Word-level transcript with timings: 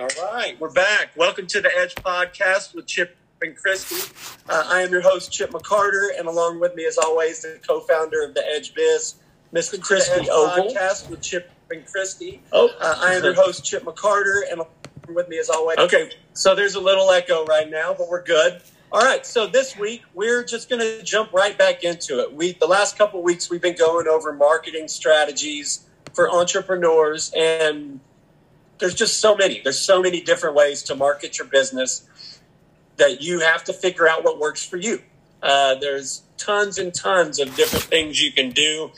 All 0.00 0.08
right, 0.32 0.58
we're 0.58 0.70
back. 0.70 1.10
Welcome 1.14 1.46
to 1.48 1.60
the 1.60 1.70
Edge 1.76 1.94
Podcast 1.94 2.74
with 2.74 2.86
Chip 2.86 3.18
and 3.42 3.54
Christy. 3.54 4.10
Uh, 4.48 4.64
I 4.66 4.80
am 4.80 4.90
your 4.90 5.02
host, 5.02 5.30
Chip 5.30 5.50
McCarter, 5.50 6.18
and 6.18 6.26
along 6.26 6.58
with 6.58 6.74
me, 6.74 6.86
as 6.86 6.96
always, 6.96 7.42
the 7.42 7.60
co-founder 7.68 8.22
of 8.22 8.32
the 8.32 8.42
Edge 8.46 8.74
Biz, 8.74 9.16
Miss 9.52 9.68
Christy 9.78 10.30
Ogle. 10.30 10.72
Podcast 10.72 11.10
with 11.10 11.20
Chip 11.20 11.50
and 11.70 11.84
Christy. 11.84 12.40
Oh, 12.50 12.70
uh, 12.80 12.94
I 12.98 13.12
am 13.12 13.22
your 13.22 13.34
host, 13.34 13.62
Chip 13.62 13.82
McCarter, 13.82 14.40
and 14.50 14.62
with 15.14 15.28
me 15.28 15.38
as 15.38 15.50
always. 15.50 15.76
Okay, 15.76 16.10
so 16.32 16.54
there's 16.54 16.76
a 16.76 16.80
little 16.80 17.10
echo 17.10 17.44
right 17.44 17.70
now, 17.70 17.92
but 17.92 18.08
we're 18.08 18.24
good. 18.24 18.62
All 18.90 19.02
right, 19.02 19.26
so 19.26 19.46
this 19.46 19.76
week 19.76 20.02
we're 20.14 20.44
just 20.44 20.70
going 20.70 20.80
to 20.80 21.02
jump 21.02 21.34
right 21.34 21.58
back 21.58 21.84
into 21.84 22.20
it. 22.20 22.32
We 22.32 22.52
the 22.52 22.66
last 22.66 22.96
couple 22.96 23.22
weeks 23.22 23.50
we've 23.50 23.60
been 23.60 23.76
going 23.76 24.08
over 24.08 24.32
marketing 24.32 24.88
strategies 24.88 25.86
for 26.14 26.30
entrepreneurs 26.30 27.30
and 27.36 28.00
there's 28.80 28.94
just 28.94 29.20
so 29.20 29.36
many. 29.36 29.60
There's 29.62 29.78
so 29.78 30.02
many 30.02 30.20
different 30.20 30.56
ways 30.56 30.82
to 30.84 30.94
market 30.94 31.38
your 31.38 31.46
business 31.46 32.06
that 32.96 33.22
you 33.22 33.40
have 33.40 33.64
to 33.64 33.72
figure 33.72 34.08
out 34.08 34.24
what 34.24 34.38
works 34.38 34.64
for 34.64 34.76
you. 34.76 35.00
Uh, 35.42 35.74
there's 35.76 36.22
tons 36.36 36.78
and 36.78 36.92
tons 36.92 37.38
of 37.38 37.54
different 37.56 37.84
things 37.84 38.20
you 38.20 38.32
can 38.32 38.50
do. 38.50 38.90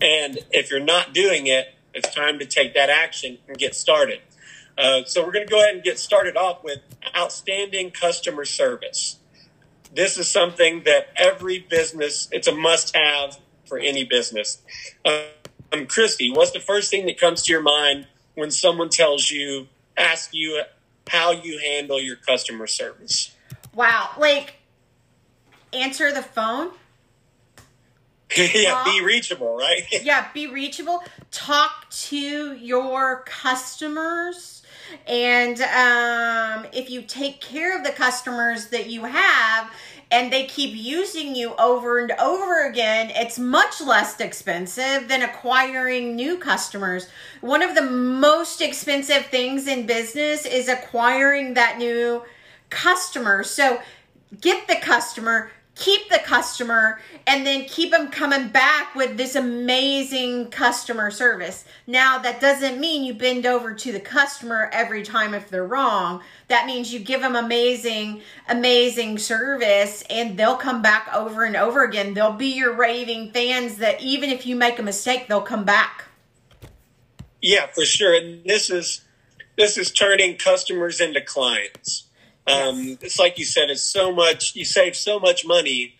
And 0.00 0.38
if 0.50 0.70
you're 0.70 0.80
not 0.80 1.12
doing 1.12 1.46
it, 1.46 1.74
it's 1.92 2.12
time 2.12 2.38
to 2.40 2.46
take 2.46 2.74
that 2.74 2.90
action 2.90 3.38
and 3.46 3.56
get 3.56 3.74
started. 3.74 4.20
Uh, 4.76 5.04
so 5.04 5.24
we're 5.24 5.32
going 5.32 5.46
to 5.46 5.50
go 5.50 5.60
ahead 5.60 5.74
and 5.74 5.84
get 5.84 5.98
started 5.98 6.36
off 6.36 6.64
with 6.64 6.80
outstanding 7.16 7.92
customer 7.92 8.44
service. 8.44 9.18
This 9.94 10.18
is 10.18 10.28
something 10.28 10.82
that 10.84 11.08
every 11.16 11.60
business, 11.60 12.28
it's 12.32 12.48
a 12.48 12.54
must 12.54 12.96
have 12.96 13.38
for 13.66 13.78
any 13.78 14.02
business. 14.02 14.60
Um, 15.04 15.86
Christy, 15.86 16.32
what's 16.32 16.50
the 16.50 16.60
first 16.60 16.90
thing 16.90 17.06
that 17.06 17.20
comes 17.20 17.42
to 17.42 17.52
your 17.52 17.62
mind 17.62 18.08
when 18.34 18.50
someone 18.50 18.88
tells 18.88 19.30
you, 19.30 19.68
ask 19.96 20.30
you 20.32 20.62
how 21.08 21.30
you 21.32 21.58
handle 21.58 22.00
your 22.00 22.16
customer 22.16 22.66
service? 22.66 23.34
Wow. 23.74 24.10
Like, 24.18 24.54
answer 25.72 26.12
the 26.12 26.22
phone. 26.22 26.70
yeah, 28.36 28.82
be 28.84 29.04
reachable, 29.04 29.56
right? 29.56 29.82
yeah, 30.02 30.26
be 30.32 30.48
reachable. 30.48 31.02
Talk 31.30 31.88
to 31.90 32.54
your 32.56 33.22
customers. 33.26 34.62
And 35.06 35.60
um, 35.60 36.66
if 36.72 36.90
you 36.90 37.02
take 37.02 37.40
care 37.40 37.76
of 37.76 37.84
the 37.84 37.92
customers 37.92 38.68
that 38.68 38.90
you 38.90 39.04
have, 39.04 39.70
and 40.14 40.32
they 40.32 40.46
keep 40.46 40.70
using 40.72 41.34
you 41.34 41.56
over 41.56 41.98
and 41.98 42.12
over 42.12 42.68
again, 42.68 43.10
it's 43.16 43.36
much 43.36 43.80
less 43.80 44.20
expensive 44.20 45.08
than 45.08 45.22
acquiring 45.22 46.14
new 46.14 46.38
customers. 46.38 47.08
One 47.40 47.62
of 47.62 47.74
the 47.74 47.82
most 47.82 48.60
expensive 48.60 49.26
things 49.26 49.66
in 49.66 49.86
business 49.86 50.46
is 50.46 50.68
acquiring 50.68 51.54
that 51.54 51.78
new 51.78 52.22
customer. 52.70 53.42
So 53.42 53.80
get 54.40 54.68
the 54.68 54.76
customer, 54.76 55.50
keep 55.74 56.08
the 56.08 56.20
customer 56.24 57.00
and 57.26 57.46
then 57.46 57.64
keep 57.64 57.90
them 57.90 58.08
coming 58.10 58.48
back 58.48 58.94
with 58.94 59.16
this 59.16 59.34
amazing 59.34 60.50
customer 60.50 61.10
service. 61.10 61.64
Now, 61.86 62.18
that 62.18 62.40
doesn't 62.40 62.78
mean 62.78 63.04
you 63.04 63.14
bend 63.14 63.44
over 63.44 63.74
to 63.74 63.92
the 63.92 64.00
customer 64.00 64.70
every 64.72 65.02
time 65.02 65.34
if 65.34 65.48
they're 65.48 65.66
wrong. 65.66 66.22
That 66.48 66.66
means 66.66 66.92
you 66.92 67.00
give 67.00 67.20
them 67.20 67.34
amazing, 67.34 68.22
amazing 68.48 69.18
service 69.18 70.04
and 70.08 70.38
they'll 70.38 70.56
come 70.56 70.80
back 70.80 71.08
over 71.12 71.44
and 71.44 71.56
over 71.56 71.82
again. 71.84 72.14
They'll 72.14 72.32
be 72.32 72.54
your 72.54 72.74
raving 72.74 73.32
fans 73.32 73.78
that 73.78 74.00
even 74.00 74.30
if 74.30 74.46
you 74.46 74.54
make 74.54 74.78
a 74.78 74.82
mistake, 74.82 75.26
they'll 75.28 75.42
come 75.42 75.64
back. 75.64 76.04
Yeah, 77.42 77.66
for 77.66 77.84
sure. 77.84 78.14
And 78.14 78.44
this 78.44 78.70
is 78.70 79.02
this 79.56 79.76
is 79.76 79.90
turning 79.90 80.36
customers 80.36 81.00
into 81.00 81.20
clients. 81.20 82.04
Um, 82.46 82.98
it's 83.00 83.18
like 83.18 83.38
you 83.38 83.44
said, 83.44 83.70
it's 83.70 83.82
so 83.82 84.12
much, 84.12 84.54
you 84.54 84.64
save 84.64 84.96
so 84.96 85.18
much 85.18 85.46
money 85.46 85.94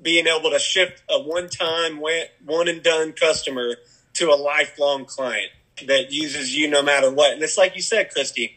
being 0.00 0.26
able 0.26 0.50
to 0.50 0.58
shift 0.58 1.02
a 1.10 1.20
one 1.20 1.48
time, 1.48 2.00
one 2.44 2.68
and 2.68 2.82
done 2.82 3.12
customer 3.12 3.76
to 4.14 4.30
a 4.30 4.36
lifelong 4.36 5.04
client 5.04 5.50
that 5.86 6.12
uses 6.12 6.56
you 6.56 6.68
no 6.68 6.82
matter 6.82 7.10
what. 7.12 7.32
And 7.32 7.42
it's 7.42 7.58
like 7.58 7.74
you 7.74 7.82
said, 7.82 8.10
Christy, 8.12 8.56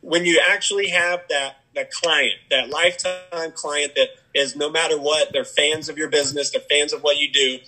when 0.00 0.26
you 0.26 0.42
actually 0.46 0.88
have 0.88 1.22
that, 1.30 1.56
that 1.74 1.90
client, 1.90 2.34
that 2.50 2.68
lifetime 2.68 3.52
client 3.54 3.94
that 3.94 4.08
is 4.34 4.54
no 4.54 4.70
matter 4.70 4.98
what, 4.98 5.32
they're 5.32 5.44
fans 5.44 5.88
of 5.88 5.96
your 5.96 6.08
business, 6.08 6.50
they're 6.50 6.60
fans 6.60 6.92
of 6.92 7.02
what 7.02 7.16
you 7.16 7.30
do, 7.32 7.58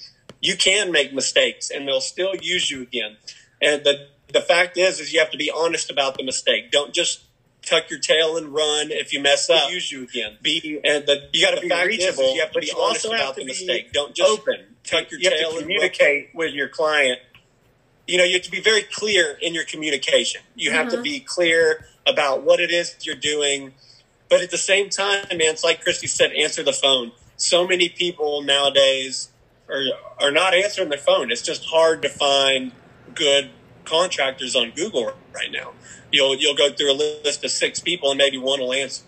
you 0.41 0.57
can 0.57 0.93
make 0.93 1.15
mistakes 1.15 1.71
and 1.71 1.89
they'll 1.89 2.01
still 2.01 2.35
use 2.37 2.71
you 2.71 2.83
again. 2.83 3.17
And 3.63 3.83
the, 3.85 4.09
the 4.33 4.43
fact 4.43 4.77
is, 4.77 5.01
is 5.01 5.13
you 5.13 5.21
have 5.21 5.31
to 5.31 5.39
be 5.39 5.51
honest 5.51 5.91
about 5.91 6.19
the 6.19 6.25
mistake. 6.25 6.71
Don't 6.71 6.93
just 6.93 7.23
tuck 7.65 7.91
your 7.91 7.99
tail 7.99 8.37
and 8.37 8.55
run. 8.55 8.91
If 8.91 9.13
you 9.13 9.21
mess 9.21 9.49
up, 9.51 9.71
use 9.71 9.91
you 9.91 10.05
again. 10.05 10.37
Be 10.43 10.81
and 10.85 11.07
the 11.07 11.29
you 11.33 11.45
got 11.45 11.55
to 11.55 11.61
be 11.61 11.69
reachable. 11.69 12.25
Is, 12.25 12.35
you 12.35 12.41
have 12.41 12.53
to 12.53 12.61
be 12.61 12.73
honest 12.77 13.05
about 13.07 13.37
the 13.37 13.45
mistake. 13.45 13.93
Don't 13.93 14.15
just 14.15 14.31
open. 14.31 14.67
Tuck 14.85 15.11
your 15.11 15.21
you 15.21 15.31
tail 15.31 15.51
and 15.51 15.61
communicate 15.61 16.31
with 16.35 16.53
your 16.55 16.69
client. 16.69 17.21
You 18.07 18.19
know, 18.19 18.25
you 18.25 18.35
have 18.35 18.43
to 18.43 18.51
be 18.51 18.61
very 18.61 18.83
clear 18.83 19.39
in 19.41 19.55
your 19.55 19.65
communication. 19.65 20.43
You 20.55 20.73
have 20.73 20.89
mm-hmm. 20.89 20.97
to 20.97 21.03
be 21.03 21.21
clear 21.21 21.87
about 22.07 22.43
what 22.43 22.61
it 22.61 22.71
is 22.71 22.95
you're 23.03 23.15
doing. 23.15 23.73
But 24.29 24.43
at 24.43 24.51
the 24.51 24.59
same 24.59 24.91
time, 24.91 25.25
man, 25.31 25.41
it's 25.41 25.65
like 25.65 25.83
Christy 25.83 26.07
said, 26.07 26.33
answer 26.33 26.63
the 26.63 26.73
phone. 26.73 27.13
So 27.37 27.67
many 27.67 27.89
people 27.89 28.43
nowadays 28.43 29.31
are 29.69 29.83
are 30.21 30.31
not 30.31 30.55
answering 30.55 30.89
their 30.89 30.99
phone. 30.99 31.31
It's 31.31 31.43
just 31.43 31.65
hard 31.65 32.03
to 32.03 32.09
find 32.09 32.73
good 33.15 33.51
contractors 33.85 34.57
on 34.57 34.71
Google 34.71 35.13
right 35.33 35.53
now 35.53 35.73
you'll 36.15 36.37
you'll 36.37 36.55
go 36.55 36.73
through 36.73 36.93
a 36.93 36.99
list 37.25 37.45
of 37.45 37.51
six 37.51 37.81
people 37.81 38.11
and 38.11 38.19
maybe 38.19 38.39
one 38.39 38.61
will 38.61 38.73
answer. 38.73 39.03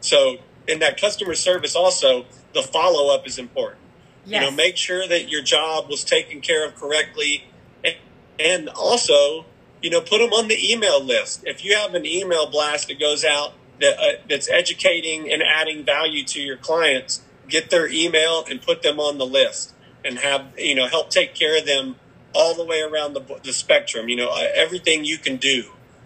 So 0.00 0.38
in 0.66 0.80
that 0.80 1.00
customer 1.00 1.34
service, 1.34 1.76
also 1.76 2.26
the 2.52 2.62
follow 2.62 3.14
up 3.14 3.26
is 3.26 3.38
important. 3.38 3.80
Yes. 4.26 4.42
You 4.42 4.50
know, 4.50 4.56
make 4.56 4.76
sure 4.76 5.06
that 5.06 5.30
your 5.30 5.42
job 5.42 5.88
was 5.88 6.04
taken 6.04 6.40
care 6.40 6.66
of 6.66 6.74
correctly, 6.74 7.44
and, 7.84 7.96
and 8.38 8.68
also 8.68 9.46
you 9.80 9.90
know 9.90 10.00
put 10.00 10.18
them 10.18 10.32
on 10.32 10.48
the 10.48 10.72
email 10.72 11.02
list. 11.02 11.42
If 11.46 11.64
you 11.64 11.76
have 11.76 11.94
an 11.94 12.04
email 12.04 12.50
blast 12.50 12.88
that 12.88 12.98
goes 12.98 13.24
out 13.24 13.54
that 13.80 13.98
uh, 13.98 14.20
that's 14.28 14.50
educating 14.50 15.30
and 15.30 15.42
adding 15.42 15.84
value 15.84 16.24
to 16.24 16.40
your 16.40 16.56
clients, 16.56 17.22
get 17.48 17.70
their 17.70 17.88
email 17.88 18.44
and 18.50 18.60
put 18.60 18.82
them 18.82 18.98
on 19.00 19.18
the 19.18 19.26
list, 19.26 19.74
and 20.04 20.18
have 20.18 20.52
you 20.58 20.74
know 20.74 20.86
help 20.86 21.10
take 21.10 21.34
care 21.34 21.58
of 21.58 21.66
them 21.66 21.96
all 22.32 22.54
the 22.54 22.64
way 22.64 22.80
around 22.80 23.14
the, 23.14 23.40
the 23.42 23.52
spectrum. 23.52 24.08
You 24.08 24.16
know, 24.16 24.34
everything 24.54 25.04
you 25.04 25.18
can 25.18 25.36
do 25.36 25.64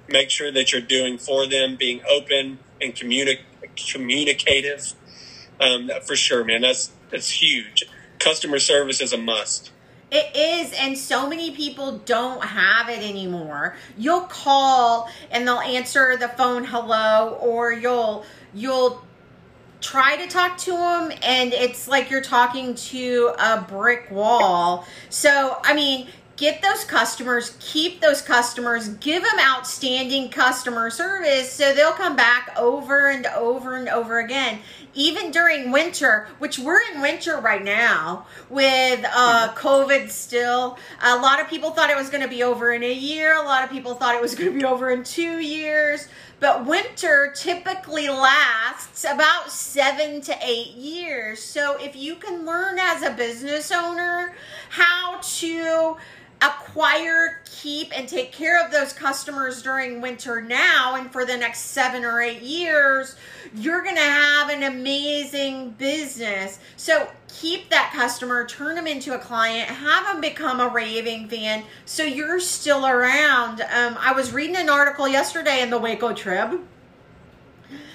make 0.09 0.31
sure 0.31 0.51
that 0.53 0.73
you're 0.73 0.81
doing 0.81 1.19
for 1.19 1.47
them, 1.47 1.77
being 1.77 2.01
open 2.09 2.59
and 2.81 2.95
communi- 2.95 3.41
communicative. 3.93 4.95
Um, 5.61 5.91
for 6.07 6.17
sure, 6.17 6.45
man. 6.45 6.63
That's 6.63 6.91
that's 7.11 7.31
huge. 7.31 7.85
Customer 8.19 8.59
service 8.59 9.01
is 9.01 9.13
a 9.13 9.19
must. 9.19 9.71
It 10.11 10.37
is, 10.37 10.73
and 10.79 10.97
so 10.97 11.29
many 11.29 11.53
people 11.53 11.99
don't 11.99 12.45
have 12.45 12.89
it 12.89 13.01
anymore. 13.01 13.77
You'll 13.97 14.23
call 14.23 15.09
and 15.31 15.47
they'll 15.47 15.59
answer 15.59 16.17
the 16.17 16.29
phone 16.29 16.65
hello, 16.65 17.39
or 17.41 17.73
you'll 17.73 18.25
you'll 18.53 19.03
try 19.85 20.17
to 20.17 20.27
talk 20.27 20.57
to 20.57 20.71
them 20.71 21.13
and 21.23 21.53
it's 21.53 21.87
like 21.87 22.11
you're 22.11 22.23
talking 22.23 22.75
to 22.75 23.35
a 23.39 23.61
brick 23.69 24.11
wall. 24.11 24.87
So, 25.11 25.59
I 25.63 25.75
mean, 25.75 26.09
get 26.37 26.63
those 26.63 26.85
customers, 26.85 27.55
keep 27.61 28.01
those 28.01 28.23
customers, 28.23 28.89
give 28.89 29.23
them 29.23 29.39
outstanding 29.39 30.31
customer 30.31 30.89
service 30.89 31.53
so 31.53 31.75
they'll 31.75 31.93
come 31.93 32.17
back 32.17 32.55
over 32.59 33.09
and 33.11 33.27
over 33.27 33.77
and 33.77 33.89
over 33.91 34.21
again. 34.21 34.59
Even 34.95 35.31
during 35.31 35.73
winter, 35.73 36.29
which 36.39 36.59
we're 36.59 36.81
in 36.93 37.01
winter 37.01 37.39
right 37.39 37.63
now 37.63 38.27
with 38.49 39.05
uh, 39.05 39.53
COVID 39.55 40.11
still. 40.11 40.79
A 41.03 41.17
lot 41.17 41.41
of 41.41 41.49
people 41.49 41.71
thought 41.71 41.91
it 41.91 41.97
was 41.97 42.11
going 42.11 42.23
to 42.23 42.29
be 42.29 42.43
over 42.43 42.73
in 42.73 42.83
a 42.83 42.93
year. 42.93 43.35
A 43.35 43.43
lot 43.43 43.65
of 43.65 43.71
people 43.71 43.95
thought 43.95 44.15
it 44.15 44.23
was 44.23 44.35
going 44.35 44.53
to 44.53 44.59
be 44.59 44.65
over 44.65 44.91
in 44.91 45.03
two 45.03 45.41
years. 45.41 46.07
But 46.41 46.67
winter 46.67 47.33
typically 47.35 48.09
lasts 48.09 49.05
about 49.05 49.51
seven 49.51 50.21
to 50.23 50.37
eight 50.43 50.73
years. 50.73 51.43
So 51.43 51.77
if 51.81 51.97
you 51.97 52.17
can 52.17 52.45
learn 52.45 52.79
as 52.79 53.03
a 53.03 53.11
business 53.11 53.73
owner 53.73 54.35
how 54.69 55.21
to 55.23 55.97
acquire, 56.45 57.41
keep, 57.45 57.97
and 57.97 58.09
take 58.09 58.33
care 58.33 58.65
of 58.65 58.71
those 58.71 58.93
customers 58.93 59.63
during 59.63 60.01
winter 60.01 60.41
now 60.41 60.97
and 60.97 61.11
for 61.11 61.25
the 61.25 61.37
next 61.37 61.61
seven 61.61 62.05
or 62.05 62.21
eight 62.21 62.43
years, 62.43 63.17
you're 63.55 63.83
going 63.83 63.97
to 63.97 64.03
have 64.03 64.51
an 64.51 64.65
amazing 64.65 65.71
business. 65.71 66.59
So 66.77 67.09
keep 67.29 67.71
that 67.71 67.93
customer, 67.95 68.47
turn 68.47 68.75
them 68.77 68.87
into 68.87 69.15
a 69.15 69.19
client, 69.19 69.69
have 69.69 70.07
them 70.07 70.21
become 70.21 70.61
a 70.61 70.69
raving 70.69 71.29
fan 71.29 71.65
so 71.85 72.03
you're 72.03 72.41
still 72.41 72.87
around. 72.87 73.61
Um, 73.61 73.97
I 73.99 74.13
was 74.13 74.33
reading 74.33 74.57
an 74.57 74.69
article 74.69 75.09
yesterday 75.09 75.63
in 75.63 75.71
the 75.71 75.79
Waco 75.79 76.13
Trib 76.13 76.61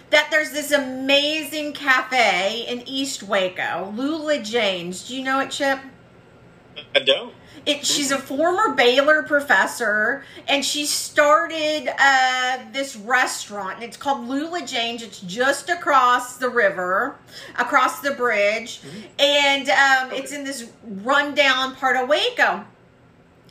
that 0.09 0.29
there's 0.31 0.51
this 0.51 0.71
amazing 0.71 1.73
cafe 1.73 2.65
in 2.67 2.87
East 2.87 3.23
Waco, 3.23 3.93
Lula 3.95 4.41
Jane's. 4.41 5.07
Do 5.07 5.15
you 5.15 5.23
know 5.23 5.39
it, 5.39 5.51
Chip? 5.51 5.79
I 6.95 6.99
don't. 6.99 7.33
It, 7.65 7.85
she's 7.85 8.11
a 8.11 8.17
former 8.17 8.73
Baylor 8.75 9.23
professor, 9.23 10.23
and 10.47 10.63
she 10.63 10.85
started 10.85 11.89
uh, 11.99 12.59
this 12.71 12.95
restaurant. 12.95 13.75
And 13.75 13.83
it's 13.83 13.97
called 13.97 14.27
Lula 14.27 14.65
Jane's. 14.65 15.03
It's 15.03 15.19
just 15.21 15.69
across 15.69 16.37
the 16.37 16.49
river, 16.49 17.17
across 17.57 18.01
the 18.01 18.11
bridge, 18.11 18.81
and 19.17 19.69
um, 19.69 20.11
it's 20.11 20.31
in 20.31 20.43
this 20.43 20.69
rundown 20.83 21.75
part 21.75 21.95
of 21.95 22.09
Waco. 22.09 22.65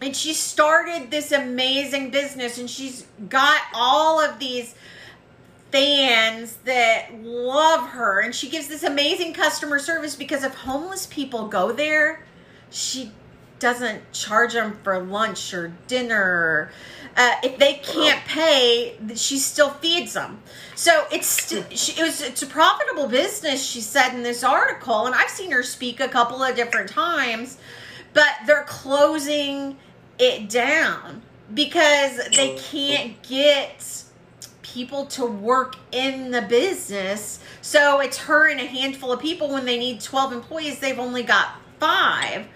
And 0.01 0.15
she 0.15 0.33
started 0.33 1.11
this 1.11 1.33
amazing 1.33 2.11
business, 2.11 2.59
and 2.59 2.71
she's 2.71 3.07
got 3.29 3.61
all 3.75 4.21
of 4.21 4.39
these 4.39 4.75
fans 5.71 6.57
that 6.65 7.11
love 7.23 7.91
her 7.91 8.21
and 8.21 8.35
she 8.35 8.49
gives 8.49 8.69
this 8.69 8.83
amazing 8.83 9.35
customer 9.35 9.79
service 9.79 10.17
because 10.17 10.43
if 10.43 10.55
homeless 10.55 11.05
people 11.05 11.47
go 11.47 11.73
there 11.73 12.25
she 12.71 13.13
doesn't 13.59 14.13
charge 14.13 14.53
them 14.53 14.79
for 14.83 14.99
lunch 14.99 15.53
or 15.53 15.73
dinner 15.87 16.71
uh, 17.17 17.33
if 17.43 17.59
they 17.59 17.75
can't 17.75 18.25
pay 18.25 18.97
she 19.15 19.39
still 19.39 19.71
feeds 19.71 20.13
them 20.15 20.41
so 20.75 21.07
it's 21.11 21.27
st- 21.27 21.77
she, 21.77 22.01
it 22.01 22.05
was 22.05 22.21
it's 22.21 22.43
a 22.43 22.47
profitable 22.47 23.09
business 23.09 23.65
she 23.65 23.81
said 23.81 24.15
in 24.15 24.23
this 24.23 24.45
article 24.45 25.07
and 25.07 25.15
i've 25.15 25.31
seen 25.31 25.51
her 25.51 25.63
speak 25.63 26.01
a 26.01 26.09
couple 26.09 26.43
of 26.43 26.55
different 26.55 26.89
times 26.89 27.59
but 28.13 28.31
they're 28.47 28.65
closing 28.65 29.77
it 30.19 30.49
down 30.49 31.23
because 31.53 32.17
they 32.37 32.57
can't 32.57 33.21
get 33.23 34.05
people 34.63 35.07
to 35.07 35.25
work 35.25 35.77
in 35.93 36.31
the 36.31 36.43
business. 36.43 37.41
So 37.63 38.01
it's 38.01 38.19
her 38.19 38.49
and 38.49 38.61
a 38.61 38.67
handful 38.67 39.13
of 39.13 39.21
people. 39.21 39.49
When 39.49 39.65
they 39.65 39.79
need 39.79 40.01
12 40.01 40.33
employees, 40.33 40.79
they've 40.79 40.99
only 40.99 41.23
got 41.23 41.55
five. 41.79 42.47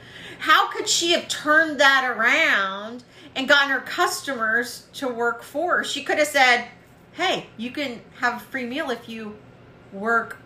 How 0.42 0.66
could 0.72 0.88
she 0.88 1.12
have 1.12 1.28
turned 1.28 1.78
that 1.78 2.04
around 2.04 3.04
and 3.36 3.46
gotten 3.46 3.70
her 3.70 3.80
customers 3.80 4.88
to 4.94 5.06
work 5.06 5.44
for 5.44 5.76
her? 5.76 5.84
She 5.84 6.02
could 6.02 6.18
have 6.18 6.26
said, 6.26 6.66
Hey, 7.12 7.46
you 7.56 7.70
can 7.70 8.00
have 8.18 8.42
a 8.42 8.44
free 8.46 8.66
meal 8.66 8.90
if 8.90 9.08
you 9.08 9.36
work 9.92 10.38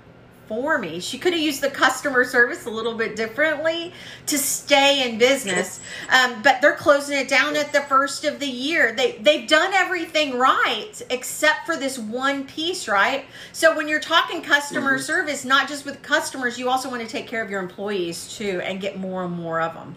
for 0.48 0.78
me. 0.78 1.00
She 1.00 1.19
could 1.19 1.32
have 1.32 1.43
used 1.43 1.60
the 1.60 1.70
customer 1.70 2.25
service 2.25 2.66
a 2.66 2.70
little 2.70 2.94
bit 2.94 3.16
differently 3.16 3.93
to 4.26 4.38
stay 4.38 5.08
in 5.08 5.19
business. 5.19 5.81
Um, 6.10 6.43
but 6.43 6.60
they're 6.60 6.75
closing 6.75 7.19
it 7.19 7.28
down 7.28 7.56
at 7.56 7.72
the 7.72 7.81
first 7.82 8.25
of 8.25 8.38
the 8.38 8.46
year. 8.46 8.93
They 8.93 9.12
they've 9.19 9.48
done 9.48 9.72
everything 9.75 10.38
right 10.38 10.94
except 11.10 11.66
for 11.66 11.76
this 11.76 11.98
one 11.98 12.46
piece, 12.46 12.88
right? 12.88 13.25
So 13.52 13.76
when 13.76 13.88
you're 13.88 14.00
talking 14.00 14.43
customer 14.43 14.94
mm-hmm. 14.94 15.02
service, 15.02 15.44
not 15.44 15.69
just 15.69 15.84
with 15.84 16.02
customers, 16.02 16.58
you 16.58 16.69
also 16.69 16.88
want 16.88 17.02
to 17.02 17.08
take 17.08 17.26
care 17.26 17.43
of 17.43 17.50
your 17.50 17.60
employees 17.60 18.37
too 18.37 18.60
and 18.62 18.81
get 18.81 18.98
more 18.98 19.25
and 19.25 19.34
more 19.34 19.60
of 19.60 19.75
them. 19.75 19.96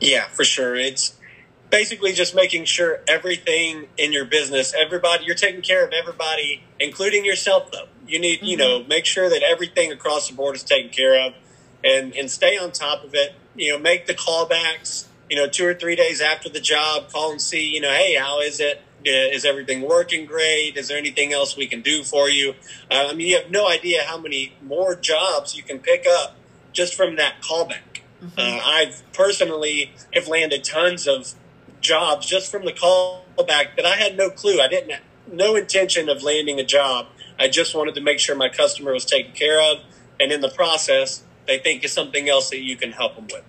Yeah, 0.00 0.28
for 0.28 0.44
sure. 0.44 0.76
It's 0.76 1.18
basically 1.70 2.12
just 2.12 2.34
making 2.34 2.64
sure 2.64 3.00
everything 3.08 3.86
in 3.96 4.12
your 4.12 4.24
business, 4.24 4.74
everybody, 4.74 5.24
you're 5.24 5.34
taking 5.34 5.62
care 5.62 5.84
of 5.84 5.92
everybody, 5.92 6.62
including 6.80 7.24
yourself, 7.24 7.70
though. 7.72 7.88
You 8.08 8.18
need, 8.18 8.38
mm-hmm. 8.38 8.46
you 8.46 8.56
know, 8.56 8.84
make 8.84 9.04
sure 9.04 9.28
that 9.28 9.42
everything 9.42 9.92
across 9.92 10.28
the 10.28 10.34
board 10.34 10.56
is 10.56 10.62
taken 10.62 10.90
care 10.90 11.26
of 11.26 11.34
and, 11.84 12.14
and 12.14 12.30
stay 12.30 12.56
on 12.56 12.72
top 12.72 13.04
of 13.04 13.14
it. 13.14 13.34
You 13.54 13.72
know, 13.72 13.78
make 13.78 14.06
the 14.06 14.14
callbacks, 14.14 15.06
you 15.28 15.36
know, 15.36 15.48
two 15.48 15.66
or 15.66 15.74
three 15.74 15.96
days 15.96 16.20
after 16.20 16.48
the 16.48 16.60
job, 16.60 17.10
call 17.12 17.32
and 17.32 17.40
see, 17.40 17.68
you 17.68 17.80
know, 17.80 17.90
hey, 17.90 18.14
how 18.14 18.40
is 18.40 18.60
it? 18.60 18.82
Is 19.04 19.44
everything 19.44 19.82
working 19.82 20.26
great? 20.26 20.76
Is 20.76 20.88
there 20.88 20.98
anything 20.98 21.32
else 21.32 21.56
we 21.56 21.66
can 21.66 21.82
do 21.82 22.02
for 22.02 22.28
you? 22.28 22.54
Uh, 22.90 23.08
I 23.10 23.14
mean, 23.14 23.28
you 23.28 23.36
have 23.36 23.50
no 23.50 23.68
idea 23.68 24.02
how 24.02 24.18
many 24.18 24.54
more 24.62 24.94
jobs 24.96 25.56
you 25.56 25.62
can 25.62 25.78
pick 25.78 26.04
up 26.06 26.36
just 26.72 26.94
from 26.94 27.16
that 27.16 27.34
callback. 27.40 28.02
Mm-hmm. 28.22 28.38
Uh, 28.38 28.60
I've 28.64 29.02
personally 29.12 29.92
have 30.12 30.26
landed 30.26 30.64
tons 30.64 31.06
of 31.06 31.34
jobs 31.80 32.26
just 32.26 32.50
from 32.50 32.64
the 32.64 32.72
callback 32.72 33.76
that 33.76 33.86
I 33.86 33.96
had 33.96 34.16
no 34.16 34.30
clue. 34.30 34.60
I 34.60 34.68
didn't 34.68 35.00
no 35.32 35.56
intention 35.56 36.08
of 36.08 36.22
landing 36.22 36.58
a 36.58 36.64
job. 36.64 37.06
I 37.38 37.48
just 37.48 37.74
wanted 37.74 37.94
to 37.94 38.00
make 38.00 38.18
sure 38.18 38.34
my 38.34 38.48
customer 38.48 38.92
was 38.92 39.04
taken 39.04 39.32
care 39.32 39.60
of, 39.72 39.78
and 40.20 40.32
in 40.32 40.40
the 40.40 40.50
process, 40.50 41.22
they 41.46 41.58
think 41.58 41.84
it's 41.84 41.92
something 41.92 42.28
else 42.28 42.50
that 42.50 42.60
you 42.60 42.76
can 42.76 42.92
help 42.92 43.16
them 43.16 43.26
with. 43.32 43.44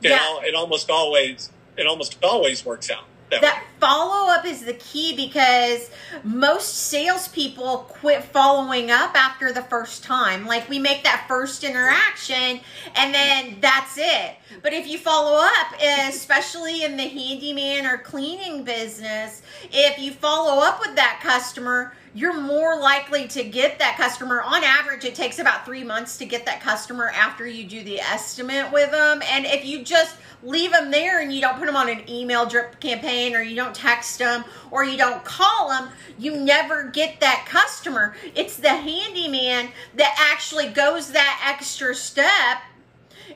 You 0.00 0.10
yeah. 0.10 0.16
know, 0.16 0.40
it 0.42 0.54
almost 0.54 0.90
always 0.90 1.50
it 1.76 1.86
almost 1.86 2.18
always 2.22 2.64
works 2.64 2.90
out 2.90 3.04
that, 3.30 3.42
that 3.42 3.64
follow 3.84 4.30
up 4.30 4.46
is 4.46 4.64
the 4.64 4.72
key 4.74 5.14
because 5.14 5.90
most 6.22 6.74
salespeople 6.74 7.84
quit 7.90 8.24
following 8.24 8.90
up 8.90 9.14
after 9.14 9.52
the 9.52 9.60
first 9.60 10.02
time. 10.02 10.46
Like 10.46 10.70
we 10.70 10.78
make 10.78 11.04
that 11.04 11.26
first 11.28 11.64
interaction 11.64 12.60
and 12.94 13.14
then 13.14 13.58
that's 13.60 13.98
it. 13.98 14.36
But 14.62 14.72
if 14.72 14.86
you 14.86 14.96
follow 14.96 15.36
up, 15.36 15.74
especially 16.08 16.84
in 16.84 16.96
the 16.96 17.06
handyman 17.06 17.84
or 17.84 17.98
cleaning 17.98 18.64
business, 18.64 19.42
if 19.70 19.98
you 19.98 20.12
follow 20.12 20.62
up 20.62 20.80
with 20.80 20.96
that 20.96 21.20
customer, 21.22 21.92
you're 22.14 22.40
more 22.40 22.78
likely 22.78 23.26
to 23.28 23.42
get 23.42 23.80
that 23.80 23.96
customer. 23.96 24.40
On 24.40 24.62
average, 24.62 25.04
it 25.04 25.16
takes 25.16 25.40
about 25.40 25.66
three 25.66 25.82
months 25.82 26.16
to 26.18 26.24
get 26.24 26.46
that 26.46 26.60
customer 26.60 27.08
after 27.08 27.44
you 27.44 27.64
do 27.64 27.82
the 27.82 28.00
estimate 28.00 28.72
with 28.72 28.92
them. 28.92 29.20
And 29.30 29.44
if 29.44 29.64
you 29.64 29.82
just 29.82 30.16
leave 30.44 30.70
them 30.70 30.92
there 30.92 31.20
and 31.20 31.32
you 31.32 31.40
don't 31.40 31.58
put 31.58 31.66
them 31.66 31.74
on 31.74 31.88
an 31.88 32.08
email 32.08 32.46
drip 32.46 32.78
campaign 32.78 33.34
or 33.34 33.42
you 33.42 33.56
don't 33.56 33.73
text 33.74 34.18
them 34.18 34.44
or 34.70 34.84
you 34.84 34.96
don't 34.96 35.24
call 35.24 35.68
them, 35.68 35.88
you 36.18 36.36
never 36.36 36.84
get 36.90 37.20
that 37.20 37.44
customer. 37.48 38.14
It's 38.34 38.56
the 38.56 38.70
handyman 38.70 39.70
that 39.94 40.30
actually 40.32 40.68
goes 40.68 41.12
that 41.12 41.54
extra 41.54 41.94
step 41.94 42.62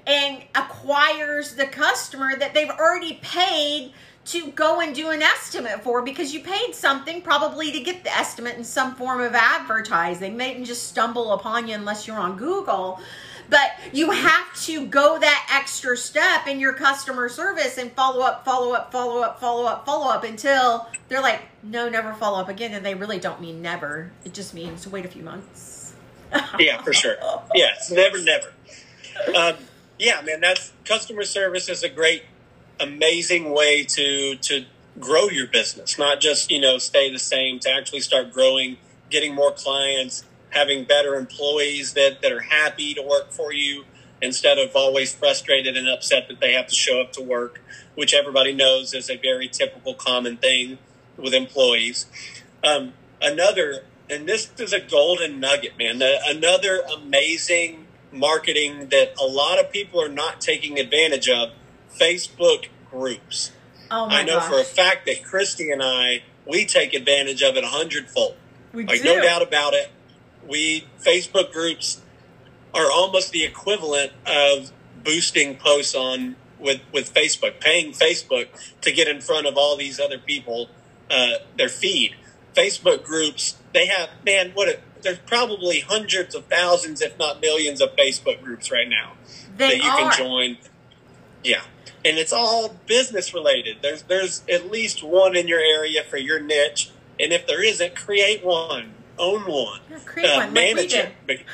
and 0.07 0.43
acquires 0.55 1.55
the 1.55 1.67
customer 1.67 2.37
that 2.39 2.55
they've 2.55 2.71
already 2.71 3.19
paid 3.23 3.93
to 4.29 4.51
go 4.51 4.81
and 4.81 4.95
do 4.95 5.09
an 5.09 5.23
estimate 5.23 5.83
for 5.83 6.03
because 6.03 6.35
you 6.35 6.41
paid 6.41 6.75
something 6.75 7.23
probably 7.23 7.73
to 7.73 7.81
get 7.81 8.05
the 8.05 8.15
estimate 8.15 8.57
in 8.57 8.65
some 8.65 8.95
form 8.95 9.23
of 9.23 9.35
advertising. 9.35 10.37
They 10.37 10.53
didn't 10.53 10.67
just 10.67 10.87
stumble 10.87 11.33
upon 11.33 11.67
you 11.67 11.75
unless 11.75 12.07
you're 12.07 12.19
on 12.19 12.37
Google. 12.37 13.01
But 13.51 13.71
you 13.93 14.11
have 14.11 14.55
to 14.63 14.87
go 14.87 15.19
that 15.19 15.49
extra 15.53 15.97
step 15.97 16.47
in 16.47 16.61
your 16.61 16.75
customer 16.75 17.29
service 17.29 17.79
and 17.79 17.91
follow 17.93 18.21
up, 18.21 18.45
follow 18.45 18.73
up, 18.73 18.93
follow 18.93 19.23
up, 19.23 19.41
follow 19.41 19.65
up, 19.65 19.87
follow 19.87 20.11
up 20.11 20.25
until 20.25 20.87
they're 21.09 21.23
like, 21.23 21.43
no, 21.63 21.89
never 21.89 22.13
follow 22.15 22.41
up 22.41 22.49
again. 22.49 22.75
And 22.75 22.85
they 22.85 22.95
really 22.95 23.19
don't 23.19 23.41
mean 23.41 23.63
never. 23.63 24.13
It 24.25 24.35
just 24.35 24.53
means 24.53 24.87
wait 24.87 25.07
a 25.07 25.09
few 25.09 25.23
months. 25.23 25.95
yeah, 26.59 26.83
for 26.83 26.93
sure. 26.93 27.17
Yes, 27.55 27.91
never, 27.91 28.23
never. 28.23 28.53
Um, 29.35 29.55
yeah, 29.99 30.21
man, 30.23 30.41
that's 30.41 30.73
customer 30.85 31.25
service 31.25 31.69
is 31.69 31.83
a 31.83 31.89
great, 31.89 32.25
amazing 32.81 33.51
way 33.51 33.85
to 33.85 34.37
to 34.37 34.65
grow 35.01 35.29
your 35.29 35.47
business. 35.47 35.99
Not 35.99 36.21
just 36.21 36.51
you 36.51 36.61
know 36.61 36.79
stay 36.79 37.11
the 37.11 37.19
same. 37.19 37.59
To 37.61 37.71
actually 37.71 38.01
start 38.01 38.33
growing, 38.33 38.77
getting 39.11 39.35
more 39.35 39.53
clients, 39.53 40.25
having 40.51 40.85
better 40.85 41.15
employees 41.15 41.93
that, 41.95 42.23
that 42.23 42.33
are 42.33 42.41
happy 42.41 42.95
to 42.95 43.03
work 43.03 43.31
for 43.31 43.53
you 43.53 43.85
instead 44.21 44.59
of 44.59 44.75
always 44.75 45.15
frustrated 45.15 45.77
and 45.77 45.89
upset 45.89 46.29
that 46.29 46.41
they 46.41 46.53
have 46.53 46.67
to 46.67 46.75
show 46.75 47.01
up 47.01 47.13
to 47.13 47.23
work, 47.23 47.61
which 47.95 48.15
everybody 48.15 48.53
knows 48.53 48.95
is 48.95 49.09
a 49.09 49.17
very 49.17 49.49
typical 49.49 49.95
common 49.95 50.37
thing 50.37 50.79
with 51.17 51.35
employees. 51.35 52.07
Um, 52.65 52.95
another, 53.23 53.85
and 54.11 54.29
this 54.29 54.51
is 54.59 54.73
a 54.73 54.81
golden 54.81 55.41
nugget, 55.41 55.79
man, 55.79 56.03
another 56.27 56.83
amazing 56.93 57.87
marketing 58.13 58.89
that 58.89 59.13
a 59.21 59.25
lot 59.25 59.59
of 59.59 59.71
people 59.71 60.03
are 60.03 60.09
not 60.09 60.41
taking 60.41 60.79
advantage 60.79 61.29
of 61.29 61.51
Facebook 61.95 62.67
groups. 62.91 63.53
Oh 63.91 64.09
I 64.09 64.23
know 64.23 64.39
gosh. 64.39 64.51
for 64.51 64.61
a 64.61 64.65
fact 64.65 65.07
that 65.07 65.25
Christy 65.25 65.71
and 65.71 65.83
I, 65.83 66.23
we 66.47 66.65
take 66.65 66.95
advantage 66.95 67.43
of 67.43 67.57
it 67.57 67.65
a 67.65 67.69
hundredfold. 67.69 68.37
We 68.73 68.85
like, 68.85 69.03
do. 69.03 69.17
no 69.17 69.23
doubt 69.23 69.43
about 69.43 69.75
it 69.75 69.91
we 70.49 70.87
Facebook 71.01 71.53
groups 71.53 72.01
are 72.75 72.91
almost 72.91 73.33
the 73.33 73.45
equivalent 73.45 74.13
of 74.27 74.73
boosting 75.05 75.57
posts 75.57 75.95
on 75.95 76.37
with 76.59 76.81
with 76.93 77.13
Facebook, 77.15 77.61
paying 77.61 77.93
Facebook 77.93 78.49
to 78.81 78.93
get 78.93 79.09
in 79.09 79.21
front 79.21 79.47
of 79.47 79.57
all 79.57 79.77
these 79.77 80.01
other 80.01 80.19
people, 80.19 80.69
uh, 81.11 81.35
their 81.57 81.69
feed. 81.69 82.15
Facebook 82.55 83.05
groups, 83.05 83.57
they 83.73 83.87
have 83.87 84.09
man, 84.25 84.51
what 84.55 84.69
a, 84.69 84.79
there's 85.03 85.19
probably 85.19 85.81
hundreds 85.81 86.35
of 86.35 86.47
thousands, 86.47 87.01
if 87.01 87.17
not 87.19 87.41
millions, 87.41 87.81
of 87.81 87.95
Facebook 87.95 88.43
groups 88.43 88.73
right 88.73 88.89
now 88.89 89.13
they 89.59 89.69
that 89.69 89.77
you 89.77 89.91
are. 89.91 90.11
can 90.11 90.19
join. 90.19 90.59
Yeah, 91.45 91.63
and 92.05 92.17
it's 92.17 92.33
all 92.33 92.77
business 92.87 93.35
related. 93.35 93.79
There's 93.83 94.03
there's 94.03 94.43
at 94.51 94.71
least 94.71 95.03
one 95.03 95.37
in 95.37 95.47
your 95.47 95.61
area 95.61 96.03
for 96.03 96.17
your 96.17 96.41
niche, 96.41 96.91
and 97.21 97.33
if 97.33 97.47
there 97.47 97.63
isn't, 97.63 97.95
create 97.95 98.45
one 98.45 98.95
own 99.19 99.43
one, 99.43 99.81
yeah, 100.17 100.29
uh, 100.29 100.37
one, 100.39 100.53
manage 100.53 100.95
like 100.95 101.15
it. 101.29 101.47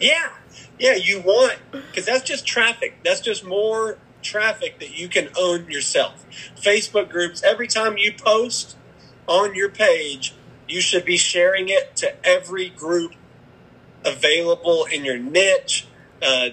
Yeah, 0.00 0.30
yeah, 0.78 0.94
you 0.94 1.20
want 1.20 1.58
because 1.72 2.06
that's 2.06 2.22
just 2.24 2.46
traffic. 2.46 2.98
That's 3.04 3.20
just 3.20 3.44
more 3.44 3.98
traffic 4.22 4.78
that 4.80 4.96
you 4.96 5.08
can 5.08 5.28
own 5.38 5.70
yourself. 5.70 6.26
Facebook 6.56 7.08
groups. 7.08 7.42
Every 7.42 7.68
time 7.68 7.96
you 7.96 8.12
post 8.12 8.76
on 9.26 9.54
your 9.54 9.68
page, 9.68 10.34
you 10.68 10.80
should 10.80 11.04
be 11.04 11.16
sharing 11.16 11.68
it 11.68 11.96
to 11.96 12.14
every 12.26 12.68
group 12.68 13.14
available 14.04 14.84
in 14.84 15.04
your 15.04 15.18
niche. 15.18 15.86
Uh, 16.22 16.48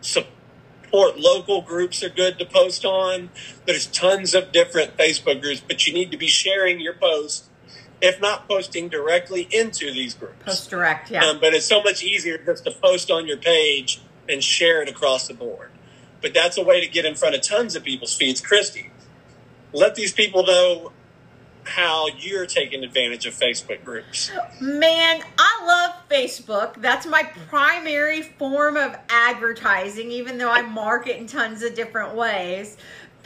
support 0.00 1.18
local 1.18 1.62
groups 1.62 2.02
are 2.02 2.08
good 2.08 2.38
to 2.38 2.44
post 2.44 2.84
on. 2.84 3.30
There's 3.66 3.86
tons 3.86 4.34
of 4.34 4.52
different 4.52 4.96
Facebook 4.96 5.40
groups, 5.42 5.60
but 5.60 5.86
you 5.86 5.92
need 5.92 6.10
to 6.10 6.16
be 6.16 6.28
sharing 6.28 6.80
your 6.80 6.94
posts, 6.94 7.48
if 8.00 8.20
not 8.20 8.48
posting 8.48 8.88
directly 8.88 9.48
into 9.50 9.92
these 9.92 10.14
groups. 10.14 10.44
Post 10.44 10.70
direct, 10.70 11.10
yeah. 11.10 11.24
Um, 11.24 11.38
but 11.40 11.54
it's 11.54 11.66
so 11.66 11.82
much 11.82 12.02
easier 12.02 12.38
just 12.38 12.64
to 12.64 12.70
post 12.70 13.10
on 13.10 13.26
your 13.26 13.38
page 13.38 14.00
and 14.28 14.42
share 14.42 14.82
it 14.82 14.88
across 14.88 15.28
the 15.28 15.34
board. 15.34 15.70
But 16.20 16.34
that's 16.34 16.58
a 16.58 16.62
way 16.62 16.80
to 16.80 16.88
get 16.88 17.04
in 17.04 17.14
front 17.14 17.34
of 17.34 17.42
tons 17.42 17.76
of 17.76 17.84
people's 17.84 18.14
feeds. 18.14 18.40
Christy, 18.40 18.90
let 19.72 19.94
these 19.94 20.12
people 20.12 20.44
know 20.44 20.92
how 21.64 22.06
you're 22.18 22.46
taking 22.46 22.84
advantage 22.84 23.26
of 23.26 23.34
Facebook 23.34 23.84
groups. 23.84 24.30
Man, 24.60 25.22
I 25.38 25.64
love 25.66 26.08
Facebook. 26.08 26.80
That's 26.80 27.06
my 27.06 27.24
primary 27.48 28.22
form 28.22 28.76
of 28.76 28.96
advertising, 29.08 30.10
even 30.10 30.38
though 30.38 30.50
I 30.50 30.62
market 30.62 31.16
in 31.16 31.26
tons 31.26 31.62
of 31.62 31.74
different 31.74 32.14
ways. 32.14 32.76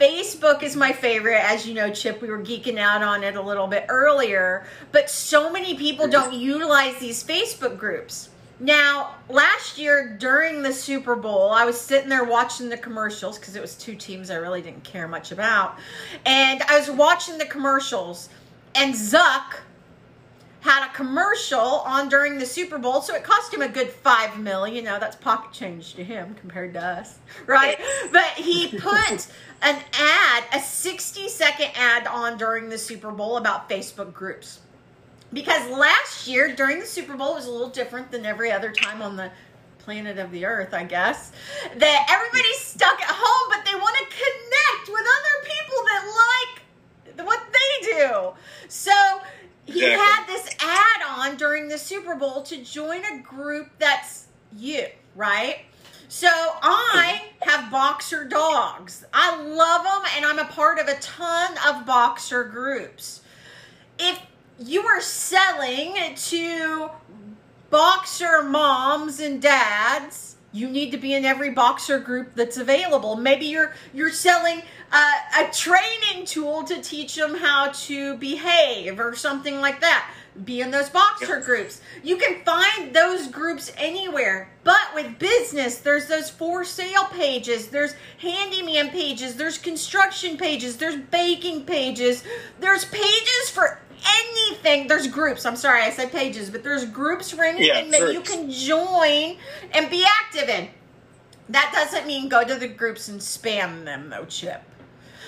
Facebook 0.01 0.63
is 0.63 0.75
my 0.75 0.91
favorite. 0.91 1.39
As 1.43 1.67
you 1.67 1.75
know, 1.75 1.91
Chip, 1.91 2.23
we 2.23 2.29
were 2.31 2.39
geeking 2.39 2.79
out 2.79 3.03
on 3.03 3.23
it 3.23 3.35
a 3.35 3.41
little 3.41 3.67
bit 3.67 3.85
earlier, 3.87 4.65
but 4.91 5.11
so 5.11 5.51
many 5.51 5.75
people 5.75 6.05
mm-hmm. 6.05 6.11
don't 6.11 6.33
utilize 6.33 6.97
these 6.97 7.23
Facebook 7.23 7.77
groups. 7.77 8.29
Now, 8.59 9.15
last 9.29 9.77
year 9.77 10.17
during 10.19 10.63
the 10.63 10.73
Super 10.73 11.15
Bowl, 11.15 11.51
I 11.51 11.65
was 11.65 11.79
sitting 11.79 12.09
there 12.09 12.23
watching 12.23 12.67
the 12.67 12.77
commercials 12.77 13.37
because 13.37 13.55
it 13.55 13.61
was 13.61 13.75
two 13.75 13.93
teams 13.93 14.31
I 14.31 14.35
really 14.35 14.63
didn't 14.63 14.83
care 14.83 15.07
much 15.07 15.31
about. 15.31 15.77
And 16.25 16.63
I 16.63 16.79
was 16.79 16.89
watching 16.89 17.37
the 17.37 17.45
commercials, 17.45 18.29
and 18.73 18.95
Zuck 18.95 19.59
had 20.61 20.87
a 20.87 20.93
commercial 20.93 21.59
on 21.59 22.07
during 22.07 22.37
the 22.37 22.45
Super 22.45 22.77
Bowl, 22.77 23.01
so 23.01 23.15
it 23.15 23.23
cost 23.23 23.53
him 23.53 23.61
a 23.61 23.67
good 23.67 23.89
five 23.89 24.39
mil. 24.39 24.67
You 24.67 24.81
know, 24.81 24.99
that's 24.99 25.15
pocket 25.15 25.51
change 25.51 25.95
to 25.95 26.03
him 26.03 26.35
compared 26.35 26.73
to 26.73 26.83
us, 26.83 27.19
right? 27.45 27.79
But 28.11 28.31
he 28.35 28.69
put 28.69 29.27
an 29.61 29.79
ad, 29.99 30.43
a 30.53 30.59
60 30.59 31.27
second 31.27 31.71
ad 31.75 32.07
on 32.07 32.37
during 32.37 32.69
the 32.69 32.77
Super 32.77 33.11
Bowl 33.11 33.37
about 33.37 33.69
Facebook 33.69 34.13
groups 34.13 34.59
because 35.33 35.69
last 35.69 36.27
year 36.27 36.53
during 36.53 36.79
the 36.79 36.85
Super 36.85 37.15
Bowl 37.15 37.31
it 37.33 37.35
was 37.35 37.47
a 37.47 37.51
little 37.51 37.69
different 37.69 38.11
than 38.11 38.25
every 38.25 38.51
other 38.51 38.71
time 38.71 39.01
on 39.01 39.15
the 39.15 39.31
planet 39.79 40.17
of 40.19 40.31
the 40.31 40.45
earth, 40.45 40.73
I 40.73 40.83
guess. 40.83 41.31
That 41.75 42.07
everybody's 42.09 42.59
stuck 42.59 43.01
at 43.01 43.09
home, 43.09 43.49
but 43.49 43.65
they 43.65 43.75
want 43.75 43.95
to 43.97 44.03
connect 44.03 44.87
with 44.87 45.01
other 45.01 45.35
people 45.43 45.77
that 45.85 46.05
like 47.17 47.25
what 47.25 47.41
they 47.51 47.87
do. 47.87 48.31
So 48.67 48.91
he 49.73 49.83
Exactly. 49.83 50.05
had 50.05 50.25
this 50.27 50.55
ad 50.59 51.01
on 51.19 51.37
during 51.37 51.67
the 51.67 51.77
Super 51.77 52.15
Bowl 52.15 52.43
to 52.43 52.63
join 52.63 53.03
a 53.05 53.19
group 53.19 53.69
that's 53.79 54.27
you, 54.57 54.85
right? 55.15 55.59
So 56.07 56.27
I 56.27 57.21
mm-hmm. 57.23 57.49
have 57.49 57.71
boxer 57.71 58.25
dogs. 58.25 59.05
I 59.13 59.41
love 59.41 59.83
them 59.83 60.11
and 60.15 60.25
I'm 60.25 60.39
a 60.39 60.45
part 60.51 60.77
of 60.79 60.87
a 60.87 60.95
ton 60.99 61.57
of 61.67 61.85
boxer 61.85 62.43
groups. 62.43 63.21
If 63.97 64.19
you 64.59 64.81
are 64.83 65.01
selling 65.01 65.95
to 66.15 66.89
boxer 67.69 68.43
moms 68.43 69.19
and 69.21 69.41
dads, 69.41 70.30
you 70.53 70.69
need 70.69 70.91
to 70.91 70.97
be 70.97 71.13
in 71.13 71.25
every 71.25 71.51
boxer 71.51 71.99
group 71.99 72.35
that's 72.35 72.57
available. 72.57 73.15
Maybe 73.15 73.45
you're 73.45 73.73
you're 73.93 74.11
selling 74.11 74.61
uh, 74.91 75.13
a 75.39 75.51
training 75.51 76.25
tool 76.25 76.63
to 76.63 76.81
teach 76.81 77.15
them 77.15 77.35
how 77.35 77.71
to 77.71 78.17
behave 78.17 78.99
or 78.99 79.15
something 79.15 79.61
like 79.61 79.81
that. 79.81 80.09
Be 80.45 80.61
in 80.61 80.71
those 80.71 80.89
boxer 80.89 81.39
Yeah. 81.39 81.45
groups. 81.45 81.81
You 82.03 82.15
can 82.15 82.43
find 82.45 82.93
those 82.93 83.27
groups 83.27 83.71
anywhere. 83.77 84.49
But 84.63 84.95
with 84.95 85.19
business, 85.19 85.77
there's 85.79 86.07
those 86.07 86.29
for 86.29 86.63
sale 86.63 87.05
pages, 87.05 87.67
there's 87.67 87.95
handyman 88.19 88.91
pages, 88.91 89.35
there's 89.35 89.57
construction 89.57 90.37
pages, 90.37 90.77
there's 90.77 90.95
baking 90.95 91.65
pages, 91.65 92.23
there's 92.59 92.85
pages 92.85 93.49
for 93.49 93.79
anything. 94.19 94.87
There's 94.87 95.07
groups. 95.07 95.45
I'm 95.45 95.55
sorry, 95.55 95.83
I 95.83 95.91
said 95.91 96.11
pages, 96.11 96.49
but 96.49 96.63
there's 96.63 96.85
groups 96.85 97.31
for 97.31 97.43
anything 97.43 97.91
that 97.91 98.13
you 98.13 98.21
can 98.21 98.49
join 98.49 99.37
and 99.73 99.89
be 99.89 100.05
active 100.05 100.49
in. 100.49 100.69
That 101.49 101.71
doesn't 101.73 102.07
mean 102.07 102.29
go 102.29 102.43
to 102.43 102.55
the 102.55 102.67
groups 102.67 103.09
and 103.09 103.19
spam 103.19 103.83
them, 103.83 104.09
though, 104.09 104.25
Chip. 104.25 104.63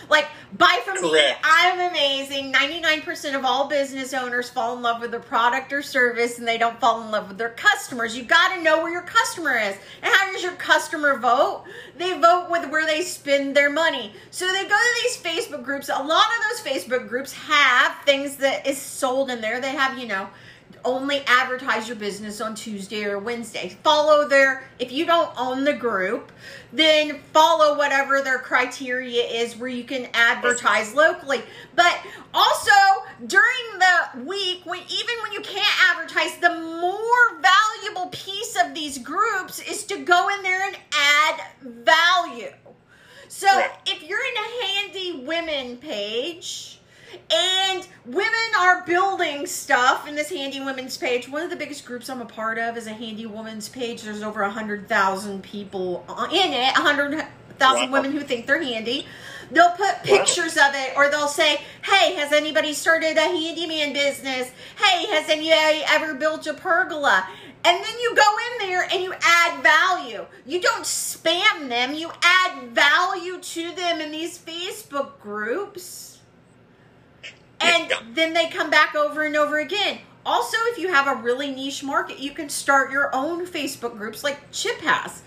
Like, 0.09 0.27
buy 0.57 0.81
from 0.85 1.01
me. 1.01 1.33
I'm 1.43 1.91
amazing. 1.91 2.53
99% 2.53 3.35
of 3.35 3.45
all 3.45 3.67
business 3.67 4.13
owners 4.13 4.49
fall 4.49 4.75
in 4.75 4.81
love 4.81 5.01
with 5.01 5.11
their 5.11 5.19
product 5.19 5.73
or 5.73 5.81
service 5.81 6.39
and 6.39 6.47
they 6.47 6.57
don't 6.57 6.79
fall 6.79 7.01
in 7.03 7.11
love 7.11 7.27
with 7.29 7.37
their 7.37 7.49
customers. 7.49 8.15
You 8.17 8.23
got 8.23 8.55
to 8.55 8.61
know 8.61 8.81
where 8.83 8.91
your 8.91 9.03
customer 9.03 9.57
is. 9.57 9.75
And 10.01 10.13
how 10.13 10.31
does 10.31 10.43
your 10.43 10.53
customer 10.53 11.17
vote? 11.17 11.63
They 11.97 12.17
vote 12.19 12.47
with 12.49 12.69
where 12.69 12.85
they 12.85 13.01
spend 13.01 13.55
their 13.55 13.69
money. 13.69 14.13
So 14.31 14.45
they 14.47 14.63
go 14.63 14.69
to 14.69 15.01
these 15.03 15.17
Facebook 15.17 15.63
groups. 15.63 15.89
A 15.89 16.03
lot 16.03 16.25
of 16.25 16.63
those 16.63 16.73
Facebook 16.73 17.07
groups 17.07 17.33
have 17.33 17.95
things 18.05 18.37
that 18.37 18.67
is 18.67 18.77
sold 18.77 19.29
in 19.29 19.41
there. 19.41 19.59
They 19.61 19.71
have, 19.71 19.97
you 19.97 20.07
know, 20.07 20.27
only 20.85 21.23
advertise 21.27 21.87
your 21.87 21.97
business 21.97 22.41
on 22.41 22.55
Tuesday 22.55 23.05
or 23.05 23.19
Wednesday. 23.19 23.69
Follow 23.83 24.27
their, 24.27 24.67
if 24.79 24.91
you 24.91 25.05
don't 25.05 25.31
own 25.37 25.63
the 25.63 25.73
group, 25.73 26.31
then 26.71 27.19
follow 27.31 27.77
whatever 27.77 28.21
their 28.21 28.39
criteria 28.39 29.23
is 29.23 29.55
where 29.55 29.69
you 29.69 29.83
can 29.83 30.07
advertise 30.13 30.93
locally. 30.93 31.41
But 31.75 31.99
also 32.33 32.71
during 33.25 33.79
the 33.79 34.23
week, 34.25 34.61
when 34.65 34.81
even 34.81 35.15
when 35.21 35.31
you 35.31 35.41
can't 35.41 35.91
advertise, 35.91 36.37
the 36.37 36.53
more 36.53 37.41
valuable 37.41 38.09
piece 38.11 38.57
of 38.63 38.73
these 38.73 38.97
groups 38.97 39.59
is 39.61 39.85
to 39.85 39.97
go 39.97 40.29
in 40.29 40.43
there 40.43 40.67
and 40.67 40.77
add 40.93 41.41
value. 41.61 42.53
So 43.27 43.47
if 43.87 44.03
you're 44.03 44.19
in 44.19 44.37
a 44.37 44.65
handy 44.65 45.25
women 45.25 45.77
page, 45.77 46.79
and 47.31 47.87
women 48.05 48.31
are 48.59 48.83
building 48.85 49.45
stuff 49.45 50.07
in 50.07 50.15
this 50.15 50.29
handy 50.29 50.59
women's 50.59 50.97
page. 50.97 51.29
One 51.29 51.41
of 51.43 51.49
the 51.49 51.55
biggest 51.55 51.85
groups 51.85 52.09
I'm 52.09 52.21
a 52.21 52.25
part 52.25 52.57
of 52.57 52.77
is 52.77 52.87
a 52.87 52.93
handy 52.93 53.25
women's 53.25 53.69
page. 53.69 54.03
There's 54.03 54.23
over 54.23 54.41
a 54.41 54.49
hundred 54.49 54.87
thousand 54.87 55.43
people 55.43 56.05
in 56.31 56.53
it, 56.53 56.77
a 56.77 56.81
hundred 56.81 57.25
thousand 57.59 57.91
Wow. 57.91 58.01
women 58.01 58.11
who 58.11 58.21
think 58.21 58.45
they're 58.47 58.61
handy. 58.61 59.05
They'll 59.51 59.71
put 59.71 60.03
pictures 60.03 60.57
of 60.57 60.73
it, 60.73 60.93
or 60.95 61.09
they'll 61.09 61.27
say, 61.27 61.61
"Hey, 61.83 62.15
has 62.15 62.31
anybody 62.31 62.73
started 62.73 63.17
a 63.17 63.21
handyman 63.21 63.93
business? 63.93 64.49
Hey, 64.77 65.05
has 65.07 65.29
anybody 65.29 65.83
ever 65.87 66.13
built 66.15 66.47
a 66.47 66.53
pergola?" 66.53 67.27
And 67.65 67.81
then 67.83 67.99
you 68.01 68.15
go 68.15 68.23
in 68.61 68.67
there 68.67 68.83
and 68.91 69.03
you 69.03 69.13
add 69.21 69.63
value. 69.63 70.25
You 70.45 70.59
don't 70.59 70.83
spam 70.83 71.69
them. 71.69 71.93
You 71.93 72.11
add 72.21 72.63
value 72.71 73.39
to 73.39 73.71
them 73.75 74.01
in 74.01 74.11
these 74.11 74.37
Facebook 74.37 75.19
groups 75.21 76.12
and 77.63 78.15
then 78.15 78.33
they 78.33 78.49
come 78.49 78.69
back 78.69 78.95
over 78.95 79.23
and 79.23 79.35
over 79.35 79.59
again. 79.59 79.99
Also, 80.25 80.57
if 80.67 80.77
you 80.77 80.87
have 80.89 81.07
a 81.07 81.21
really 81.21 81.51
niche 81.51 81.83
market, 81.83 82.19
you 82.19 82.31
can 82.31 82.49
start 82.49 82.91
your 82.91 83.13
own 83.13 83.45
Facebook 83.45 83.97
groups 83.97 84.23
like 84.23 84.39
Chip 84.51 84.79
has. 84.79 85.21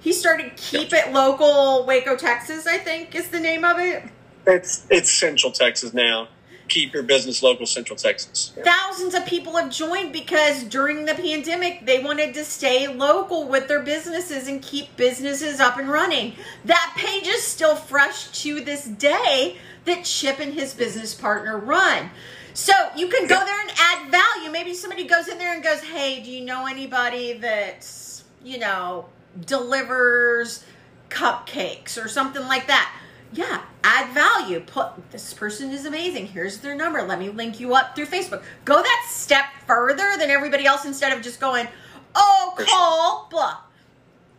He 0.00 0.12
started 0.12 0.56
Keep 0.56 0.92
It 0.92 1.12
Local 1.12 1.86
Waco, 1.86 2.16
Texas, 2.16 2.66
I 2.66 2.78
think 2.78 3.14
is 3.14 3.28
the 3.28 3.38
name 3.38 3.64
of 3.64 3.78
it. 3.78 4.02
It's 4.46 4.84
it's 4.90 5.12
Central 5.12 5.52
Texas 5.52 5.94
now. 5.94 6.28
Keep 6.68 6.94
your 6.94 7.02
business 7.02 7.42
local, 7.42 7.66
Central 7.66 7.96
Texas. 7.96 8.52
Yeah. 8.56 8.64
Thousands 8.64 9.14
of 9.14 9.26
people 9.26 9.56
have 9.56 9.70
joined 9.70 10.12
because 10.12 10.64
during 10.64 11.04
the 11.04 11.14
pandemic, 11.14 11.84
they 11.86 12.02
wanted 12.02 12.34
to 12.34 12.44
stay 12.44 12.88
local 12.88 13.46
with 13.46 13.68
their 13.68 13.82
businesses 13.82 14.48
and 14.48 14.62
keep 14.62 14.96
businesses 14.96 15.60
up 15.60 15.76
and 15.76 15.88
running. 15.88 16.34
That 16.64 16.94
page 16.96 17.26
is 17.26 17.42
still 17.42 17.76
fresh 17.76 18.28
to 18.42 18.60
this 18.60 18.86
day 18.86 19.58
that 19.84 20.04
Chip 20.04 20.38
and 20.40 20.52
his 20.54 20.74
business 20.74 21.14
partner 21.14 21.58
run. 21.58 22.10
So 22.54 22.72
you 22.96 23.08
can 23.08 23.26
go 23.26 23.42
there 23.44 23.60
and 23.60 23.70
add 23.78 24.10
value. 24.10 24.50
Maybe 24.50 24.74
somebody 24.74 25.04
goes 25.04 25.28
in 25.28 25.38
there 25.38 25.54
and 25.54 25.62
goes, 25.62 25.80
Hey, 25.80 26.22
do 26.22 26.30
you 26.30 26.44
know 26.44 26.66
anybody 26.66 27.34
that's, 27.34 28.24
you 28.44 28.58
know, 28.58 29.06
delivers 29.46 30.64
cupcakes 31.08 32.02
or 32.02 32.08
something 32.08 32.42
like 32.46 32.66
that? 32.66 32.94
Yeah, 33.32 33.62
add 33.82 34.12
value. 34.12 34.60
Put 34.60 35.10
this 35.10 35.32
person 35.32 35.70
is 35.70 35.86
amazing. 35.86 36.26
Here's 36.26 36.58
their 36.58 36.74
number. 36.74 37.02
Let 37.02 37.18
me 37.18 37.30
link 37.30 37.58
you 37.58 37.74
up 37.74 37.96
through 37.96 38.06
Facebook. 38.06 38.42
Go 38.66 38.82
that 38.82 39.06
step 39.08 39.46
further 39.66 40.16
than 40.18 40.28
everybody 40.30 40.66
else 40.66 40.84
instead 40.84 41.16
of 41.16 41.22
just 41.22 41.40
going, 41.40 41.66
oh, 42.14 42.54
call, 42.58 43.28
blah. 43.30 43.56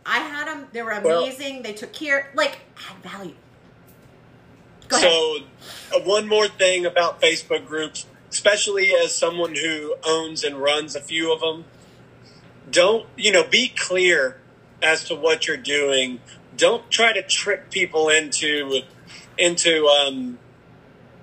I 0.06 0.18
had 0.20 0.46
them. 0.46 0.68
They 0.72 0.82
were 0.82 1.00
Well- 1.02 1.24
amazing. 1.24 1.62
they 1.62 1.72
took 1.72 1.92
care. 1.92 2.30
Like, 2.34 2.60
add 2.88 3.10
value. 3.10 3.34
Go. 4.88 4.98
So, 4.98 5.38
uh, 5.94 6.00
one 6.00 6.28
more 6.28 6.48
thing 6.48 6.86
about 6.86 7.20
Facebook 7.20 7.66
groups, 7.66 8.06
especially 8.30 8.92
as 8.92 9.16
someone 9.16 9.54
who 9.54 9.96
owns 10.04 10.44
and 10.44 10.56
runs 10.56 10.94
a 10.94 11.00
few 11.00 11.32
of 11.32 11.40
them, 11.40 11.64
don't, 12.70 13.06
you 13.16 13.32
know, 13.32 13.44
be 13.44 13.68
clear 13.68 14.40
as 14.82 15.04
to 15.04 15.14
what 15.14 15.46
you're 15.46 15.56
doing. 15.56 16.20
Don't 16.56 16.90
try 16.90 17.12
to 17.12 17.22
trick 17.22 17.70
people 17.70 18.08
into 18.08 18.82
into 19.36 19.86
um, 19.86 20.38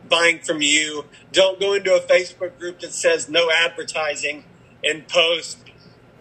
buying 0.10 0.40
from 0.40 0.62
you. 0.62 1.06
Don't 1.32 1.60
go 1.60 1.74
into 1.74 1.96
a 1.96 2.02
Facebook 2.02 2.58
group 2.60 2.80
that 2.82 2.92
says 2.92 3.30
no 3.30 3.50
advertising 3.50 4.44
and 4.84 5.08
post 5.08 5.58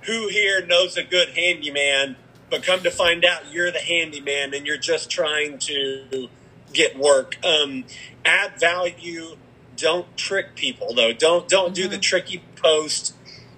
who 0.03 0.29
here 0.29 0.65
knows 0.65 0.97
a 0.97 1.03
good 1.03 1.31
handyman 1.31 2.17
but 2.51 2.65
come 2.65 2.83
to 2.83 2.91
find 2.91 3.25
out 3.25 3.53
you're 3.53 3.71
the 3.71 3.79
handyman 3.79 4.53
and 4.53 4.67
you're 4.67 4.77
just 4.77 5.09
trying 5.09 5.59
to 5.59 6.29
get 6.73 6.99
work. 6.99 7.37
Um, 7.45 7.85
add 8.25 8.59
value. 8.59 9.37
Don't 9.77 10.15
trick 10.17 10.55
people 10.55 10.95
though. 10.95 11.13
Don't 11.13 11.49
don't 11.49 11.75
do 11.75 11.89
the 11.89 11.97
Mhm. 11.97 12.03
tricky 12.03 12.43
post 12.57 13.15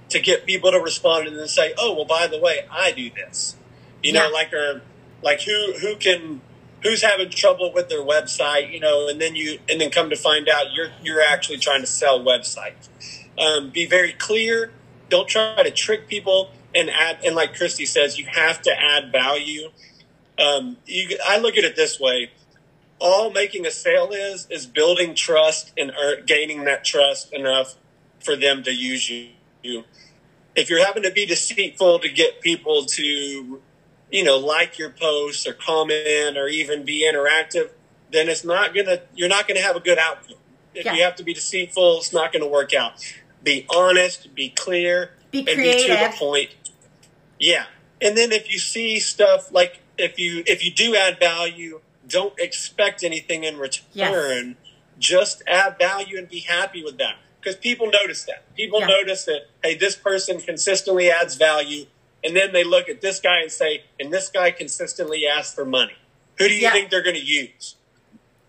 to 0.09 0.21
get 0.21 0.47
people 0.47 0.71
to 0.71 0.79
respond 0.79 1.27
and 1.27 1.39
then 1.39 1.49
say, 1.49 1.75
"Oh, 1.79 1.95
well, 1.95 2.05
by 2.05 2.27
the 2.27 2.39
way, 2.39 2.65
I 2.71 2.93
do 2.93 3.11
this." 3.11 3.57
You 4.03 4.13
know, 4.13 4.29
like 4.31 4.53
or 4.53 4.83
like 5.23 5.43
who 5.43 5.75
who 5.81 5.97
can 5.97 6.41
who's 6.83 7.03
having 7.03 7.31
trouble 7.31 7.73
with 7.73 7.89
their 7.89 8.03
website, 8.03 8.73
you 8.73 8.81
know, 8.81 9.09
and 9.09 9.21
then 9.21 9.37
you 9.37 9.59
and 9.69 9.81
then 9.81 9.91
come 9.91 10.11
to 10.11 10.17
find 10.17 10.49
out 10.49 10.73
you're 10.73 10.91
you're 11.03 11.21
actually 11.23 11.59
trying 11.59 11.81
to 11.81 11.87
sell 11.87 12.21
websites. 12.21 12.89
Um, 13.39 13.71
be 13.71 13.87
very 13.87 14.13
clear. 14.13 14.73
Don't 15.09 15.29
try 15.29 15.63
to 15.63 15.71
trick 15.71 16.09
people 16.09 16.51
and 16.75 16.91
add. 16.91 17.19
And 17.25 17.35
like 17.35 17.55
Christy 17.57 17.87
says, 17.87 18.19
you 18.19 18.27
have 18.27 18.63
to 18.63 18.73
add 18.73 19.11
value. 19.13 19.71
Um, 20.39 20.77
you, 20.87 21.19
I 21.27 21.39
look 21.39 21.57
at 21.57 21.65
it 21.65 21.77
this 21.77 22.01
way: 22.01 22.31
all 23.03 23.31
making 23.31 23.67
a 23.67 23.71
sale 23.71 24.11
is 24.13 24.47
is 24.51 24.67
building 24.67 25.15
trust 25.15 25.73
and 25.77 25.93
earn, 26.01 26.25
gaining 26.25 26.65
that 26.65 26.85
trust 26.85 27.33
enough 27.33 27.75
for 28.21 28.37
them 28.37 28.63
to 28.63 28.73
use 28.73 29.11
you. 29.11 29.85
If 30.55 30.71
you're 30.71 30.85
having 30.85 31.03
to 31.03 31.11
be 31.11 31.27
deceitful 31.27 31.99
to 32.01 32.09
get 32.09 32.41
people 32.41 32.85
to, 32.85 33.61
you 34.11 34.25
know, 34.25 34.39
like 34.39 34.79
your 34.79 34.91
posts 34.91 35.47
or 35.47 35.55
comment 35.55 36.37
or 36.37 36.47
even 36.47 36.85
be 36.85 37.09
interactive, 37.11 37.71
then 38.11 38.29
it's 38.29 38.45
not 38.45 38.75
gonna. 38.75 39.01
You're 39.15 39.29
not 39.29 39.49
gonna 39.49 39.63
have 39.63 39.77
a 39.77 39.81
good 39.81 39.99
outcome. 39.99 40.37
If 40.75 40.87
Yeah. 40.87 40.95
you 40.95 41.03
have 41.03 41.17
to 41.17 41.23
be 41.23 41.35
deceitful, 41.35 41.99
it's 41.99 42.13
not 42.13 42.33
going 42.33 42.43
to 42.43 42.49
work 42.49 42.73
out. 42.73 42.95
Be 43.43 43.67
honest, 43.69 44.35
be 44.35 44.49
clear, 44.49 45.13
Be 45.31 45.41
and 45.41 45.57
be 45.61 45.75
to 45.87 45.97
the 45.97 46.15
point. 46.17 46.51
Yeah, 47.39 47.67
and 48.01 48.17
then 48.17 48.33
if 48.33 48.51
you 48.51 48.59
see 48.59 48.99
stuff 49.01 49.53
like 49.53 49.81
if 49.99 50.19
you 50.19 50.43
if 50.47 50.65
you 50.65 50.71
do 50.71 50.97
add 50.97 51.19
value, 51.19 51.81
don't 52.13 52.39
expect 52.39 53.03
anything 53.03 53.43
in 53.43 53.57
return. 53.57 54.57
Just 54.99 55.43
add 55.49 55.79
value 55.79 56.19
and 56.19 56.29
be 56.29 56.41
happy 56.41 56.85
with 56.85 56.99
that 56.99 57.17
because 57.41 57.57
people 57.57 57.91
notice 57.91 58.23
that. 58.25 58.55
People 58.55 58.81
Yeah. 58.81 58.87
notice 58.87 59.25
that 59.25 59.47
hey, 59.65 59.75
this 59.75 59.97
person 59.97 60.41
consistently 60.41 61.11
adds 61.11 61.35
value, 61.37 61.87
and 62.23 62.37
then 62.37 62.53
they 62.53 62.63
look 62.63 62.89
at 62.89 63.01
this 63.01 63.19
guy 63.19 63.41
and 63.41 63.51
say, 63.51 63.85
and 63.99 64.13
this 64.13 64.29
guy 64.29 64.51
consistently 64.51 65.27
asks 65.27 65.55
for 65.55 65.65
money. 65.65 65.97
Who 66.39 66.47
do 66.49 66.55
you 66.55 66.61
Yeah. 66.61 66.73
think 66.73 66.91
they're 66.91 67.03
going 67.03 67.17
to 67.17 67.25
use? 67.25 67.77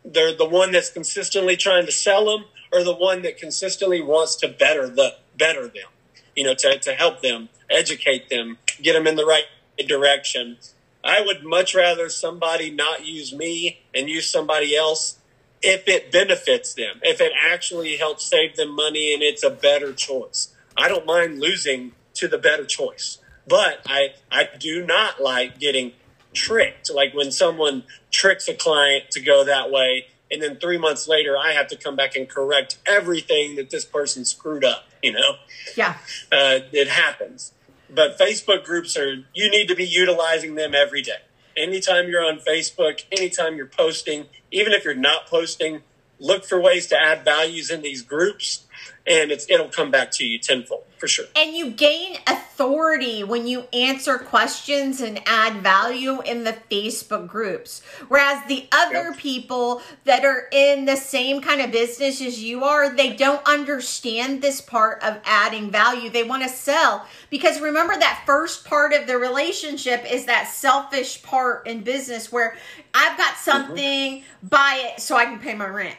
They're 0.06 0.34
the 0.34 0.46
one 0.46 0.72
that's 0.72 0.90
consistently 0.90 1.56
trying 1.56 1.86
to 1.86 1.92
sell 1.92 2.26
them, 2.26 2.46
or 2.72 2.84
the 2.84 2.94
one 2.94 3.22
that 3.22 3.38
consistently 3.38 4.02
wants 4.02 4.36
to 4.38 4.48
better 4.50 4.88
the 4.90 5.16
better 5.38 5.64
them. 5.68 5.90
You 6.36 6.44
know, 6.44 6.54
to 6.56 6.78
to 6.80 6.94
help 6.94 7.22
them, 7.22 7.50
educate 7.70 8.30
them, 8.30 8.58
get 8.82 8.94
them 8.94 9.08
in 9.08 9.16
the 9.16 9.26
right 9.26 9.46
direction. 9.88 10.58
I 11.04 11.22
would 11.22 11.44
much 11.44 11.76
rather 11.76 12.10
somebody 12.10 12.72
not 12.72 13.06
use 13.06 13.34
me 13.34 13.82
and 13.94 14.10
use 14.10 14.30
somebody 14.30 14.76
else 14.76 15.18
if 15.62 15.88
it 15.88 16.12
benefits 16.12 16.74
them, 16.74 17.00
if 17.04 17.22
it 17.22 17.32
actually 17.42 17.98
helps 17.98 18.26
save 18.26 18.56
them 18.56 18.76
money 18.76 19.14
and 19.14 19.22
it's 19.24 19.44
a 19.44 19.50
better 19.50 19.94
choice. 19.94 20.54
I 20.78 20.88
don't 20.88 21.06
mind 21.06 21.40
losing 21.40 21.94
to 22.16 22.28
the 22.28 22.38
better 22.38 22.66
choice, 22.66 23.20
but 23.48 23.80
I 23.86 24.14
I 24.32 24.48
do 24.60 24.86
not 24.86 25.22
like 25.22 25.60
getting 25.60 25.94
tricked. 26.34 26.90
Like 26.92 27.14
when 27.14 27.32
someone 27.32 27.84
tricks 28.12 28.48
a 28.48 28.54
client 28.54 29.12
to 29.12 29.20
go 29.22 29.44
that 29.44 29.72
way, 29.72 30.08
and 30.32 30.42
then 30.42 30.58
three 30.58 30.78
months 30.78 31.08
later, 31.08 31.38
I 31.38 31.52
have 31.54 31.68
to 31.68 31.76
come 31.78 31.96
back 31.96 32.16
and 32.16 32.28
correct 32.28 32.78
everything 32.86 33.56
that 33.56 33.70
this 33.70 33.86
person 33.86 34.26
screwed 34.26 34.64
up. 34.66 34.86
You 35.02 35.14
know, 35.14 35.36
Yeah. 35.76 35.98
uh, 36.32 36.60
it 36.72 36.88
happens. 36.88 37.52
But 37.94 38.18
Facebook 38.18 38.64
groups 38.64 38.98
are, 38.98 39.26
you 39.34 39.50
need 39.52 39.68
to 39.68 39.76
be 39.76 39.86
utilizing 39.86 40.56
them 40.56 40.74
every 40.74 41.02
day. 41.02 41.22
Anytime 41.56 42.10
you're 42.10 42.26
on 42.26 42.40
Facebook, 42.40 43.04
anytime 43.12 43.56
you're 43.56 43.68
posting, 43.68 44.26
even 44.52 44.74
if 44.74 44.84
you're 44.84 44.96
not 44.96 45.28
posting, 45.28 45.84
look 46.20 46.46
for 46.46 46.60
ways 46.60 46.88
to 46.88 47.00
add 47.00 47.24
values 47.24 47.70
in 47.70 47.82
these 47.82 48.02
groups 48.02 48.66
and 49.06 49.32
it's, 49.32 49.50
it'll 49.50 49.70
come 49.70 49.92
back 49.92 50.12
to 50.12 50.26
you 50.26 50.40
tenfold 50.40 50.84
for 50.98 51.08
sure. 51.08 51.26
And 51.36 51.54
you 51.54 51.72
gain 51.72 52.18
authority 52.26 53.26
when 53.26 53.46
you 53.46 53.66
answer 53.74 54.18
questions 54.18 55.02
and 55.02 55.22
add 55.26 55.62
value 55.62 56.22
in 56.22 56.46
the 56.46 56.56
Facebook 56.72 57.28
groups. 57.28 57.82
Whereas 58.08 58.48
the 58.48 58.68
other 58.72 59.10
Yep. 59.10 59.18
people 59.18 59.82
that 60.06 60.24
are 60.24 60.48
in 60.54 60.86
the 60.86 60.96
same 60.96 61.42
kind 61.42 61.60
of 61.60 61.72
business 61.72 62.22
as 62.22 62.42
you 62.42 62.64
are, 62.64 62.96
they 62.96 63.14
don't 63.14 63.46
understand 63.46 64.42
this 64.42 64.62
part 64.62 65.04
of 65.04 65.20
adding 65.26 65.70
value. 65.70 66.10
They 66.10 66.24
want 66.24 66.44
to 66.44 66.50
sell. 66.50 67.06
Because 67.30 67.60
remember, 67.60 67.98
that 67.98 68.24
first 68.26 68.64
part 68.64 68.94
of 68.94 69.08
the 69.08 69.18
relationship 69.18 70.10
is 70.10 70.26
that 70.28 70.48
selfish 70.48 71.22
part 71.22 71.68
in 71.68 71.82
business 71.82 72.32
where 72.32 72.56
I've 72.94 73.18
got 73.18 73.34
mm-hmm. 73.34 73.52
something, 73.52 74.24
buy 74.42 74.94
it 74.94 75.02
so 75.02 75.18
I 75.18 75.26
can 75.26 75.40
pay 75.40 75.54
my 75.54 75.68
rent 75.68 75.98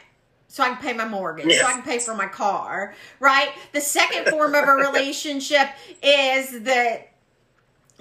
so 0.55 0.63
I 0.63 0.69
can 0.69 0.77
pay 0.77 0.93
my 0.93 1.05
mortgage, 1.05 1.47
Yes. 1.47 1.59
so 1.59 1.67
I 1.67 1.73
can 1.73 1.81
pay 1.81 1.99
for 1.99 2.15
my 2.15 2.27
car, 2.27 2.95
right? 3.19 3.49
The 3.73 3.81
second 3.81 4.29
form 4.29 4.55
of 4.55 4.65
a 4.65 4.71
relationship 4.89 5.67
is 6.01 6.61
that 6.61 7.09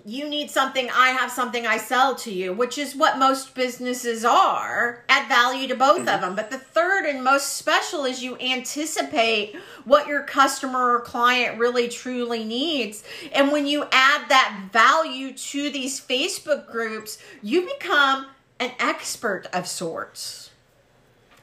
you 0.05 0.29
need 0.29 0.53
something, 0.53 0.89
I 0.89 1.09
have 1.09 1.33
something, 1.33 1.67
I 1.67 1.79
sell 1.79 2.15
to 2.15 2.33
you, 2.33 2.53
which 2.53 2.79
is 2.79 2.95
what 2.95 3.19
most 3.19 3.57
businesses 3.57 4.25
are. 4.25 5.03
Add 5.09 5.27
value 5.27 5.67
to 5.67 5.75
both 5.75 6.03
of 6.03 6.07
mm-hmm. 6.07 6.21
them. 6.21 6.37
But 6.37 6.53
the 6.53 6.59
third 6.59 7.07
and 7.07 7.25
most 7.25 7.55
special 7.55 8.05
is 8.05 8.23
you 8.23 8.39
anticipate 8.39 9.57
what 9.85 10.07
your 10.07 10.23
customer 10.23 10.93
or 10.93 11.01
client 11.01 11.59
really 11.59 11.89
truly 11.89 12.45
needs. 12.45 13.03
And 13.33 13.51
when 13.51 13.67
you 13.67 13.83
add 13.91 14.29
that 14.29 14.69
value 14.71 15.33
to 15.33 15.71
these 15.71 16.01
Facebook 16.01 16.71
groups, 16.71 17.19
you 17.43 17.63
become 17.67 18.27
an 18.61 18.71
expert 18.79 19.49
of 19.53 19.67
sorts 19.67 20.51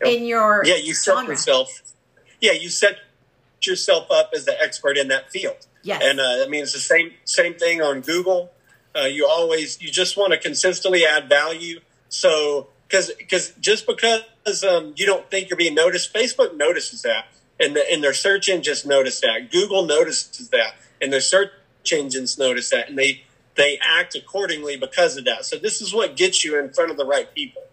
Yep. 0.03 0.13
in 0.13 0.25
your 0.25 0.63
Yeah, 0.65 0.75
you 0.75 0.93
set 0.93 1.15
genre. 1.15 1.31
yourself, 1.31 1.81
yeah, 2.39 2.53
you 2.53 2.69
set 2.69 2.97
yourself 3.61 4.09
up 4.11 4.31
as 4.35 4.45
the 4.45 4.59
expert 4.61 4.97
in 4.97 5.07
that 5.09 5.31
field. 5.31 5.67
Yes. 5.83 6.01
And 6.03 6.19
uh, 6.19 6.43
I 6.43 6.47
mean, 6.47 6.63
it's 6.63 6.73
the 6.73 6.79
same 6.79 7.13
same 7.25 7.53
thing 7.55 7.81
on 7.81 8.01
Google. 8.01 8.51
Uh, 8.95 9.05
you 9.05 9.27
always 9.27 9.81
you 9.81 9.89
just 9.89 10.17
want 10.17 10.33
to 10.33 10.39
consistently 10.39 11.05
add 11.05 11.29
value. 11.29 11.79
So 12.09 12.67
because 12.87 13.11
because 13.17 13.51
just 13.59 13.87
because 13.87 14.63
um, 14.63 14.93
you 14.97 15.05
don't 15.05 15.29
think 15.31 15.49
you're 15.49 15.57
being 15.57 15.75
noticed, 15.75 16.13
Facebook 16.13 16.55
notices 16.55 17.01
that, 17.03 17.27
and 17.59 17.75
the, 17.75 17.91
and 17.91 18.03
their 18.03 18.13
search 18.13 18.49
engines 18.49 18.85
notice 18.85 19.21
that. 19.21 19.51
Google 19.51 19.85
notices 19.85 20.49
that, 20.49 20.75
and 21.01 21.11
their 21.11 21.21
search 21.21 21.51
engines 21.91 22.37
notice 22.37 22.69
that, 22.69 22.89
and 22.89 22.97
they 22.97 23.23
they 23.55 23.79
act 23.81 24.15
accordingly 24.15 24.77
because 24.77 25.17
of 25.17 25.25
that. 25.25 25.45
So 25.45 25.57
this 25.57 25.81
is 25.81 25.93
what 25.93 26.15
gets 26.15 26.43
you 26.43 26.59
in 26.59 26.71
front 26.73 26.91
of 26.91 26.97
the 26.97 27.05
right 27.05 27.33
people. 27.33 27.63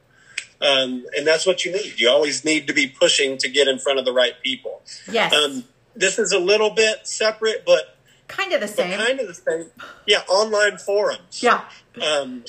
Um, 0.61 1.07
and 1.17 1.27
that's 1.27 1.47
what 1.47 1.65
you 1.65 1.73
need. 1.73 1.99
You 1.99 2.11
always 2.11 2.45
need 2.45 2.67
to 2.67 2.73
be 2.73 2.89
pushing 2.89 3.39
to 3.39 3.49
get 3.49 3.69
in 3.69 3.79
front 3.79 3.99
of 3.99 4.05
the 4.05 4.13
right 4.13 4.35
people. 4.43 4.83
Yes. 5.11 5.33
Um, 5.33 5.65
this 5.95 6.19
is 6.19 6.33
a 6.33 6.39
little 6.39 6.71
bit 6.71 7.07
separate, 7.07 7.65
but 7.65 7.97
kind 8.27 8.53
of 8.53 8.61
the 8.61 8.69
same. 8.69 8.99
kind 8.99 9.21
of 9.21 9.29
the 9.29 9.35
same. 9.35 9.67
Yeah, 10.07 10.23
online 10.29 10.79
forums. 10.79 11.43
yeah. 11.43 11.65
Um, 12.01 12.45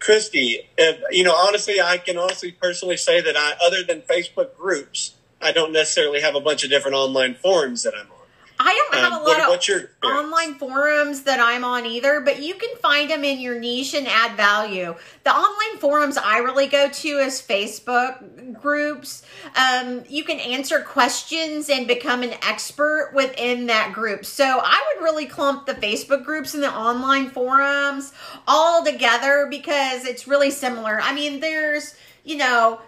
Christy, 0.00 0.68
if, 0.76 1.00
you 1.10 1.24
know, 1.24 1.34
honestly, 1.34 1.80
I 1.80 1.96
can 1.98 2.18
honestly 2.18 2.52
personally 2.52 2.98
say 2.98 3.20
that 3.22 3.36
I, 3.36 3.54
other 3.64 3.82
than 3.82 4.02
Facebook 4.02 4.56
groups, 4.56 5.14
I 5.40 5.50
don't 5.52 5.72
necessarily 5.72 6.20
have 6.20 6.34
a 6.34 6.40
bunch 6.40 6.62
of 6.62 6.70
different 6.70 6.94
online 6.96 7.34
forums 7.34 7.84
that 7.84 7.94
I'm 7.94 8.10
on. 8.10 8.13
I 8.58 8.72
don't 8.72 9.00
have 9.00 9.12
Um, 9.12 9.20
a 9.20 9.24
lot 9.24 9.48
what's 9.48 9.68
of 9.68 9.74
your 9.74 9.90
online 10.04 10.54
forums 10.54 11.22
that 11.22 11.40
I'm 11.40 11.64
on 11.64 11.86
either, 11.86 12.20
but 12.20 12.40
you 12.40 12.54
can 12.54 12.76
find 12.76 13.10
them 13.10 13.24
in 13.24 13.40
your 13.40 13.58
niche 13.58 13.94
and 13.94 14.06
add 14.06 14.36
value. 14.36 14.94
The 15.24 15.30
online 15.30 15.80
forums 15.80 16.16
I 16.16 16.38
really 16.38 16.68
go 16.68 16.88
to 16.88 17.08
is 17.08 17.42
Facebook 17.42 18.60
groups. 18.60 19.24
Um, 19.56 20.04
you 20.08 20.22
can 20.22 20.38
answer 20.38 20.80
questions 20.80 21.68
and 21.68 21.88
become 21.88 22.22
an 22.22 22.34
expert 22.42 23.10
within 23.14 23.66
that 23.66 23.92
group. 23.92 24.24
So 24.24 24.44
I 24.44 24.94
would 24.94 25.04
really 25.04 25.26
clump 25.26 25.66
the 25.66 25.74
Facebook 25.74 26.24
groups 26.24 26.54
and 26.54 26.62
the 26.62 26.72
online 26.72 27.30
forums 27.30 28.12
all 28.46 28.84
together 28.84 29.48
because 29.50 30.04
it's 30.04 30.28
really 30.28 30.50
similar. 30.50 31.00
I 31.02 31.12
mean, 31.12 31.40
there's, 31.40 31.96
you 32.22 32.36
know, 32.36 32.80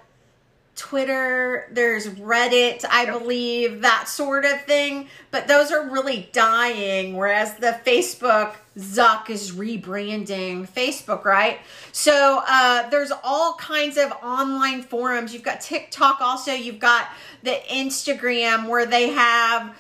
Twitter, 0.77 1.69
there's 1.73 2.07
Reddit, 2.07 2.85
I 2.89 3.07
believe, 3.07 3.81
that 3.81 4.09
sort 4.09 4.45
of 4.45 4.63
thing. 4.65 5.09
But 5.31 5.49
those 5.49 5.73
are 5.73 5.89
really 5.89 6.29
dying, 6.33 7.17
whereas 7.17 7.55
the 7.55 7.81
Facebook 7.85 8.55
Zuck 8.79 9.31
is 9.31 9.53
rebranding 9.53 10.69
Facebook, 10.69 11.25
right? 11.25 11.61
So 11.93 12.43
uh, 12.47 12.91
there's 12.91 13.11
all 13.25 13.55
kinds 13.55 13.97
of 13.97 14.13
online 14.23 14.83
forums. 14.83 15.33
You've 15.33 15.43
got 15.43 15.63
TikTok, 15.63 16.21
also, 16.21 16.53
you've 16.53 16.79
got 16.79 17.09
the 17.43 17.59
Instagram 17.71 18.69
where 18.69 18.85
they 18.85 19.11
have 19.11 19.75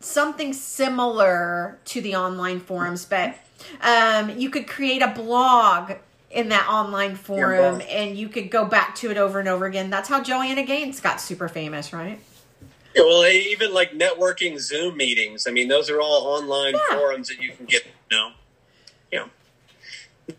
something 0.00 0.54
similar 0.54 1.78
to 1.84 2.00
the 2.00 2.16
online 2.16 2.60
forums, 2.60 3.04
but 3.04 3.34
um, 3.82 4.38
you 4.38 4.48
could 4.48 4.66
create 4.66 5.02
a 5.02 5.08
blog 5.08 5.92
in 6.30 6.50
that 6.50 6.68
online 6.68 7.14
forum 7.14 7.80
and 7.88 8.16
you 8.16 8.28
could 8.28 8.50
go 8.50 8.64
back 8.64 8.94
to 8.96 9.10
it 9.10 9.16
over 9.16 9.38
and 9.38 9.48
over 9.48 9.66
again. 9.66 9.90
That's 9.90 10.08
how 10.08 10.22
Joanna 10.22 10.62
Gaines 10.62 11.00
got 11.00 11.20
super 11.20 11.48
famous, 11.48 11.92
right? 11.92 12.20
Yeah, 12.94 13.02
well, 13.02 13.26
even 13.26 13.72
like 13.72 13.92
networking 13.92 14.58
Zoom 14.58 14.96
meetings. 14.96 15.46
I 15.46 15.50
mean, 15.50 15.68
those 15.68 15.88
are 15.90 16.00
all 16.00 16.26
online 16.26 16.74
Yeah. 16.74 16.96
forums 16.98 17.28
that 17.28 17.40
you 17.40 17.52
can 17.52 17.66
get. 17.66 17.84
You 18.10 18.16
know, 18.16 18.30
yeah. 19.12 19.26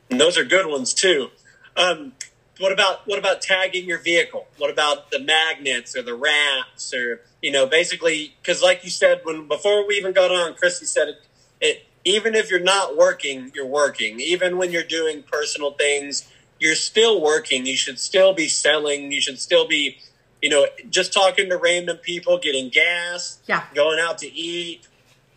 And 0.10 0.19
those 0.19 0.38
are 0.38 0.43
good 0.43 0.67
ones 0.67 0.93
too. 0.93 1.30
Um, 1.75 2.13
what 2.60 2.71
about 2.71 3.08
what 3.08 3.17
about 3.17 3.41
tagging 3.41 3.86
your 3.86 3.99
vehicle? 3.99 4.47
What 4.58 4.69
about 4.69 5.12
the 5.12 5.19
magnets 5.19 5.95
or 5.95 6.02
the 6.02 6.13
wraps 6.13 6.93
or 6.93 7.21
you 7.41 7.52
know 7.52 7.65
basically 7.65 8.36
because 8.41 8.62
like 8.62 8.84
you 8.84 8.89
said 8.89 9.21
when 9.23 9.47
before 9.47 9.88
we 9.88 9.95
even 9.95 10.12
got 10.12 10.30
on, 10.32 10.56
Christy 10.56 10.86
said 10.86 11.08
it, 11.08 11.21
it. 11.62 11.86
Even 12.10 12.34
if 12.36 12.50
you're 12.50 12.60
not 12.60 12.98
working, 12.98 13.52
you're 13.54 13.65
working. 13.67 14.19
Even 14.19 14.58
when 14.58 14.72
you're 14.72 14.84
doing 14.84 15.24
personal 15.24 15.74
things, 15.74 16.28
you're 16.60 16.76
still 16.76 17.22
working. 17.22 17.65
You 17.65 17.78
should 17.78 18.00
still 18.00 18.34
be 18.34 18.48
selling. 18.48 19.12
You 19.12 19.22
should 19.22 19.39
still 19.39 19.67
be, 19.67 19.98
you 20.41 20.50
know, 20.50 20.65
just 20.89 21.13
talking 21.13 21.50
to 21.50 21.58
random 21.58 21.98
people, 21.98 22.38
getting 22.39 22.69
gas, 22.69 23.39
Yeah. 23.48 23.63
going 23.76 24.00
out 24.00 24.17
to 24.19 24.28
eat. 24.34 24.88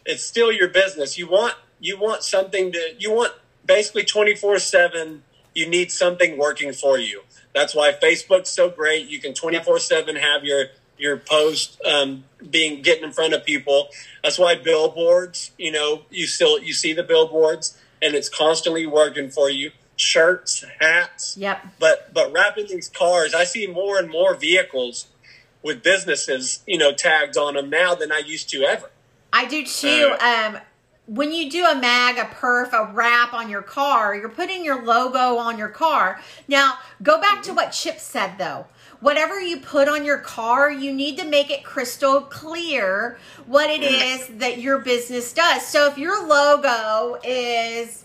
It's 0.06 0.24
still 0.24 0.50
your 0.50 0.68
business. 0.68 1.18
You 1.18 1.28
want 1.28 1.54
you 1.78 1.98
want 1.98 2.22
something 2.22 2.72
to 2.72 2.94
you 2.98 3.12
want 3.12 3.32
basically 3.66 4.04
24/7 4.04 5.22
you 5.54 5.66
need 5.68 5.92
something 5.92 6.38
working 6.38 6.72
for 6.72 6.98
you. 6.98 7.22
That's 7.54 7.74
why 7.74 7.92
Facebook's 7.92 8.48
so 8.50 8.70
great. 8.70 9.08
You 9.08 9.18
can 9.20 9.35
24/7 9.35 10.16
have 10.16 10.44
your 10.44 10.66
your 11.02 11.16
post 11.16 11.80
um, 11.84 12.22
being 12.48 12.80
getting 12.80 13.02
in 13.02 13.10
front 13.10 13.34
of 13.34 13.44
people. 13.44 13.88
That's 14.22 14.38
why 14.38 14.54
billboards, 14.54 15.50
you 15.58 15.72
know, 15.72 16.02
you 16.10 16.28
still 16.28 16.60
you 16.60 16.72
see 16.72 16.92
the 16.92 17.02
billboards 17.02 17.76
and 18.00 18.14
it's 18.14 18.28
constantly 18.28 18.86
working 18.86 19.28
for 19.28 19.50
you. 19.50 19.72
Shirts, 19.96 20.64
hats, 20.80 21.36
Yep. 21.36 21.66
but 21.80 22.14
but 22.14 22.32
wrapping 22.32 22.68
these 22.68 22.88
cars, 22.88 23.34
I 23.34 23.44
see 23.44 23.66
more 23.66 23.98
and 23.98 24.08
more 24.08 24.34
vehicles 24.34 25.08
with 25.62 25.82
businesses, 25.82 26.62
you 26.66 26.78
know, 26.78 26.92
tagged 26.92 27.36
on 27.36 27.54
them 27.54 27.68
now 27.68 27.94
than 27.96 28.10
I 28.12 28.18
used 28.18 28.48
to 28.50 28.62
ever. 28.62 28.90
I 29.32 29.46
do 29.46 29.64
too. 29.66 30.14
Um, 30.20 30.58
when 31.06 31.32
you 31.32 31.50
do 31.50 31.64
a 31.66 31.74
mag, 31.74 32.16
a 32.16 32.24
perf, 32.24 32.72
a 32.72 32.92
wrap 32.92 33.34
on 33.34 33.50
your 33.50 33.62
car, 33.62 34.14
you're 34.14 34.28
putting 34.28 34.64
your 34.64 34.84
logo 34.84 35.36
on 35.36 35.58
your 35.58 35.68
car. 35.68 36.20
Now, 36.46 36.78
go 37.02 37.20
back 37.20 37.42
to 37.42 37.52
what 37.52 37.72
Chip 37.72 37.98
said 37.98 38.38
though. 38.38 38.66
Whatever 39.02 39.40
you 39.40 39.58
put 39.58 39.88
on 39.88 40.04
your 40.04 40.18
car, 40.18 40.70
you 40.70 40.92
need 40.92 41.18
to 41.18 41.26
make 41.26 41.50
it 41.50 41.64
crystal 41.64 42.20
clear 42.20 43.18
what 43.46 43.68
it 43.68 43.82
is 43.82 44.28
that 44.38 44.58
your 44.58 44.78
business 44.78 45.32
does. 45.32 45.66
So 45.66 45.88
if 45.88 45.98
your 45.98 46.24
logo 46.24 47.18
is 47.24 48.04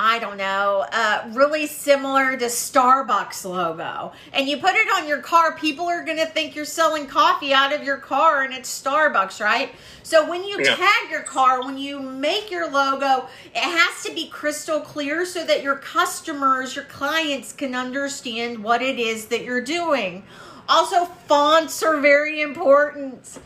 I 0.00 0.20
don't 0.20 0.36
know, 0.36 0.86
uh, 0.92 1.28
really 1.32 1.66
similar 1.66 2.36
to 2.36 2.44
Starbucks 2.44 3.44
logo, 3.44 4.12
and 4.32 4.48
you 4.48 4.58
put 4.58 4.74
it 4.76 4.86
on 4.96 5.08
your 5.08 5.18
car, 5.18 5.56
people 5.56 5.86
are 5.86 6.04
going 6.04 6.18
to 6.18 6.26
think 6.26 6.54
you're 6.54 6.64
selling 6.64 7.08
coffee 7.08 7.52
out 7.52 7.72
of 7.72 7.82
your 7.82 7.96
car 7.96 8.42
and 8.42 8.54
it's 8.54 8.70
Starbucks, 8.80 9.40
right? 9.44 9.70
So 10.04 10.28
when 10.28 10.44
you 10.44 10.60
Yeah. 10.62 10.76
tag 10.76 11.10
your 11.10 11.22
car, 11.22 11.62
when 11.62 11.78
you 11.78 11.98
make 11.98 12.48
your 12.48 12.70
logo, 12.70 13.28
it 13.52 13.60
has 13.60 14.04
to 14.04 14.12
be 14.12 14.28
crystal 14.28 14.80
clear 14.80 15.26
so 15.26 15.44
that 15.44 15.64
your 15.64 15.74
customers, 15.76 16.76
your 16.76 16.84
clients 16.84 17.52
can 17.52 17.74
understand 17.74 18.62
what 18.62 18.82
it 18.82 19.00
is 19.00 19.26
that 19.26 19.42
you're 19.42 19.60
doing. 19.60 20.22
Also, 20.68 21.06
fonts 21.26 21.82
are 21.82 21.96
very 21.96 22.40
important. 22.40 23.40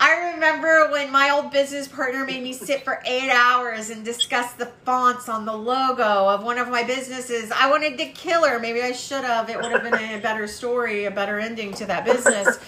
I 0.00 0.32
remember 0.32 0.90
when 0.90 1.12
my 1.12 1.28
old 1.28 1.52
business 1.52 1.86
partner 1.86 2.24
made 2.24 2.42
me 2.42 2.54
sit 2.54 2.84
for 2.84 3.02
eight 3.04 3.28
hours 3.30 3.90
and 3.90 4.02
discuss 4.02 4.54
the 4.54 4.66
fonts 4.86 5.28
on 5.28 5.44
the 5.44 5.52
logo 5.52 6.02
of 6.02 6.42
one 6.42 6.56
of 6.56 6.70
my 6.70 6.82
businesses. 6.82 7.52
I 7.52 7.68
wanted 7.68 7.98
to 7.98 8.06
kill 8.06 8.48
her. 8.48 8.58
Maybe 8.58 8.80
I 8.80 8.92
should 8.92 9.24
have. 9.24 9.50
It 9.50 9.60
would 9.60 9.70
have 9.70 9.82
been 9.82 9.94
a 9.94 10.18
better 10.18 10.46
story, 10.46 11.04
a 11.04 11.10
better 11.10 11.38
ending 11.38 11.74
to 11.74 11.86
that 11.86 12.06
business. 12.06 12.58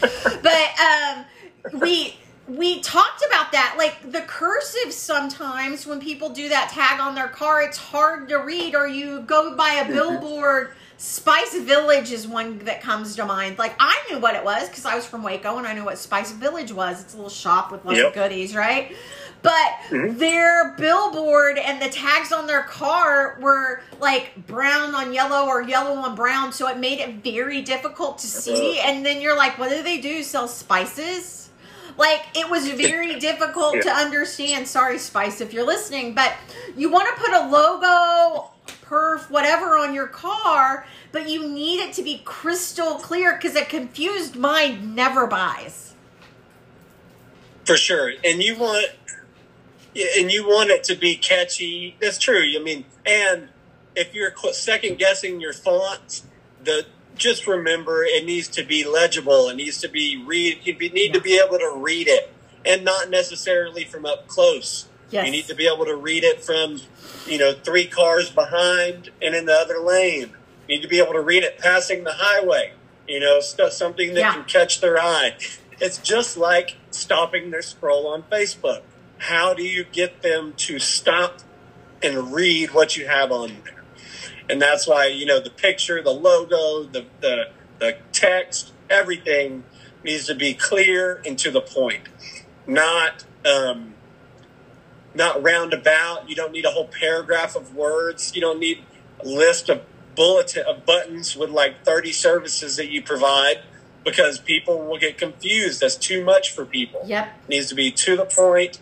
But 0.42 0.71
um, 0.79 1.81
we 1.81 2.16
we 2.47 2.81
talked 2.81 3.25
about 3.27 3.53
that. 3.53 3.77
Like 3.79 4.12
the 4.12 4.21
cursive 4.23 4.92
sometimes 4.92 5.87
when 5.87 6.01
people 6.01 6.29
do 6.29 6.51
that 6.51 6.68
tag 6.71 7.01
on 7.01 7.14
their 7.14 7.29
car, 7.29 7.62
it's 7.62 7.79
hard 7.79 8.29
to 8.29 8.37
read, 8.37 8.75
or 8.75 8.87
you 8.87 9.21
go 9.23 9.57
by 9.57 9.75
a 9.75 9.88
billboard. 9.88 10.73
Spice 11.03 11.59
Village 11.59 12.12
is 12.12 12.29
one 12.29 12.61
that 12.61 12.81
comes 12.81 13.17
to 13.17 13.25
mind. 13.25 13.59
Like 13.59 13.75
I 13.81 14.07
knew 14.09 14.21
what 14.21 14.37
it 14.37 14.45
was 14.45 14.69
because 14.69 14.85
I 14.85 14.95
was 14.95 15.05
from 15.05 15.25
Waco 15.25 15.59
and 15.59 15.67
I 15.67 15.75
knew 15.75 15.85
what 15.85 15.99
Spice 15.99 16.31
Village 16.31 16.71
was. 16.71 17.03
It's 17.03 17.15
a 17.15 17.17
little 17.17 17.29
shop 17.29 17.73
with 17.73 17.85
lots 17.85 17.99
of 17.99 18.12
goodies, 18.15 18.55
right? 18.55 18.95
But 19.43 19.73
mm-hmm. 19.88 20.17
their 20.19 20.77
billboard 20.79 21.59
and 21.59 21.83
the 21.83 21.88
tags 21.88 22.31
on 22.31 22.47
their 22.47 22.62
car 22.62 23.37
were 23.41 23.81
like 23.99 24.47
brown 24.47 24.95
on 24.95 25.12
yellow 25.12 25.49
or 25.49 25.61
yellow 25.62 25.97
on 25.97 26.15
brown, 26.15 26.53
so 26.53 26.69
it 26.69 26.79
made 26.79 27.01
it 27.01 27.17
very 27.17 27.62
difficult 27.62 28.19
to 28.19 28.29
see. 28.29 28.79
And 28.79 29.05
then 29.05 29.21
you're 29.21 29.37
like, 29.37 29.59
what 29.59 29.71
do 29.71 29.83
they 29.83 30.01
do? 30.01 30.23
Sell 30.23 30.47
spices? 30.47 31.51
Like 31.99 32.27
it 32.37 32.49
was 32.49 32.69
very 32.69 33.19
difficult 33.19 33.83
to 33.83 33.91
understand. 33.91 34.69
Sorry, 34.69 34.99
Spice, 34.99 35.41
if 35.41 35.53
you're 35.53 35.67
listening, 35.67 36.15
but 36.15 36.33
you 36.77 36.91
want 36.91 37.09
to 37.09 37.21
put 37.21 37.33
a 37.33 37.49
logo, 37.49 38.52
perf, 38.93 39.31
whatever 39.31 39.79
on 39.79 39.95
your 39.95 40.07
car, 40.07 40.87
but 41.13 41.29
you 41.29 41.49
need 41.49 41.81
it 41.81 41.95
to 41.95 42.03
be 42.03 42.21
crystal 42.25 42.97
clear 42.97 43.33
because 43.33 43.57
a 43.57 43.65
confused 43.65 44.37
mind 44.37 44.95
never 44.95 45.27
buys. 45.27 45.95
For 47.65 47.77
sure. 47.77 48.13
And 48.25 48.43
you 48.43 48.59
want 48.59 48.91
and 49.95 50.31
you 50.31 50.47
want 50.47 50.71
it 50.71 50.85
to 50.85 50.95
be 50.95 51.17
catchy. 51.17 51.97
That's 52.01 52.19
true. 52.19 52.43
I 52.59 52.63
mean, 52.63 52.85
and 53.07 53.49
if 53.95 54.15
you're 54.15 54.33
second 54.53 54.99
guessing 54.99 55.41
your 55.41 55.53
fonts, 55.53 56.25
the 56.63 56.87
just 57.17 57.47
remember 57.47 58.05
it 58.05 58.25
needs 58.25 58.49
to 58.49 58.65
be 58.65 58.85
legible. 58.85 59.49
It 59.49 59.57
needs 59.57 59.81
to 59.83 59.89
be 59.89 60.23
read. 60.27 60.61
You 60.65 60.77
be, 60.77 60.89
need 60.89 61.13
to 61.15 61.21
be 61.21 61.39
able 61.39 61.59
to 61.59 61.75
read 61.77 62.09
it, 62.09 62.33
and 62.65 62.85
not 62.85 63.11
necessarily 63.11 63.85
from 63.85 64.07
up 64.07 64.27
close. 64.29 64.89
Yes. 65.12 65.27
You 65.27 65.33
need 65.33 65.46
to 65.46 65.55
be 65.55 65.66
able 65.72 65.85
to 65.85 65.94
read 65.94 66.25
it 66.25 66.42
from, 66.42 66.81
you 67.27 67.38
know, 67.38 67.53
three 67.53 67.87
cars 67.87 68.31
behind 68.31 69.11
and 69.20 69.35
in 69.35 69.44
the 69.44 69.53
other 69.53 69.79
lane. 69.79 70.31
You 70.66 70.77
need 70.77 70.83
to 70.83 70.88
be 70.88 70.98
able 71.01 71.12
to 71.12 71.20
read 71.20 71.42
it 71.44 71.59
passing 71.59 72.05
the 72.05 72.14
highway. 72.14 72.72
You 73.07 73.20
know, 73.20 73.40
something 73.40 74.14
that 74.14 74.20
Yeah. 74.20 74.33
can 74.33 74.44
catch 74.44 74.81
their 74.81 74.98
eye. 74.98 75.37
It's 75.81 75.98
just 75.98 76.37
like 76.37 76.77
stopping 76.90 77.51
their 77.51 77.62
scroll 77.62 78.07
on 78.07 78.22
Facebook. 78.25 78.83
How 79.18 79.53
do 79.55 79.62
you 79.62 79.85
get 79.85 80.22
them 80.22 80.55
to 80.59 80.79
stop 80.79 81.40
and 82.03 82.33
read 82.33 82.72
what 82.72 82.96
you 82.96 83.07
have 83.07 83.31
on 83.31 83.48
there? 83.64 83.85
And 84.48 84.61
that's 84.62 84.87
why, 84.87 85.07
you 85.07 85.27
know, 85.27 85.40
the 85.40 85.51
picture, 85.51 86.03
the 86.03 86.11
logo, 86.12 86.85
the, 86.85 87.05
the, 87.20 87.48
the 87.79 87.96
text, 88.12 88.72
everything 88.88 89.64
needs 90.05 90.27
to 90.27 90.35
be 90.35 90.55
clear 90.55 91.20
and 91.27 91.38
to 91.40 91.51
the 91.51 91.61
point. 91.61 92.09
Not, 92.66 93.25
um, 93.44 93.92
not 95.14 95.42
roundabout. 95.42 96.29
You 96.29 96.35
don't 96.35 96.53
need 96.53 96.64
a 96.64 96.70
whole 96.70 96.88
paragraph 96.88 97.57
of 97.57 97.75
words. 97.75 98.35
You 98.35 98.40
don't 98.40 98.59
need 98.59 98.85
a 99.20 99.27
list 99.27 99.68
of 99.68 99.83
bulletin 100.14 100.64
of 100.66 100.85
buttons 100.85 101.37
with 101.37 101.51
like 101.51 101.85
30 101.85 102.12
services 102.12 102.77
that 102.77 102.90
you 102.90 103.03
provide 103.03 103.62
because 104.05 104.38
people 104.38 104.87
will 104.87 104.98
get 104.98 105.16
confused. 105.16 105.81
That's 105.81 105.96
too 105.96 106.25
much 106.25 106.51
for 106.51 106.64
people. 106.64 107.03
Yep. 107.07 107.27
It 107.44 107.48
needs 107.48 107.68
to 107.68 107.75
be 107.75 107.90
to 107.90 108.16
the 108.16 108.25
point 108.27 108.81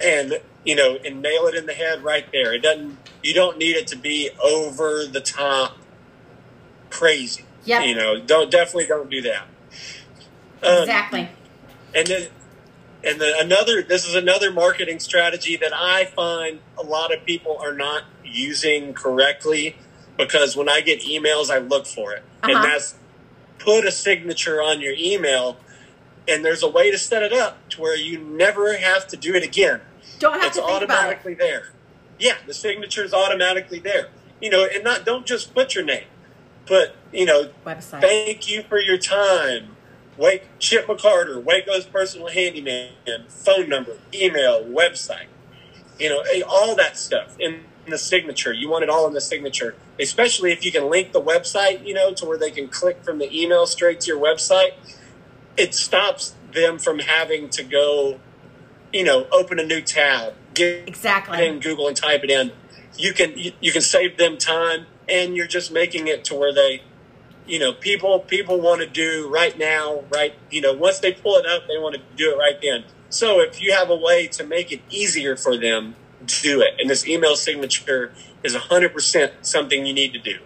and 0.00 0.40
you 0.64 0.74
know 0.74 0.96
and 1.04 1.22
nail 1.22 1.46
it 1.46 1.54
in 1.54 1.66
the 1.66 1.74
head 1.74 2.02
right 2.02 2.26
there. 2.32 2.54
It 2.54 2.62
doesn't 2.62 2.98
you 3.22 3.34
don't 3.34 3.58
need 3.58 3.76
it 3.76 3.86
to 3.88 3.96
be 3.96 4.30
over 4.42 5.06
the 5.06 5.20
top 5.20 5.76
crazy. 6.90 7.44
Yep. 7.64 7.86
You 7.86 7.94
know, 7.94 8.20
don't 8.20 8.50
definitely 8.50 8.86
don't 8.86 9.10
do 9.10 9.22
that. 9.22 9.46
Um, 10.62 10.80
Exactly. 10.80 11.28
and 11.94 12.06
then, 12.06 12.28
and 13.04 13.20
then 13.20 13.34
another, 13.38 13.82
this 13.82 14.06
is 14.06 14.14
another 14.14 14.50
marketing 14.52 15.00
strategy 15.00 15.56
that 15.56 15.72
I 15.74 16.06
find 16.06 16.60
a 16.78 16.82
lot 16.82 17.12
of 17.12 17.24
people 17.24 17.58
are 17.58 17.72
not 17.74 18.04
using 18.24 18.94
correctly 18.94 19.76
because 20.16 20.56
when 20.56 20.68
I 20.68 20.80
get 20.80 21.00
emails, 21.00 21.50
I 21.50 21.58
look 21.58 21.86
for 21.86 22.12
it. 22.12 22.22
Uh-huh. 22.42 22.54
And 22.54 22.64
that's 22.64 22.94
put 23.58 23.84
a 23.86 23.92
signature 23.92 24.62
on 24.62 24.80
your 24.80 24.94
email. 24.96 25.56
And 26.28 26.44
there's 26.44 26.62
a 26.62 26.68
way 26.68 26.90
to 26.90 26.98
set 26.98 27.22
it 27.22 27.32
up 27.32 27.68
to 27.70 27.80
where 27.80 27.96
you 27.96 28.18
never 28.18 28.76
have 28.76 29.08
to 29.08 29.16
do 29.16 29.34
it 29.34 29.42
again. 29.42 29.80
Don't 30.18 30.34
have 30.34 30.44
It's 30.44 30.56
to 30.56 30.62
about 30.62 30.82
it. 30.82 30.90
automatically 30.90 31.34
there. 31.34 31.70
Yeah, 32.18 32.34
the 32.46 32.54
signature 32.54 33.04
is 33.04 33.12
automatically 33.12 33.80
there. 33.80 34.08
You 34.40 34.50
know, 34.50 34.64
and 34.72 34.84
not 34.84 35.04
don't 35.04 35.26
just 35.26 35.54
put 35.54 35.74
your 35.74 35.84
name, 35.84 36.04
but 36.68 36.96
you 37.12 37.24
know, 37.24 37.50
Website. 37.66 38.00
Thank 38.00 38.48
you 38.48 38.62
for 38.62 38.78
your 38.78 38.98
time. 38.98 39.76
Wake 40.16 40.44
Chip 40.58 40.86
McCarter, 40.86 41.42
Waco's 41.42 41.86
personal 41.86 42.28
handyman, 42.28 42.90
phone 43.28 43.68
number, 43.68 43.96
email, 44.12 44.62
website. 44.64 45.26
You 45.98 46.08
know, 46.10 46.20
eh, 46.32 46.42
all 46.46 46.74
that 46.76 46.96
stuff 46.98 47.36
in 47.38 47.64
the 47.86 47.98
signature. 47.98 48.52
You 48.52 48.68
want 48.68 48.84
it 48.84 48.90
all 48.90 49.06
in 49.06 49.14
the 49.14 49.20
signature, 49.20 49.74
especially 49.98 50.52
if 50.52 50.64
you 50.64 50.72
can 50.72 50.88
link 50.90 51.12
the 51.12 51.20
website, 51.20 51.86
you 51.86 51.94
know, 51.94 52.12
to 52.14 52.24
where 52.24 52.38
they 52.38 52.50
can 52.50 52.68
click 52.68 53.02
from 53.04 53.18
the 53.18 53.30
email 53.36 53.66
straight 53.66 54.00
to 54.02 54.08
your 54.08 54.20
website. 54.20 54.72
It 55.56 55.74
stops 55.74 56.34
them 56.52 56.78
from 56.78 57.00
having 57.00 57.48
to 57.50 57.62
go, 57.62 58.20
you 58.92 59.04
know, 59.04 59.26
open 59.32 59.58
a 59.58 59.64
new 59.64 59.80
tab, 59.80 60.34
get 60.54 60.86
Exactly. 60.86 61.46
in 61.46 61.60
Google 61.60 61.88
and 61.88 61.96
type 61.96 62.22
it 62.24 62.30
in. 62.30 62.52
You 62.96 63.12
can 63.12 63.36
you, 63.36 63.52
you 63.60 63.72
can 63.72 63.82
save 63.82 64.16
them 64.18 64.36
time, 64.36 64.86
and 65.08 65.34
you're 65.36 65.46
just 65.46 65.72
making 65.72 66.08
it 66.08 66.24
to 66.26 66.34
where 66.34 66.52
they, 66.52 66.82
you 67.46 67.58
know, 67.58 67.72
people 67.72 68.20
people 68.20 68.60
want 68.60 68.80
to 68.80 68.86
do 68.86 69.28
right 69.32 69.56
now, 69.58 70.04
right? 70.14 70.34
You 70.50 70.60
know, 70.60 70.72
once 70.72 71.00
they 71.00 71.12
pull 71.12 71.36
it 71.36 71.46
up, 71.46 71.66
they 71.68 71.78
want 71.78 71.94
to 71.94 72.00
do 72.16 72.32
it 72.32 72.38
right 72.38 72.58
then. 72.60 72.84
So 73.10 73.40
if 73.40 73.60
you 73.60 73.72
have 73.72 73.90
a 73.90 73.96
way 73.96 74.26
to 74.28 74.44
make 74.44 74.72
it 74.72 74.80
easier 74.90 75.36
for 75.36 75.56
them, 75.58 75.96
do 76.26 76.60
it. 76.60 76.80
And 76.80 76.88
this 76.88 77.06
email 77.06 77.36
signature 77.36 78.12
is 78.42 78.54
100% 78.54 79.32
something 79.42 79.84
you 79.84 79.92
need 79.92 80.12
to 80.14 80.18
do. 80.18 80.38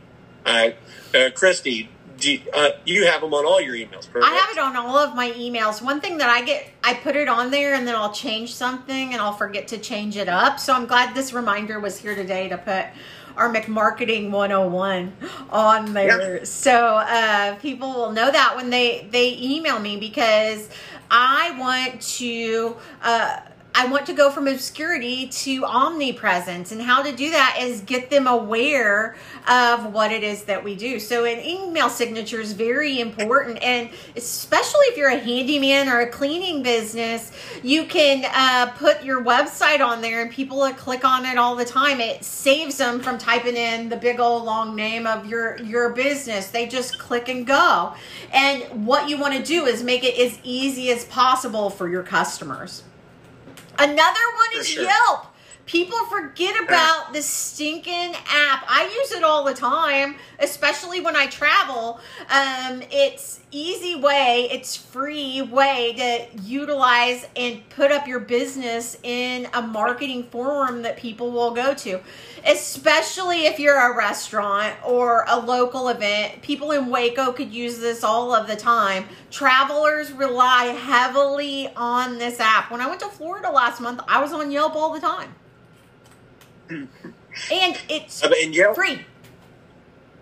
All 0.44 0.54
right. 0.54 0.76
Uh, 1.14 1.30
Christy, 1.34 1.88
do, 2.18 2.38
uh, 2.52 2.70
you 2.84 3.06
have 3.06 3.20
them 3.20 3.34
on 3.34 3.44
all 3.44 3.60
your 3.60 3.74
emails, 3.74 4.10
correct? 4.10 4.26
I 4.26 4.34
have 4.34 4.50
it 4.50 4.58
on 4.58 4.76
all 4.76 4.96
of 4.96 5.14
my 5.14 5.30
emails. 5.32 5.82
One 5.82 6.00
thing 6.00 6.18
that 6.18 6.28
I 6.28 6.42
get, 6.44 6.68
I 6.82 6.94
put 6.94 7.14
it 7.14 7.28
on 7.28 7.50
there 7.50 7.74
and 7.74 7.86
then 7.86 7.94
I'll 7.94 8.12
change 8.12 8.54
something 8.54 9.12
and 9.12 9.20
I'll 9.20 9.34
forget 9.36 9.68
to 9.68 9.78
change 9.78 10.16
it 10.16 10.28
up. 10.28 10.58
So 10.58 10.72
I'm 10.72 10.86
glad 10.86 11.14
this 11.14 11.32
reminder 11.32 11.78
was 11.78 11.98
here 11.98 12.14
today 12.14 12.48
to 12.48 12.58
put 12.58 12.86
our 13.36 13.52
McMarketing 13.52 14.30
101 14.30 15.16
on 15.50 15.92
there. 15.92 16.36
Yep. 16.36 16.46
So 16.46 16.96
uh, 16.96 17.56
people 17.56 17.92
will 17.92 18.12
know 18.12 18.30
that 18.30 18.56
when 18.56 18.70
they, 18.70 19.06
they 19.10 19.36
email 19.40 19.78
me 19.78 19.96
because 19.96 20.68
I 21.10 21.56
want 21.58 22.00
to. 22.00 22.76
Uh, 23.02 23.40
I 23.78 23.84
want 23.88 24.06
to 24.06 24.14
go 24.14 24.30
from 24.30 24.48
obscurity 24.48 25.26
to 25.26 25.66
omnipresence. 25.66 26.72
And 26.72 26.80
how 26.80 27.02
to 27.02 27.14
do 27.14 27.30
that 27.30 27.58
is 27.60 27.82
get 27.82 28.08
them 28.08 28.26
aware 28.26 29.16
of 29.46 29.92
what 29.92 30.12
it 30.12 30.22
is 30.22 30.44
that 30.44 30.64
we 30.64 30.74
do. 30.74 30.98
So 30.98 31.26
an 31.26 31.44
email 31.44 31.90
signature 31.90 32.40
is 32.40 32.54
very 32.54 33.00
important. 33.00 33.62
And 33.62 33.90
especially 34.16 34.86
if 34.86 34.96
you're 34.96 35.10
a 35.10 35.18
handyman 35.18 35.90
or 35.90 36.00
a 36.00 36.08
cleaning 36.08 36.62
business, 36.62 37.30
you 37.62 37.84
can 37.84 38.24
uh, 38.34 38.72
put 38.78 39.04
your 39.04 39.22
website 39.22 39.86
on 39.86 40.00
there 40.00 40.22
and 40.22 40.30
people 40.30 40.66
click 40.72 41.04
on 41.04 41.26
it 41.26 41.36
all 41.36 41.54
the 41.54 41.66
time. 41.66 42.00
It 42.00 42.24
saves 42.24 42.78
them 42.78 42.98
from 42.98 43.18
typing 43.18 43.56
in 43.56 43.90
the 43.90 43.96
big 43.98 44.20
old 44.20 44.44
long 44.44 44.74
name 44.74 45.06
of 45.06 45.26
your, 45.26 45.58
your 45.58 45.90
business. 45.90 46.48
They 46.48 46.66
just 46.66 46.98
click 46.98 47.28
and 47.28 47.46
go. 47.46 47.92
And 48.32 48.86
what 48.86 49.10
you 49.10 49.18
want 49.18 49.34
to 49.34 49.42
do 49.42 49.66
is 49.66 49.82
make 49.82 50.02
it 50.02 50.18
as 50.18 50.38
easy 50.42 50.90
as 50.90 51.04
possible 51.04 51.68
for 51.68 51.90
your 51.90 52.02
customers. 52.02 52.82
Another 53.78 54.20
one 54.34 54.60
is 54.60 54.68
sure. 54.68 54.84
Yelp. 54.84 55.26
People 55.66 55.98
forget 56.06 56.62
about 56.62 57.12
the 57.12 57.20
stinking 57.20 58.14
app. 58.28 58.64
I 58.68 58.88
use 59.00 59.10
it 59.10 59.24
all 59.24 59.42
the 59.44 59.52
time, 59.52 60.14
especially 60.38 61.00
when 61.00 61.16
I 61.16 61.26
travel. 61.26 61.98
Um, 62.30 62.82
it's 62.90 63.40
easy 63.56 63.94
way, 63.96 64.48
it's 64.50 64.76
free 64.76 65.42
way 65.42 65.94
to 65.96 66.42
utilize 66.42 67.26
and 67.36 67.68
put 67.70 67.90
up 67.90 68.06
your 68.06 68.20
business 68.20 68.96
in 69.02 69.48
a 69.54 69.62
marketing 69.62 70.24
forum 70.24 70.82
that 70.82 70.96
people 70.96 71.30
will 71.30 71.52
go 71.52 71.74
to. 71.74 72.00
Especially 72.46 73.46
if 73.46 73.58
you're 73.58 73.92
a 73.92 73.96
restaurant 73.96 74.76
or 74.84 75.24
a 75.28 75.38
local 75.38 75.88
event. 75.88 76.42
People 76.42 76.72
in 76.72 76.86
Waco 76.88 77.32
could 77.32 77.52
use 77.52 77.78
this 77.78 78.04
all 78.04 78.34
of 78.34 78.46
the 78.46 78.56
time. 78.56 79.06
Travelers 79.30 80.12
rely 80.12 80.64
heavily 80.66 81.72
on 81.76 82.18
this 82.18 82.40
app. 82.40 82.70
When 82.70 82.80
I 82.80 82.88
went 82.88 83.00
to 83.00 83.08
Florida 83.08 83.50
last 83.50 83.80
month, 83.80 84.00
I 84.06 84.20
was 84.20 84.32
on 84.32 84.50
Yelp 84.50 84.76
all 84.76 84.92
the 84.92 85.00
time 85.00 85.34
and 86.70 87.80
it's 87.88 88.24
I 88.24 88.28
mean, 88.28 88.52
yeah, 88.52 88.72
free. 88.72 89.00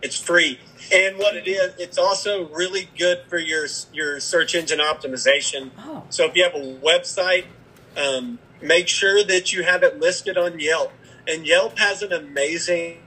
It's 0.02 0.18
free, 0.18 0.58
and 0.92 1.18
what 1.18 1.36
it 1.36 1.46
is, 1.46 1.74
it's 1.78 1.98
also 1.98 2.48
really 2.48 2.88
good 2.98 3.22
for 3.28 3.38
your 3.38 3.66
your 3.92 4.20
search 4.20 4.54
engine 4.54 4.78
optimization. 4.78 5.70
Oh. 5.78 6.04
So 6.10 6.26
if 6.26 6.36
you 6.36 6.44
have 6.44 6.54
a 6.54 6.78
website, 6.80 7.46
um, 7.96 8.38
make 8.60 8.88
sure 8.88 9.24
that 9.24 9.52
you 9.52 9.62
have 9.62 9.82
it 9.82 9.98
listed 10.00 10.36
on 10.36 10.58
Yelp. 10.58 10.92
And 11.26 11.46
Yelp 11.46 11.78
has 11.78 12.02
an 12.02 12.12
amazing 12.12 12.98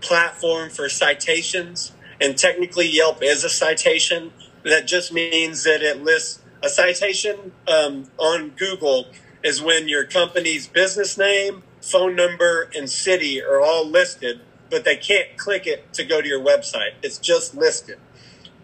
platform 0.00 0.70
for 0.70 0.88
citations, 0.88 1.92
and 2.20 2.36
technically 2.36 2.88
Yelp 2.88 3.22
is 3.22 3.44
a 3.44 3.50
citation. 3.50 4.32
That 4.64 4.86
just 4.86 5.12
means 5.12 5.64
that 5.64 5.82
it 5.82 6.02
lists 6.02 6.40
a 6.62 6.68
citation 6.68 7.52
um, 7.66 8.10
on 8.18 8.50
Google 8.50 9.06
is 9.42 9.62
when 9.62 9.88
your 9.88 10.04
company's 10.04 10.66
business 10.66 11.16
name, 11.16 11.62
phone 11.80 12.16
number, 12.16 12.68
and 12.74 12.90
city 12.90 13.42
are 13.42 13.60
all 13.60 13.86
listed, 13.86 14.40
but 14.70 14.84
they 14.84 14.96
can't 14.96 15.36
click 15.36 15.66
it 15.66 15.92
to 15.94 16.04
go 16.04 16.20
to 16.20 16.28
your 16.28 16.40
website. 16.40 16.92
It's 17.02 17.18
just 17.18 17.54
listed. 17.54 17.98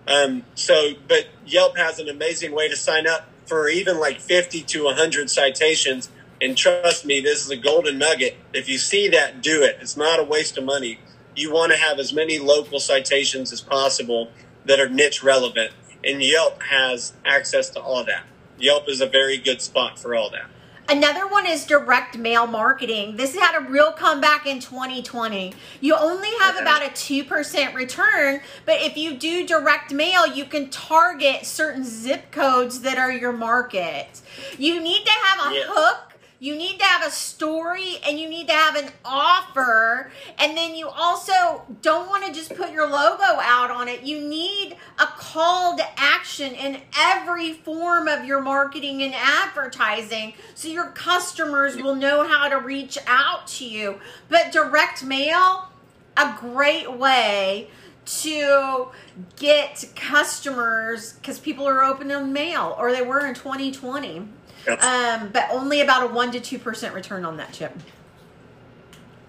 Um, 0.06 0.44
so, 0.54 0.92
but 1.08 1.26
Yelp 1.46 1.76
has 1.76 1.98
an 1.98 2.08
amazing 2.08 2.52
way 2.52 2.68
to 2.68 2.76
sign 2.76 3.06
up 3.06 3.28
for 3.46 3.68
even 3.68 3.98
like 3.98 4.20
50 4.20 4.62
to 4.62 4.84
100 4.84 5.30
citations. 5.30 6.10
And 6.40 6.56
trust 6.56 7.06
me, 7.06 7.20
this 7.20 7.44
is 7.44 7.50
a 7.50 7.56
golden 7.56 7.98
nugget. 7.98 8.36
If 8.52 8.68
you 8.68 8.78
see 8.78 9.08
that, 9.08 9.42
do 9.42 9.62
it. 9.62 9.78
It's 9.80 9.96
not 9.96 10.20
a 10.20 10.24
waste 10.24 10.58
of 10.58 10.64
money. 10.64 11.00
You 11.34 11.52
want 11.52 11.72
to 11.72 11.78
have 11.78 11.98
as 11.98 12.12
many 12.12 12.38
local 12.38 12.80
citations 12.80 13.52
as 13.52 13.60
possible 13.60 14.30
that 14.66 14.78
are 14.78 14.88
niche 14.88 15.22
relevant. 15.22 15.72
And 16.04 16.22
Yelp 16.22 16.62
has 16.64 17.14
access 17.24 17.70
to 17.70 17.80
all 17.80 18.04
that. 18.04 18.24
Yelp 18.58 18.88
is 18.88 19.00
a 19.00 19.06
very 19.06 19.38
good 19.38 19.60
spot 19.60 19.98
for 19.98 20.14
all 20.14 20.30
that. 20.30 20.46
Another 20.88 21.26
one 21.26 21.46
is 21.46 21.64
direct 21.64 22.18
mail 22.18 22.46
marketing. 22.46 23.16
This 23.16 23.34
had 23.34 23.56
a 23.56 23.70
real 23.70 23.92
comeback 23.92 24.46
in 24.46 24.60
2020. 24.60 25.54
You 25.80 25.94
only 25.96 26.28
have 26.40 26.58
about 26.58 26.82
a 26.82 26.90
2% 26.90 27.74
return, 27.74 28.40
but 28.66 28.82
if 28.82 28.96
you 28.96 29.16
do 29.16 29.46
direct 29.46 29.92
mail, 29.94 30.26
you 30.26 30.44
can 30.44 30.68
target 30.68 31.46
certain 31.46 31.84
zip 31.84 32.30
codes 32.30 32.80
that 32.82 32.98
are 32.98 33.10
your 33.10 33.32
market. 33.32 34.20
You 34.58 34.78
need 34.80 35.04
to 35.06 35.12
have 35.24 35.52
a 35.52 35.54
yeah. 35.54 35.62
hook 35.66 36.13
you 36.44 36.54
need 36.54 36.78
to 36.78 36.84
have 36.84 37.02
a 37.06 37.10
story 37.10 37.96
and 38.06 38.20
you 38.20 38.28
need 38.28 38.48
to 38.48 38.52
have 38.52 38.76
an 38.76 38.90
offer. 39.02 40.10
And 40.36 40.54
then 40.54 40.74
you 40.74 40.88
also 40.88 41.62
don't 41.80 42.06
want 42.10 42.26
to 42.26 42.34
just 42.34 42.54
put 42.54 42.70
your 42.70 42.86
logo 42.86 43.24
out 43.40 43.70
on 43.70 43.88
it. 43.88 44.02
You 44.02 44.20
need 44.20 44.76
a 44.98 45.06
call 45.06 45.78
to 45.78 45.84
action 45.96 46.52
in 46.52 46.82
every 46.98 47.54
form 47.54 48.08
of 48.08 48.26
your 48.26 48.42
marketing 48.42 49.02
and 49.02 49.14
advertising 49.14 50.34
so 50.54 50.68
your 50.68 50.88
customers 50.88 51.76
will 51.76 51.94
know 51.94 52.28
how 52.28 52.50
to 52.50 52.58
reach 52.58 52.98
out 53.06 53.46
to 53.46 53.64
you. 53.64 53.98
But 54.28 54.52
direct 54.52 55.02
mail, 55.02 55.70
a 56.14 56.36
great 56.38 56.92
way 56.92 57.70
to 58.04 58.88
get 59.36 59.82
customers 59.96 61.14
because 61.14 61.38
people 61.38 61.66
are 61.66 61.82
opening 61.82 62.34
mail 62.34 62.76
or 62.78 62.92
they 62.92 63.00
were 63.00 63.24
in 63.24 63.34
2020 63.34 64.28
um, 64.68 65.30
but 65.32 65.48
only 65.50 65.80
about 65.80 66.10
a 66.10 66.12
one 66.12 66.30
to 66.32 66.40
two 66.40 66.58
percent 66.58 66.94
return 66.94 67.24
on 67.24 67.36
that 67.36 67.52
chip. 67.52 67.76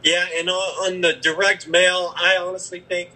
Yeah, 0.04 0.28
and 0.36 0.50
on 0.50 1.02
the 1.02 1.14
direct 1.14 1.68
mail, 1.68 2.14
I 2.16 2.38
honestly 2.38 2.80
think 2.80 3.10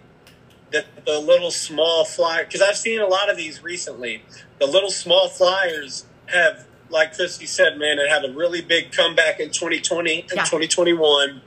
that 0.72 0.86
the 1.06 1.18
little 1.20 1.50
small 1.50 2.04
flyer 2.04 2.44
because 2.44 2.62
I've 2.62 2.76
seen 2.76 3.00
a 3.00 3.06
lot 3.06 3.30
of 3.30 3.36
these 3.36 3.62
recently. 3.62 4.24
The 4.58 4.66
little 4.66 4.90
small 4.90 5.28
flyers 5.28 6.06
have, 6.26 6.66
like 6.90 7.14
Christy 7.14 7.46
said, 7.46 7.78
man, 7.78 7.98
it 7.98 8.08
had 8.08 8.24
a 8.24 8.32
really 8.32 8.60
big 8.60 8.92
comeback 8.92 9.40
in 9.40 9.50
2020 9.50 10.22
and 10.22 10.30
yeah. 10.34 10.44
2021, 10.44 11.40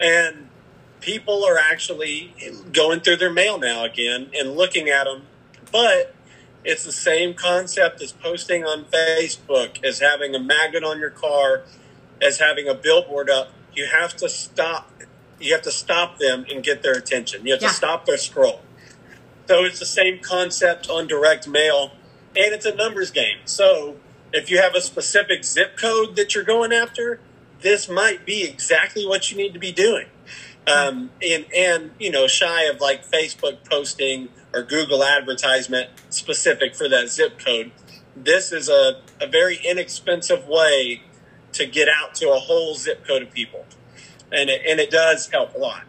and 0.00 0.48
people 1.00 1.44
are 1.44 1.58
actually 1.58 2.32
going 2.72 3.00
through 3.00 3.16
their 3.16 3.32
mail 3.32 3.58
now 3.58 3.84
again 3.84 4.30
and 4.34 4.56
looking 4.56 4.88
at 4.88 5.04
them, 5.04 5.22
but 5.70 6.14
it's 6.64 6.84
the 6.84 6.92
same 6.92 7.34
concept 7.34 8.00
as 8.02 8.12
posting 8.12 8.64
on 8.64 8.84
Facebook, 8.84 9.82
as 9.84 9.98
having 9.98 10.34
a 10.34 10.38
magnet 10.38 10.84
on 10.84 10.98
your 11.00 11.10
car, 11.10 11.62
as 12.20 12.38
having 12.38 12.68
a 12.68 12.74
billboard 12.74 13.28
up. 13.28 13.50
You 13.74 13.86
have 13.86 14.14
to 14.16 14.28
stop. 14.28 14.90
You 15.40 15.52
have 15.54 15.62
to 15.62 15.72
stop 15.72 16.18
them 16.18 16.46
and 16.50 16.62
get 16.62 16.82
their 16.82 16.92
attention. 16.92 17.44
You 17.44 17.52
have 17.54 17.62
yeah. 17.62 17.68
to 17.68 17.74
stop 17.74 18.06
their 18.06 18.18
scroll. 18.18 18.60
So 19.48 19.64
it's 19.64 19.80
the 19.80 19.86
same 19.86 20.20
concept 20.20 20.88
on 20.88 21.08
direct 21.08 21.48
mail, 21.48 21.92
and 22.36 22.54
it's 22.54 22.64
a 22.64 22.74
numbers 22.74 23.10
game. 23.10 23.38
So 23.44 23.96
if 24.32 24.50
you 24.50 24.58
have 24.58 24.74
a 24.74 24.80
specific 24.80 25.44
zip 25.44 25.76
code 25.76 26.14
that 26.16 26.34
you're 26.34 26.44
going 26.44 26.72
after, 26.72 27.18
this 27.60 27.88
might 27.88 28.24
be 28.24 28.44
exactly 28.44 29.04
what 29.04 29.30
you 29.30 29.36
need 29.36 29.52
to 29.54 29.58
be 29.58 29.72
doing. 29.72 30.06
Um, 30.66 31.10
and 31.20 31.44
and 31.56 31.90
you 31.98 32.10
know, 32.12 32.28
shy 32.28 32.64
of 32.64 32.80
like 32.80 33.04
Facebook 33.04 33.68
posting 33.68 34.28
or 34.54 34.62
Google 34.62 35.02
advertisement 35.02 35.90
specific 36.10 36.74
for 36.74 36.88
that 36.88 37.08
zip 37.08 37.38
code. 37.38 37.72
This 38.14 38.52
is 38.52 38.68
a, 38.68 39.00
a 39.20 39.26
very 39.26 39.58
inexpensive 39.64 40.46
way 40.46 41.02
to 41.52 41.66
get 41.66 41.88
out 41.88 42.14
to 42.16 42.30
a 42.30 42.38
whole 42.38 42.74
zip 42.74 43.06
code 43.06 43.22
of 43.22 43.32
people. 43.32 43.64
And 44.30 44.48
it, 44.50 44.62
and 44.66 44.80
it 44.80 44.90
does 44.90 45.28
help 45.28 45.54
a 45.54 45.58
lot. 45.58 45.84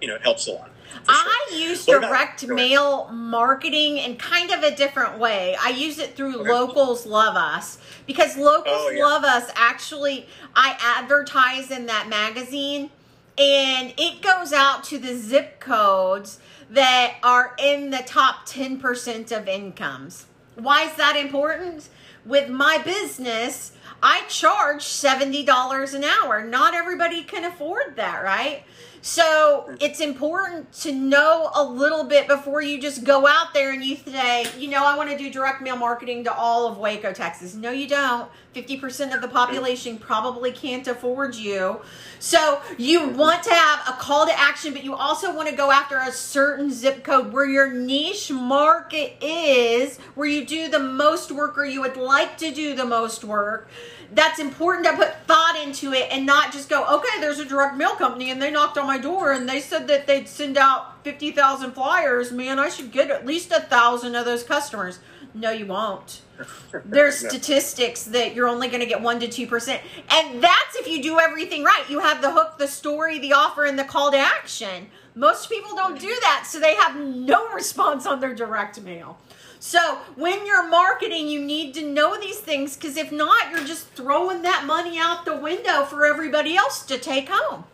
You 0.00 0.08
know, 0.08 0.16
it 0.16 0.22
helps 0.22 0.46
a 0.46 0.52
lot. 0.52 0.70
I 1.08 1.50
use 1.52 1.84
direct 1.86 2.46
mail 2.46 3.08
marketing 3.12 3.98
in 3.98 4.16
kind 4.16 4.50
of 4.50 4.62
a 4.62 4.74
different 4.74 5.18
way. 5.18 5.56
I 5.60 5.70
use 5.70 5.98
it 5.98 6.16
through 6.16 6.40
okay. 6.40 6.50
Locals 6.50 7.04
Love 7.04 7.36
Us 7.36 7.78
because 8.06 8.36
Locals 8.36 8.66
oh, 8.68 8.90
yeah. 8.90 9.04
Love 9.04 9.24
Us 9.24 9.50
actually, 9.56 10.26
I 10.54 10.76
advertise 10.80 11.70
in 11.70 11.86
that 11.86 12.08
magazine 12.08 12.90
and 13.36 13.92
it 13.98 14.22
goes 14.22 14.52
out 14.52 14.84
to 14.84 14.98
the 14.98 15.16
zip 15.16 15.58
codes 15.58 16.38
that 16.74 17.14
are 17.22 17.54
in 17.58 17.90
the 17.90 18.02
top 18.04 18.46
10% 18.46 19.36
of 19.36 19.48
incomes. 19.48 20.26
Why 20.56 20.84
is 20.84 20.96
that 20.96 21.16
important? 21.16 21.88
With 22.24 22.48
my 22.48 22.78
business, 22.78 23.72
I 24.02 24.22
charge 24.28 24.84
$70 24.84 25.94
an 25.94 26.04
hour. 26.04 26.44
Not 26.44 26.74
everybody 26.74 27.22
can 27.22 27.44
afford 27.44 27.96
that, 27.96 28.22
right? 28.24 28.64
So 29.06 29.76
it's 29.82 30.00
important 30.00 30.72
to 30.80 30.90
know 30.90 31.50
a 31.54 31.62
little 31.62 32.04
bit 32.04 32.26
before 32.26 32.62
you 32.62 32.80
just 32.80 33.04
go 33.04 33.26
out 33.26 33.52
there 33.52 33.70
and 33.70 33.84
you 33.84 33.96
say, 33.96 34.46
you 34.58 34.70
know, 34.70 34.82
I 34.82 34.96
want 34.96 35.10
to 35.10 35.18
do 35.18 35.30
direct 35.30 35.60
mail 35.60 35.76
marketing 35.76 36.24
to 36.24 36.32
all 36.32 36.66
of 36.66 36.78
Waco, 36.78 37.12
Texas. 37.12 37.54
No, 37.54 37.70
you 37.70 37.86
don't. 37.86 38.30
50% 38.54 39.14
of 39.14 39.20
the 39.20 39.28
population 39.28 39.98
probably 39.98 40.52
can't 40.52 40.86
afford 40.86 41.34
you. 41.34 41.82
So 42.18 42.62
you 42.78 43.10
want 43.10 43.42
to 43.42 43.52
have 43.52 43.86
a 43.86 43.92
call 44.00 44.24
to 44.24 44.40
action, 44.40 44.72
but 44.72 44.82
you 44.82 44.94
also 44.94 45.36
want 45.36 45.50
to 45.50 45.54
go 45.54 45.70
after 45.70 45.98
a 45.98 46.10
certain 46.10 46.72
zip 46.72 47.04
code 47.04 47.30
where 47.30 47.44
your 47.44 47.70
niche 47.70 48.30
market 48.30 49.22
is, 49.22 49.98
where 50.14 50.28
you 50.28 50.46
do 50.46 50.68
the 50.68 50.78
most 50.78 51.30
work 51.30 51.58
or 51.58 51.66
you 51.66 51.82
would 51.82 51.98
like 51.98 52.38
to 52.38 52.50
do 52.50 52.74
the 52.74 52.86
most 52.86 53.22
work 53.22 53.68
that's 54.14 54.38
important 54.38 54.86
to 54.86 54.96
put 54.96 55.14
thought 55.26 55.60
into 55.62 55.92
it 55.92 56.08
and 56.10 56.24
not 56.24 56.52
just 56.52 56.68
go, 56.68 56.84
okay, 56.98 57.20
there's 57.20 57.38
a 57.38 57.44
direct 57.44 57.76
mail 57.76 57.94
company 57.96 58.30
and 58.30 58.40
they 58.40 58.50
knocked 58.50 58.78
on 58.78 58.86
my 58.86 58.98
door 58.98 59.32
and 59.32 59.48
they 59.48 59.60
said 59.60 59.88
that 59.88 60.06
they'd 60.06 60.28
send 60.28 60.56
out 60.56 61.02
50,000 61.04 61.72
flyers. 61.72 62.30
Man, 62.30 62.58
I 62.58 62.68
should 62.68 62.92
get 62.92 63.10
at 63.10 63.26
least 63.26 63.50
a 63.50 63.60
thousand 63.60 64.14
of 64.14 64.24
those 64.24 64.42
customers. 64.42 64.98
No, 65.34 65.50
you 65.50 65.66
won't. 65.66 66.22
There's 66.84 67.22
no. 67.22 67.28
statistics 67.28 68.04
that 68.04 68.34
you're 68.34 68.48
only 68.48 68.68
going 68.68 68.80
to 68.80 68.86
get 68.86 69.00
1% 69.00 69.20
to 69.30 69.46
2%. 69.46 69.80
And 70.10 70.42
that's 70.42 70.76
if 70.76 70.86
you 70.86 71.02
do 71.02 71.18
everything 71.18 71.64
right. 71.64 71.84
You 71.88 71.98
have 72.00 72.22
the 72.22 72.30
hook, 72.30 72.58
the 72.58 72.68
story, 72.68 73.18
the 73.18 73.32
offer, 73.32 73.64
and 73.64 73.78
the 73.78 73.84
call 73.84 74.12
to 74.12 74.18
action. 74.18 74.88
Most 75.16 75.48
people 75.48 75.74
don't 75.74 75.96
mm-hmm. 75.96 76.06
do 76.06 76.16
that, 76.20 76.44
so 76.46 76.60
they 76.60 76.74
have 76.76 76.96
no 76.96 77.48
response 77.54 78.06
on 78.06 78.20
their 78.20 78.34
direct 78.34 78.80
mail. 78.80 79.18
So 79.66 79.96
when 80.14 80.44
you're 80.44 80.68
marketing, 80.68 81.28
you 81.28 81.40
need 81.40 81.72
to 81.72 81.82
know 81.82 82.20
these 82.20 82.38
things 82.38 82.76
because 82.76 82.98
if 82.98 83.10
not, 83.10 83.50
you're 83.50 83.64
just 83.64 83.86
throwing 83.94 84.42
that 84.42 84.66
money 84.66 84.98
out 84.98 85.24
the 85.24 85.34
window 85.34 85.84
for 85.84 86.04
everybody 86.04 86.54
else 86.54 86.84
to 86.84 86.98
take 86.98 87.30
home. 87.30 87.64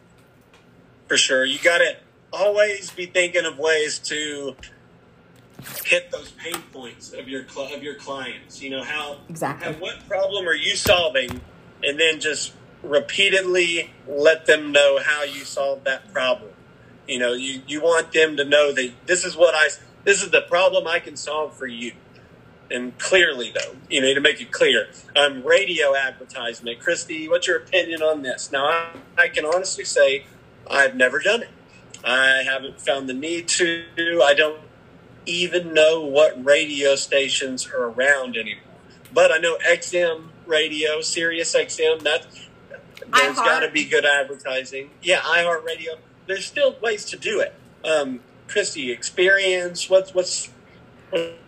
For 1.09 1.17
sure. 1.17 1.45
You 1.45 1.59
got 1.59 1.79
to 1.79 1.97
always 2.33 2.93
be 2.93 3.07
thinking 3.07 3.45
of 3.45 3.59
ways 3.59 3.99
to 4.05 4.55
hit 5.85 6.13
those 6.13 6.31
pain 6.31 6.63
points 6.73 7.13
of 7.13 7.29
your 7.29 7.43
of 7.57 7.83
your 7.83 7.97
clients. 7.97 8.63
You 8.63 8.71
know 8.71 8.85
how 8.85 9.19
exactly 9.29 9.73
how, 9.73 9.81
what 9.81 10.09
problem 10.09 10.47
are 10.47 10.55
you 10.55 10.77
solving, 10.77 11.41
and 11.83 11.99
then 11.99 12.21
just 12.21 12.53
repeatedly 12.85 13.91
let 14.07 14.47
them 14.47 14.71
know 14.71 15.01
how 15.05 15.25
you 15.25 15.41
solve 15.41 15.83
that 15.85 16.13
problem. 16.13 16.53
You 17.09 17.19
know, 17.19 17.33
you 17.33 17.63
you 17.67 17.83
want 17.83 18.13
them 18.13 18.37
to 18.37 18.45
know 18.45 18.73
that 18.73 18.93
this 19.07 19.25
is 19.25 19.37
what 19.37 19.57
I 19.57 19.71
this 20.05 20.23
is 20.23 20.31
the 20.31 20.43
problem 20.43 20.87
I 20.87 20.99
can 20.99 21.17
solve 21.17 21.55
for 21.55 21.67
you. 21.67 21.93
And 22.71 22.97
clearly, 22.99 23.53
though, 23.53 23.75
you 23.89 24.01
know, 24.01 24.15
to 24.15 24.21
make 24.21 24.41
it 24.41 24.53
clear, 24.53 24.89
um, 25.17 25.43
radio 25.43 25.97
advertisement. 25.97 26.79
Christy, 26.79 27.29
what's 27.29 27.49
your 27.49 27.57
opinion 27.57 28.01
on 28.01 28.23
this? 28.23 28.53
Now, 28.53 28.67
I, 28.67 28.91
I 29.19 29.29
can 29.29 29.45
honestly 29.45 29.85
say 29.85 30.25
I've 30.71 30.95
never 30.95 31.19
done 31.19 31.43
it. 31.43 31.49
I 32.05 32.43
haven't 32.45 32.81
found 32.81 33.09
the 33.09 33.13
need 33.13 33.49
to. 33.49 33.85
I 34.25 34.35
don't 34.35 34.61
even 35.27 35.75
know 35.75 36.01
what 36.01 36.43
radio 36.43 36.95
stations 36.95 37.69
are 37.69 37.85
around 37.85 38.37
anymore. 38.37 38.65
But 39.13 39.33
I 39.33 39.39
know 39.39 39.59
XM 39.69 40.29
radio, 40.47 41.01
Sirius 41.01 41.55
XM, 41.55 42.03
that 42.03 42.27
there's 43.13 43.37
got 43.37 43.61
to 43.61 43.71
be 43.71 43.85
good 43.85 44.05
advertising. 44.05 44.91
Yeah, 45.03 45.21
iHeartRadio. 45.21 45.99
There's 46.27 46.47
still 46.47 46.77
ways 46.81 47.05
to 47.07 47.17
do 47.17 47.41
it. 47.41 47.55
Um, 47.85 48.21
Christy, 48.51 48.91
experience? 48.93 49.89
What's 49.89 50.15
what's 50.15 50.51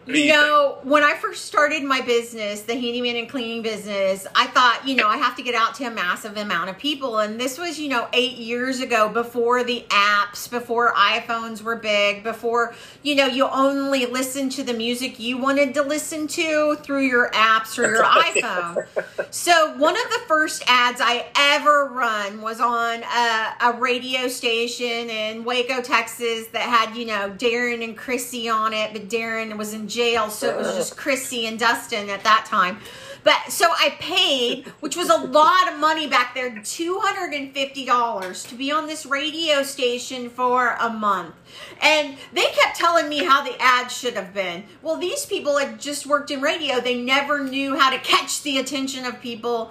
you 0.07 0.27
know, 0.27 0.79
when 0.83 1.05
I 1.05 1.15
first 1.15 1.45
started 1.45 1.85
my 1.85 2.01
business, 2.01 2.63
the 2.63 2.75
handyman 2.75 3.15
and 3.17 3.29
cleaning 3.29 3.63
business, 3.63 4.27
I 4.35 4.49
thought, 4.49 4.83
you 4.85 4.97
know, 4.97 5.07
I 5.07 5.17
have 5.17 5.37
to 5.37 5.43
get 5.43 5.55
out 5.55 5.77
to 5.77 5.85
a 5.85 5.91
massive 5.91 6.37
amount 6.37 6.71
of 6.71 6.79
people. 6.79 7.19
And 7.19 7.41
this 7.41 7.57
was, 7.57 7.79
you 7.79 7.89
know, 7.89 8.09
eight 8.13 8.37
years 8.37 8.81
ago 8.81 9.09
before 9.09 9.63
the 9.63 9.85
apps, 9.91 10.51
before 10.51 10.93
iPhones 10.95 11.63
were 11.63 11.77
big, 11.77 12.25
before, 12.25 12.75
you 13.03 13.15
know, 13.15 13.27
you 13.27 13.47
only 13.47 14.07
listen 14.07 14.49
to 14.51 14.65
the 14.65 14.73
music 14.73 15.21
you 15.21 15.39
wanted 15.39 15.75
to 15.75 15.83
listen 15.83 16.27
to 16.29 16.77
through 16.83 17.07
your 17.07 17.31
apps 17.31 17.79
or 17.79 17.89
your 17.89 18.03
iPhone. 18.03 18.87
So 19.33 19.77
one 19.77 19.95
of 19.97 20.11
the 20.11 20.21
first 20.27 20.65
ads 20.67 21.01
I 21.01 21.27
ever 21.37 21.87
run 21.93 22.43
was 22.43 22.61
on 22.61 23.05
a, 23.05 23.55
a 23.61 23.79
radio 23.79 24.27
station 24.27 25.11
in 25.11 25.45
Waco, 25.45 25.81
Texas 25.81 26.49
that 26.49 26.63
had, 26.63 26.97
you 26.97 27.07
know, 27.07 27.31
Darren 27.31 27.85
and 27.85 27.97
Chrissy 27.97 28.49
on 28.49 28.73
it, 28.73 28.93
but 28.93 29.09
Darren 29.09 29.52
was 29.59 29.75
in 29.75 29.89
jail, 29.89 30.31
so 30.31 30.49
it 30.49 30.57
was 30.57 30.75
just 30.75 30.97
Chrissy 30.97 31.47
and 31.47 31.59
Dustin 31.59 32.09
at 32.11 32.25
that 32.25 32.47
time. 32.47 32.79
But 33.25 33.51
so 33.51 33.67
I 33.71 33.97
paid, 34.01 34.67
which 34.81 34.97
was 34.97 35.09
a 35.09 35.17
lot 35.17 35.73
of 35.73 35.79
money 35.79 36.09
back 36.09 36.35
there, 36.35 36.51
$250 36.51 38.49
to 38.49 38.55
be 38.57 38.73
on 38.73 38.87
this 38.87 39.07
radio 39.07 39.63
station 39.63 40.29
for 40.29 40.77
a 40.81 40.91
month. 40.91 41.35
And 41.81 42.17
they 42.33 42.47
kept 42.47 42.77
telling 42.77 43.09
me 43.09 43.25
how 43.25 43.45
the 43.45 43.55
ad 43.61 43.93
should 43.93 44.15
have 44.15 44.35
been. 44.35 44.65
Well, 44.83 44.97
these 44.97 45.25
people 45.25 45.59
had 45.59 45.81
just 45.81 46.05
worked 46.07 46.33
in 46.33 46.41
radio. 46.41 46.81
They 46.81 47.01
never 47.01 47.45
knew 47.45 47.79
how 47.79 47.91
to 47.91 47.99
catch 47.99 48.43
the 48.43 48.59
attention 48.59 49.05
of 49.05 49.21
people 49.21 49.71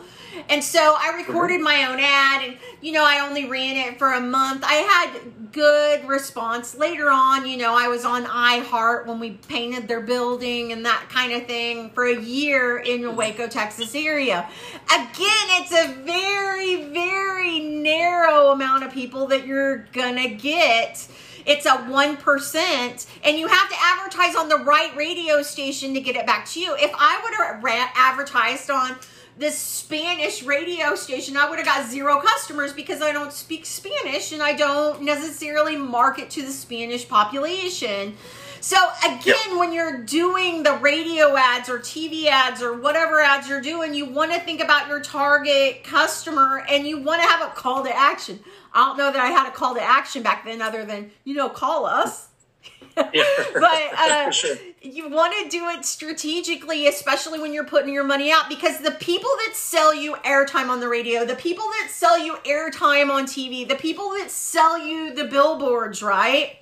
and 0.49 0.63
so 0.63 0.95
I 0.97 1.15
recorded 1.15 1.61
my 1.61 1.85
own 1.85 1.99
ad 1.99 2.43
and, 2.43 2.57
you 2.81 2.91
know, 2.91 3.03
I 3.05 3.25
only 3.27 3.47
ran 3.47 3.75
it 3.75 3.99
for 3.99 4.13
a 4.13 4.21
month. 4.21 4.63
I 4.65 4.73
had 4.73 5.51
good 5.51 6.07
response. 6.07 6.75
Later 6.75 7.09
on, 7.09 7.47
you 7.47 7.57
know, 7.57 7.75
I 7.77 7.87
was 7.87 8.05
on 8.05 8.25
iHeart 8.25 9.05
when 9.05 9.19
we 9.19 9.31
painted 9.31 9.87
their 9.87 10.01
building 10.01 10.71
and 10.71 10.85
that 10.85 11.07
kind 11.09 11.33
of 11.33 11.47
thing 11.47 11.91
for 11.91 12.05
a 12.05 12.19
year 12.19 12.77
in 12.77 13.01
the 13.01 13.11
Waco, 13.11 13.47
Texas 13.47 13.93
area. 13.95 14.47
Again, 14.85 15.11
it's 15.17 15.73
a 15.73 15.93
very, 16.03 16.85
very 16.91 17.59
narrow 17.59 18.51
amount 18.51 18.83
of 18.83 18.91
people 18.91 19.27
that 19.27 19.45
you're 19.45 19.79
going 19.93 20.15
to 20.15 20.29
get 20.29 21.07
it's 21.43 21.65
a 21.65 21.69
1% 21.69 23.07
and 23.23 23.37
you 23.37 23.47
have 23.47 23.69
to 23.69 23.75
advertise 23.79 24.35
on 24.35 24.47
the 24.47 24.57
right 24.57 24.95
radio 24.95 25.41
station 25.41 25.93
to 25.95 25.99
get 25.99 26.15
it 26.15 26.27
back 26.27 26.45
to 26.45 26.59
you 26.59 26.75
if 26.75 26.91
i 26.93 27.19
would 27.23 27.33
have 27.33 27.91
advertised 27.95 28.69
on 28.69 28.95
this 29.41 29.57
Spanish 29.57 30.43
radio 30.43 30.93
station, 30.93 31.35
I 31.35 31.49
would 31.49 31.57
have 31.57 31.65
got 31.65 31.89
zero 31.89 32.21
customers 32.21 32.73
because 32.73 33.01
I 33.01 33.11
don't 33.11 33.33
speak 33.33 33.65
Spanish 33.65 34.31
and 34.31 34.41
I 34.41 34.53
don't 34.53 35.01
necessarily 35.01 35.75
market 35.75 36.29
to 36.31 36.43
the 36.43 36.51
Spanish 36.51 37.09
population. 37.09 38.15
So 38.59 38.77
again, 39.03 39.35
yep. 39.47 39.57
when 39.57 39.73
you're 39.73 40.03
doing 40.03 40.61
the 40.61 40.73
radio 40.75 41.35
ads 41.35 41.69
or 41.69 41.79
TV 41.79 42.27
ads 42.27 42.61
or 42.61 42.77
whatever 42.77 43.19
ads 43.19 43.49
you're 43.49 43.61
doing, 43.61 43.95
you 43.95 44.05
want 44.05 44.31
to 44.31 44.39
think 44.39 44.61
about 44.61 44.87
your 44.87 45.01
target 45.01 45.83
customer 45.83 46.63
and 46.69 46.85
you 46.85 47.01
want 47.01 47.23
to 47.23 47.27
have 47.27 47.41
a 47.41 47.51
call 47.55 47.83
to 47.83 47.97
action. 47.97 48.39
I 48.71 48.85
don't 48.85 48.97
know 48.97 49.11
that 49.11 49.19
I 49.19 49.29
had 49.29 49.47
a 49.47 49.51
call 49.51 49.73
to 49.73 49.81
action 49.81 50.21
back 50.21 50.45
then 50.45 50.61
other 50.61 50.85
than, 50.85 51.09
you 51.23 51.33
know, 51.33 51.49
call 51.49 51.87
us. 51.87 52.27
but 52.95 53.15
uh, 53.15 54.29
sure. 54.31 54.55
You 54.81 55.09
want 55.09 55.33
to 55.43 55.49
do 55.49 55.67
it 55.69 55.85
strategically, 55.85 56.87
especially 56.87 57.39
when 57.39 57.53
you're 57.53 57.65
putting 57.65 57.93
your 57.93 58.03
money 58.03 58.31
out, 58.31 58.49
because 58.49 58.79
the 58.79 58.91
people 58.91 59.29
that 59.45 59.55
sell 59.55 59.93
you 59.93 60.15
airtime 60.25 60.69
on 60.69 60.79
the 60.79 60.89
radio, 60.89 61.23
the 61.23 61.35
people 61.35 61.65
that 61.65 61.89
sell 61.91 62.17
you 62.17 62.35
airtime 62.45 63.11
on 63.11 63.25
TV, 63.25 63.67
the 63.67 63.75
people 63.75 64.09
that 64.17 64.31
sell 64.31 64.79
you 64.79 65.13
the 65.13 65.25
billboards, 65.25 66.01
right? 66.01 66.57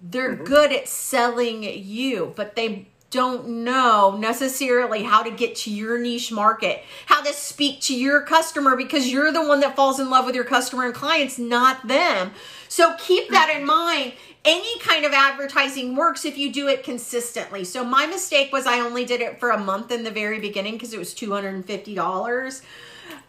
They're 0.00 0.34
mm-hmm. 0.34 0.44
good 0.44 0.72
at 0.72 0.88
selling 0.88 1.62
you, 1.62 2.32
but 2.34 2.56
they 2.56 2.88
don't 3.10 3.46
know 3.48 4.16
necessarily 4.18 5.04
how 5.04 5.22
to 5.22 5.30
get 5.30 5.54
to 5.54 5.70
your 5.70 5.98
niche 5.98 6.32
market, 6.32 6.82
how 7.06 7.22
to 7.22 7.32
speak 7.32 7.80
to 7.80 7.94
your 7.94 8.22
customer 8.22 8.74
because 8.74 9.12
you're 9.12 9.30
the 9.30 9.46
one 9.46 9.60
that 9.60 9.76
falls 9.76 10.00
in 10.00 10.10
love 10.10 10.26
with 10.26 10.34
your 10.34 10.44
customer 10.44 10.84
and 10.84 10.94
clients, 10.94 11.38
not 11.38 11.86
them. 11.86 12.32
So 12.68 12.96
keep 12.98 13.30
that 13.30 13.54
in 13.54 13.64
mind 13.66 14.14
any 14.44 14.78
kind 14.80 15.04
of 15.04 15.12
advertising 15.12 15.96
works 15.96 16.24
if 16.24 16.36
you 16.36 16.52
do 16.52 16.68
it 16.68 16.84
consistently. 16.84 17.64
So 17.64 17.84
my 17.84 18.06
mistake 18.06 18.52
was 18.52 18.66
I 18.66 18.80
only 18.80 19.04
did 19.04 19.20
it 19.20 19.40
for 19.40 19.50
a 19.50 19.58
month 19.58 19.90
in 19.90 20.04
the 20.04 20.10
very 20.10 20.38
beginning 20.38 20.74
because 20.74 20.92
it 20.92 20.98
was 20.98 21.14
$250. 21.14 22.62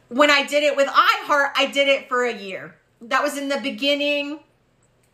When 0.10 0.30
I 0.30 0.46
did 0.46 0.64
it 0.64 0.76
with 0.76 0.88
iHeart, 0.88 1.52
I 1.56 1.68
did 1.72 1.88
it 1.88 2.10
for 2.10 2.26
a 2.26 2.36
year. 2.36 2.76
That 3.02 3.24
was 3.24 3.38
in 3.38 3.50
the 3.50 3.60
beginning 3.62 4.40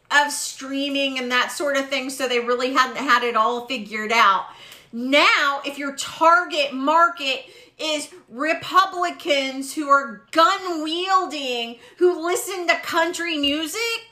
of 0.10 0.32
streaming 0.32 1.20
and 1.20 1.32
that 1.32 1.52
sort 1.52 1.78
of 1.78 1.88
thing. 1.90 2.10
So 2.10 2.28
they 2.28 2.40
really 2.40 2.74
hadn't 2.74 2.98
had 2.98 3.24
it 3.24 3.36
all 3.36 3.68
figured 3.68 4.12
out. 4.12 4.48
Now, 4.92 5.62
if 5.64 5.78
your 5.78 5.96
target 5.96 6.74
market 6.74 7.46
is 7.80 8.10
Republicans 8.30 9.74
who 9.74 9.88
are 9.88 10.24
gun 10.32 10.84
wielding, 10.84 11.78
who 11.98 12.26
listen 12.26 12.68
to 12.68 12.76
country 12.76 13.38
music, 13.38 14.11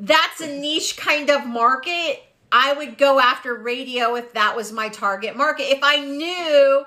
that's 0.00 0.40
a 0.40 0.46
niche 0.46 0.96
kind 0.96 1.30
of 1.30 1.46
market. 1.46 2.22
I 2.50 2.72
would 2.72 2.98
go 2.98 3.20
after 3.20 3.54
radio 3.54 4.16
if 4.16 4.32
that 4.32 4.56
was 4.56 4.72
my 4.72 4.88
target 4.88 5.36
market. 5.36 5.64
If 5.64 5.80
I 5.82 6.04
knew 6.04 6.84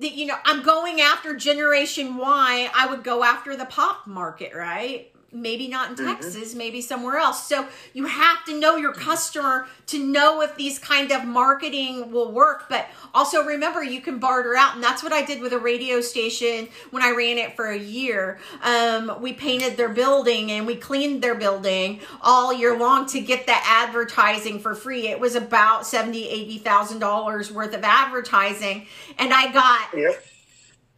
that, 0.00 0.12
you 0.12 0.26
know, 0.26 0.36
I'm 0.44 0.62
going 0.62 1.00
after 1.00 1.36
Generation 1.36 2.16
Y, 2.16 2.70
I 2.74 2.86
would 2.86 3.04
go 3.04 3.22
after 3.22 3.56
the 3.56 3.66
pop 3.66 4.06
market, 4.06 4.52
right? 4.54 5.12
Maybe 5.32 5.68
not 5.68 5.90
in 5.90 5.96
mm-hmm. 5.96 6.06
Texas, 6.06 6.54
maybe 6.54 6.80
somewhere 6.80 7.18
else. 7.18 7.46
So 7.46 7.66
you 7.92 8.06
have 8.06 8.44
to 8.46 8.58
know 8.58 8.76
your 8.76 8.92
customer 8.92 9.66
to 9.86 10.04
know 10.04 10.40
if 10.42 10.56
these 10.56 10.78
kind 10.78 11.12
of 11.12 11.24
marketing 11.24 12.10
will 12.10 12.32
work. 12.32 12.68
But 12.68 12.88
also 13.14 13.44
remember, 13.44 13.82
you 13.82 14.00
can 14.00 14.18
barter 14.18 14.56
out, 14.56 14.74
and 14.74 14.82
that's 14.82 15.02
what 15.02 15.12
I 15.12 15.24
did 15.24 15.40
with 15.40 15.52
a 15.52 15.58
radio 15.58 16.00
station 16.00 16.68
when 16.90 17.02
I 17.02 17.10
ran 17.10 17.38
it 17.38 17.56
for 17.56 17.66
a 17.66 17.78
year. 17.78 18.38
Um, 18.62 19.20
we 19.20 19.32
painted 19.32 19.76
their 19.76 19.88
building 19.88 20.50
and 20.50 20.66
we 20.66 20.76
cleaned 20.76 21.22
their 21.22 21.34
building 21.34 22.00
all 22.20 22.52
year 22.52 22.76
long 22.78 23.06
to 23.06 23.20
get 23.20 23.46
the 23.46 23.56
advertising 23.64 24.58
for 24.60 24.74
free. 24.74 25.08
It 25.08 25.20
was 25.20 25.34
about 25.34 25.86
seventy, 25.86 26.28
eighty 26.28 26.58
thousand 26.58 26.98
dollars 26.98 27.50
worth 27.52 27.74
of 27.74 27.84
advertising, 27.84 28.86
and 29.18 29.32
I 29.32 29.52
got 29.52 29.88
yep. 29.96 30.24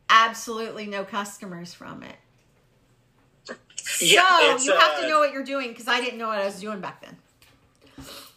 absolutely 0.09 0.87
no 0.87 1.05
customers 1.05 1.75
from 1.75 2.03
it. 2.03 2.17
Yeah, 4.01 4.57
so 4.57 4.65
you 4.65 4.79
have 4.79 4.99
uh, 4.99 5.01
to 5.03 5.09
know 5.09 5.19
what 5.19 5.33
you're 5.33 5.45
doing 5.45 5.69
because 5.69 5.89
I 5.89 6.01
didn't 6.01 6.19
know 6.19 6.29
what 6.29 6.39
I 6.39 6.45
was 6.45 6.61
doing 6.61 6.81
back 6.81 7.03
then. 7.03 7.17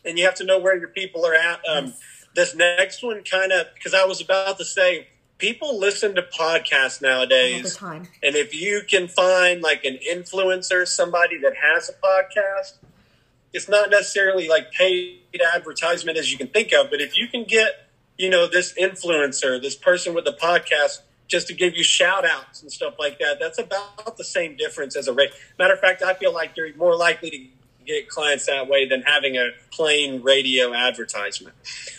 And 0.03 0.17
you 0.17 0.25
have 0.25 0.35
to 0.35 0.45
know 0.45 0.59
where 0.59 0.77
your 0.77 0.89
people 0.89 1.25
are 1.25 1.33
at. 1.33 1.59
Um, 1.67 1.85
yes. 1.85 2.01
This 2.35 2.55
next 2.55 3.03
one 3.03 3.23
kind 3.23 3.51
of 3.51 3.67
because 3.73 3.93
I 3.93 4.05
was 4.05 4.21
about 4.21 4.57
to 4.57 4.65
say 4.65 5.07
people 5.37 5.79
listen 5.79 6.15
to 6.15 6.21
podcasts 6.21 7.01
nowadays. 7.01 7.81
And 7.81 8.35
if 8.35 8.53
you 8.53 8.81
can 8.87 9.07
find 9.07 9.61
like 9.61 9.83
an 9.85 9.99
influencer, 10.09 10.87
somebody 10.87 11.39
that 11.39 11.53
has 11.55 11.89
a 11.89 11.93
podcast, 11.93 12.73
it's 13.53 13.69
not 13.69 13.89
necessarily 13.89 14.47
like 14.47 14.71
paid 14.71 15.19
advertisement 15.53 16.17
as 16.17 16.31
you 16.31 16.37
can 16.37 16.47
think 16.47 16.73
of, 16.73 16.89
but 16.89 17.01
if 17.01 17.17
you 17.17 17.27
can 17.27 17.43
get, 17.43 17.89
you 18.17 18.29
know, 18.29 18.47
this 18.47 18.73
influencer, 18.73 19.61
this 19.61 19.75
person 19.75 20.13
with 20.13 20.27
a 20.27 20.33
podcast 20.33 20.99
just 21.27 21.47
to 21.47 21.53
give 21.53 21.75
you 21.75 21.83
shout 21.83 22.25
outs 22.25 22.61
and 22.61 22.71
stuff 22.71 22.95
like 22.99 23.19
that. 23.19 23.37
That's 23.39 23.59
about 23.59 24.17
the 24.17 24.23
same 24.23 24.55
difference 24.55 24.95
as 24.95 25.07
a 25.07 25.13
rate. 25.13 25.31
Matter 25.57 25.73
of 25.73 25.79
fact, 25.79 26.03
I 26.03 26.13
feel 26.13 26.33
like 26.33 26.55
you're 26.55 26.75
more 26.75 26.95
likely 26.95 27.29
to 27.31 27.45
get 27.85 28.09
clients 28.09 28.47
that 28.47 28.67
way 28.67 28.87
than 28.87 29.01
having 29.03 29.37
a 29.37 29.49
plain 29.71 30.21
radio 30.21 30.73
advertisement. 30.73 31.55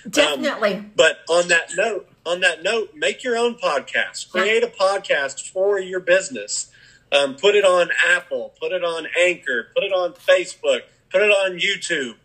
Definitely. 0.08 0.74
Um, 0.74 0.92
but 0.96 1.20
on 1.28 1.48
that 1.48 1.70
note, 1.76 2.08
on 2.24 2.40
that 2.40 2.62
note, 2.62 2.94
make 2.94 3.22
your 3.22 3.36
own 3.36 3.56
podcast. 3.56 4.30
Create 4.30 4.62
a 4.62 4.68
podcast 4.68 5.48
for 5.50 5.78
your 5.78 6.00
business. 6.00 6.70
Um, 7.12 7.36
put 7.36 7.54
it 7.54 7.64
on 7.64 7.90
Apple. 8.08 8.52
Put 8.60 8.72
it 8.72 8.84
on 8.84 9.06
Anchor. 9.18 9.68
Put 9.74 9.84
it 9.84 9.92
on 9.92 10.12
Facebook. 10.14 10.82
Put 11.10 11.22
it 11.22 11.30
on 11.30 11.58
YouTube. 11.58 12.16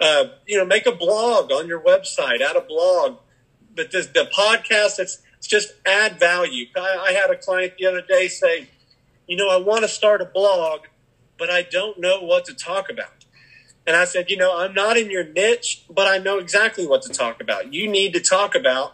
Uh, 0.00 0.30
you 0.46 0.56
know, 0.56 0.64
make 0.64 0.86
a 0.86 0.92
blog 0.92 1.50
on 1.50 1.66
your 1.66 1.80
website. 1.80 2.40
Add 2.40 2.56
a 2.56 2.60
blog. 2.60 3.18
But 3.74 3.90
this, 3.90 4.06
the 4.06 4.28
podcast, 4.36 4.98
it's 4.98 5.20
it's 5.40 5.48
just 5.48 5.72
add 5.86 6.20
value. 6.20 6.66
I, 6.76 7.06
I 7.08 7.12
had 7.12 7.30
a 7.30 7.36
client 7.36 7.72
the 7.78 7.86
other 7.86 8.02
day 8.02 8.28
say, 8.28 8.68
you 9.26 9.36
know, 9.36 9.48
I 9.48 9.56
want 9.56 9.80
to 9.82 9.88
start 9.88 10.20
a 10.20 10.26
blog, 10.26 10.82
but 11.38 11.48
I 11.48 11.62
don't 11.62 11.98
know 11.98 12.20
what 12.20 12.44
to 12.44 12.54
talk 12.54 12.90
about. 12.90 13.24
And 13.86 13.96
I 13.96 14.04
said, 14.04 14.28
you 14.28 14.36
know, 14.36 14.58
I'm 14.58 14.74
not 14.74 14.98
in 14.98 15.10
your 15.10 15.24
niche, 15.24 15.84
but 15.88 16.06
I 16.06 16.18
know 16.18 16.38
exactly 16.38 16.86
what 16.86 17.00
to 17.02 17.08
talk 17.08 17.40
about. 17.40 17.72
You 17.72 17.88
need 17.88 18.12
to 18.12 18.20
talk 18.20 18.54
about 18.54 18.92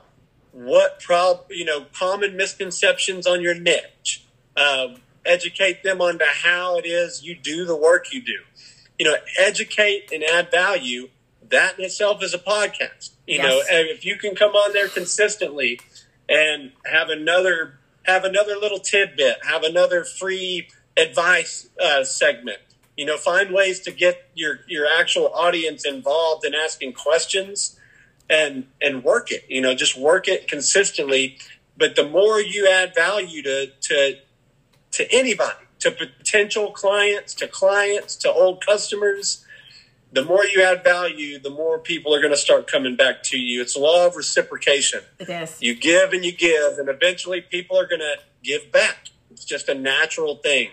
what 0.53 1.01
prob 1.01 1.45
you 1.51 1.65
know 1.65 1.85
common 1.93 2.37
misconceptions 2.37 3.27
on 3.27 3.43
your 3.43 3.55
niche. 3.55 4.25
Um, 4.57 5.03
educate 5.25 5.83
them 5.83 6.01
on 6.01 6.19
to 6.19 6.25
how 6.25 6.79
it 6.79 6.87
is 6.87 7.25
you 7.25 7.35
do 7.35 7.65
the 7.65 7.77
work 7.77 8.13
you 8.13 8.23
do. 8.23 8.39
You 9.01 9.07
know, 9.07 9.17
educate 9.37 10.13
and 10.13 10.23
add 10.23 10.53
value. 10.53 11.09
That 11.49 11.77
in 11.79 11.85
itself 11.85 12.23
is 12.23 12.33
a 12.33 12.39
podcast. 12.39 13.11
You 13.27 13.37
yes. 13.37 13.43
know, 13.43 13.63
if 13.69 14.05
you 14.05 14.17
can 14.17 14.37
come 14.37 14.53
on 14.53 14.73
there 14.73 14.89
consistently 14.89 15.81
and 16.29 16.73
have 16.91 17.09
another 17.09 17.79
have 18.05 18.25
another 18.25 18.55
little 18.57 18.79
tidbit, 18.79 19.39
have 19.45 19.65
another 19.65 20.05
free 20.05 20.69
advice 20.97 21.69
uh, 21.83 22.05
segment. 22.05 22.59
You 22.97 23.05
know, 23.05 23.17
find 23.17 23.53
ways 23.53 23.81
to 23.81 23.91
get 23.91 24.29
your 24.35 24.61
your 24.67 24.87
actual 24.99 25.33
audience 25.35 25.85
involved 25.85 26.45
in 26.45 26.55
asking 26.55 26.95
questions, 26.95 27.79
and 28.31 28.67
and 28.81 29.05
work 29.05 29.31
it. 29.31 29.45
You 29.49 29.61
know, 29.61 29.75
just 29.75 29.99
work 29.99 30.29
it 30.29 30.49
consistently. 30.49 31.39
But 31.77 31.95
the 31.95 32.09
more 32.09 32.41
you 32.41 32.69
add 32.69 32.95
value 32.95 33.43
to 33.43 33.67
to 33.67 34.19
to 34.93 35.13
anybody, 35.13 35.67
to 35.81 35.91
potential 35.91 36.73
clients, 36.73 37.35
to 37.35 37.47
clients, 37.47 38.17
to 38.17 38.33
old 38.33 38.65
customers, 38.65 39.45
the 40.17 40.25
more 40.25 40.45
you 40.47 40.63
add 40.63 40.83
value, 40.83 41.39
the 41.39 41.51
more 41.51 41.79
people 41.79 42.15
are 42.15 42.21
going 42.21 42.33
to 42.33 42.39
start 42.39 42.67
coming 42.67 42.97
back 42.97 43.23
to 43.25 43.39
you. 43.39 43.61
It's 43.61 43.77
a 43.77 43.79
law 43.79 44.07
of 44.07 44.17
reciprocation. 44.17 45.01
It 45.19 45.29
is. 45.29 45.61
You 45.61 45.75
give 45.75 46.15
and 46.15 46.25
you 46.25 46.33
give, 46.33 46.79
and 46.79 46.89
eventually 46.89 47.43
people 47.43 47.79
are 47.79 47.87
going 47.87 48.01
to 48.01 48.17
give 48.43 48.73
back. 48.73 49.11
It's 49.31 49.45
just 49.45 49.69
a 49.69 49.75
natural 49.75 50.37
thing. 50.37 50.71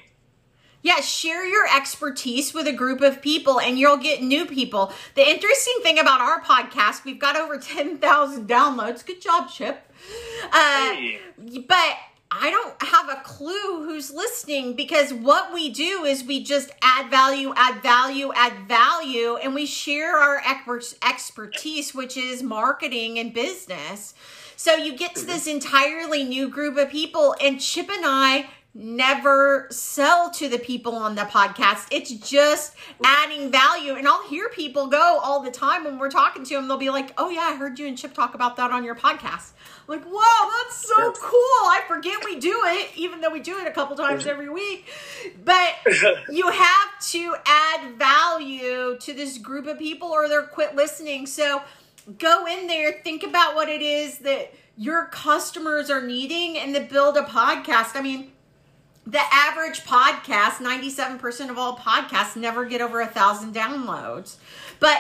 Yeah, 0.82 1.02
share 1.02 1.46
your 1.46 1.66
expertise 1.76 2.54
with 2.54 2.68
a 2.68 2.74
group 2.74 3.02
of 3.02 3.22
people 3.22 3.60
and 3.60 3.78
you'll 3.78 3.98
get 3.98 4.22
new 4.22 4.46
people. 4.46 4.91
The 5.16 5.28
interesting 5.28 5.76
thing 5.82 6.00
about 6.00 6.20
our 6.20 6.41
podcast, 6.41 7.04
we've 7.04 7.20
got 7.20 7.38
over 7.38 7.58
10,000 7.58 8.48
downloads. 8.48 9.06
Good 9.06 9.22
job, 9.22 9.50
Chip. 9.50 9.89
Uh, 10.52 10.94
hey. 10.94 11.20
But 11.68 11.98
I 12.42 12.50
don't 12.50 12.82
have 12.82 13.10
a 13.10 13.22
clue 13.24 13.84
who's 13.86 14.12
listening 14.12 14.76
because 14.76 15.14
what 15.14 15.54
we 15.54 15.70
do 15.70 16.04
is 16.04 16.24
we 16.24 16.44
just 16.44 16.72
add 16.82 17.12
value, 17.12 17.54
add 17.56 17.84
value, 17.84 18.32
add 18.36 18.68
value, 18.68 19.36
and 19.36 19.54
we 19.54 19.66
share 19.68 20.18
our 20.18 20.42
expertise, 20.46 21.94
which 21.94 22.18
is 22.18 22.42
marketing 22.42 23.20
and 23.20 23.34
business. 23.34 24.16
So 24.56 24.74
you 24.76 24.98
get 24.98 25.16
to 25.16 25.26
this 25.26 25.46
entirely 25.46 26.24
new 26.24 26.50
group 26.50 26.78
of 26.78 26.90
people, 26.90 27.36
and 27.40 27.62
Chip 27.62 27.90
and 27.90 28.04
I 28.06 28.50
never 28.76 29.68
sell 29.70 30.32
to 30.32 30.50
the 30.50 30.58
people 30.58 30.96
on 30.96 31.16
the 31.16 31.24
podcast. 31.24 31.88
It's 31.92 32.12
just 32.12 32.74
adding 33.04 33.52
value. 33.52 33.94
And 33.94 34.08
I'll 34.08 34.28
hear 34.28 34.50
people 34.50 34.88
go 34.88 35.20
all 35.24 35.42
the 35.42 35.52
time 35.52 35.84
when 35.84 36.00
we're 36.00 36.10
talking 36.10 36.44
to 36.46 36.56
them, 36.56 36.68
they'll 36.68 36.78
be 36.78 36.90
like, 36.90 37.14
Oh, 37.18 37.30
yeah, 37.30 37.42
I 37.42 37.56
heard 37.56 37.78
you 37.78 37.88
and 37.88 37.98
Chip 37.98 38.14
talk 38.14 38.34
about 38.34 38.56
that 38.58 38.72
on 38.72 38.84
your 38.84 38.96
podcast. 38.96 39.52
Like, 39.88 40.06
wow, 40.06 40.52
that's 40.64 40.88
so 40.88 41.12
cool. 41.12 41.68
I 41.68 41.82
forget 41.88 42.24
we 42.24 42.40
do 42.40 42.62
it, 42.66 42.92
even 42.96 43.22
though 43.22 43.32
we 43.32 43.42
do 43.42 43.58
it 43.58 43.68
a 43.68 43.72
couple 43.72 43.96
times 43.96 44.26
every 44.26 44.50
week. 44.50 44.88
But 45.44 45.76
you 46.30 46.50
have 46.50 47.00
to 47.12 47.36
add 47.46 47.96
value 47.96 48.98
to 49.00 49.14
this 49.14 49.38
group 49.38 49.68
of 49.68 49.78
people 49.78 50.08
or 50.08 50.30
they'll 50.30 50.44
quit 50.44 50.76
listening. 50.76 51.26
So 51.26 51.62
go 52.18 52.46
in 52.46 52.68
there, 52.68 53.02
think 53.04 53.24
about 53.24 53.56
what 53.56 53.68
it 53.70 53.82
is 53.82 54.20
that 54.20 54.54
your 54.78 55.06
customers 55.06 55.90
are 55.90 56.02
needing, 56.02 56.58
and 56.58 56.74
then 56.74 56.88
build 56.88 57.16
a 57.16 57.24
podcast. 57.24 57.96
I 57.96 58.02
mean, 58.02 58.32
the 59.06 59.22
average 59.32 59.82
podcast 59.82 60.54
97% 60.54 61.50
of 61.50 61.58
all 61.58 61.78
podcasts 61.78 62.36
never 62.36 62.66
get 62.66 62.82
over 62.82 63.02
a 63.02 63.06
thousand 63.06 63.54
downloads 63.54 64.38
but 64.80 64.98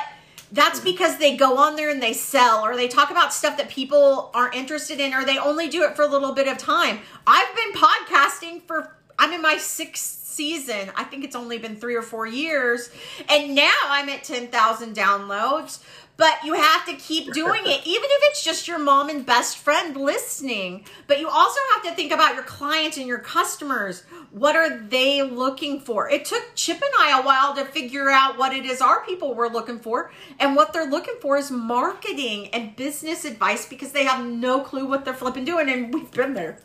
that's 0.53 0.79
mm-hmm. 0.79 0.91
because 0.91 1.17
they 1.17 1.35
go 1.35 1.57
on 1.57 1.75
there 1.75 1.89
and 1.89 2.01
they 2.01 2.13
sell 2.13 2.63
or 2.63 2.75
they 2.75 2.87
talk 2.87 3.11
about 3.11 3.33
stuff 3.33 3.57
that 3.57 3.69
people 3.69 4.31
aren't 4.33 4.55
interested 4.55 4.99
in 4.99 5.13
or 5.13 5.25
they 5.25 5.37
only 5.37 5.67
do 5.67 5.83
it 5.83 5.95
for 5.95 6.03
a 6.03 6.07
little 6.07 6.33
bit 6.33 6.47
of 6.47 6.57
time. 6.57 6.99
I've 7.27 7.55
been 7.55 7.73
podcasting 7.73 8.61
for 8.61 8.95
i'm 9.19 9.33
in 9.33 9.41
my 9.41 9.57
sixth 9.57 10.25
season. 10.25 10.91
I 10.95 11.03
think 11.03 11.23
it's 11.23 11.35
only 11.35 11.59
been 11.59 11.75
three 11.75 11.95
or 11.95 12.01
four 12.01 12.25
years. 12.25 12.89
And 13.29 13.55
now 13.55 13.73
i'm 13.87 14.09
at 14.09 14.23
10000 14.23 14.95
downloads 14.95 15.83
but 16.15 16.43
you 16.43 16.53
have 16.53 16.85
to 16.85 16.93
keep 16.93 17.33
doing 17.33 17.61
it, 17.65 17.81
even 17.85 18.03
if 18.05 18.21
it's 18.29 18.43
just 18.43 18.67
your 18.67 18.77
mom 18.77 19.09
and 19.09 19.25
best 19.25 19.57
friend 19.57 19.97
listening. 19.97 20.85
But 21.07 21.19
you 21.19 21.27
also 21.27 21.59
have 21.73 21.83
to 21.83 21.95
think 21.95 22.11
about 22.11 22.35
your 22.35 22.43
clients 22.43 22.97
and 22.97 23.07
your 23.07 23.19
customers. 23.19 24.03
What 24.31 24.55
are 24.55 24.77
they 24.77 25.23
looking 25.23 25.79
for? 25.79 26.09
It 26.09 26.25
took 26.25 26.43
Chip 26.55 26.77
and 26.77 26.91
I 26.99 27.19
a 27.19 27.23
while 27.23 27.55
to 27.55 27.65
figure 27.65 28.09
out 28.09 28.37
what 28.37 28.53
it 28.53 28.65
is 28.65 28.79
our 28.79 29.03
people 29.05 29.33
were 29.33 29.49
looking 29.49 29.79
for. 29.79 30.11
And 30.39 30.55
what 30.55 30.71
they're 30.71 30.89
looking 30.89 31.15
for 31.19 31.37
is 31.37 31.49
marketing 31.49 32.49
and 32.49 32.75
business 32.75 33.25
advice 33.25 33.67
because 33.67 33.91
they 33.91 34.03
have 34.03 34.23
no 34.23 34.61
clue 34.61 34.85
what 34.85 35.05
they're 35.05 35.13
flipping 35.13 35.45
doing. 35.45 35.67
And 35.69 35.93
we've 35.93 36.11
been 36.11 36.35
there. 36.35 36.59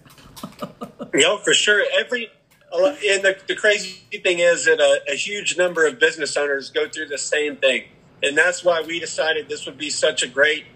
know, 1.15 1.39
for 1.39 1.55
sure. 1.55 1.85
Every 1.99 2.31
and 2.71 3.25
the, 3.25 3.35
the 3.47 3.57
crazy 3.57 4.03
thing 4.23 4.41
is 4.41 4.67
that 4.67 4.79
a, 4.79 5.13
a 5.13 5.15
huge 5.15 5.57
number 5.57 5.87
of 5.87 5.99
business 5.99 6.37
owners 6.37 6.69
go 6.69 6.87
through 6.87 7.07
the 7.07 7.17
same 7.17 7.57
thing 7.57 7.85
and 8.23 8.37
that's 8.37 8.65
why 8.65 8.83
we 8.83 8.99
decided 8.99 9.49
this 9.49 9.67
would 9.67 9.79
be 9.79 9.91
such 9.91 10.23
a 10.23 10.29
great 10.29 10.67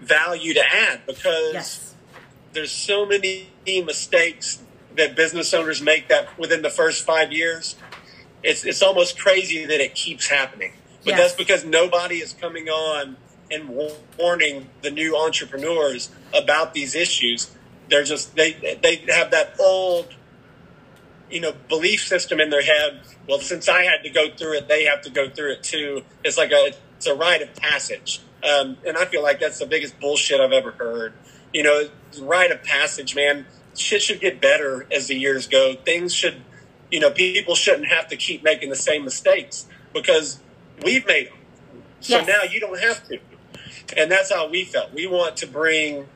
value 0.00 0.54
to 0.54 0.62
add 0.62 1.06
because 1.06 1.52
yes. 1.52 1.94
there's 2.52 2.70
so 2.70 3.06
many 3.06 3.48
mistakes 3.66 4.62
that 4.96 5.16
business 5.16 5.52
owners 5.52 5.82
make 5.82 6.08
that 6.08 6.38
within 6.38 6.62
the 6.62 6.70
first 6.70 7.04
five 7.04 7.32
years. 7.32 7.76
It's 8.42 8.64
it's 8.64 8.82
almost 8.82 9.18
crazy 9.18 9.64
that 9.64 9.80
it 9.80 9.94
keeps 9.94 10.28
happening. 10.28 10.74
But 11.04 11.10
yes. 11.10 11.18
that's 11.18 11.34
because 11.34 11.64
nobody 11.64 12.16
is 12.16 12.34
coming 12.34 12.68
on 12.68 13.16
and 13.50 13.68
warning 14.18 14.68
the 14.82 14.90
new 14.90 15.16
entrepreneurs 15.16 16.10
about 16.32 16.74
these 16.74 16.94
issues. 16.94 17.50
They're 17.88 18.04
just 18.04 18.36
they 18.36 18.52
they 18.82 18.96
have 19.12 19.30
that 19.32 19.56
old 19.58 20.14
you 21.30 21.40
know 21.40 21.52
belief 21.68 22.06
system 22.06 22.40
in 22.40 22.50
their 22.50 22.62
head 22.62 23.00
well, 23.28 23.38
since 23.40 23.68
I 23.68 23.82
had 23.84 24.02
to 24.04 24.10
go 24.10 24.28
through 24.30 24.58
it, 24.58 24.68
they 24.68 24.84
have 24.84 25.02
to 25.02 25.10
go 25.10 25.28
through 25.28 25.52
it 25.52 25.62
too. 25.62 26.02
It's 26.24 26.36
like 26.36 26.50
a 26.52 26.72
it's 26.96 27.06
a 27.06 27.14
rite 27.14 27.42
of 27.42 27.54
passage, 27.56 28.20
um, 28.42 28.76
and 28.86 28.96
I 28.96 29.04
feel 29.06 29.22
like 29.22 29.40
that's 29.40 29.58
the 29.58 29.66
biggest 29.66 29.98
bullshit 30.00 30.40
I've 30.40 30.52
ever 30.52 30.72
heard. 30.72 31.14
You 31.52 31.62
know, 31.62 31.88
rite 32.20 32.50
of 32.50 32.62
passage, 32.62 33.14
man. 33.14 33.46
Shit 33.76 34.02
should 34.02 34.20
get 34.20 34.40
better 34.40 34.86
as 34.92 35.08
the 35.08 35.16
years 35.16 35.46
go. 35.48 35.74
Things 35.74 36.14
should, 36.14 36.42
you 36.90 37.00
know, 37.00 37.10
people 37.10 37.54
shouldn't 37.54 37.88
have 37.88 38.08
to 38.08 38.16
keep 38.16 38.44
making 38.44 38.70
the 38.70 38.76
same 38.76 39.04
mistakes 39.04 39.66
because 39.92 40.40
we've 40.84 41.06
made 41.06 41.28
them. 41.28 41.38
So 42.00 42.18
Yes. 42.18 42.28
now 42.28 42.42
you 42.50 42.60
don't 42.60 42.78
have 42.78 43.06
to. 43.08 43.18
And 43.96 44.10
that's 44.10 44.32
how 44.32 44.48
we 44.48 44.64
felt. 44.64 44.92
We 44.92 45.06
want 45.06 45.36
to 45.38 45.46
bring, 45.46 46.06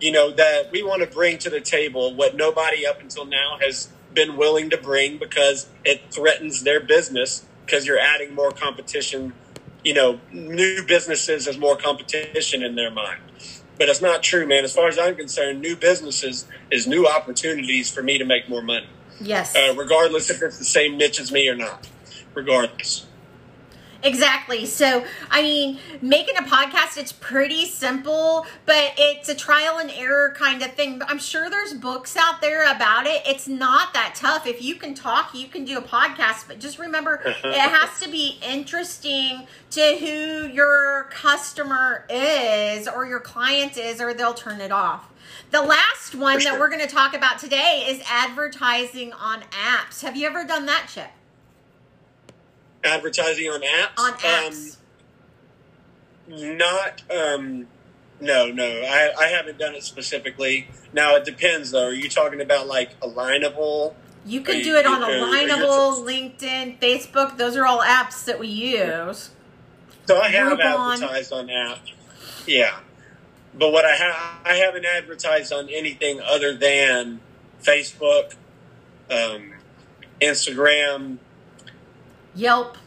you 0.00 0.12
know, 0.12 0.30
that 0.32 0.70
we 0.70 0.82
want 0.82 1.02
to 1.02 1.08
bring 1.08 1.38
to 1.38 1.50
the 1.50 1.60
table 1.60 2.14
what 2.14 2.36
nobody 2.36 2.86
up 2.86 3.00
until 3.00 3.24
now 3.24 3.58
has 3.60 3.88
been 4.14 4.36
willing 4.36 4.70
to 4.70 4.76
bring 4.76 5.18
because 5.18 5.68
it 5.84 6.02
threatens 6.10 6.62
their 6.62 6.80
business 6.80 7.46
because 7.64 7.86
you're 7.86 7.98
adding 7.98 8.34
more 8.34 8.50
competition, 8.50 9.32
you 9.84 9.94
know, 9.94 10.20
new 10.32 10.82
businesses 10.86 11.46
as 11.46 11.56
more 11.58 11.76
competition 11.76 12.62
in 12.62 12.74
their 12.74 12.90
mind. 12.90 13.20
But 13.78 13.88
it's 13.88 14.02
not 14.02 14.22
true, 14.22 14.46
man. 14.46 14.64
As 14.64 14.74
far 14.74 14.88
as 14.88 14.98
I'm 14.98 15.16
concerned, 15.16 15.60
new 15.60 15.76
businesses 15.76 16.46
is 16.70 16.86
new 16.86 17.06
opportunities 17.06 17.90
for 17.90 18.02
me 18.02 18.18
to 18.18 18.24
make 18.24 18.48
more 18.48 18.62
money, 18.62 18.88
Yes. 19.20 19.56
uh, 19.56 19.74
regardless 19.76 20.28
if 20.28 20.42
it's 20.42 20.58
the 20.58 20.64
same 20.64 20.98
niche 20.98 21.20
as 21.20 21.32
me 21.32 21.48
or 21.48 21.54
not. 21.54 21.88
Regardless. 22.34 23.06
Exactly. 24.02 24.66
So, 24.66 25.04
I 25.30 25.42
mean, 25.42 25.78
making 26.00 26.36
a 26.36 26.42
podcast, 26.42 26.96
it's 26.96 27.12
pretty 27.12 27.66
simple, 27.66 28.46
but 28.66 28.94
it's 28.96 29.28
a 29.28 29.34
trial 29.34 29.78
and 29.78 29.90
error 29.90 30.34
kind 30.36 30.62
of 30.62 30.72
thing. 30.72 30.98
But 30.98 31.10
I'm 31.10 31.18
sure 31.18 31.50
there's 31.50 31.74
books 31.74 32.16
out 32.16 32.40
there 32.40 32.70
about 32.74 33.06
it. 33.06 33.22
It's 33.26 33.46
not 33.46 33.92
that 33.94 34.14
tough. 34.14 34.46
If 34.46 34.62
you 34.62 34.76
can 34.76 34.94
talk, 34.94 35.34
you 35.34 35.48
can 35.48 35.64
do 35.64 35.78
a 35.78 35.82
podcast. 35.82 36.48
But 36.48 36.60
just 36.60 36.78
remember, 36.78 37.20
it 37.24 37.54
has 37.54 38.00
to 38.00 38.08
be 38.08 38.38
interesting 38.42 39.46
to 39.72 39.96
who 39.98 40.48
your 40.48 41.08
customer 41.10 42.06
is 42.08 42.88
or 42.88 43.06
your 43.06 43.20
client 43.20 43.76
is, 43.76 44.00
or 44.00 44.14
they'll 44.14 44.34
turn 44.34 44.60
it 44.60 44.72
off. 44.72 45.10
The 45.50 45.62
last 45.62 46.14
one 46.14 46.38
For 46.38 46.44
that 46.44 46.58
we're 46.58 46.68
going 46.68 46.80
to 46.80 46.92
talk 46.92 47.14
about 47.14 47.38
today 47.38 47.86
is 47.88 48.02
advertising 48.08 49.12
on 49.12 49.42
apps. 49.42 50.02
Have 50.02 50.16
you 50.16 50.26
ever 50.26 50.44
done 50.44 50.66
that, 50.66 50.88
Chip? 50.92 51.10
Advertising 52.84 53.46
on 53.48 53.60
apps? 53.60 53.98
On 53.98 54.12
apps. 54.14 54.76
Um, 56.32 56.56
not, 56.56 57.02
um, 57.10 57.66
no, 58.20 58.50
no. 58.50 58.64
I, 58.64 59.12
I 59.18 59.26
haven't 59.26 59.58
done 59.58 59.74
it 59.74 59.82
specifically. 59.84 60.68
Now, 60.92 61.16
it 61.16 61.24
depends, 61.24 61.70
though. 61.72 61.86
Are 61.86 61.92
you 61.92 62.08
talking 62.08 62.40
about 62.40 62.66
like 62.66 62.98
Alignable? 63.00 63.94
You 64.26 64.42
can 64.42 64.62
do 64.62 64.70
you- 64.70 64.76
it 64.76 64.86
on 64.86 65.00
Alignable, 65.00 66.04
LinkedIn, 66.04 66.78
Facebook. 66.78 67.36
Those 67.36 67.56
are 67.56 67.66
all 67.66 67.80
apps 67.80 68.24
that 68.24 68.38
we 68.38 68.48
use. 68.48 69.30
So 70.06 70.18
I 70.18 70.28
have 70.28 70.58
Groupon. 70.58 70.94
advertised 70.94 71.32
on 71.32 71.46
apps. 71.48 71.92
Yeah. 72.46 72.80
But 73.54 73.72
what 73.72 73.84
I 73.84 73.94
have, 73.94 74.16
I 74.44 74.54
haven't 74.54 74.84
advertised 74.84 75.52
on 75.52 75.68
anything 75.68 76.20
other 76.20 76.54
than 76.54 77.20
Facebook, 77.62 78.34
um, 79.10 79.54
Instagram. 80.20 81.18
Yelp. 82.40 82.78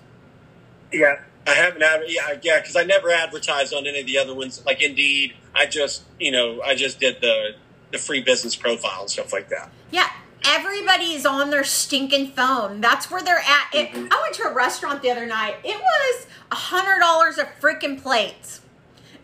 Yeah. 0.91 1.19
I 1.45 1.51
haven't, 1.51 1.83
adver- 1.83 2.05
yeah, 2.07 2.37
yeah, 2.41 2.59
because 2.59 2.75
I 2.75 2.83
never 2.83 3.09
advertised 3.11 3.73
on 3.73 3.85
any 3.85 3.99
of 3.99 4.05
the 4.07 4.17
other 4.17 4.33
ones, 4.33 4.63
like 4.65 4.81
Indeed. 4.81 5.33
I 5.53 5.65
just, 5.65 6.03
you 6.19 6.31
know, 6.31 6.61
I 6.61 6.73
just 6.75 6.99
did 6.99 7.21
the 7.21 7.55
the 7.91 7.97
free 7.99 8.21
business 8.21 8.55
profile 8.55 9.01
and 9.01 9.09
stuff 9.09 9.31
like 9.31 9.49
that. 9.49 9.69
Yeah. 9.91 10.09
Everybody 10.45 11.13
is 11.13 11.25
on 11.27 11.51
their 11.51 11.63
stinking 11.63 12.31
phone. 12.31 12.81
That's 12.81 13.11
where 13.11 13.21
they're 13.21 13.37
at. 13.37 13.67
It, 13.71 13.91
Mhm. 13.91 14.07
I 14.11 14.19
went 14.21 14.33
to 14.35 14.43
a 14.43 14.53
restaurant 14.53 15.03
the 15.03 15.11
other 15.11 15.27
night. 15.27 15.57
It 15.63 15.77
was 15.79 16.25
a 16.51 16.55
hundred 16.55 16.99
dollars 16.99 17.37
a 17.37 17.45
freaking 17.61 18.01
plate. 18.01 18.59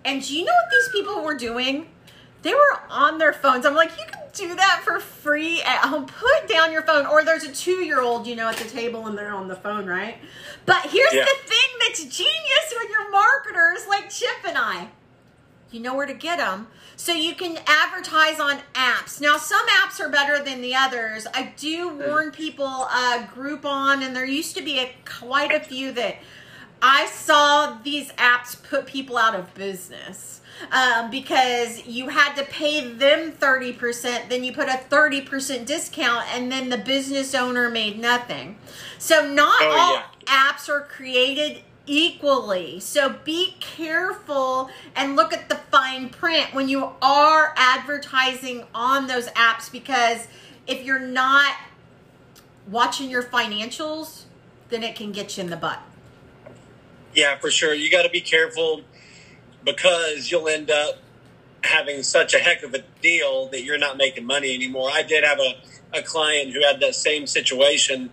And 0.05 0.21
do 0.23 0.37
you 0.37 0.45
know 0.45 0.51
what 0.53 0.69
these 0.71 0.89
people 0.89 1.23
were 1.23 1.33
doing? 1.35 1.89
They 2.43 2.53
were 2.53 2.79
on 2.89 3.17
their 3.17 3.33
phones. 3.33 3.65
I'm 3.65 3.73
like, 3.75 3.91
you 3.97 4.05
can 4.07 4.18
do 4.33 4.55
that 4.55 4.81
for 4.83 4.99
free 4.99 5.61
at 5.61 5.85
home. 5.85 6.05
Put 6.05 6.47
down 6.47 6.71
your 6.71 6.81
phone. 6.83 7.05
Or 7.05 7.23
there's 7.23 7.43
a 7.43 7.51
two 7.53 7.83
year 7.83 8.01
old, 8.01 8.27
you 8.27 8.35
know, 8.35 8.47
at 8.47 8.57
the 8.57 8.67
table 8.69 9.07
and 9.07 9.17
they're 9.17 9.33
on 9.33 9.47
the 9.47 9.55
phone, 9.55 9.85
right? 9.85 10.17
But 10.65 10.83
here's 10.87 11.13
Yeah. 11.13 11.25
the 11.25 11.49
thing 11.49 11.69
that's 11.79 12.03
genius 12.03 12.73
with 12.79 12.89
your 12.89 13.09
marketers 13.11 13.87
like 13.87 14.09
Chip 14.09 14.45
and 14.47 14.57
I. 14.57 14.89
You 15.71 15.79
know 15.81 15.93
where 15.93 16.07
to 16.07 16.13
get 16.13 16.37
them. 16.39 16.67
So 16.95 17.13
you 17.13 17.35
can 17.35 17.57
advertise 17.67 18.39
on 18.39 18.59
apps. 18.73 19.21
Now, 19.21 19.37
some 19.37 19.65
apps 19.67 19.99
are 19.99 20.09
better 20.09 20.43
than 20.43 20.61
the 20.61 20.75
others. 20.75 21.27
I 21.33 21.53
do 21.55 21.89
warn 21.89 22.31
people, 22.31 22.65
uh, 22.89 23.25
Groupon, 23.33 24.03
and 24.03 24.15
there 24.15 24.25
used 24.25 24.55
to 24.57 24.61
be 24.63 24.79
a, 24.79 24.95
quite 25.05 25.53
a 25.53 25.59
few 25.59 25.91
that 25.93 26.15
I 26.81 27.05
saw 27.05 27.77
these 27.83 28.11
apps 28.13 28.61
put 28.61 28.85
people 28.85 29.17
out 29.17 29.35
of 29.35 29.53
business 29.53 30.41
um, 30.71 31.09
because 31.09 31.85
you 31.85 32.09
had 32.09 32.35
to 32.35 32.43
pay 32.45 32.87
them 32.87 33.31
30%, 33.31 34.29
then 34.29 34.43
you 34.43 34.53
put 34.53 34.67
a 34.67 34.79
30% 34.89 35.65
discount, 35.65 36.25
and 36.35 36.51
then 36.51 36.69
the 36.69 36.77
business 36.77 37.33
owner 37.33 37.69
made 37.69 37.99
nothing. 37.99 38.57
So, 38.97 39.27
not 39.31 39.61
Oh, 39.61 39.77
all 39.77 39.93
yeah. 39.95 40.03
apps 40.25 40.69
are 40.69 40.81
created 40.81 41.61
equally. 41.85 42.79
So, 42.79 43.15
be 43.23 43.55
careful 43.59 44.69
and 44.95 45.15
look 45.15 45.33
at 45.33 45.49
the 45.49 45.55
fine 45.55 46.09
print 46.09 46.53
when 46.53 46.69
you 46.69 46.91
are 47.01 47.53
advertising 47.57 48.65
on 48.73 49.07
those 49.07 49.27
apps 49.29 49.71
because 49.71 50.27
if 50.67 50.83
you're 50.83 50.99
not 50.99 51.55
watching 52.69 53.09
your 53.09 53.23
financials, 53.23 54.23
then 54.69 54.83
it 54.83 54.95
can 54.95 55.11
get 55.11 55.37
you 55.37 55.43
in 55.43 55.49
the 55.49 55.55
butt. 55.57 55.79
Yeah, 57.15 57.37
for 57.39 57.49
sure. 57.49 57.73
You 57.73 57.89
got 57.89 58.03
to 58.03 58.09
be 58.09 58.21
careful 58.21 58.81
because 59.63 60.31
you'll 60.31 60.47
end 60.47 60.69
up 60.71 60.95
having 61.63 62.03
such 62.03 62.33
a 62.33 62.39
heck 62.39 62.63
of 62.63 62.73
a 62.73 62.79
deal 63.01 63.47
that 63.49 63.63
you're 63.63 63.77
not 63.77 63.97
making 63.97 64.25
money 64.25 64.53
anymore. 64.55 64.89
I 64.91 65.03
did 65.03 65.23
have 65.23 65.39
a, 65.39 65.55
a 65.97 66.01
client 66.01 66.53
who 66.53 66.61
had 66.63 66.79
that 66.79 66.95
same 66.95 67.27
situation. 67.27 68.09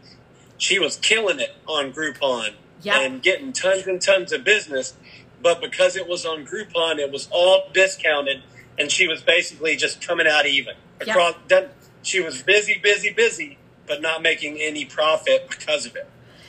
She 0.59 0.79
was 0.79 0.97
killing 0.97 1.39
it 1.39 1.55
on 1.67 1.93
Groupon 1.93 2.55
Yeah. 2.83 3.01
and 3.01 3.23
getting 3.23 3.53
tons 3.53 3.87
and 3.87 4.01
tons 4.03 4.33
of 4.33 4.43
business. 4.45 4.95
But 5.43 5.61
because 5.61 5.97
it 5.97 6.09
was 6.09 6.25
on 6.27 6.45
Groupon, 6.45 6.99
it 6.99 7.13
was 7.13 7.29
all 7.31 7.69
discounted, 7.73 8.43
and 8.79 8.91
she 8.91 9.07
was 9.07 9.23
basically 9.23 9.77
just 9.77 10.05
coming 10.05 10.27
out 10.27 10.47
even. 10.47 10.75
Across, 11.01 11.35
done- 11.47 11.69
She 12.03 12.21
was 12.21 12.43
busy, 12.43 12.79
busy, 12.83 13.11
busy, 13.11 13.59
but 13.87 14.01
not 14.03 14.23
making 14.23 14.59
any 14.59 14.85
profit 14.87 15.49
because 15.49 15.87
of 15.87 15.95
it. 15.95 16.09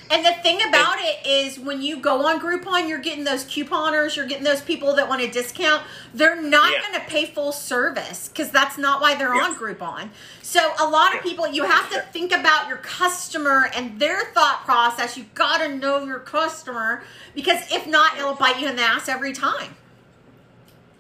And 0.10 0.26
the 0.26 0.34
thing 0.42 0.62
about 0.68 0.98
it 1.00 1.26
is 1.28 1.60
when 1.60 1.82
you 1.82 1.98
go 2.00 2.26
on 2.26 2.40
Groupon, 2.40 2.88
you're 2.88 3.00
getting 3.00 3.26
those 3.26 3.44
couponers, 3.44 4.16
you're 4.16 4.26
getting 4.26 4.46
those 4.46 4.62
people 4.62 4.96
that 4.96 5.10
want 5.10 5.22
a 5.22 5.28
discount. 5.30 5.84
They're 6.14 6.42
not 6.42 6.72
Yeah. 6.72 6.82
going 6.82 6.94
to 6.94 7.00
pay 7.08 7.26
full 7.26 7.52
service 7.52 8.30
because 8.30 8.50
that's 8.50 8.78
not 8.78 9.02
why 9.02 9.16
they're 9.16 9.34
on 9.34 9.56
Groupon. 9.56 10.10
So 10.42 10.74
a 10.80 10.88
lot 10.88 11.14
of 11.14 11.22
people, 11.24 11.48
you 11.48 11.64
have 11.66 11.90
to 11.92 12.02
think 12.14 12.32
about 12.32 12.70
your 12.70 12.78
customer 12.78 13.70
and 13.76 14.00
their 14.00 14.24
thought 14.34 14.64
process. 14.64 15.18
You've 15.18 15.34
got 15.36 15.58
to 15.58 15.68
know 15.68 16.04
your 16.06 16.20
customer 16.20 17.04
because 17.36 17.70
if 17.72 17.86
not, 17.86 18.18
it'll 18.18 18.36
bite 18.36 18.62
you 18.62 18.70
in 18.70 18.78
the 18.78 18.84
ass 18.84 19.10
every 19.10 19.34
time. 19.34 19.76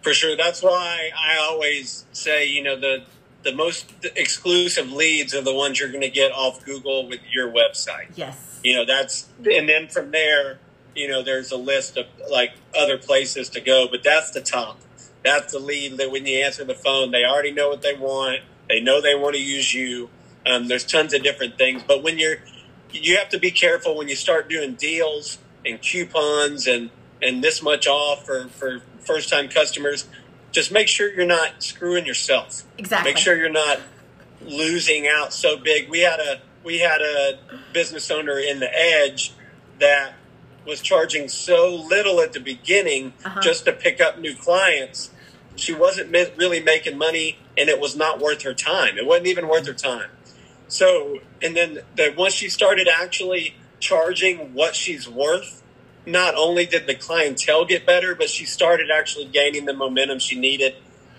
For 0.01 0.13
sure. 0.13 0.35
That's 0.35 0.61
why 0.61 1.11
I 1.17 1.37
always 1.37 2.05
say, 2.11 2.45
you 2.47 2.61
know, 2.61 2.75
the 2.77 3.03
the 3.47 3.55
most 3.55 3.93
exclusive 4.17 4.91
leads 4.91 5.33
are 5.33 5.41
the 5.41 5.53
ones 5.53 5.79
you're 5.79 5.89
going 5.89 6.01
to 6.01 6.09
get 6.09 6.33
off 6.33 6.65
Google 6.65 7.07
with 7.07 7.21
your 7.31 7.49
website. 7.49 8.09
Yes. 8.15 8.59
You 8.61 8.75
know, 8.75 8.85
that's 8.85 9.29
and 9.37 9.69
then 9.69 9.87
from 9.87 10.11
there, 10.11 10.59
you 10.93 11.07
know, 11.07 11.23
there's 11.23 11.53
a 11.53 11.55
list 11.55 11.95
of 11.95 12.07
like 12.29 12.51
other 12.77 12.97
places 12.97 13.47
to 13.51 13.61
go, 13.61 13.87
but 13.89 14.03
that's 14.03 14.31
the 14.31 14.41
top. 14.41 14.81
That's 15.23 15.53
the 15.53 15.59
lead 15.59 15.97
that 15.97 16.11
when 16.11 16.25
you 16.25 16.43
answer 16.43 16.65
the 16.65 16.75
phone, 16.75 17.11
they 17.11 17.23
already 17.23 17.51
know 17.51 17.69
what 17.69 17.81
they 17.81 17.93
want. 17.93 18.41
They 18.67 18.81
know 18.81 19.01
they 19.01 19.15
want 19.15 19.35
to 19.35 19.41
use 19.41 19.73
you. 19.73 20.09
Um, 20.45 20.67
there's 20.67 20.85
tons 20.85 21.13
of 21.13 21.23
different 21.23 21.57
things, 21.57 21.83
but 21.87 22.03
when 22.03 22.19
you're, 22.19 22.37
you 22.91 23.15
have 23.17 23.29
to 23.29 23.39
be 23.39 23.51
careful 23.51 23.95
when 23.95 24.09
you 24.09 24.15
start 24.15 24.49
doing 24.49 24.73
deals 24.73 25.37
and 25.65 25.81
coupons 25.81 26.67
and 26.67 26.89
and 27.21 27.41
this 27.41 27.63
much 27.63 27.87
off 27.87 28.25
for 28.25 28.49
for 28.49 28.81
first 28.99 29.29
time 29.29 29.47
customers. 29.47 30.05
Just 30.57 30.71
make 30.71 30.87
sure 30.87 31.13
you're 31.13 31.23
not 31.27 31.61
screwing 31.61 32.07
yourself. 32.07 32.63
Exactly. 32.79 33.11
Make 33.11 33.19
sure 33.19 33.37
you're 33.37 33.47
not 33.47 33.77
losing 34.41 35.07
out 35.07 35.31
so 35.31 35.55
big. 35.55 35.87
We 35.87 35.99
had 35.99 36.19
a 36.19 36.41
we 36.63 36.79
had 36.79 36.99
a 36.99 37.37
business 37.73 38.09
owner 38.09 38.39
in 38.39 38.59
the 38.59 38.67
edge 38.75 39.33
that 39.77 40.13
was 40.65 40.81
charging 40.81 41.29
so 41.29 41.75
little 41.75 42.19
at 42.21 42.33
the 42.33 42.39
beginning 42.39 43.13
Uh-huh. 43.23 43.39
just 43.39 43.65
to 43.65 43.71
pick 43.71 44.01
up 44.01 44.17
new 44.17 44.33
clients. 44.35 45.11
She 45.57 45.75
wasn't 45.75 46.09
really 46.35 46.59
making 46.63 46.97
money, 46.97 47.37
and 47.55 47.69
it 47.69 47.79
was 47.79 47.95
not 47.95 48.19
worth 48.19 48.41
her 48.41 48.55
time. 48.55 48.97
It 48.97 49.05
wasn't 49.05 49.27
even 49.27 49.47
worth 49.47 49.67
her 49.67 49.75
time. 49.75 50.09
So, 50.67 51.19
and 51.39 51.55
then 51.55 51.81
the, 51.95 52.15
once 52.17 52.33
she 52.33 52.49
started 52.49 52.87
actually 52.87 53.55
charging 53.79 54.55
what 54.55 54.75
she's 54.75 55.07
worth, 55.07 55.61
not 56.07 56.35
only 56.35 56.65
did 56.65 56.87
the 56.87 56.95
clientele 56.95 57.65
get 57.65 57.85
better, 57.85 58.15
but 58.15 58.29
she 58.29 58.45
started 58.45 58.89
actually 58.89 59.25
gaining 59.25 59.65
the 59.65 59.73
momentum 59.73 60.19
she 60.19 60.39
needed. 60.39 60.75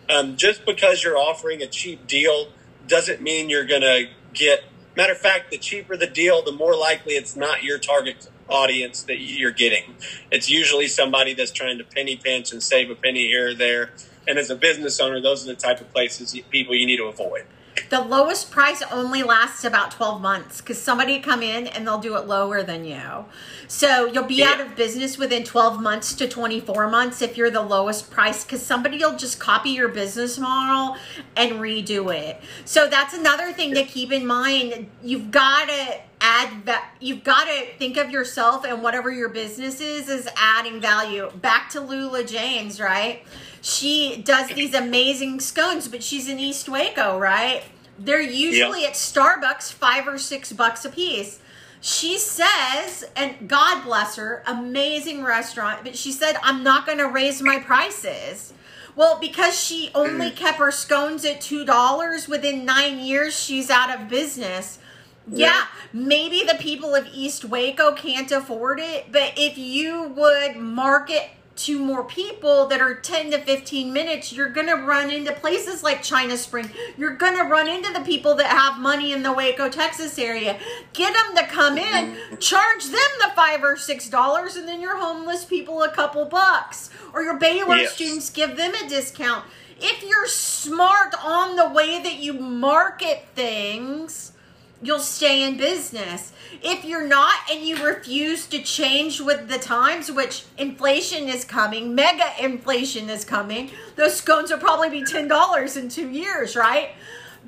Um, 0.08 0.36
just 0.38 0.64
because 0.64 1.04
you're 1.04 1.18
offering 1.18 1.62
a 1.62 1.66
cheap 1.66 2.06
deal 2.06 2.48
doesn't 2.86 3.20
mean 3.20 3.50
you're 3.50 3.66
going 3.66 3.82
to 3.82 4.06
get. 4.32 4.64
Matter 4.96 5.12
of 5.12 5.18
fact, 5.18 5.50
the 5.50 5.58
cheaper 5.58 5.96
the 5.96 6.06
deal, 6.06 6.42
the 6.42 6.52
more 6.52 6.74
likely 6.74 7.12
it's 7.12 7.36
not 7.36 7.62
your 7.62 7.78
target 7.78 8.28
audience 8.48 9.02
that 9.02 9.20
you're 9.20 9.52
getting. 9.52 9.94
It's 10.32 10.48
usually 10.48 10.88
somebody 10.88 11.34
that's 11.34 11.52
trying 11.52 11.76
to 11.78 11.84
penny 11.84 12.16
pinch 12.16 12.50
and 12.50 12.62
save 12.62 12.90
a 12.90 12.94
penny 12.94 13.28
here 13.28 13.50
or 13.50 13.54
there. 13.54 13.90
And 14.26 14.38
as 14.38 14.48
a 14.48 14.56
business 14.56 14.98
owner, 15.00 15.20
those 15.20 15.44
are 15.44 15.54
the 15.54 15.60
type 15.60 15.82
of 15.82 15.92
places 15.92 16.34
people 16.50 16.74
you 16.74 16.86
need 16.86 16.96
to 16.96 17.04
avoid. 17.04 17.44
The 17.90 18.00
lowest 18.00 18.50
price 18.50 18.82
only 18.92 19.22
lasts 19.22 19.64
about 19.64 19.90
12 19.92 20.20
months 20.20 20.60
because 20.60 20.80
somebody 20.80 21.20
come 21.20 21.42
in 21.42 21.66
and 21.66 21.86
they'll 21.86 21.98
do 21.98 22.16
it 22.16 22.26
lower 22.26 22.62
than 22.62 22.84
you. 22.84 23.24
So 23.66 24.06
you'll 24.06 24.24
be 24.24 24.36
Yeah. 24.36 24.50
out 24.50 24.60
of 24.60 24.76
business 24.76 25.16
within 25.16 25.44
12 25.44 25.80
months 25.80 26.14
to 26.16 26.28
24 26.28 26.88
months 26.88 27.22
if 27.22 27.36
you're 27.36 27.50
the 27.50 27.62
lowest 27.62 28.10
price 28.10 28.44
because 28.44 28.64
somebody 28.64 28.98
will 28.98 29.16
just 29.16 29.38
copy 29.38 29.70
your 29.70 29.88
business 29.88 30.38
model 30.38 30.96
and 31.36 31.52
redo 31.52 32.14
it. 32.14 32.42
So 32.64 32.88
that's 32.88 33.14
another 33.14 33.52
thing 33.52 33.74
to 33.74 33.84
keep 33.84 34.12
in 34.12 34.26
mind. 34.26 34.88
You've 35.02 35.30
got 35.30 35.68
to 35.68 35.94
add 36.20 36.66
that 36.66 36.90
you've 37.00 37.22
got 37.22 37.44
to 37.44 37.66
think 37.78 37.96
of 37.96 38.10
yourself 38.10 38.64
and 38.64 38.82
whatever 38.82 39.10
your 39.10 39.28
business 39.28 39.80
is 39.80 40.08
is 40.08 40.28
adding 40.36 40.80
value 40.80 41.30
back 41.40 41.70
to 41.70 41.80
Lula 41.80 42.24
Jane's 42.24 42.80
right 42.80 43.22
she 43.62 44.20
does 44.22 44.48
these 44.48 44.74
amazing 44.74 45.38
scones 45.38 45.86
but 45.86 46.02
she's 46.02 46.28
in 46.28 46.40
east 46.40 46.68
waco 46.68 47.16
right 47.20 47.62
they're 47.98 48.20
usually 48.20 48.84
at 48.84 48.92
starbucks 48.92 49.72
five 49.72 50.06
or 50.06 50.18
six 50.18 50.52
bucks 50.52 50.84
a 50.84 50.88
piece 50.88 51.40
she 51.80 52.18
says 52.18 53.04
and 53.16 53.48
god 53.48 53.82
bless 53.84 54.16
her 54.16 54.42
amazing 54.46 55.22
restaurant 55.22 55.80
but 55.84 55.96
she 55.96 56.12
said 56.12 56.36
i'm 56.42 56.62
not 56.62 56.86
going 56.86 56.98
to 56.98 57.08
raise 57.08 57.40
my 57.42 57.58
prices 57.58 58.52
well, 58.98 59.20
because 59.20 59.56
she 59.56 59.92
only 59.94 60.26
mm-hmm. 60.26 60.36
kept 60.36 60.58
her 60.58 60.72
scones 60.72 61.24
at 61.24 61.40
two 61.40 61.64
dollars 61.64 62.26
within 62.26 62.64
nine 62.64 62.98
years, 62.98 63.38
she's 63.38 63.70
out 63.70 63.94
of 63.94 64.08
business. 64.08 64.80
Yeah, 65.30 65.46
Yeah. 65.46 65.66
maybe 65.92 66.42
the 66.42 66.56
people 66.56 66.96
of 66.96 67.06
East 67.14 67.44
Waco 67.44 67.92
can't 67.94 68.32
afford 68.32 68.80
it, 68.80 69.12
but 69.12 69.34
if 69.36 69.56
you 69.56 70.02
would 70.16 70.56
market 70.56 71.30
to 71.58 71.78
more 71.78 72.04
people 72.04 72.66
that 72.66 72.80
are 72.80 72.94
10 72.94 73.32
to 73.32 73.38
15 73.38 73.92
minutes, 73.92 74.32
you're 74.32 74.48
going 74.48 74.68
to 74.68 74.74
run 74.76 75.10
into 75.10 75.32
places 75.32 75.82
like 75.82 76.02
China 76.02 76.36
Spring. 76.36 76.70
You're 76.96 77.16
going 77.16 77.36
to 77.36 77.42
run 77.44 77.68
into 77.68 77.92
the 77.92 78.00
people 78.00 78.34
that 78.36 78.46
have 78.46 78.80
money 78.80 79.12
in 79.12 79.22
the 79.24 79.32
Waco, 79.32 79.68
Texas 79.68 80.18
area. 80.18 80.58
Get 80.92 81.12
them 81.14 81.36
to 81.36 81.50
come 81.52 81.76
in, 81.76 82.16
charge 82.38 82.84
them 82.84 83.10
the 83.20 83.32
5 83.34 83.64
or 83.64 83.76
6 83.76 84.08
dollars 84.10 84.56
and 84.56 84.68
then 84.68 84.80
your 84.80 84.96
homeless 84.98 85.44
people 85.44 85.82
a 85.82 85.90
couple 85.90 86.24
bucks 86.24 86.90
or 87.12 87.22
your 87.22 87.38
Baylor 87.38 87.76
Yes. 87.76 87.94
students 87.94 88.30
give 88.30 88.56
them 88.56 88.72
a 88.74 88.88
discount. 88.88 89.44
If 89.80 90.02
you're 90.02 90.26
smart 90.26 91.14
on 91.24 91.56
the 91.56 91.68
way 91.68 92.02
that 92.02 92.18
you 92.18 92.32
market 92.34 93.26
things, 93.34 94.32
you'll 94.82 95.00
stay 95.00 95.42
in 95.42 95.56
business. 95.56 96.32
If 96.62 96.84
you're 96.84 97.06
not 97.06 97.34
and 97.50 97.62
you 97.62 97.84
refuse 97.84 98.46
to 98.46 98.62
change 98.62 99.20
with 99.20 99.48
the 99.48 99.58
times, 99.58 100.10
which 100.10 100.44
inflation 100.56 101.28
is 101.28 101.44
coming, 101.44 101.94
mega 101.94 102.30
inflation 102.40 103.08
is 103.10 103.24
coming, 103.24 103.70
those 103.96 104.16
scones 104.16 104.50
will 104.50 104.58
probably 104.58 104.90
be 104.90 105.02
$10 105.02 105.76
in 105.76 105.88
two 105.88 106.08
years, 106.10 106.56
right? 106.56 106.90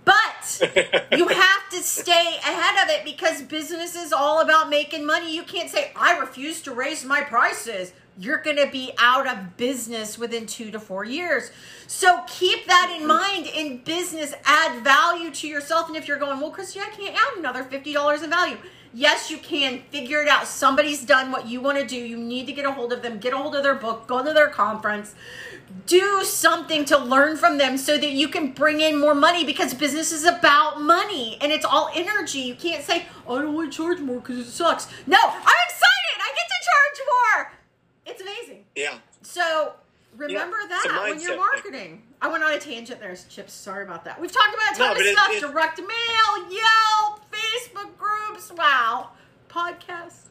But 0.04 0.60
you 1.16 1.28
have 1.28 1.70
to 1.70 1.82
stay 1.82 2.38
ahead 2.38 2.84
of 2.84 2.90
it 2.90 3.04
because 3.04 3.42
business 3.42 3.94
is 3.94 4.12
all 4.12 4.40
about 4.40 4.70
making 4.70 5.06
money. 5.06 5.34
You 5.34 5.42
can't 5.42 5.70
say, 5.70 5.92
I 5.94 6.18
refuse 6.18 6.62
to 6.62 6.72
raise 6.72 7.04
my 7.04 7.20
prices. 7.20 7.92
You're 8.20 8.42
going 8.42 8.58
to 8.58 8.66
be 8.66 8.92
out 8.98 9.26
of 9.26 9.56
business 9.56 10.18
within 10.18 10.44
two 10.44 10.70
to 10.72 10.78
four 10.78 11.06
years. 11.06 11.50
So 11.86 12.22
keep 12.26 12.66
that 12.66 12.94
in 13.00 13.06
mind 13.06 13.46
in 13.46 13.78
business. 13.78 14.34
Add 14.44 14.84
value 14.84 15.30
to 15.30 15.48
yourself. 15.48 15.88
And 15.88 15.96
if 15.96 16.06
you're 16.06 16.18
going, 16.18 16.38
well, 16.38 16.50
Christy, 16.50 16.80
I 16.80 16.90
can't 16.90 17.16
add 17.16 17.38
another 17.38 17.64
$50 17.64 18.22
in 18.22 18.28
value. 18.28 18.58
Yes, 18.92 19.30
you 19.30 19.38
can. 19.38 19.80
Figure 19.90 20.20
it 20.20 20.28
out. 20.28 20.46
Somebody's 20.46 21.02
done 21.02 21.32
what 21.32 21.46
you 21.48 21.62
want 21.62 21.78
to 21.78 21.86
do. 21.86 21.96
You 21.96 22.18
need 22.18 22.44
to 22.44 22.52
get 22.52 22.66
a 22.66 22.72
hold 22.72 22.92
of 22.92 23.00
them, 23.00 23.20
get 23.20 23.32
a 23.32 23.38
hold 23.38 23.56
of 23.56 23.62
their 23.62 23.76
book, 23.76 24.06
go 24.06 24.22
to 24.22 24.34
their 24.34 24.48
conference, 24.48 25.14
do 25.86 26.22
something 26.22 26.84
to 26.86 26.98
learn 26.98 27.38
from 27.38 27.56
them 27.56 27.78
so 27.78 27.96
that 27.96 28.10
you 28.10 28.28
can 28.28 28.52
bring 28.52 28.82
in 28.82 29.00
more 29.00 29.14
money 29.14 29.46
because 29.46 29.72
business 29.72 30.12
is 30.12 30.24
about 30.26 30.82
money 30.82 31.38
and 31.40 31.52
it's 31.52 31.64
all 31.64 31.88
energy. 31.94 32.40
You 32.40 32.54
can't 32.54 32.84
say, 32.84 33.06
oh, 33.26 33.38
I 33.38 33.42
don't 33.42 33.54
want 33.54 33.72
to 33.72 33.76
charge 33.78 34.00
more 34.00 34.20
because 34.20 34.40
it 34.40 34.50
sucks. 34.50 34.88
No, 35.06 35.18
I'm 35.18 35.38
excited. 35.38 36.18
I 36.18 36.32
get 36.34 36.48
to 36.48 36.60
charge 36.66 37.06
more. 37.46 37.59
It's 38.06 38.20
amazing. 38.20 38.64
Yeah. 38.74 38.98
So 39.22 39.74
remember 40.16 40.56
Yeah, 40.62 40.66
that 40.68 41.00
when 41.10 41.20
you're 41.20 41.30
thing. 41.30 41.38
marketing. 41.38 42.02
I 42.22 42.28
went 42.28 42.42
on 42.44 42.52
a 42.52 42.58
tangent 42.58 43.00
there, 43.00 43.16
Chips. 43.28 43.52
Sorry 43.52 43.84
about 43.84 44.04
that. 44.04 44.20
We've 44.20 44.32
talked 44.32 44.54
about 44.54 44.72
a 44.74 44.76
ton 44.78 44.86
No, 44.88 45.00
of 45.00 45.06
it- 45.06 45.16
stuff: 45.16 45.30
it- 45.32 45.40
direct 45.40 45.78
mail, 45.78 46.50
Yelp, 46.52 47.20
Facebook 47.32 47.96
groups. 47.98 48.50
Wow, 48.52 49.10
podcasts. 49.48 50.26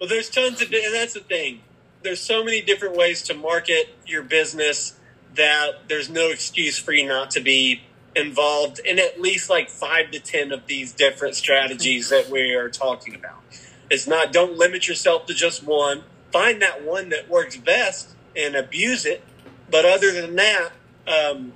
Well, 0.00 0.08
there's 0.08 0.30
tons 0.30 0.60
of, 0.60 0.72
and 0.72 0.94
that's 0.94 1.14
the 1.14 1.20
thing. 1.20 1.62
There's 2.02 2.20
so 2.20 2.42
many 2.42 2.60
different 2.60 2.96
ways 2.96 3.22
to 3.24 3.34
market 3.34 3.94
your 4.06 4.22
business 4.22 4.94
that 5.34 5.88
there's 5.88 6.08
no 6.10 6.30
excuse 6.30 6.76
for 6.78 6.92
you 6.92 7.06
not 7.06 7.30
to 7.32 7.40
be 7.40 7.82
involved 8.16 8.78
in 8.80 8.98
at 8.98 9.20
least 9.20 9.48
like 9.48 9.70
five 9.70 10.10
to 10.10 10.18
ten 10.18 10.50
of 10.52 10.66
these 10.66 10.92
different 10.92 11.34
strategies 11.36 12.08
that 12.10 12.28
we 12.28 12.52
are 12.54 12.68
talking 12.68 13.14
about. 13.14 13.42
It's 13.90 14.06
not 14.08 14.32
don't 14.32 14.56
limit 14.58 14.88
yourself 14.88 15.26
to 15.26 15.34
just 15.34 15.62
one. 15.62 16.02
Find 16.32 16.62
that 16.62 16.82
one 16.82 17.10
that 17.10 17.28
works 17.28 17.56
best 17.56 18.10
and 18.36 18.56
abuse 18.56 19.04
it. 19.04 19.22
But 19.70 19.84
other 19.84 20.10
than 20.12 20.36
that, 20.36 20.70
um, 21.06 21.52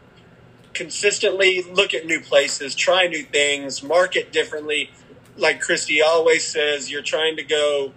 consistently 0.74 1.62
look 1.62 1.94
at 1.94 2.06
new 2.06 2.20
places, 2.20 2.74
try 2.74 3.06
new 3.06 3.22
things, 3.22 3.82
market 3.82 4.32
differently. 4.32 4.90
Like 5.36 5.60
Christy 5.60 6.00
always 6.02 6.46
says, 6.46 6.90
you're 6.90 7.02
trying 7.02 7.36
to 7.36 7.42
go 7.42 7.92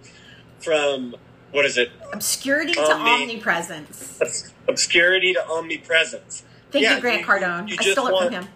from 0.60 1.14
what 1.52 1.64
is 1.64 1.76
it, 1.78 1.90
Obscurity 2.12 2.72
to 2.74 2.92
omnipresence. 2.92 4.18
Obs- 4.20 4.52
obscurity 4.68 5.32
to 5.34 5.46
omnipresence. 5.48 6.44
Thank 6.70 6.84
Yeah, 6.84 6.94
you, 6.96 7.00
Grant 7.00 7.20
you- 7.22 7.26
Cardone. 7.26 7.68
you 7.68 7.74
I 7.78 7.82
just 7.82 7.92
stole 7.92 8.06
it 8.08 8.12
want- 8.12 8.26
from 8.26 8.34
him. 8.44 8.48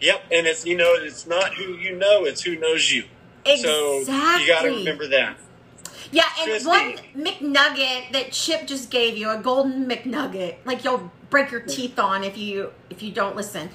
Yep, 0.00 0.24
and 0.32 0.46
it's 0.46 0.64
you 0.64 0.76
know 0.76 0.94
it's 0.94 1.26
not 1.26 1.54
who 1.54 1.74
you 1.76 1.96
know, 1.96 2.24
it's 2.24 2.42
who 2.42 2.54
knows 2.56 2.90
you. 2.92 3.04
Exactly. 3.44 4.04
So 4.04 4.38
you 4.38 4.46
got 4.46 4.62
to 4.62 4.68
remember 4.68 5.06
that. 5.08 5.36
Yeah, 6.10 6.24
and 6.40 6.50
Christy. 6.50 6.68
one 6.68 6.96
McNugget 7.16 8.12
that 8.12 8.32
Chip 8.32 8.66
just 8.66 8.90
gave 8.90 9.16
you, 9.16 9.30
a 9.30 9.38
golden 9.38 9.88
McNugget, 9.88 10.56
like 10.64 10.84
you'll 10.84 11.10
break 11.30 11.50
your 11.50 11.60
teeth 11.60 11.98
on 11.98 12.24
if 12.24 12.38
you 12.38 12.72
if 12.90 13.02
you 13.02 13.12
don't 13.12 13.36
listen. 13.36 13.70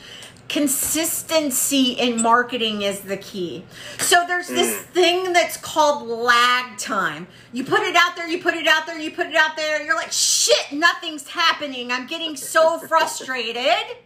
Consistency 0.50 1.94
in 1.94 2.22
marketing 2.22 2.82
is 2.84 3.02
the 3.02 3.18
key. 3.18 3.64
So 3.98 4.26
there's 4.28 4.50
this 4.50 4.84
mm. 4.84 4.86
thing 4.88 5.34
that's 5.34 5.58
called 5.58 6.08
lag 6.08 6.78
time. 6.78 7.28
You 7.54 7.64
put 7.64 7.80
it 7.82 7.96
out 7.96 8.16
there, 8.16 8.28
you 8.28 8.40
put 8.40 8.54
it 8.54 8.68
out 8.68 8.86
there, 8.86 9.00
you 9.00 9.10
put 9.10 9.28
it 9.28 9.36
out 9.36 9.56
there, 9.56 9.84
you're 9.84 9.96
like, 9.96 10.12
shit, 10.12 10.72
nothing's 10.72 11.30
happening. 11.30 11.92
I'm 11.92 12.08
getting 12.08 12.36
so 12.36 12.78
frustrated. 12.88 13.98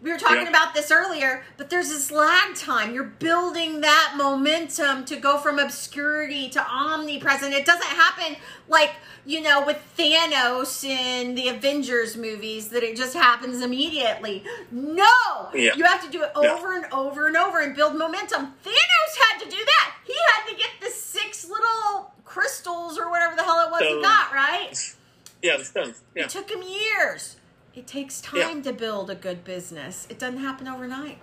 We 0.00 0.12
were 0.12 0.18
talking 0.18 0.42
Yeah. 0.42 0.48
about 0.50 0.74
this 0.74 0.92
earlier, 0.92 1.44
but 1.56 1.70
there's 1.70 1.88
this 1.88 2.12
lag 2.12 2.54
time. 2.54 2.94
You're 2.94 3.02
building 3.02 3.80
that 3.80 4.14
momentum 4.16 5.04
to 5.06 5.16
go 5.16 5.38
from 5.38 5.58
obscurity 5.58 6.48
to 6.50 6.64
omnipresent. 6.64 7.52
It 7.52 7.64
doesn't 7.66 7.82
happen 7.88 8.36
like, 8.68 8.92
you 9.26 9.40
know, 9.40 9.60
with 9.66 9.78
Thanos 9.98 10.84
in 10.84 11.34
the 11.34 11.48
Avengers 11.48 12.16
movies 12.16 12.68
that 12.68 12.84
it 12.84 12.96
just 12.96 13.14
happens 13.14 13.60
immediately. 13.60 14.44
No! 14.70 15.48
Yeah. 15.52 15.74
You 15.74 15.82
have 15.84 16.04
to 16.04 16.10
do 16.10 16.22
it 16.22 16.30
Yeah. 16.40 16.52
over 16.52 16.74
and 16.76 16.86
over 16.92 17.26
and 17.26 17.36
over 17.36 17.58
and 17.58 17.74
build 17.74 17.96
momentum. 17.96 18.54
Thanos 18.64 19.28
had 19.30 19.40
to 19.40 19.48
do 19.50 19.64
that. 19.64 19.94
He 20.04 20.14
had 20.32 20.48
to 20.48 20.54
get 20.54 20.70
the 20.80 20.90
six 20.90 21.44
little 21.44 22.14
crystals 22.24 22.98
or 22.98 23.10
whatever 23.10 23.34
the 23.34 23.42
hell 23.42 23.64
it 23.66 23.70
was 23.72 23.80
he 23.80 24.00
got, 24.00 24.32
right? 24.32 24.74
Yeah, 25.42 25.56
the 25.56 25.64
stones. 25.64 26.02
Yeah. 26.14 26.24
It 26.24 26.30
took 26.30 26.48
him 26.50 26.62
years. 26.62 27.34
It 27.78 27.86
takes 27.86 28.20
time 28.20 28.56
Yeah. 28.56 28.62
to 28.64 28.72
build 28.72 29.08
a 29.08 29.14
good 29.14 29.44
business. 29.44 30.08
It 30.10 30.18
doesn't 30.18 30.40
happen 30.40 30.66
overnight. 30.66 31.18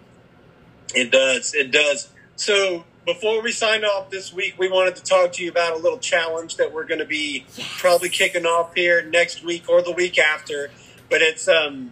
It 0.94 1.12
does. 1.12 1.54
It 1.54 1.70
does. 1.70 2.08
So 2.38 2.86
before 3.06 3.42
we 3.42 3.52
sign 3.52 3.84
off 3.84 4.10
this 4.10 4.32
week, 4.32 4.56
we 4.58 4.70
wanted 4.70 4.96
to 4.96 5.04
talk 5.04 5.34
to 5.34 5.44
you 5.44 5.50
about 5.52 5.74
a 5.74 5.76
little 5.76 5.98
challenge 5.98 6.56
that 6.56 6.72
we're 6.72 6.86
going 6.86 7.00
to 7.00 7.06
be 7.06 7.44
Yes. 7.58 7.68
probably 7.78 8.08
kicking 8.08 8.46
off 8.46 8.74
here 8.74 9.02
next 9.04 9.44
week 9.44 9.68
or 9.68 9.82
the 9.82 9.92
week 9.92 10.18
after. 10.18 10.72
But 11.10 11.22
it's 11.22 11.46
um, 11.50 11.92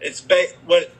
it's 0.00 0.20
ba- 0.20 0.52
what 0.64 0.92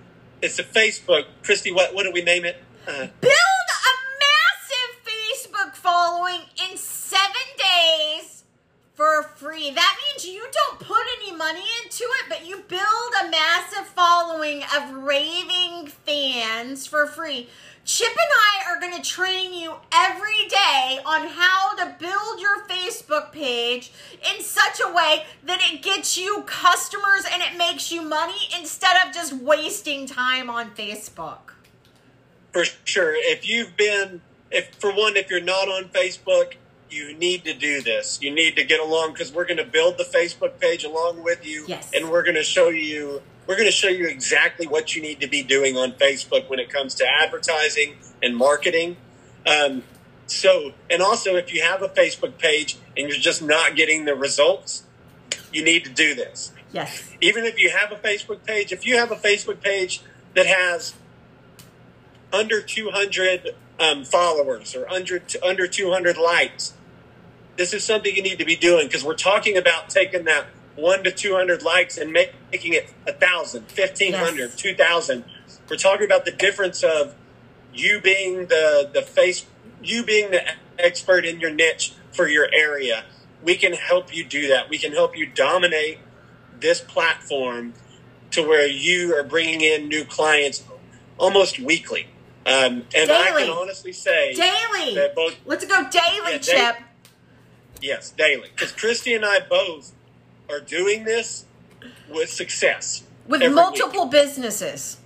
it's 0.43 0.59
a 0.59 0.65
Facebook. 0.65 1.27
Christy, 1.45 1.71
what 1.71 1.95
what 1.95 2.03
do 2.03 2.11
we 2.11 2.21
name 2.23 2.45
it? 2.45 2.57
Uh, 2.85 3.07
Build 3.21 3.33
a 3.33 3.95
massive 4.25 5.05
Facebook 5.07 5.77
following 5.77 6.41
in 6.69 6.77
seven 6.77 7.47
days 7.57 8.34
for 8.95 9.23
free. 9.23 9.71
That 9.73 9.97
means 10.07 10.25
you 10.27 10.47
don't 10.53 10.79
put 10.81 11.03
any 11.21 11.35
money 11.37 11.65
into 11.83 12.05
it, 12.05 12.29
but 12.29 12.47
you 12.47 12.59
build 12.69 13.13
a 13.25 13.31
massive 13.31 13.87
following 13.87 14.63
of 14.77 14.95
raving 14.95 15.89
fans 15.89 16.87
for 16.87 17.07
free. 17.07 17.49
Chip 17.85 18.09
and 18.09 18.19
I 18.19 18.71
are 18.73 18.81
going 18.81 18.95
to 19.01 19.07
train 19.07 19.53
you 19.53 19.75
every 19.93 20.49
day 20.49 21.01
on 21.05 21.27
how 21.29 21.75
to 21.77 21.95
build 21.99 22.41
your 22.41 22.65
Facebook 22.67 23.31
page 23.33 23.93
in 24.35 24.43
such 24.43 24.81
a 24.83 24.93
way 24.93 25.25
that 25.45 25.61
it 25.71 25.83
gets 25.83 26.17
you 26.17 26.43
customers 26.47 27.27
and 27.31 27.43
it 27.43 27.59
makes 27.59 27.93
you 27.93 28.01
money 28.01 28.49
instead 28.59 28.97
of 29.07 29.13
just 29.13 29.35
wasting 29.35 30.07
time 30.07 30.49
on 30.49 30.71
Facebook. 30.71 31.39
for 32.53 32.65
sure. 32.85 33.15
If 33.17 33.47
you've 33.49 33.77
been, 33.77 34.21
if 34.51 34.75
for 34.77 34.93
one, 34.93 35.17
if 35.17 35.31
you're 35.31 35.41
not 35.41 35.69
on 35.69 35.85
Facebook, 35.89 36.55
you 36.95 37.15
need 37.19 37.45
to 37.45 37.55
do 37.55 37.83
this. 37.83 38.19
You 38.23 38.33
need 38.35 38.57
to 38.57 38.65
get 38.65 38.81
along 38.81 39.13
because 39.13 39.33
we're 39.33 39.45
going 39.47 39.59
to 39.59 39.65
build 39.65 39.99
the 39.99 40.05
Facebook 40.05 40.59
page 40.61 40.85
along 40.85 41.23
with 41.23 41.45
you, 41.45 41.65
Yes. 41.67 41.91
and 41.95 42.11
we're 42.11 42.23
going 42.23 42.37
to 42.37 42.43
show 42.45 42.69
you 42.69 43.23
we're 43.47 43.57
going 43.57 43.69
to 43.69 43.73
show 43.73 43.89
you 43.89 44.07
exactly 44.09 44.67
what 44.67 44.97
you 44.97 45.03
need 45.03 45.21
to 45.21 45.27
be 45.29 45.43
doing 45.43 45.77
on 45.77 45.93
Facebook 45.93 46.49
when 46.49 46.59
it 46.59 46.71
comes 46.71 46.95
to 46.95 47.05
advertising 47.07 47.97
and 48.23 48.35
marketing. 48.35 48.97
Um, 49.47 49.83
so, 50.27 50.73
and 50.89 51.03
also 51.03 51.37
if 51.37 51.53
you 51.53 51.63
have 51.63 51.83
a 51.83 51.89
Facebook 51.89 52.39
page 52.39 52.79
and 52.97 53.07
you're 53.09 53.19
just 53.19 53.43
not 53.43 53.77
getting 53.77 54.07
the 54.07 54.15
results, 54.15 54.85
you 55.53 55.63
need 55.63 55.85
to 55.85 55.91
do 55.91 56.15
this. 56.15 56.53
Yes. 56.73 57.11
Even 57.21 57.45
if 57.45 57.59
you 57.61 57.69
have 57.71 57.93
a 57.93 57.97
Facebook 57.97 58.45
page, 58.47 58.73
if 58.73 58.87
you 58.87 58.97
have 58.97 59.13
a 59.13 59.17
Facebook 59.17 59.61
page 59.61 60.01
that 60.35 60.47
has 60.47 60.95
under 62.33 62.63
200 62.63 63.55
um, 63.79 64.05
followers 64.05 64.75
or 64.75 64.89
under 64.91 65.23
under 65.45 65.67
200 65.67 66.17
likes, 66.17 66.75
this 67.57 67.73
is 67.73 67.85
something 67.85 68.15
you 68.15 68.23
need 68.23 68.39
to 68.39 68.45
be 68.45 68.57
doing 68.57 68.87
because 68.87 69.05
we're 69.05 69.15
talking 69.15 69.57
about 69.57 69.89
taking 69.91 70.25
that 70.25 70.47
one 70.77 71.05
to 71.05 71.11
200 71.13 71.63
likes 71.63 71.97
and 71.97 72.13
make, 72.13 72.33
making 72.51 72.73
it 72.73 72.93
a 73.07 73.13
thousand, 73.13 73.63
1500, 73.63 74.37
Yes. 74.39 74.57
2000. 74.57 75.25
We're 75.71 75.77
talking 75.77 76.05
about 76.05 76.25
the 76.25 76.33
difference 76.33 76.83
of 76.83 77.15
you 77.73 78.01
being 78.01 78.47
the, 78.47 78.91
the 78.93 79.03
face, 79.03 79.47
you 79.83 80.03
being 80.05 80.31
the 80.33 80.43
expert 80.79 81.25
in 81.25 81.41
your 81.41 81.51
niche 81.53 81.93
for 82.13 82.29
your 82.29 82.49
area. 82.53 83.05
We 83.43 83.57
can 83.57 83.73
help 83.75 84.15
you 84.15 84.25
do 84.25 84.49
that. 84.49 84.69
We 84.69 84.79
can 84.79 84.93
help 84.93 85.17
you 85.17 85.27
dominate 85.27 85.99
this 86.59 86.81
platform 86.81 87.75
to 88.33 88.43
where 88.43 88.67
you 88.67 89.15
are 89.17 89.23
bringing 89.23 89.61
in 89.61 89.89
new 89.89 90.05
clients 90.05 90.65
almost 91.19 91.61
weekly. 91.61 92.09
Um, 92.47 92.85
and 92.95 93.11
I 93.11 93.31
Daily. 93.31 93.43
can 93.45 93.51
honestly 93.53 93.93
say 93.93 94.35
Daily. 94.35 95.09
both 95.15 95.37
Let's 95.47 95.65
go 95.65 95.89
daily, 95.89 96.33
Yeah, 96.33 96.39
Chip. 96.39 96.77
Yes, 97.85 98.11
daily. 98.13 98.49
Because 98.55 98.73
Christy 98.73 99.13
and 99.13 99.27
I 99.27 99.41
both 99.41 99.93
are 100.49 100.61
doing 100.61 101.05
this 101.05 101.45
with 102.09 102.31
success. 102.31 103.03
With 103.29 103.53
multiple 103.53 104.07
businesses. 104.07 104.97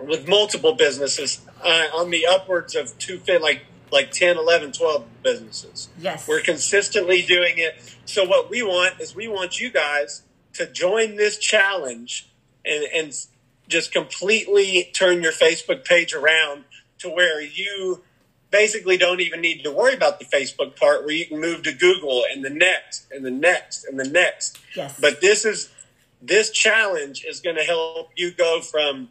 with 0.00 0.28
multiple 0.28 0.74
businesses 0.74 1.40
uh, 1.64 1.88
on 1.92 2.10
the 2.10 2.24
upwards 2.24 2.76
of 2.76 2.96
two 2.98 3.18
fit 3.18 3.42
like 3.42 3.66
like 3.90 4.12
10, 4.12 4.36
11, 4.36 4.72
12 4.72 5.04
businesses. 5.22 5.88
Yes. 5.98 6.26
We're 6.26 6.40
consistently 6.40 7.22
doing 7.22 7.54
it. 7.58 7.80
So 8.06 8.24
what 8.24 8.48
we 8.48 8.62
want 8.62 9.00
is 9.00 9.14
we 9.14 9.28
want 9.28 9.60
you 9.60 9.70
guys 9.70 10.22
to 10.54 10.66
join 10.66 11.16
this 11.16 11.36
challenge 11.38 12.28
and 12.64 12.84
and 12.94 13.12
just 13.68 13.92
completely 13.92 14.88
turn 14.94 15.20
your 15.20 15.32
Facebook 15.32 15.84
page 15.84 16.14
around 16.14 16.64
to 16.98 17.08
where 17.08 17.40
you 17.40 18.04
basically 18.54 18.96
don't 18.96 19.20
even 19.20 19.40
need 19.40 19.64
to 19.64 19.70
worry 19.72 19.94
about 19.94 20.20
the 20.20 20.24
Facebook 20.24 20.78
part 20.78 21.04
where 21.04 21.12
you 21.12 21.26
can 21.26 21.40
move 21.40 21.64
to 21.64 21.72
Google 21.72 22.22
and 22.30 22.44
the 22.44 22.50
next 22.50 23.10
and 23.10 23.24
the 23.24 23.30
next 23.30 23.84
and 23.84 23.98
the 23.98 24.08
next. 24.08 24.58
Yes. 24.76 24.98
But 25.00 25.20
this 25.20 25.44
is 25.44 25.72
this 26.22 26.50
challenge 26.50 27.24
is 27.28 27.40
going 27.40 27.56
to 27.56 27.64
help 27.64 28.10
you 28.16 28.30
go 28.30 28.60
from 28.60 29.08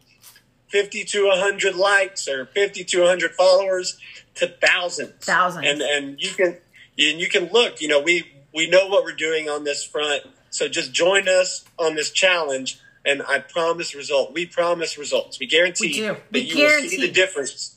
50 0.69 1.03
to 1.03 1.27
100 1.27 1.75
likes 1.75 2.27
or 2.27 2.45
50 2.45 2.85
to 2.85 2.99
100 3.01 3.31
followers 3.31 3.99
to 4.35 4.47
thousands. 4.47 5.11
Thousands. 5.25 5.67
And 5.67 5.81
and 5.81 6.21
you 6.21 6.29
can 6.29 6.57
and 6.97 7.19
you 7.19 7.27
can 7.27 7.51
look, 7.51 7.81
you 7.81 7.89
know, 7.89 7.99
we 8.01 8.23
we 8.53 8.69
know 8.69 8.87
what 8.87 9.03
we're 9.03 9.11
doing 9.11 9.49
on 9.49 9.65
this 9.65 9.83
front. 9.83 10.23
So 10.51 10.69
just 10.69 10.93
join 10.93 11.27
us 11.27 11.65
on 11.77 11.95
this 11.95 12.11
challenge 12.11 12.79
and 13.05 13.21
I 13.27 13.39
promise 13.39 13.93
result. 13.93 14.33
We 14.33 14.45
promise 14.45 14.97
results. 14.97 15.37
We 15.37 15.47
guarantee 15.47 15.87
We 15.87 15.93
do. 15.93 16.03
that 16.07 16.21
We 16.31 16.39
you 16.39 16.45
will 16.47 16.53
see 16.53 16.57
guarantee. 16.61 17.01
the 17.01 17.11
difference. 17.11 17.72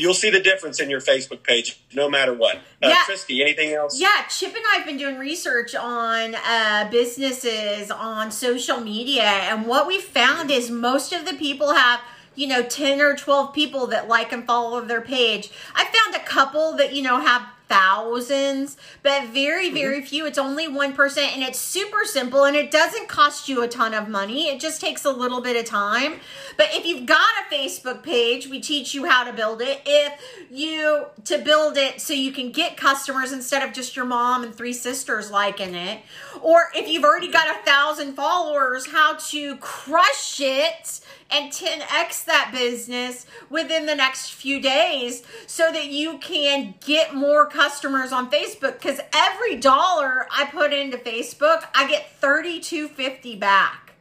You'll 0.00 0.14
see 0.14 0.30
the 0.30 0.40
difference 0.40 0.80
in 0.80 0.88
your 0.88 1.00
Facebook 1.00 1.42
page 1.42 1.78
no 1.94 2.08
matter 2.08 2.32
what. 2.34 2.56
Uh, 2.82 2.88
Yeah. 2.88 3.02
Christy, 3.04 3.42
anything 3.42 3.72
else? 3.74 4.00
Yeah, 4.00 4.22
Chip 4.28 4.54
and 4.54 4.64
I 4.72 4.76
have 4.76 4.86
been 4.86 4.96
doing 4.96 5.18
research 5.18 5.74
on 5.74 6.34
uh, 6.34 6.88
businesses 6.90 7.90
on 7.90 8.30
social 8.30 8.80
media, 8.80 9.22
and 9.24 9.66
what 9.66 9.86
we 9.86 10.00
found 10.00 10.50
is 10.50 10.70
most 10.70 11.12
of 11.12 11.26
the 11.26 11.34
people 11.34 11.74
have, 11.74 12.00
you 12.34 12.46
know, 12.46 12.62
10 12.62 13.00
or 13.00 13.14
12 13.16 13.52
people 13.54 13.86
that 13.88 14.08
like 14.08 14.32
and 14.32 14.46
follow 14.46 14.80
their 14.80 15.00
page. 15.02 15.50
I 15.74 15.84
found 15.84 16.14
a 16.14 16.24
couple 16.26 16.76
that, 16.76 16.94
you 16.94 17.02
know, 17.02 17.20
have 17.20 17.42
thousands, 17.70 18.76
but 19.04 19.28
very, 19.28 19.66
mm-hmm. 19.66 19.76
very 19.76 20.04
few. 20.04 20.26
It's 20.26 20.38
only 20.38 20.66
1%, 20.66 21.18
and 21.18 21.42
it's 21.42 21.58
super 21.58 22.04
simple, 22.04 22.44
and 22.44 22.56
it 22.56 22.70
doesn't 22.70 23.08
cost 23.08 23.48
you 23.48 23.62
a 23.62 23.68
ton 23.68 23.94
of 23.94 24.08
money. 24.08 24.48
It 24.48 24.60
just 24.60 24.80
takes 24.80 25.04
a 25.04 25.10
little 25.10 25.40
bit 25.40 25.56
of 25.56 25.64
time. 25.64 26.20
But 26.56 26.74
if 26.74 26.84
you've 26.84 27.06
got 27.06 27.28
a 27.40 27.54
Facebook 27.54 28.02
page, 28.02 28.48
we 28.48 28.60
teach 28.60 28.92
you 28.92 29.06
how 29.06 29.22
to 29.24 29.32
build 29.32 29.62
it. 29.62 29.80
If 29.86 30.20
you 30.50 31.06
to 31.24 31.38
build 31.38 31.76
it 31.76 32.00
so 32.00 32.12
you 32.12 32.32
can 32.32 32.50
get 32.50 32.76
customers 32.76 33.32
instead 33.32 33.62
of 33.62 33.72
just 33.72 33.94
your 33.94 34.04
mom 34.04 34.42
and 34.42 34.54
three 34.54 34.72
sisters 34.72 35.30
liking 35.30 35.74
it, 35.76 36.00
or 36.42 36.70
if 36.74 36.88
you've 36.88 37.04
already 37.04 37.30
got 37.30 37.48
a 37.56 37.64
thousand 37.64 38.14
followers, 38.14 38.88
how 38.88 39.14
to 39.14 39.56
crush 39.58 40.40
it 40.40 41.00
and 41.30 41.52
10x 41.52 42.24
that 42.24 42.50
business 42.52 43.26
within 43.48 43.86
the 43.86 43.94
next 43.94 44.32
few 44.32 44.60
days 44.60 45.22
so 45.46 45.70
that 45.72 45.86
you 45.86 46.18
can 46.18 46.74
get 46.84 47.14
more 47.14 47.46
customers 47.46 48.12
on 48.12 48.30
Facebook 48.30 48.74
because 48.74 49.00
every 49.12 49.56
dollar 49.56 50.26
I 50.30 50.46
put 50.46 50.72
into 50.72 50.98
Facebook, 50.98 51.64
I 51.74 51.88
get 51.88 52.12
3250 52.20 53.36
back. 53.36 53.92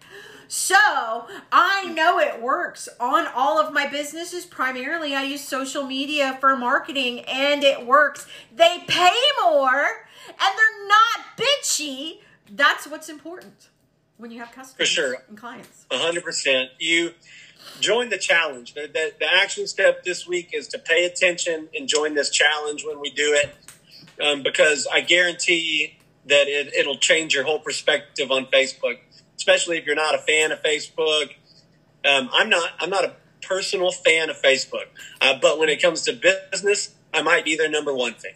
So 0.48 0.76
I 1.52 1.86
know 1.94 2.18
it 2.20 2.42
works 2.42 2.90
on 3.00 3.28
all 3.36 3.60
of 3.60 3.72
my 3.72 3.86
businesses. 3.86 4.48
Primarily, 4.48 5.14
I 5.14 5.22
use 5.22 5.44
social 5.44 5.84
media 5.84 6.38
for 6.40 6.56
marketing 6.56 7.20
and 7.22 7.64
it 7.64 7.86
works. 7.86 8.26
They 8.52 8.84
pay 8.88 9.16
more 9.44 10.08
and 10.28 10.58
they're 10.58 10.88
not 10.88 11.38
bitchy. 11.38 12.22
That's 12.52 12.88
what's 12.88 13.10
important 13.10 13.70
when 14.20 14.32
you 14.32 14.39
have 14.39 14.51
customers 14.51 14.76
For 14.76 14.86
sure. 14.86 15.15
and 15.28 15.38
clients. 15.38 15.86
Hundred 15.91 16.24
percent. 16.24 16.70
You 16.78 17.13
join 17.80 18.09
the 18.09 18.17
challenge. 18.17 18.74
The, 18.74 18.82
the, 18.82 19.13
the 19.20 19.34
action 19.34 19.65
step 19.65 20.03
this 20.03 20.28
week 20.28 20.49
is 20.53 20.67
to 20.70 20.78
pay 20.80 21.05
attention 21.05 21.70
and 21.76 21.88
join 21.88 22.13
this 22.13 22.30
challenge 22.30 22.86
when 22.86 22.99
we 22.99 23.09
do 23.09 23.34
it, 23.34 23.55
um, 24.24 24.43
because 24.43 24.88
I 24.91 25.01
guarantee 25.01 25.97
that 26.26 26.47
it, 26.47 26.74
it'll 26.74 26.97
change 26.97 27.34
your 27.34 27.45
whole 27.45 27.59
perspective 27.59 28.30
on 28.30 28.45
Facebook. 28.47 28.99
Especially 29.38 29.78
if 29.78 29.86
you're 29.86 29.95
not 29.95 30.13
a 30.13 30.20
fan 30.20 30.51
of 30.51 30.61
Facebook. 30.61 31.32
Um, 32.05 32.30
I'm 32.34 32.49
not. 32.49 32.72
I'm 32.80 32.89
not 32.89 33.05
a 33.05 33.15
personal 33.41 33.91
fan 33.91 34.30
of 34.30 34.39
Facebook, 34.41 34.88
uh, 35.22 35.39
but 35.41 35.57
when 35.57 35.70
it 35.70 35.82
comes 35.82 36.01
to 36.03 36.13
business, 36.51 36.93
I 37.13 37.22
might 37.22 37.45
be 37.45 37.55
their 37.55 37.70
number 37.70 37.93
one 37.93 38.13
fan. 38.13 38.34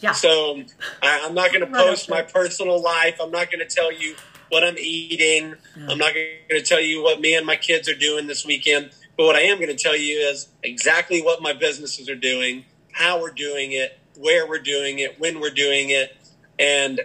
Yeah. 0.00 0.12
So 0.12 0.62
I, 1.02 1.24
I'm 1.24 1.32
not 1.32 1.50
going 1.50 1.62
to 1.62 1.66
post 1.66 2.10
my 2.10 2.20
personal 2.20 2.80
life. 2.80 3.16
I'm 3.22 3.30
not 3.30 3.50
going 3.50 3.66
to 3.66 3.74
tell 3.74 3.90
you 3.90 4.16
what 4.48 4.64
I'm 4.64 4.76
eating. 4.78 5.54
I'm 5.88 5.98
not 5.98 6.14
going 6.14 6.28
to 6.50 6.62
tell 6.62 6.80
you 6.80 7.02
what 7.02 7.20
me 7.20 7.34
and 7.34 7.46
my 7.46 7.56
kids 7.56 7.88
are 7.88 7.94
doing 7.94 8.26
this 8.26 8.44
weekend. 8.44 8.90
But 9.16 9.26
what 9.26 9.36
I 9.36 9.42
am 9.42 9.58
going 9.58 9.68
to 9.68 9.76
tell 9.76 9.96
you 9.96 10.18
is 10.18 10.48
exactly 10.62 11.22
what 11.22 11.40
my 11.40 11.52
businesses 11.52 12.08
are 12.08 12.16
doing, 12.16 12.64
how 12.92 13.20
we're 13.20 13.30
doing 13.30 13.72
it, 13.72 13.98
where 14.16 14.48
we're 14.48 14.58
doing 14.58 14.98
it, 14.98 15.20
when 15.20 15.40
we're 15.40 15.50
doing 15.50 15.90
it, 15.90 16.16
and 16.58 17.00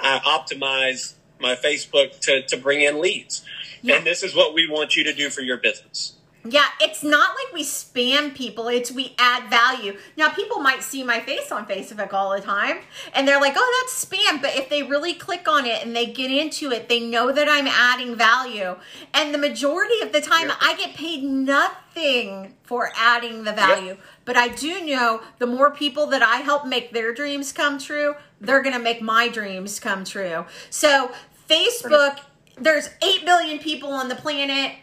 I 0.00 0.18
optimize 0.18 1.14
my 1.40 1.54
Facebook 1.54 2.18
to, 2.20 2.42
to 2.46 2.56
bring 2.56 2.80
in 2.80 3.00
leads. 3.00 3.44
Yeah. 3.82 3.96
And 3.96 4.06
this 4.06 4.22
is 4.22 4.34
what 4.34 4.54
we 4.54 4.68
want 4.68 4.96
you 4.96 5.04
to 5.04 5.14
do 5.14 5.30
for 5.30 5.40
your 5.40 5.56
business. 5.56 6.17
Yeah, 6.50 6.66
it's 6.80 7.02
not 7.02 7.30
like 7.30 7.52
we 7.52 7.64
spam 7.64 8.34
people, 8.34 8.68
it's 8.68 8.90
we 8.90 9.14
add 9.18 9.50
value. 9.50 9.96
Now, 10.16 10.30
people 10.30 10.60
might 10.60 10.82
see 10.82 11.02
my 11.02 11.20
face 11.20 11.50
on 11.52 11.66
Facebook 11.66 12.12
all 12.12 12.30
the 12.34 12.40
time 12.40 12.78
and 13.14 13.26
they're 13.26 13.40
like, 13.40 13.54
oh, 13.56 13.80
that's 13.80 14.04
spam. 14.04 14.40
But 14.40 14.56
if 14.56 14.68
they 14.68 14.82
really 14.82 15.14
click 15.14 15.48
on 15.48 15.66
it 15.66 15.84
and 15.84 15.94
they 15.94 16.06
get 16.06 16.30
into 16.30 16.70
it, 16.70 16.88
they 16.88 17.00
know 17.00 17.32
that 17.32 17.48
I'm 17.48 17.66
adding 17.66 18.16
value. 18.16 18.76
And 19.12 19.34
the 19.34 19.38
majority 19.38 20.00
of 20.02 20.12
the 20.12 20.20
time, 20.20 20.48
Yeah. 20.48 20.56
I 20.60 20.76
get 20.76 20.94
paid 20.94 21.22
nothing 21.22 22.54
for 22.62 22.90
adding 22.96 23.44
the 23.44 23.52
value. 23.52 23.96
But 24.24 24.36
I 24.36 24.48
do 24.48 24.84
know 24.84 25.22
the 25.38 25.46
more 25.46 25.70
people 25.70 26.06
that 26.06 26.22
I 26.22 26.36
help 26.38 26.66
make 26.66 26.92
their 26.92 27.12
dreams 27.12 27.52
come 27.52 27.78
true, 27.78 28.14
they're 28.40 28.62
going 28.62 28.76
to 28.76 28.82
make 28.82 29.02
my 29.02 29.28
dreams 29.28 29.80
come 29.80 30.04
true. 30.04 30.44
So, 30.70 31.12
Facebook, 31.48 32.20
there's 32.56 32.90
8 33.02 33.24
billion 33.24 33.58
people 33.58 33.90
on 33.90 34.08
the 34.08 34.14
planet 34.14 34.76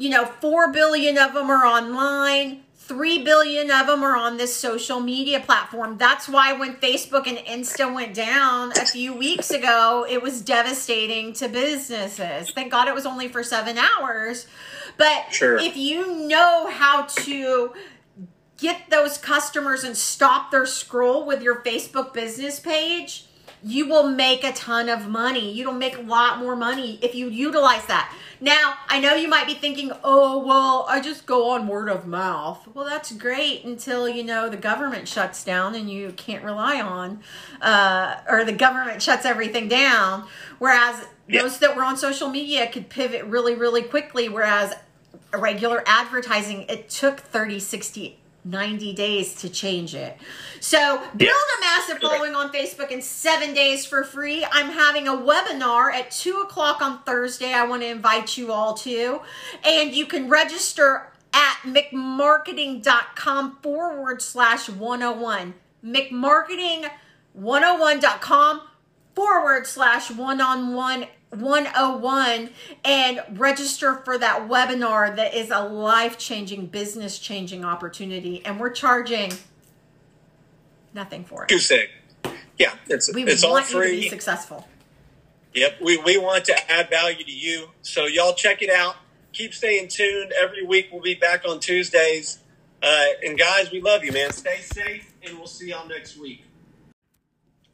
you 0.00 0.08
know, 0.08 0.24
4 0.24 0.72
billion 0.72 1.18
of 1.18 1.34
them 1.34 1.50
are 1.50 1.66
online. 1.66 2.62
3 2.74 3.22
billion 3.22 3.70
of 3.70 3.86
them 3.86 4.02
are 4.02 4.16
on 4.16 4.38
this 4.38 4.56
social 4.56 4.98
media 4.98 5.40
platform. 5.40 5.98
That's 5.98 6.26
why 6.26 6.54
when 6.54 6.76
Facebook 6.76 7.26
and 7.26 7.36
Insta 7.36 7.94
went 7.94 8.14
down 8.14 8.72
a 8.72 8.86
few 8.86 9.12
weeks 9.14 9.50
ago, 9.50 10.06
it 10.08 10.22
was 10.22 10.40
devastating 10.40 11.34
to 11.34 11.48
businesses. 11.48 12.50
Thank 12.50 12.72
God 12.72 12.88
it 12.88 12.94
was 12.94 13.04
only 13.04 13.28
for 13.28 13.42
seven 13.42 13.76
hours. 13.76 14.46
But 14.96 15.26
Sure. 15.32 15.58
if 15.58 15.76
you 15.76 16.26
know 16.26 16.68
how 16.70 17.02
to 17.02 17.74
get 18.56 18.88
those 18.88 19.18
customers 19.18 19.84
and 19.84 19.94
stop 19.94 20.50
their 20.50 20.64
scroll 20.64 21.26
with 21.26 21.42
your 21.42 21.56
Facebook 21.56 22.14
business 22.14 22.58
page, 22.58 23.26
you 23.62 23.86
will 23.86 24.08
make 24.08 24.44
a 24.44 24.52
ton 24.52 24.88
of 24.88 25.06
money. 25.06 25.52
You'll 25.52 25.72
make 25.74 25.98
a 25.98 26.02
lot 26.02 26.38
more 26.38 26.56
money 26.56 26.98
if 27.02 27.14
you 27.14 27.28
utilize 27.28 27.84
that. 27.86 28.10
Now, 28.40 28.74
I 28.88 29.00
know 29.00 29.14
you 29.14 29.28
might 29.28 29.46
be 29.46 29.54
thinking, 29.54 29.92
oh, 30.02 30.44
well, 30.44 30.86
I 30.88 31.00
just 31.00 31.26
go 31.26 31.50
on 31.50 31.68
word 31.68 31.90
of 31.90 32.06
mouth. 32.06 32.66
Well, 32.72 32.86
that's 32.86 33.12
great 33.12 33.64
until, 33.64 34.08
you 34.08 34.24
know, 34.24 34.48
the 34.48 34.56
government 34.56 35.06
shuts 35.08 35.44
down 35.44 35.74
and 35.74 35.90
you 35.90 36.12
can't 36.12 36.42
rely 36.42 36.80
on, 36.80 37.20
uh, 37.60 38.16
or 38.26 38.44
the 38.44 38.52
government 38.52 39.02
shuts 39.02 39.26
everything 39.26 39.68
down. 39.68 40.26
Whereas 40.58 41.06
yeah. 41.28 41.42
those 41.42 41.58
that 41.58 41.76
were 41.76 41.84
on 41.84 41.98
social 41.98 42.30
media 42.30 42.70
could 42.70 42.88
pivot 42.88 43.24
really, 43.24 43.54
really 43.54 43.82
quickly, 43.82 44.30
whereas 44.30 44.74
regular 45.36 45.82
advertising, 45.86 46.62
it 46.62 46.88
took 46.88 47.20
30, 47.20 47.60
60, 47.60 48.18
90 48.44 48.92
days 48.94 49.34
to 49.36 49.48
change 49.48 49.94
it. 49.94 50.18
So 50.60 50.98
build 51.16 51.30
a 51.30 51.60
massive 51.60 51.98
following 51.98 52.34
on 52.34 52.52
Facebook 52.52 52.90
in 52.90 53.00
seven 53.02 53.54
days 53.54 53.86
for 53.86 54.02
free. 54.04 54.44
I'm 54.50 54.70
having 54.70 55.06
a 55.08 55.12
webinar 55.12 55.92
at 55.92 56.10
two 56.10 56.40
o'clock 56.40 56.82
on 56.82 57.02
Thursday. 57.02 57.52
I 57.52 57.66
want 57.66 57.82
to 57.82 57.88
invite 57.88 58.38
you 58.38 58.52
all 58.52 58.74
to, 58.74 59.20
and 59.64 59.94
you 59.94 60.06
can 60.06 60.28
register 60.28 61.12
at 61.32 61.58
mcmarketing.com 61.64 63.58
forward 63.62 64.20
slash 64.22 64.68
101. 64.68 65.54
McMarketing101.com 65.84 68.60
forward 69.14 69.66
slash 69.66 70.10
one 70.10 70.40
on 70.40 70.74
one 70.74 71.06
101 71.30 72.50
and 72.84 73.20
register 73.38 73.96
for 74.04 74.18
that 74.18 74.48
webinar 74.48 75.14
that 75.14 75.34
is 75.34 75.50
a 75.50 75.60
life 75.60 76.18
changing, 76.18 76.66
business 76.66 77.18
changing 77.18 77.64
opportunity. 77.64 78.44
And 78.44 78.58
we're 78.58 78.70
charging 78.70 79.32
nothing 80.92 81.24
for 81.24 81.44
it. 81.44 81.50
You 81.50 81.58
say, 81.58 81.88
yeah, 82.58 82.74
it's, 82.88 83.12
we 83.14 83.24
it's 83.24 83.44
all 83.44 83.60
free. 83.62 83.96
to 83.96 84.00
be 84.02 84.08
successful. 84.08 84.68
Yep, 85.54 85.80
we, 85.80 85.98
we 85.98 86.18
want 86.18 86.44
to 86.46 86.70
add 86.70 86.90
value 86.90 87.24
to 87.24 87.32
you. 87.32 87.70
So 87.82 88.06
y'all 88.06 88.34
check 88.34 88.62
it 88.62 88.70
out. 88.70 88.96
Keep 89.32 89.54
staying 89.54 89.88
tuned. 89.88 90.32
Every 90.32 90.64
week 90.64 90.88
we'll 90.90 91.02
be 91.02 91.14
back 91.14 91.44
on 91.48 91.60
Tuesdays. 91.60 92.40
Uh, 92.82 93.04
and 93.24 93.38
guys, 93.38 93.70
we 93.70 93.80
love 93.80 94.04
you, 94.04 94.10
man. 94.10 94.32
Stay 94.32 94.56
safe, 94.58 95.12
and 95.22 95.36
we'll 95.36 95.46
see 95.46 95.68
y'all 95.68 95.86
next 95.86 96.18
week. 96.18 96.44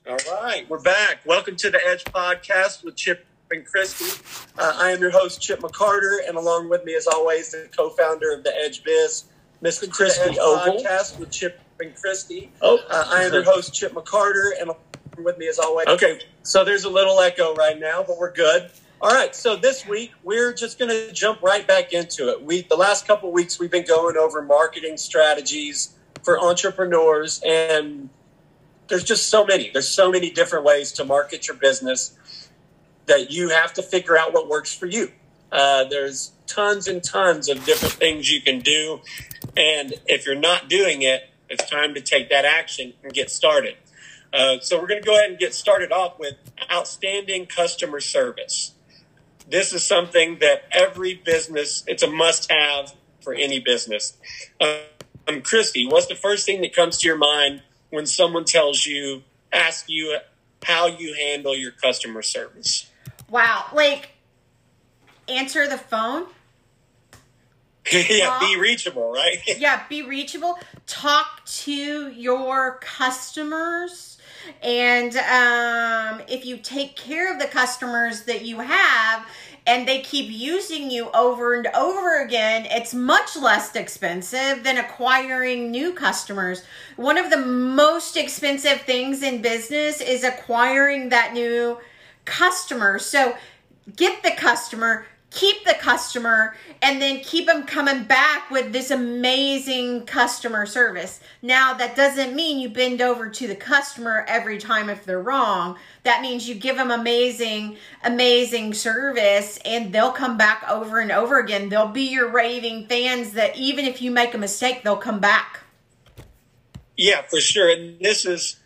All 0.07 0.17
right, 0.43 0.69
we're 0.69 0.81
back. 0.81 1.21
Welcome 1.25 1.57
to 1.57 1.71
the 1.71 1.81
Edge 1.87 2.05
Podcast 2.05 2.85
with 2.85 2.97
Chip 2.97 3.25
and 3.51 3.64
Christy. 3.64 4.22
Uh, 4.59 4.72
I 4.76 4.90
am 4.90 5.01
your 5.01 5.11
host, 5.11 5.40
Chip 5.40 5.61
McCarter, 5.61 6.18
and 6.26 6.36
along 6.36 6.68
with 6.68 6.84
me, 6.84 6.94
as 6.94 7.07
always, 7.07 7.51
the 7.51 7.68
co-founder 7.76 8.32
of 8.32 8.44
the 8.44 8.55
Edge 8.57 8.82
Biz, 8.82 9.24
Mr. 9.62 9.90
Christy 9.90 10.38
Ogle. 10.38 10.82
Podcast 10.82 11.18
with 11.18 11.30
Chip 11.30 11.61
and 11.80 11.94
Christy. 11.94 12.51
Oh, 12.62 12.78
uh, 12.88 13.05
I 13.09 13.22
am 13.22 13.32
your 13.32 13.44
host, 13.44 13.74
Chip 13.74 13.92
McCarter, 13.92 14.51
and 14.61 14.70
with 15.22 15.38
me 15.38 15.49
as 15.49 15.59
always. 15.59 15.86
Okay, 15.88 16.20
so 16.42 16.64
there's 16.64 16.84
a 16.84 16.90
little 16.90 17.20
echo 17.20 17.55
right 17.55 17.78
now, 17.78 18.05
but 18.07 18.18
we're 18.18 18.32
good. 18.32 18.70
All 19.01 19.11
right, 19.11 19.34
so 19.34 19.57
this 19.57 19.86
week 19.86 20.12
we're 20.22 20.55
just 20.55 20.78
going 20.78 20.90
to 20.90 21.12
jump 21.12 21.42
right 21.42 21.66
back 21.66 21.92
into 21.92 22.30
it. 22.30 22.42
We 22.42 22.62
the 22.62 22.76
last 22.76 23.07
couple 23.07 23.30
weeks 23.30 23.59
we've 23.59 23.70
been 23.70 23.86
going 23.86 24.16
over 24.16 24.42
marketing 24.42 24.97
strategies 24.97 25.94
for 26.22 26.40
entrepreneurs, 26.40 27.42
and 27.47 28.09
there's 28.88 29.05
just 29.05 29.28
so 29.28 29.44
many. 29.44 29.70
There's 29.70 29.88
so 29.88 30.11
many 30.11 30.30
different 30.30 30.64
ways 30.64 30.92
to 30.92 31.05
market 31.05 31.47
your 31.47 31.57
business 31.57 32.16
that 33.07 33.31
you 33.31 33.49
have 33.51 33.73
to 33.75 33.83
figure 33.83 34.17
out 34.17 34.33
what 34.33 34.49
works 34.49 34.75
for 34.75 34.87
you. 34.87 35.11
Uh, 35.51 35.85
there's 35.85 36.33
tons 36.47 36.89
and 36.89 37.03
tons 37.03 37.49
of 37.49 37.65
different 37.65 37.95
things 37.95 38.31
you 38.31 38.41
can 38.41 38.61
do. 38.61 39.01
And 39.57 39.95
if 40.07 40.27
you're 40.27 40.35
not 40.35 40.69
doing 40.69 41.03
it, 41.03 41.29
it's 41.49 41.69
time 41.71 41.95
to 41.95 42.01
take 42.01 42.31
that 42.31 42.45
action 42.45 42.93
and 43.03 43.13
get 43.13 43.31
started. 43.31 43.77
Uh, 44.33 44.59
so 44.61 44.81
we're 44.81 44.89
going 44.89 45.01
to 45.01 45.07
go 45.07 45.17
ahead 45.17 45.31
and 45.31 45.39
get 45.39 45.55
started 45.55 45.93
off 45.93 46.19
with 46.19 46.35
outstanding 46.71 47.47
customer 47.47 48.01
service. 48.01 48.73
This 49.49 49.73
is 49.73 49.87
something 49.87 50.39
that 50.41 50.65
every 50.73 51.15
business, 51.15 51.85
it's 51.87 52.03
a 52.03 52.11
must 52.11 52.51
have 52.51 52.93
for 53.23 53.33
any 53.33 53.61
business. 53.61 54.15
Um, 54.61 55.43
Christy, 55.43 55.87
what's 55.87 56.07
the 56.07 56.17
first 56.17 56.45
thing 56.45 56.61
that 56.63 56.75
comes 56.75 56.99
to 56.99 57.07
your 57.07 57.17
mind 57.17 57.63
when 57.91 58.07
someone 58.07 58.45
tells 58.45 58.85
you, 58.85 59.23
ask 59.53 59.87
you 59.89 60.19
how 60.65 60.87
you 60.87 61.15
handle 61.15 61.57
your 61.57 61.71
customer 61.71 62.23
service? 62.23 62.91
Wow. 63.31 63.66
Like, 63.72 64.11
answer 65.29 65.66
the 65.68 65.79
phone. 65.79 66.27
yeah, 67.93 68.27
Talk. 68.27 68.41
be 68.41 68.59
reachable, 68.59 69.12
right? 69.12 69.39
yeah, 69.59 69.83
be 69.89 70.03
reachable. 70.03 70.59
Talk 70.87 71.45
to 71.45 72.11
your 72.11 72.79
customers. 72.81 74.18
And 74.62 75.16
um, 75.16 76.22
if 76.29 76.45
you 76.45 76.57
take 76.57 76.97
care 76.97 77.33
of 77.33 77.39
the 77.39 77.47
customers 77.47 78.22
that 78.22 78.45
you 78.45 78.61
have 78.61 79.27
and 79.66 79.87
they 79.87 80.01
keep 80.01 80.31
using 80.31 80.91
you 80.91 81.11
over 81.11 81.55
and 81.55 81.66
over 81.68 82.22
again, 82.22 82.66
it's 82.70 82.95
much 82.95 83.37
less 83.37 83.74
expensive 83.74 84.62
than 84.62 84.79
acquiring 84.79 85.70
new 85.70 85.93
customers. 85.93 86.62
One 86.97 87.18
of 87.18 87.31
the 87.31 87.39
most 87.39 88.16
expensive 88.16 88.83
things 88.83 89.22
in 89.22 89.43
business 89.43 90.01
is 90.01 90.24
acquiring 90.24 91.11
that 91.11 91.35
new 91.35 91.74
customer. 91.74 91.93
So 92.27 93.37
get 93.97 94.22
the 94.22 94.33
customer, 94.33 95.07
keep 95.31 95.64
the 95.64 95.74
customer, 95.74 96.57
and 96.83 97.01
then 97.01 97.20
keep 97.20 97.47
them 97.47 97.64
coming 97.64 98.05
back 98.05 98.51
with 98.51 98.72
this 98.72 98.91
amazing 98.91 100.07
customer 100.07 100.66
service. 100.66 101.20
Now, 101.43 101.74
that 101.74 101.97
doesn't 101.97 102.35
mean 102.35 102.59
you 102.59 102.68
bend 102.68 103.01
over 103.01 103.29
to 103.29 103.47
the 103.47 103.55
customer 103.55 104.24
every 104.29 104.59
time 104.59 104.89
if 104.89 105.05
they're 105.05 105.20
wrong. 105.20 105.77
That 106.05 106.22
means 106.22 106.49
you 106.49 106.55
give 106.55 106.77
them 106.77 106.91
amazing, 106.91 107.77
amazing 108.05 108.74
service 108.74 109.59
and 109.64 109.93
they'll 109.93 110.12
come 110.12 110.37
back 110.37 110.64
over 110.68 111.01
and 111.01 111.12
over 111.12 111.39
again. 111.39 111.68
They'll 111.68 111.89
be 111.89 112.09
your 112.11 112.31
raving 112.31 112.87
fans 112.87 113.33
that 113.33 113.57
even 113.57 113.85
if 113.85 114.01
you 114.01 114.11
make 114.11 114.35
a 114.35 114.39
mistake, 114.39 114.83
they'll 114.85 114.97
come 114.97 115.20
back. 115.20 115.61
Yeah, 116.97 117.22
for 117.29 117.41
sure. 117.41 117.70
And 117.70 118.01
this 118.01 118.24
is 118.24 118.59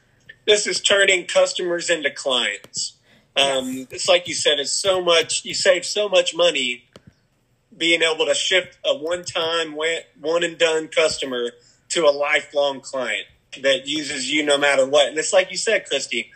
this 0.46 0.66
is 0.66 0.80
turning 0.80 1.26
customers 1.26 1.90
into 1.90 2.10
clients. 2.10 2.96
Um, 3.36 3.86
It's 3.90 4.08
like 4.08 4.28
you 4.28 4.34
said, 4.34 4.58
it's 4.58 4.72
so 4.72 5.02
much, 5.02 5.44
you 5.44 5.54
save 5.54 5.84
so 5.84 6.08
much 6.08 6.34
money 6.34 6.84
being 7.76 8.02
able 8.02 8.26
to 8.26 8.34
shift 8.34 8.78
a 8.84 8.96
one 8.96 9.24
time, 9.24 9.74
one 10.20 10.44
and 10.44 10.58
done 10.58 10.88
customer 10.88 11.50
to 11.90 12.04
a 12.04 12.10
lifelong 12.10 12.80
client 12.80 13.26
that 13.62 13.86
uses 13.86 14.30
you 14.30 14.44
no 14.44 14.58
matter 14.58 14.86
what. 14.86 15.08
And 15.08 15.18
it's 15.18 15.32
like 15.32 15.50
you 15.50 15.56
said, 15.56 15.86
Christy, 15.86 16.30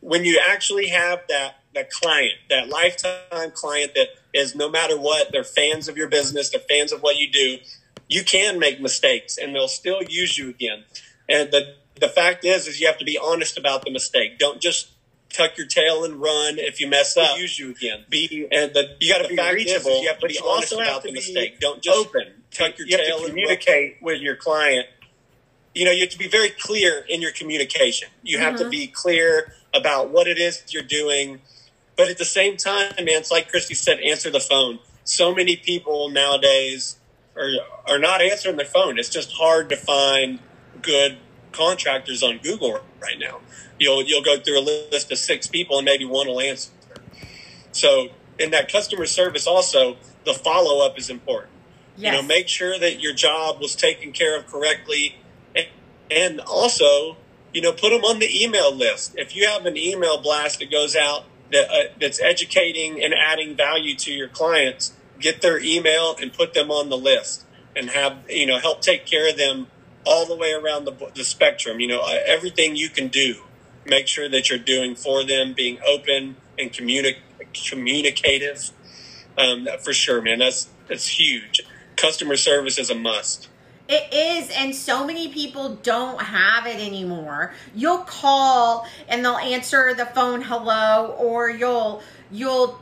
when 0.00 0.24
you 0.24 0.40
actually 0.50 0.88
have 0.88 1.20
that, 1.28 1.60
that 1.74 1.90
client, 1.90 2.34
that 2.50 2.68
lifetime 2.68 3.52
client 3.52 3.92
that 3.94 4.08
is 4.34 4.54
no 4.54 4.68
matter 4.68 4.98
what, 4.98 5.30
they're 5.32 5.44
fans 5.44 5.88
of 5.88 5.96
your 5.96 6.08
business, 6.08 6.50
they're 6.50 6.60
fans 6.60 6.92
of 6.92 7.02
what 7.02 7.16
you 7.16 7.30
do, 7.30 7.58
you 8.08 8.24
can 8.24 8.58
make 8.58 8.80
mistakes 8.80 9.38
and 9.38 9.54
they'll 9.54 9.68
still 9.68 10.02
use 10.02 10.36
you 10.36 10.48
again. 10.50 10.84
And 11.28 11.50
the, 11.50 11.74
the 12.00 12.08
fact 12.08 12.44
is, 12.44 12.66
is 12.66 12.80
you 12.80 12.86
have 12.86 12.98
to 12.98 13.04
be 13.04 13.18
honest 13.18 13.58
about 13.58 13.84
the 13.84 13.90
mistake. 13.90 14.38
Don't 14.38 14.60
just 14.60 14.90
tuck 15.30 15.56
your 15.56 15.66
tail 15.66 16.04
and 16.04 16.20
run 16.20 16.58
if 16.58 16.80
you 16.80 16.88
mess 16.88 17.16
up. 17.16 17.38
Use 17.38 17.58
you 17.58 17.70
again. 17.70 18.04
Be 18.08 18.48
and 18.50 18.72
the 18.72 18.96
you 19.00 19.12
got 19.12 19.22
to 19.22 19.28
be 19.28 19.36
reachable. 19.36 19.90
Is, 19.90 20.02
you 20.02 20.08
have 20.08 20.18
to 20.20 20.28
be 20.28 20.38
honest 20.44 20.72
about 20.72 21.02
the 21.02 21.12
mistake. 21.12 21.60
Don't 21.60 21.82
just 21.82 21.96
open. 21.96 22.42
Tuck 22.50 22.78
your 22.78 22.86
you 22.86 22.96
tail 22.96 23.18
and 23.18 23.28
communicate 23.28 23.98
with 24.00 24.20
your 24.20 24.36
client. 24.36 24.86
You 25.74 25.84
know, 25.84 25.90
you 25.90 26.00
have 26.00 26.10
to 26.10 26.18
be 26.18 26.28
very 26.28 26.50
clear 26.50 27.04
in 27.08 27.20
your 27.20 27.32
communication. 27.32 28.08
You 28.22 28.38
have 28.38 28.54
mm-hmm. 28.54 28.64
to 28.64 28.70
be 28.70 28.86
clear 28.88 29.52
about 29.74 30.10
what 30.10 30.26
it 30.26 30.38
is 30.38 30.62
you're 30.70 30.82
doing. 30.82 31.40
But 31.96 32.08
at 32.08 32.18
the 32.18 32.24
same 32.24 32.56
time, 32.56 32.92
man, 32.96 33.08
it's 33.08 33.30
like 33.30 33.50
Christy 33.50 33.74
said, 33.74 34.00
answer 34.00 34.30
the 34.30 34.40
phone. 34.40 34.78
So 35.04 35.34
many 35.34 35.56
people 35.56 36.08
nowadays 36.10 36.96
are 37.36 37.50
are 37.86 37.98
not 37.98 38.22
answering 38.22 38.56
their 38.56 38.66
phone. 38.66 38.98
It's 38.98 39.08
just 39.08 39.32
hard 39.32 39.68
to 39.68 39.76
find 39.76 40.38
good 40.82 41.18
contractors 41.52 42.22
on 42.22 42.38
Google 42.38 42.80
right 43.00 43.18
now 43.18 43.40
you'll 43.78 44.02
you'll 44.02 44.22
go 44.22 44.38
through 44.38 44.58
a 44.58 44.66
list 44.90 45.10
of 45.10 45.18
six 45.18 45.46
people 45.46 45.78
and 45.78 45.84
maybe 45.84 46.04
one 46.04 46.26
will 46.26 46.40
answer. 46.40 46.70
So 47.72 48.08
in 48.38 48.50
that 48.50 48.70
customer 48.70 49.06
service, 49.06 49.46
also 49.46 49.96
the 50.24 50.34
follow 50.34 50.84
up 50.84 50.98
is 50.98 51.10
important. 51.10 51.52
Yes. 51.96 52.14
You 52.14 52.22
know, 52.22 52.26
make 52.26 52.48
sure 52.48 52.78
that 52.78 53.00
your 53.00 53.12
job 53.12 53.60
was 53.60 53.74
taken 53.74 54.12
care 54.12 54.38
of 54.38 54.46
correctly, 54.46 55.16
and, 55.56 55.66
and 56.10 56.40
also, 56.40 57.16
you 57.52 57.60
know, 57.60 57.72
put 57.72 57.90
them 57.90 58.04
on 58.04 58.20
the 58.20 58.44
email 58.44 58.72
list. 58.72 59.14
If 59.16 59.34
you 59.34 59.48
have 59.48 59.66
an 59.66 59.76
email 59.76 60.20
blast 60.20 60.60
that 60.60 60.70
goes 60.70 60.94
out 60.94 61.24
that 61.50 61.68
uh, 61.70 61.92
that's 62.00 62.20
educating 62.20 63.02
and 63.02 63.14
adding 63.14 63.56
value 63.56 63.96
to 63.96 64.12
your 64.12 64.28
clients, 64.28 64.92
get 65.18 65.42
their 65.42 65.58
email 65.58 66.14
and 66.20 66.32
put 66.32 66.54
them 66.54 66.70
on 66.70 66.88
the 66.88 66.98
list, 66.98 67.44
and 67.74 67.90
have 67.90 68.18
you 68.28 68.46
know 68.46 68.58
help 68.58 68.80
take 68.80 69.06
care 69.06 69.28
of 69.28 69.36
them 69.36 69.66
all 70.08 70.26
the 70.26 70.36
way 70.36 70.52
around 70.52 70.86
the, 70.86 71.10
the 71.14 71.24
spectrum. 71.24 71.80
You 71.80 71.88
know, 71.88 72.06
everything 72.26 72.76
you 72.76 72.88
can 72.88 73.08
do 73.08 73.36
make 73.88 74.06
sure 74.06 74.28
that 74.28 74.50
you're 74.50 74.58
doing 74.58 74.94
for 74.94 75.24
them, 75.24 75.54
being 75.54 75.78
open 75.86 76.36
and 76.58 76.72
communi- 76.72 77.16
communicative. 77.68 78.70
Um, 79.36 79.68
for 79.82 79.92
sure, 79.92 80.20
man. 80.20 80.38
That's 80.40 80.68
that's 80.88 81.06
huge. 81.06 81.60
Customer 81.96 82.36
service 82.36 82.78
is 82.78 82.90
a 82.90 82.94
must. 82.94 83.48
It 83.88 84.12
is, 84.12 84.50
and 84.50 84.74
so 84.74 85.06
many 85.06 85.28
people 85.28 85.76
don't 85.76 86.20
have 86.20 86.66
it 86.66 86.76
anymore. 86.76 87.54
You'll 87.74 87.98
call 87.98 88.86
and 89.08 89.24
they'll 89.24 89.36
answer 89.36 89.94
the 89.94 90.06
phone 90.06 90.42
hello, 90.42 91.14
or 91.18 91.48
you'll 91.48 92.02
you'll 92.30 92.80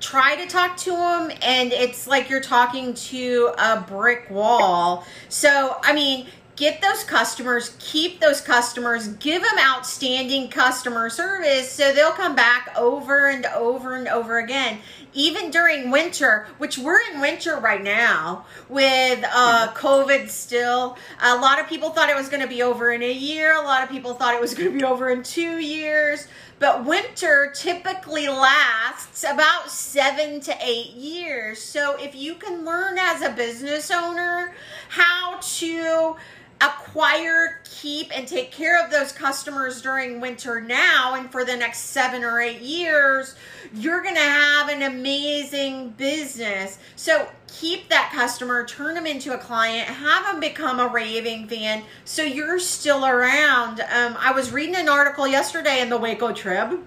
try 0.00 0.36
to 0.36 0.46
talk 0.46 0.76
to 0.78 0.90
them 0.90 1.30
and 1.42 1.72
it's 1.72 2.06
like 2.06 2.30
you're 2.30 2.40
talking 2.40 2.94
to 2.94 3.52
a 3.58 3.84
brick 3.86 4.30
wall. 4.30 5.04
So, 5.28 5.76
I 5.82 5.92
mean, 5.92 6.26
get 6.60 6.82
those 6.82 7.02
customers, 7.04 7.74
keep 7.78 8.20
those 8.20 8.42
customers, 8.42 9.08
give 9.14 9.42
them 9.42 9.58
outstanding 9.58 10.50
customer 10.50 11.08
service 11.08 11.72
so 11.72 11.90
they'll 11.94 12.12
come 12.12 12.36
back 12.36 12.68
over 12.76 13.28
and 13.28 13.46
over 13.46 13.94
and 13.94 14.06
over 14.06 14.38
again. 14.38 14.78
Even 15.14 15.50
during 15.50 15.90
winter, 15.90 16.46
which 16.58 16.76
we're 16.76 17.00
in 17.10 17.20
winter 17.20 17.56
right 17.56 17.82
now 17.82 18.44
with 18.68 19.24
uh. 19.32 19.72
COVID 19.74 20.28
still. 20.28 20.98
A 21.22 21.36
lot 21.36 21.58
of 21.58 21.66
people 21.66 21.90
thought 21.90 22.10
it 22.10 22.16
was 22.16 22.28
going 22.28 22.42
to 22.42 22.48
be 22.48 22.62
over 22.62 22.92
in 22.92 23.02
a 23.02 23.12
year. 23.12 23.54
A 23.54 23.62
lot 23.62 23.82
of 23.82 23.88
people 23.88 24.12
thought 24.12 24.34
it 24.34 24.40
was 24.40 24.52
going 24.52 24.70
to 24.70 24.78
be 24.78 24.84
over 24.84 25.08
in 25.08 25.22
two 25.22 25.58
years. 25.58 26.28
But 26.58 26.84
winter 26.84 27.50
typically 27.54 28.28
lasts 28.28 29.24
about 29.24 29.70
seven 29.70 30.40
to 30.40 30.54
eight 30.62 30.92
years. 30.92 31.62
So 31.62 31.96
if 31.98 32.14
you 32.14 32.34
can 32.34 32.66
learn 32.66 32.98
as 32.98 33.22
a 33.22 33.30
business 33.30 33.90
owner 33.90 34.52
how 34.90 35.38
to 35.40 36.16
acquire, 36.60 37.60
keep, 37.64 38.16
and 38.16 38.28
take 38.28 38.52
care 38.52 38.82
of 38.84 38.90
those 38.90 39.12
customers 39.12 39.80
during 39.80 40.20
winter 40.20 40.60
now 40.60 41.14
and 41.14 41.30
for 41.30 41.44
the 41.44 41.56
next 41.56 41.78
seven 41.78 42.22
or 42.22 42.40
eight 42.40 42.60
years, 42.60 43.34
you're 43.72 44.02
going 44.02 44.14
to 44.14 44.20
have 44.20 44.68
an 44.68 44.82
amazing 44.82 45.90
business. 45.90 46.78
So 46.96 47.28
keep 47.46 47.88
that 47.88 48.12
customer, 48.14 48.66
turn 48.66 48.94
them 48.94 49.06
into 49.06 49.34
a 49.34 49.38
client, 49.38 49.88
have 49.88 50.24
them 50.24 50.40
become 50.40 50.80
a 50.80 50.88
raving 50.88 51.48
fan 51.48 51.82
so 52.04 52.22
you're 52.22 52.58
still 52.58 53.06
around. 53.06 53.80
Um, 53.80 54.16
I 54.18 54.32
was 54.32 54.52
reading 54.52 54.76
an 54.76 54.88
article 54.88 55.26
yesterday 55.26 55.80
in 55.80 55.88
the 55.88 55.98
Waco 55.98 56.32
Trib 56.32 56.80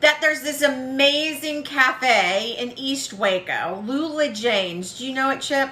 that 0.00 0.18
there's 0.20 0.42
this 0.42 0.62
amazing 0.62 1.62
cafe 1.62 2.54
in 2.58 2.78
East 2.78 3.12
Waco, 3.12 3.82
Lula 3.86 4.30
Jane's. 4.30 4.98
Do 4.98 5.06
you 5.06 5.14
know 5.14 5.30
it, 5.30 5.40
Chip? 5.40 5.70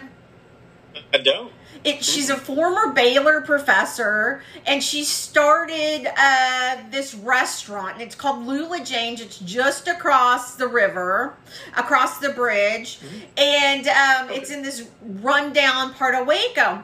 I 1.12 1.18
don't. 1.18 1.52
It, 1.84 2.02
she's 2.02 2.30
a 2.30 2.36
former 2.36 2.92
Baylor 2.92 3.42
professor, 3.42 4.42
and 4.66 4.82
she 4.82 5.04
started 5.04 6.10
uh, 6.16 6.76
this 6.90 7.14
restaurant, 7.14 7.94
and 7.94 8.02
it's 8.02 8.14
called 8.14 8.46
Lula 8.46 8.82
Jane's. 8.82 9.20
It's 9.20 9.38
just 9.38 9.86
across 9.86 10.56
the 10.56 10.66
river, 10.66 11.34
across 11.76 12.18
the 12.20 12.30
bridge, 12.30 13.00
mm-hmm. 13.00 13.18
and 13.36 13.88
um, 13.88 14.30
okay. 14.30 14.40
it's 14.40 14.50
in 14.50 14.62
this 14.62 14.88
rundown 15.02 15.92
part 15.92 16.14
of 16.14 16.26
Waco. 16.26 16.82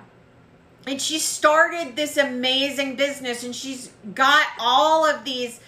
And 0.87 1.01
she 1.01 1.19
started 1.19 1.97
this 1.97 2.19
amazing 2.19 2.97
business, 2.97 3.43
and 3.43 3.57
she's 3.57 3.91
got 4.15 4.47
all 4.59 5.07
of 5.07 5.25
these 5.25 5.61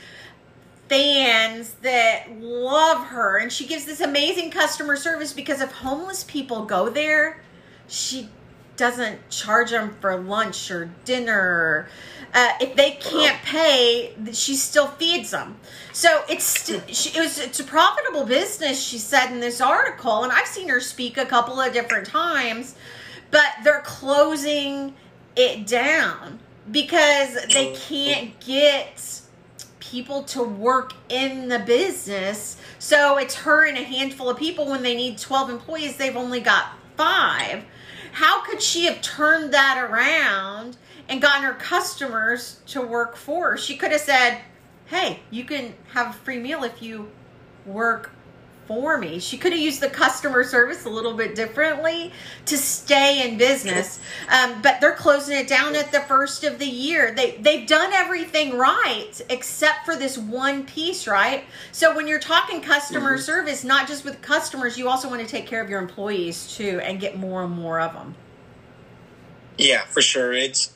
fans 0.88 1.72
that 1.80 2.26
love 2.38 3.06
her, 3.06 3.38
and 3.38 3.50
she 3.50 3.66
gives 3.66 3.86
this 3.86 4.02
amazing 4.02 4.50
customer 4.50 4.94
service 4.96 5.32
because 5.32 5.62
if 5.62 5.72
homeless 5.72 6.22
people 6.22 6.66
go 6.66 6.90
there, 6.90 7.40
she 7.88 8.28
doesn't 8.76 9.28
charge 9.30 9.70
them 9.70 9.96
for 10.00 10.16
lunch 10.16 10.70
or 10.70 10.90
dinner. 11.04 11.88
Uh, 12.34 12.52
if 12.60 12.74
they 12.76 12.92
can't 12.92 13.40
pay, 13.42 14.14
she 14.32 14.56
still 14.56 14.86
feeds 14.86 15.30
them. 15.30 15.56
So 15.92 16.22
it's 16.28 16.44
st- 16.44 16.94
she, 16.94 17.16
it 17.16 17.20
was 17.20 17.38
it's 17.38 17.60
a 17.60 17.64
profitable 17.64 18.24
business. 18.24 18.82
She 18.82 18.98
said 18.98 19.30
in 19.30 19.40
this 19.40 19.60
article, 19.60 20.22
and 20.22 20.32
I've 20.32 20.46
seen 20.46 20.68
her 20.70 20.80
speak 20.80 21.18
a 21.18 21.26
couple 21.26 21.60
of 21.60 21.72
different 21.72 22.06
times, 22.06 22.74
but 23.30 23.46
they're 23.62 23.82
closing 23.82 24.94
it 25.36 25.66
down 25.66 26.38
because 26.70 27.34
they 27.52 27.74
can't 27.74 28.38
get 28.40 29.20
people 29.80 30.22
to 30.22 30.42
work 30.42 30.94
in 31.10 31.48
the 31.48 31.58
business. 31.58 32.56
So 32.78 33.18
it's 33.18 33.34
her 33.34 33.66
and 33.66 33.76
a 33.76 33.82
handful 33.82 34.30
of 34.30 34.38
people. 34.38 34.66
When 34.70 34.82
they 34.82 34.96
need 34.96 35.18
twelve 35.18 35.50
employees, 35.50 35.98
they've 35.98 36.16
only 36.16 36.40
got 36.40 36.72
five. 36.96 37.64
How 38.12 38.42
could 38.44 38.62
she 38.62 38.84
have 38.84 39.00
turned 39.00 39.52
that 39.54 39.78
around 39.90 40.76
and 41.08 41.20
gotten 41.20 41.44
her 41.44 41.54
customers 41.54 42.60
to 42.66 42.82
work 42.82 43.16
for 43.16 43.52
her? 43.52 43.56
She 43.56 43.76
could 43.76 43.90
have 43.90 44.02
said, 44.02 44.38
hey, 44.86 45.20
you 45.30 45.44
can 45.44 45.74
have 45.94 46.10
a 46.10 46.18
free 46.18 46.38
meal 46.38 46.62
if 46.62 46.82
you 46.82 47.10
work 47.64 48.10
for 48.66 48.98
me. 48.98 49.18
She 49.18 49.38
could 49.38 49.52
have 49.52 49.60
used 49.60 49.80
the 49.80 49.88
customer 49.88 50.44
service 50.44 50.84
a 50.84 50.88
little 50.88 51.14
bit 51.14 51.34
differently 51.34 52.12
to 52.46 52.56
stay 52.56 53.28
in 53.28 53.38
business. 53.38 54.00
Um, 54.28 54.62
but 54.62 54.80
they're 54.80 54.94
closing 54.94 55.36
it 55.36 55.48
down 55.48 55.76
at 55.76 55.92
the 55.92 56.00
first 56.00 56.44
of 56.44 56.58
the 56.58 56.66
year. 56.66 57.12
They 57.12 57.32
they've 57.32 57.66
done 57.66 57.92
everything 57.92 58.56
right 58.56 59.20
except 59.28 59.84
for 59.84 59.96
this 59.96 60.16
one 60.16 60.64
piece, 60.64 61.06
right? 61.06 61.44
So 61.72 61.94
when 61.94 62.06
you're 62.06 62.20
talking 62.20 62.60
customer 62.60 63.14
mm-hmm. 63.14 63.22
service, 63.22 63.64
not 63.64 63.88
just 63.88 64.04
with 64.04 64.22
customers, 64.22 64.78
you 64.78 64.88
also 64.88 65.08
want 65.08 65.20
to 65.20 65.28
take 65.28 65.46
care 65.46 65.62
of 65.62 65.68
your 65.68 65.80
employees 65.80 66.54
too 66.54 66.80
and 66.82 67.00
get 67.00 67.18
more 67.18 67.44
and 67.44 67.52
more 67.52 67.80
of 67.80 67.92
them. 67.92 68.14
Yeah, 69.58 69.84
for 69.84 70.02
sure. 70.02 70.32
It's 70.32 70.74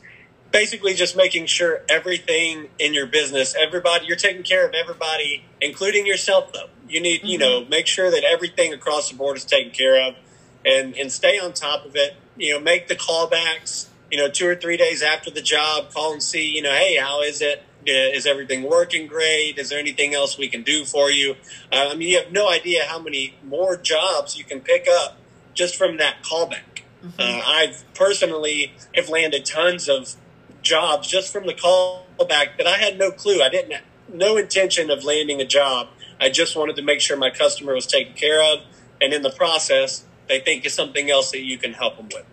basically 0.52 0.94
just 0.94 1.16
making 1.16 1.46
sure 1.46 1.82
everything 1.88 2.68
in 2.78 2.94
your 2.94 3.06
business, 3.06 3.54
everybody, 3.54 4.06
you're 4.06 4.16
taking 4.16 4.42
care 4.42 4.66
of 4.66 4.74
everybody, 4.74 5.44
including 5.60 6.06
yourself, 6.06 6.52
though. 6.52 6.68
You 6.88 7.00
need, 7.00 7.20
mm-hmm. 7.20 7.26
you 7.26 7.38
know, 7.38 7.60
mm-hmm. 7.60 7.70
make 7.70 7.86
sure 7.86 8.10
that 8.10 8.24
everything 8.24 8.72
across 8.72 9.10
the 9.10 9.16
board 9.16 9.36
is 9.36 9.44
taken 9.44 9.72
care 9.72 10.08
of 10.08 10.16
and, 10.64 10.96
and 10.96 11.10
stay 11.10 11.38
on 11.38 11.52
top 11.52 11.84
of 11.84 11.96
it. 11.96 12.16
You 12.36 12.54
know, 12.54 12.60
make 12.60 12.88
the 12.88 12.96
callbacks, 12.96 13.88
you 14.10 14.18
know, 14.18 14.28
two 14.28 14.46
or 14.46 14.56
three 14.56 14.76
days 14.76 15.02
after 15.02 15.30
the 15.30 15.40
job, 15.40 15.92
call 15.92 16.12
and 16.12 16.22
see, 16.22 16.54
you 16.54 16.62
know, 16.62 16.72
hey, 16.72 16.96
how 16.96 17.22
is 17.22 17.40
it? 17.40 17.62
Is 17.88 18.26
everything 18.26 18.64
working 18.64 19.06
great? 19.06 19.58
Is 19.58 19.68
there 19.68 19.78
anything 19.78 20.12
else 20.12 20.36
we 20.36 20.48
can 20.48 20.62
do 20.62 20.84
for 20.84 21.08
you? 21.08 21.36
Uh, 21.72 21.90
I 21.92 21.94
mean, 21.94 22.08
you 22.08 22.18
have 22.20 22.32
no 22.32 22.50
idea 22.50 22.84
how 22.84 22.98
many 22.98 23.36
more 23.44 23.76
jobs 23.76 24.36
you 24.36 24.42
can 24.44 24.60
pick 24.60 24.88
up 24.90 25.18
just 25.54 25.76
from 25.76 25.96
that 25.98 26.16
callback. 26.22 26.82
Mm-hmm. 27.04 27.20
Uh, 27.20 27.42
I've 27.46 27.84
personally 27.94 28.74
have 28.94 29.08
landed 29.08 29.44
tons 29.44 29.88
of 29.88 30.16
jobs 30.62 31.06
just 31.06 31.32
from 31.32 31.46
the 31.46 31.54
callback 31.54 32.56
that 32.58 32.66
I 32.66 32.78
had 32.78 32.98
no 32.98 33.12
clue. 33.12 33.40
I 33.40 33.48
didn't 33.48 33.80
no 34.12 34.36
intention 34.36 34.90
of 34.90 35.04
landing 35.04 35.40
a 35.40 35.44
job. 35.44 35.88
I 36.20 36.30
just 36.30 36.56
wanted 36.56 36.76
to 36.76 36.82
make 36.82 37.00
sure 37.00 37.16
my 37.16 37.30
customer 37.30 37.74
was 37.74 37.86
taken 37.86 38.14
care 38.14 38.42
of, 38.42 38.60
and 39.00 39.12
in 39.12 39.22
the 39.22 39.30
process, 39.30 40.04
they 40.28 40.40
think 40.40 40.64
it's 40.64 40.74
something 40.74 41.10
else 41.10 41.30
that 41.30 41.42
you 41.42 41.58
can 41.58 41.72
help 41.72 41.96
them 41.96 42.08
with. 42.12 42.26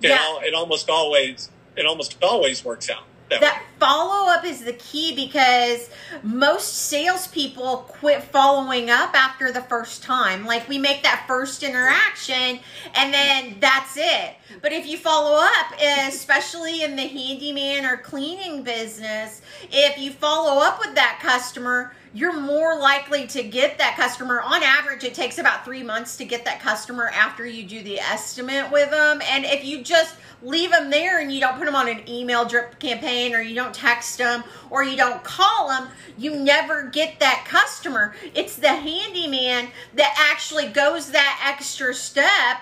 You 0.00 0.10
Yeah. 0.10 0.40
it 0.42 0.54
almost 0.54 0.88
always 0.88 1.50
it 1.76 1.86
almost 1.86 2.16
always 2.22 2.64
works 2.64 2.90
out 2.90 3.04
that, 3.30 3.40
that 3.40 3.62
follow 3.78 4.28
up 4.30 4.44
is 4.44 4.64
the 4.64 4.72
key 4.74 5.14
because 5.14 5.88
most 6.22 6.88
salespeople 6.88 7.86
quit 7.88 8.22
following 8.24 8.90
up 8.90 9.14
after 9.14 9.52
the 9.52 9.62
first 9.62 10.02
time. 10.02 10.44
Like 10.44 10.68
we 10.68 10.78
make 10.78 11.02
that 11.04 11.24
first 11.26 11.62
interaction 11.62 12.60
and 12.94 13.14
then 13.14 13.56
that's 13.60 13.96
it. 13.96 14.34
But 14.60 14.72
if 14.72 14.86
you 14.86 14.98
follow 14.98 15.40
up, 15.40 15.80
especially 16.08 16.82
in 16.82 16.96
the 16.96 17.06
handyman 17.06 17.86
or 17.86 17.96
cleaning 17.96 18.62
business, 18.62 19.40
if 19.70 19.96
you 19.98 20.10
follow 20.10 20.60
up 20.60 20.80
with 20.80 20.96
that 20.96 21.20
customer, 21.22 21.94
you're 22.12 22.38
more 22.38 22.76
likely 22.78 23.26
to 23.28 23.42
get 23.42 23.78
that 23.78 23.94
customer. 23.96 24.40
On 24.40 24.62
average, 24.62 25.04
it 25.04 25.14
takes 25.14 25.38
about 25.38 25.64
three 25.64 25.82
months 25.82 26.16
to 26.16 26.24
get 26.24 26.44
that 26.44 26.60
customer 26.60 27.08
after 27.08 27.46
you 27.46 27.64
do 27.64 27.82
the 27.82 28.00
estimate 28.00 28.70
with 28.72 28.90
them. 28.90 29.20
And 29.30 29.44
if 29.44 29.64
you 29.64 29.82
just 29.82 30.16
leave 30.42 30.70
them 30.70 30.90
there 30.90 31.20
and 31.20 31.32
you 31.32 31.40
don't 31.40 31.56
put 31.56 31.66
them 31.66 31.76
on 31.76 31.88
an 31.88 32.08
email 32.08 32.44
drip 32.44 32.78
campaign 32.80 33.34
or 33.34 33.40
you 33.40 33.54
don't 33.54 33.74
text 33.74 34.18
them 34.18 34.42
or 34.70 34.82
you 34.82 34.96
don't 34.96 35.22
call 35.22 35.68
them, 35.68 35.88
you 36.18 36.34
never 36.34 36.84
get 36.84 37.20
that 37.20 37.44
customer. 37.46 38.14
It's 38.34 38.56
the 38.56 38.68
handyman 38.68 39.68
that 39.94 40.14
actually 40.32 40.68
goes 40.68 41.12
that 41.12 41.40
extra 41.46 41.94
step 41.94 42.58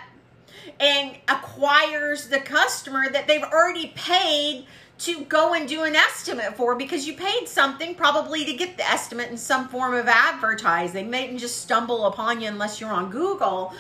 and 0.79 1.17
acquires 1.29 2.29
the 2.29 2.41
customer 2.41 3.09
that 3.11 3.27
they've 3.27 3.43
already 3.43 3.93
paid 3.97 4.67
to 4.99 5.25
go 5.25 5.55
and 5.55 5.69
do 5.69 5.85
an 5.85 5.95
estimate 5.95 6.57
for 6.57 6.75
because 6.75 7.07
you 7.07 7.15
paid 7.15 7.47
something 7.47 7.95
probably 7.95 8.45
to 8.45 8.53
get 8.53 8.77
the 8.77 8.85
estimate 8.85 9.31
in 9.31 9.37
some 9.37 9.69
form 9.69 9.95
of 9.95 10.09
advertising. 10.09 11.11
They 11.11 11.27
didn't 11.27 11.39
just 11.39 11.61
stumble 11.61 12.07
upon 12.07 12.41
you 12.41 12.49
unless 12.49 12.81
you're 12.81 12.91
on 12.91 13.11
Google. 13.11 13.73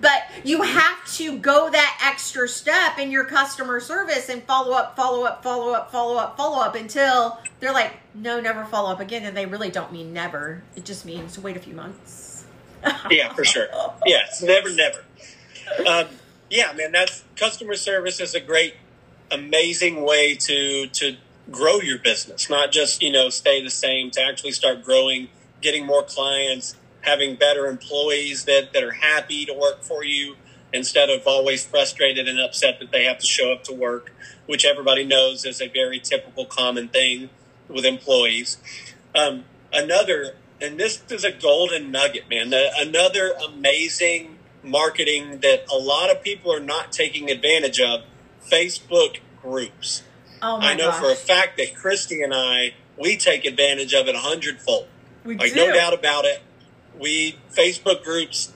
But 0.00 0.24
you 0.44 0.60
have 0.60 1.06
to 1.14 1.38
go 1.38 1.70
that 1.70 2.00
extra 2.04 2.46
step 2.46 2.98
in 2.98 3.10
your 3.10 3.24
customer 3.24 3.80
service 3.80 4.28
and 4.28 4.42
follow 4.42 4.72
up, 4.72 4.94
follow 4.94 5.24
up, 5.24 5.42
follow 5.42 5.72
up, 5.72 5.90
follow 5.90 6.16
up, 6.16 6.36
follow 6.36 6.60
up 6.60 6.74
until 6.74 7.38
they're 7.60 7.72
like, 7.72 7.92
no, 8.14 8.38
never 8.40 8.66
follow 8.66 8.92
up 8.92 9.00
again. 9.00 9.24
And 9.24 9.34
they 9.34 9.46
really 9.46 9.70
don't 9.70 9.92
mean 9.92 10.12
never. 10.12 10.62
It 10.76 10.84
just 10.84 11.06
means 11.06 11.38
wait 11.38 11.56
a 11.56 11.60
few 11.60 11.74
months. 11.74 12.44
yeah, 13.10 13.32
for 13.32 13.44
sure. 13.44 13.68
Yeah, 14.04 14.18
it's 14.26 14.42
never, 14.42 14.70
never. 14.74 15.02
Um, 15.88 16.08
yeah, 16.50 16.72
man, 16.74 16.92
that's 16.92 17.24
customer 17.36 17.74
service 17.74 18.20
is 18.20 18.34
a 18.34 18.40
great, 18.40 18.74
amazing 19.30 20.02
way 20.02 20.34
to 20.34 20.86
to 20.88 21.16
grow 21.50 21.80
your 21.80 21.98
business. 21.98 22.50
Not 22.50 22.72
just 22.72 23.02
you 23.02 23.10
know 23.10 23.28
stay 23.28 23.62
the 23.62 23.70
same. 23.70 24.10
To 24.12 24.22
actually 24.22 24.52
start 24.52 24.84
growing, 24.84 25.28
getting 25.60 25.86
more 25.86 26.02
clients, 26.02 26.76
having 27.06 27.36
better 27.36 27.66
employees 27.66 28.44
that, 28.44 28.72
that 28.72 28.82
are 28.82 28.92
happy 28.92 29.46
to 29.46 29.54
work 29.54 29.82
for 29.82 30.04
you 30.04 30.36
instead 30.72 31.08
of 31.08 31.26
always 31.26 31.64
frustrated 31.64 32.28
and 32.28 32.40
upset 32.40 32.80
that 32.80 32.90
they 32.90 33.04
have 33.04 33.18
to 33.18 33.26
show 33.26 33.52
up 33.52 33.64
to 33.64 33.72
work, 33.72 34.12
which 34.46 34.64
everybody 34.64 35.04
knows 35.04 35.44
is 35.44 35.62
a 35.62 35.68
very 35.68 35.98
typical 35.98 36.44
common 36.44 36.88
thing 36.88 37.30
with 37.68 37.84
employees. 37.84 38.58
Um, 39.14 39.44
another, 39.72 40.34
and 40.60 40.78
this 40.78 41.02
is 41.08 41.24
a 41.24 41.32
golden 41.32 41.90
nugget, 41.90 42.28
man, 42.28 42.52
another 42.52 43.32
amazing 43.48 44.38
marketing 44.62 45.38
that 45.40 45.64
a 45.72 45.76
lot 45.76 46.10
of 46.10 46.22
people 46.22 46.52
are 46.52 46.60
not 46.60 46.90
taking 46.90 47.30
advantage 47.30 47.80
of 47.80 48.02
Facebook 48.50 49.18
groups. 49.42 50.02
Oh 50.42 50.58
my 50.58 50.72
I 50.72 50.74
know 50.74 50.90
gosh. 50.90 51.00
for 51.00 51.10
a 51.10 51.14
fact 51.14 51.56
that 51.58 51.74
Christy 51.74 52.22
and 52.22 52.32
I 52.34 52.74
we 52.98 53.16
take 53.16 53.44
advantage 53.44 53.92
of 53.94 54.08
it 54.08 54.14
a 54.14 54.18
hundredfold. 54.18 54.86
we 55.24 55.36
Like 55.36 55.52
do. 55.54 55.66
no 55.66 55.72
doubt 55.72 55.94
about 55.94 56.24
it. 56.24 56.42
We 56.98 57.36
Facebook 57.54 58.02
groups 58.04 58.52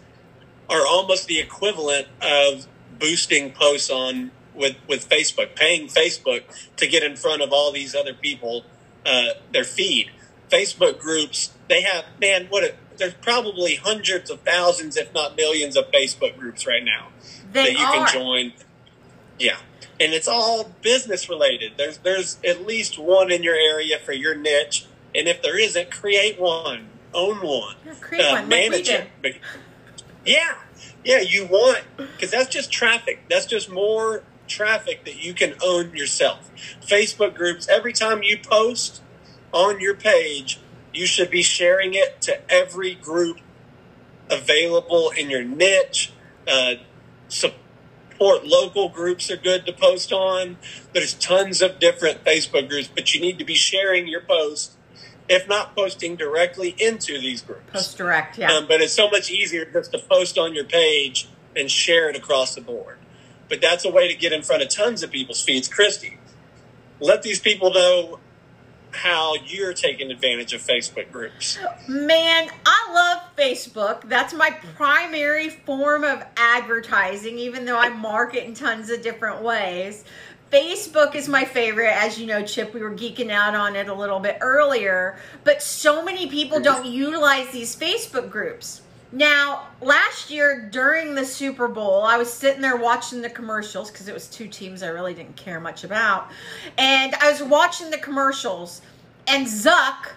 are 0.69 0.87
almost 0.87 1.27
the 1.27 1.41
equivalent 1.41 2.07
of 2.23 2.67
boosting 2.99 3.53
posts 3.53 3.91
on 3.91 4.31
with 4.55 4.77
with 4.89 5.09
Facebook, 5.09 5.55
paying 5.57 5.89
Facebook 5.89 6.43
to 6.77 6.87
get 6.87 7.03
in 7.03 7.17
front 7.17 7.43
of 7.43 7.53
all 7.53 7.73
these 7.73 7.95
other 7.95 8.15
people 8.15 8.65
uh, 9.07 9.31
their 9.53 9.65
feed. 9.65 10.11
Facebook 10.51 10.99
groups 10.99 11.53
they 11.69 11.83
have 11.83 12.05
man 12.21 12.47
what 12.51 12.65
a, 12.65 12.75
there's 12.97 13.15
probably 13.15 13.77
hundreds 13.77 14.31
of 14.31 14.41
thousands, 14.41 14.97
if 14.97 15.13
not 15.15 15.37
millions, 15.37 15.77
of 15.77 15.91
Facebook 15.93 16.37
groups 16.39 16.67
right 16.67 16.85
now 16.85 17.09
They 17.53 17.65
that 17.65 17.73
you 17.73 17.85
are. 17.85 18.07
can 18.07 18.21
join. 18.21 18.53
Yeah. 19.39 19.57
And 20.01 20.15
it's 20.15 20.27
all 20.27 20.73
business 20.81 21.29
related. 21.29 21.73
There's 21.77 21.99
there's 21.99 22.39
at 22.45 22.67
least 22.67 22.99
one 22.99 23.31
in 23.31 23.43
your 23.43 23.55
area 23.55 23.99
for 23.99 24.13
your 24.13 24.35
niche. 24.35 24.87
And 25.15 25.29
if 25.29 25.43
there 25.43 25.59
isn't, 25.59 25.91
create 25.91 26.41
one. 26.41 26.89
Own 27.13 27.41
one. 27.47 27.77
Create 28.01 28.25
Uh, 28.25 28.37
one, 28.37 28.49
manage 28.49 28.87
do. 28.87 29.01
it. 29.23 29.37
Yeah. 30.25 30.55
Yeah, 31.05 31.21
you 31.21 31.47
want 31.47 31.85
because 31.97 32.31
that's 32.31 32.49
just 32.49 32.71
traffic. 32.73 33.21
That's 33.29 33.47
just 33.47 33.71
more 33.71 34.23
traffic 34.49 35.05
that 35.05 35.23
you 35.23 35.33
can 35.35 35.55
own 35.63 35.95
yourself. 35.97 36.51
Facebook 36.87 37.35
groups, 37.35 37.69
every 37.69 37.93
time 37.93 38.23
you 38.23 38.39
post 38.39 39.01
on 39.53 39.81
your 39.81 39.95
page, 39.95 40.61
you 40.93 41.07
should 41.07 41.31
be 41.31 41.43
sharing 41.43 41.95
it 41.95 42.21
to 42.23 42.39
every 42.51 42.95
group 42.95 43.39
available 44.31 45.11
in 45.11 45.31
your 45.31 45.43
niche. 45.43 46.13
Uh, 46.47 46.75
support 48.21 48.47
local 48.47 48.91
groups 48.91 49.31
are 49.31 49.37
good 49.37 49.65
to 49.65 49.73
post 49.73 50.13
on. 50.13 50.59
There's 50.93 51.15
tons 51.15 51.63
of 51.63 51.79
different 51.79 52.23
Facebook 52.23 52.69
groups, 52.69 52.89
but 52.89 53.15
you 53.15 53.21
need 53.21 53.39
to 53.39 53.47
be 53.47 53.55
sharing 53.55 54.07
your 54.07 54.21
post, 54.21 54.73
if 55.27 55.49
not 55.49 55.75
posting 55.75 56.17
directly 56.17 56.75
into 56.79 57.19
these 57.19 57.41
groups. 57.41 57.63
Post 57.73 57.97
direct, 57.97 58.37
yeah. 58.37 58.53
Um, 58.53 58.67
but 58.69 58.83
it's 58.83 58.93
so 58.93 59.09
much 59.09 59.31
easier 59.31 59.65
just 59.65 59.93
to 59.93 59.99
post 59.99 60.37
on 60.37 60.55
your 60.55 60.65
page 60.65 61.29
and 61.57 61.71
share 61.71 62.11
it 62.11 62.17
across 62.17 62.55
the 62.55 62.61
board. 62.61 62.99
But 63.49 63.63
that's 63.63 63.87
a 63.87 63.91
way 63.91 64.07
to 64.13 64.15
get 64.15 64.35
in 64.35 64.43
front 64.43 64.63
of 64.63 64.69
tons 64.69 65.03
of 65.03 65.11
people's 65.11 65.43
feeds. 65.43 65.67
Christy, 65.67 66.19
let 67.01 67.23
these 67.23 67.41
people 67.41 67.73
know 67.73 68.20
how 68.93 69.35
you're 69.47 69.73
taking 69.73 70.11
advantage 70.11 70.53
of 70.53 70.61
Facebook 70.61 71.11
groups. 71.13 71.59
Man, 71.89 72.49
I 72.67 72.93
love 72.93 73.37
Facebook. 73.37 74.09
That's 74.09 74.35
my 74.35 74.51
primary 74.77 75.49
form 75.49 76.05
of 76.05 76.25
advertising, 76.37 77.39
even 77.39 77.65
though 77.65 77.79
I 77.79 77.89
market 77.89 78.45
in 78.45 78.55
tons 78.55 78.91
of 78.91 79.03
different 79.03 79.43
ways. 79.43 80.05
Facebook 80.51 81.15
is 81.15 81.29
my 81.29 81.45
favorite. 81.45 81.93
As 81.93 82.19
you 82.19 82.27
know, 82.27 82.43
Chip, 82.43 82.75
we 82.75 82.81
were 82.81 82.91
geeking 82.91 83.31
out 83.31 83.55
on 83.55 83.77
it 83.77 83.89
a 83.89 83.95
little 83.95 84.19
bit 84.19 84.39
earlier. 84.41 85.19
But 85.45 85.63
so 85.63 86.05
many 86.05 86.27
people 86.27 86.61
don't 86.61 86.87
utilize 86.87 87.51
these 87.51 87.77
Facebook 87.77 88.31
groups. 88.31 88.83
Now, 89.13 89.67
last 89.81 90.31
year 90.31 90.69
during 90.71 91.15
the 91.15 91.25
Super 91.25 91.67
Bowl, 91.67 92.03
I 92.03 92.17
was 92.17 92.33
sitting 92.33 92.63
there 92.63 92.77
watching 92.77 93.23
the 93.23 93.31
commercials 93.31 93.91
because 93.91 94.07
it 94.07 94.15
was 94.15 94.29
two 94.29 94.47
teams 94.47 94.83
I 94.83 94.89
really 94.89 95.15
didn't 95.15 95.37
care 95.37 95.59
much 95.59 95.83
about. 95.83 96.31
And 96.79 97.15
I 97.17 97.31
was 97.31 97.43
watching 97.43 97.91
the 97.91 97.99
commercials, 97.99 98.83
and 99.27 99.47
Zuck 99.47 100.13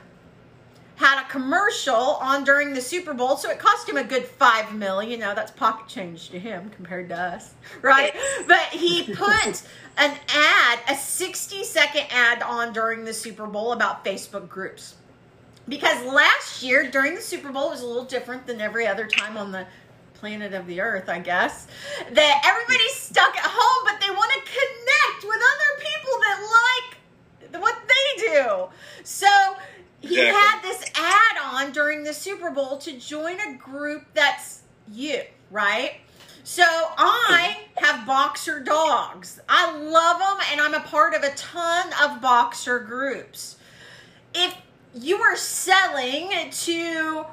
had 0.95 1.23
a 1.23 1.27
commercial 1.27 1.95
on 1.95 2.43
during 2.43 2.73
the 2.73 2.81
Super 2.81 3.15
Bowl, 3.15 3.35
so 3.35 3.49
it 3.49 3.57
cost 3.57 3.89
him 3.89 3.97
a 3.97 4.03
good 4.03 4.25
five 4.25 4.73
mil. 4.75 5.01
You 5.01 5.17
know, 5.17 5.33
that's 5.33 5.51
pocket 5.51 5.87
change 5.87 6.29
to 6.29 6.39
him 6.39 6.69
compared 6.69 7.09
to 7.09 7.19
us, 7.19 7.55
right? 7.81 8.13
But 8.47 8.67
he 8.67 9.03
put 9.15 9.63
an 9.97 10.17
ad, 10.35 10.79
a 10.87 10.95
60 10.95 11.63
second 11.63 12.05
ad 12.11 12.43
on 12.43 12.73
during 12.73 13.05
the 13.05 13.13
Super 13.13 13.47
Bowl 13.47 13.73
about 13.73 14.05
Facebook 14.05 14.47
groups. 14.47 14.95
Because 15.67 16.03
last 16.05 16.61
year 16.61 16.89
during 16.89 17.15
the 17.15 17.21
Super 17.21 17.51
Bowl 17.51 17.67
it 17.67 17.71
was 17.71 17.81
a 17.81 17.87
little 17.87 18.03
different 18.03 18.45
than 18.45 18.59
every 18.59 18.85
other 18.85 19.07
time 19.07 19.37
on 19.37 19.51
the 19.51 19.65
planet 20.15 20.53
of 20.53 20.67
the 20.67 20.81
earth, 20.81 21.09
I 21.09 21.19
guess. 21.19 21.67
That 22.11 22.41
everybody's 22.45 22.95
stuck 22.95 23.35
at 23.35 23.43
home, 23.45 23.83
but 23.85 23.99
they 24.01 24.09
want 24.09 24.31
to 24.33 24.39
connect 24.39 25.23
with 25.23 25.41
other 25.41 25.79
people 25.79 26.19
that 26.19 26.39
like 27.51 27.61
what 27.61 27.77
they 27.87 28.21
do. 28.27 28.67
So 29.03 29.27
he 30.01 30.19
Exactly. 30.19 30.31
had 30.31 30.61
this 30.61 30.91
ad 30.95 31.37
on 31.43 31.71
during 31.71 32.03
the 32.03 32.13
Super 32.13 32.51
Bowl 32.51 32.77
to 32.79 32.97
join 32.97 33.39
a 33.39 33.55
group 33.55 34.05
that's 34.13 34.61
you, 34.91 35.21
right? 35.49 35.95
So 36.43 36.63
I 36.63 37.57
mm-hmm. 37.57 37.85
have 37.85 38.05
boxer 38.05 38.59
dogs. 38.59 39.39
I 39.47 39.77
love 39.77 40.19
them 40.19 40.47
and 40.51 40.59
I'm 40.59 40.73
a 40.73 40.85
part 40.85 41.13
of 41.13 41.23
a 41.23 41.33
ton 41.35 41.87
of 42.03 42.21
boxer 42.21 42.79
groups. 42.79 43.57
If 44.33 44.55
you 44.93 45.19
are 45.21 45.35
selling 45.35 46.31
to 46.51 47.25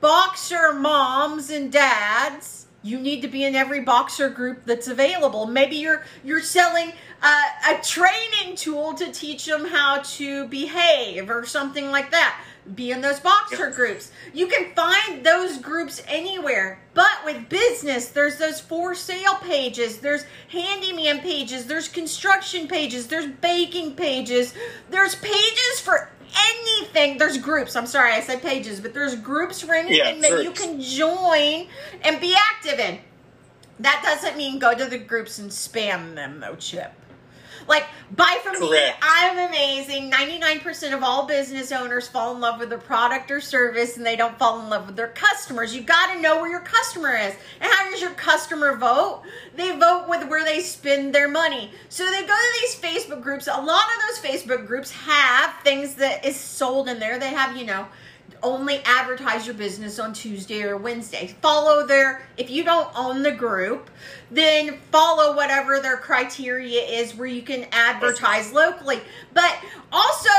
boxer 0.00 0.72
moms 0.72 1.50
and 1.50 1.70
dads, 1.70 2.66
you 2.82 2.98
need 2.98 3.22
to 3.22 3.28
be 3.28 3.44
in 3.44 3.54
every 3.54 3.80
boxer 3.80 4.30
group 4.30 4.62
that's 4.64 4.88
available. 4.88 5.46
Maybe 5.46 5.76
you're 5.76 6.04
you're 6.24 6.40
selling 6.40 6.92
uh, 7.20 7.42
a 7.70 7.82
training 7.82 8.56
tool 8.56 8.94
to 8.94 9.12
teach 9.12 9.44
them 9.44 9.66
how 9.66 10.00
to 10.02 10.46
behave 10.46 11.28
or 11.28 11.44
something 11.44 11.90
like 11.90 12.10
that. 12.12 12.40
Be 12.74 12.92
in 12.92 13.00
those 13.00 13.18
boxer 13.18 13.70
groups. 13.70 14.12
You 14.32 14.46
can 14.46 14.72
find 14.74 15.24
those 15.24 15.58
groups 15.58 16.02
anywhere. 16.06 16.80
But 16.94 17.24
with 17.24 17.48
business, 17.48 18.10
there's 18.10 18.36
those 18.36 18.60
for 18.60 18.94
sale 18.94 19.36
pages, 19.36 19.98
there's 19.98 20.24
handyman 20.48 21.20
pages, 21.20 21.66
there's 21.66 21.88
construction 21.88 22.68
pages, 22.68 23.06
there's 23.06 23.26
baking 23.26 23.94
pages, 23.94 24.54
there's 24.90 25.14
pages 25.14 25.80
for 25.82 26.10
anything. 26.36 27.18
There's 27.18 27.38
groups. 27.38 27.76
I'm 27.76 27.86
sorry, 27.86 28.12
I 28.12 28.20
said 28.20 28.42
pages, 28.42 28.80
but 28.80 28.94
there's 28.94 29.14
groups 29.16 29.60
for 29.60 29.74
anything 29.74 30.20
that 30.20 30.42
you 30.42 30.50
can 30.52 30.80
join 30.80 31.68
and 32.02 32.20
be 32.20 32.34
active 32.36 32.78
in. 32.78 32.98
That 33.80 34.00
doesn't 34.04 34.36
mean 34.36 34.58
go 34.58 34.74
to 34.74 34.86
the 34.86 34.98
groups 34.98 35.38
and 35.38 35.50
spam 35.50 36.14
them, 36.14 36.40
though, 36.40 36.56
Chip. 36.56 36.92
Like, 37.68 37.84
buy 38.10 38.38
from 38.42 38.60
me. 38.60 38.90
I'm 39.02 39.48
amazing. 39.48 40.10
99% 40.10 40.94
of 40.94 41.02
all 41.02 41.26
business 41.26 41.70
owners 41.70 42.08
fall 42.08 42.34
in 42.34 42.40
love 42.40 42.58
with 42.58 42.70
their 42.70 42.78
product 42.78 43.30
or 43.30 43.40
service 43.40 43.96
and 43.96 44.06
they 44.06 44.16
don't 44.16 44.38
fall 44.38 44.60
in 44.60 44.70
love 44.70 44.86
with 44.86 44.96
their 44.96 45.08
customers. 45.08 45.74
You 45.76 45.82
got 45.82 46.14
to 46.14 46.20
know 46.20 46.40
where 46.40 46.50
your 46.50 46.60
customer 46.60 47.14
is. 47.14 47.34
And 47.60 47.70
how 47.70 47.90
does 47.90 48.00
your 48.00 48.12
customer 48.12 48.76
vote? 48.76 49.22
They 49.54 49.76
vote 49.78 50.06
with 50.08 50.26
where 50.28 50.44
they 50.44 50.60
spend 50.60 51.14
their 51.14 51.28
money. 51.28 51.70
So 51.90 52.04
they 52.10 52.22
go 52.22 52.34
to 52.34 52.60
these 52.60 52.76
Facebook 52.76 53.22
groups. 53.22 53.46
A 53.46 53.60
lot 53.60 53.84
of 53.84 54.22
those 54.22 54.30
Facebook 54.30 54.66
groups 54.66 54.90
have 54.90 55.54
things 55.62 55.96
that 55.96 56.24
is 56.24 56.36
sold 56.36 56.88
in 56.88 56.98
there. 56.98 57.18
They 57.18 57.30
have, 57.30 57.56
you 57.56 57.66
know, 57.66 57.86
only 58.42 58.80
advertise 58.84 59.46
your 59.46 59.54
business 59.54 59.98
on 59.98 60.12
Tuesday 60.12 60.62
or 60.62 60.76
Wednesday. 60.76 61.34
Follow 61.42 61.86
their, 61.86 62.26
if 62.36 62.50
you 62.50 62.64
don't 62.64 62.88
own 62.96 63.22
the 63.22 63.32
group, 63.32 63.90
then 64.30 64.78
follow 64.90 65.34
whatever 65.34 65.80
their 65.80 65.96
criteria 65.96 66.80
is 66.80 67.14
where 67.14 67.28
you 67.28 67.42
can 67.42 67.66
advertise 67.72 68.52
locally. 68.52 69.00
But 69.34 69.56
also 69.92 70.30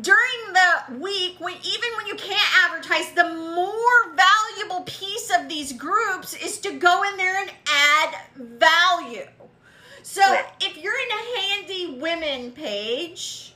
during 0.00 0.52
the 0.52 0.98
week, 0.98 1.36
when 1.38 1.54
even 1.54 1.90
when 1.96 2.06
you 2.06 2.14
can't 2.14 2.64
advertise, 2.64 3.12
the 3.12 3.34
more 3.34 4.16
valuable 4.16 4.84
piece 4.86 5.30
of 5.38 5.48
these 5.48 5.72
groups 5.72 6.34
is 6.34 6.58
to 6.60 6.72
go 6.72 7.02
in 7.04 7.16
there 7.16 7.40
and 7.40 7.50
add 7.66 8.16
value. 8.36 9.26
So 10.02 10.22
if 10.60 10.76
you're 10.76 10.92
in 10.92 11.10
a 11.10 11.40
handy 11.40 11.98
women 12.00 12.52
page, 12.52 13.53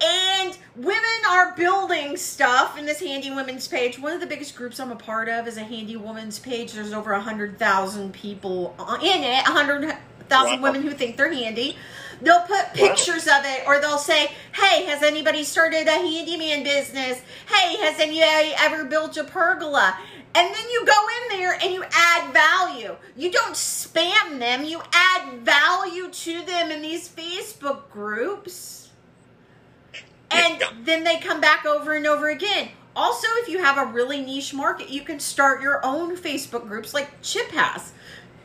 and 0.00 0.56
women 0.76 1.00
are 1.28 1.54
building 1.56 2.16
stuff 2.16 2.78
in 2.78 2.86
this 2.86 3.00
handy 3.00 3.30
women's 3.30 3.68
page. 3.68 3.98
One 3.98 4.12
of 4.12 4.20
the 4.20 4.26
biggest 4.26 4.54
groups 4.56 4.80
I'm 4.80 4.90
a 4.90 4.96
part 4.96 5.28
of 5.28 5.46
is 5.46 5.56
a 5.56 5.62
handy 5.64 5.96
women's 5.96 6.38
page. 6.38 6.72
There's 6.72 6.92
over 6.92 7.12
a 7.12 7.20
hundred 7.20 7.58
thousand 7.58 8.12
people 8.12 8.74
in 9.02 9.22
it, 9.24 9.46
a 9.46 9.50
hundred 9.50 9.96
thousand 10.28 10.60
Wow. 10.60 10.70
women 10.72 10.82
who 10.82 10.90
think 10.92 11.16
they're 11.16 11.32
handy. 11.32 11.76
They'll 12.22 12.42
put 12.42 12.74
pictures 12.74 13.26
of 13.26 13.44
it, 13.44 13.64
or 13.66 13.80
they'll 13.80 13.98
say, 13.98 14.30
"Hey, 14.52 14.84
has 14.84 15.02
anybody 15.02 15.42
started 15.42 15.88
a 15.88 15.92
handyman 15.92 16.62
business? 16.62 17.20
Hey, 17.48 17.76
has 17.78 17.98
anybody 17.98 18.54
ever 18.58 18.84
built 18.84 19.16
a 19.16 19.24
pergola?" 19.24 19.96
And 20.34 20.54
then 20.54 20.70
you 20.70 20.84
go 20.86 21.06
in 21.32 21.38
there 21.38 21.58
and 21.60 21.72
you 21.72 21.82
add 21.90 22.32
value. 22.32 22.94
You 23.16 23.32
don't 23.32 23.54
spam 23.54 24.38
them. 24.38 24.64
You 24.64 24.80
add 24.92 25.40
value 25.40 26.08
to 26.08 26.42
them 26.42 26.70
in 26.70 26.82
these 26.82 27.08
Facebook 27.08 27.90
groups. 27.90 28.79
And 30.30 30.62
then 30.84 31.04
they 31.04 31.18
come 31.18 31.40
back 31.40 31.64
over 31.66 31.94
and 31.94 32.06
over 32.06 32.28
again. 32.28 32.70
Also, 32.94 33.26
if 33.42 33.48
you 33.48 33.62
have 33.62 33.78
a 33.78 33.92
really 33.92 34.20
niche 34.20 34.52
market, 34.52 34.90
you 34.90 35.02
can 35.02 35.20
start 35.20 35.62
your 35.62 35.84
own 35.84 36.16
Facebook 36.16 36.66
groups 36.66 36.92
like 36.92 37.22
Chip 37.22 37.50
has. 37.50 37.92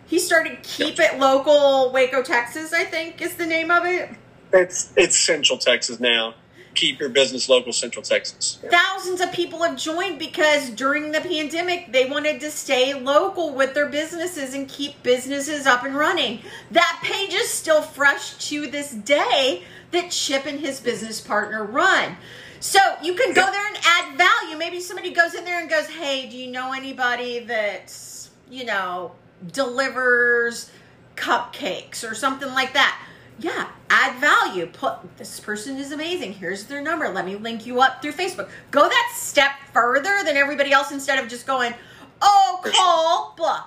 He 0.08 0.20
started 0.20 0.62
Keep 0.64 1.00
It 1.00 1.20
Local 1.20 1.92
Waco, 1.92 2.22
Texas, 2.22 2.72
I 2.74 2.84
think 2.84 3.22
is 3.22 3.36
the 3.36 3.46
name 3.46 3.72
of 3.72 3.86
it. 3.86 4.10
It's 4.54 4.94
it's 4.96 5.20
Central 5.20 5.58
Texas 5.58 6.00
now. 6.00 6.36
Keep 6.76 7.00
your 7.00 7.10
business 7.10 7.50
local, 7.50 7.74
Central 7.74 8.04
Texas. 8.04 8.60
Thousands 8.70 9.22
of 9.22 9.32
people 9.32 9.64
have 9.64 9.78
joined 9.78 10.20
because 10.20 10.70
during 10.70 11.12
the 11.12 11.22
pandemic, 11.22 11.92
they 11.92 12.06
wanted 12.10 12.40
to 12.42 12.52
stay 12.52 12.94
local 12.94 13.54
with 13.54 13.74
their 13.74 13.88
businesses 13.88 14.54
and 14.54 14.68
keep 14.68 15.02
businesses 15.04 15.66
up 15.66 15.84
and 15.84 15.96
running. 15.96 16.42
That 16.72 17.00
page 17.04 17.34
is 17.34 17.50
still 17.50 17.82
fresh 17.82 18.36
to 18.50 18.68
this 18.68 18.92
day 18.92 19.64
that 19.92 20.12
Chip 20.12 20.46
and 20.46 20.60
his 20.60 20.80
business 20.80 21.22
partner 21.22 21.64
run. 21.64 22.18
So 22.60 22.80
you 23.02 23.14
can 23.14 23.34
go 23.34 23.50
there 23.50 23.68
and 23.68 23.78
add 23.86 24.18
value. 24.18 24.58
Maybe 24.58 24.80
somebody 24.80 25.12
goes 25.12 25.34
in 25.34 25.46
there 25.46 25.60
and 25.60 25.70
goes, 25.70 25.88
Hey, 25.88 26.28
do 26.28 26.36
you 26.36 26.52
know 26.52 26.74
anybody 26.74 27.40
that's, 27.40 28.32
you 28.50 28.66
know, 28.66 29.12
delivers 29.52 30.72
cupcakes 31.16 32.10
or 32.10 32.16
something 32.16 32.50
like 32.50 32.74
that? 32.74 33.00
Yeah, 33.38 33.68
add 33.90 34.20
value. 34.20 34.66
Put 34.68 35.18
this 35.18 35.40
person 35.40 35.78
is 35.78 35.92
amazing. 35.92 36.34
Here's 36.34 36.66
their 36.66 36.82
number. 36.82 37.10
Let 37.10 37.26
me 37.26 37.36
link 37.36 37.66
you 37.66 37.82
up 37.82 38.02
through 38.02 38.14
Facebook. 38.14 38.50
Go 38.72 38.88
that 38.88 39.14
step 39.16 39.52
further 39.74 40.24
than 40.24 40.38
everybody 40.38 40.72
else 40.72 40.92
instead 40.92 41.22
of 41.22 41.30
just 41.30 41.46
going, 41.46 41.74
oh, 42.22 42.62
call, 42.64 43.34
blah. 43.36 43.66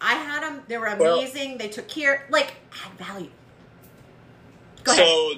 I 0.00 0.14
had 0.14 0.42
them. 0.42 0.62
They 0.68 0.78
were 0.78 0.86
amazing. 0.86 1.50
Well, 1.50 1.58
they 1.58 1.68
took 1.68 1.88
care. 1.88 2.26
Like, 2.30 2.54
add 2.84 2.92
value. 2.92 3.30
So, 4.84 5.32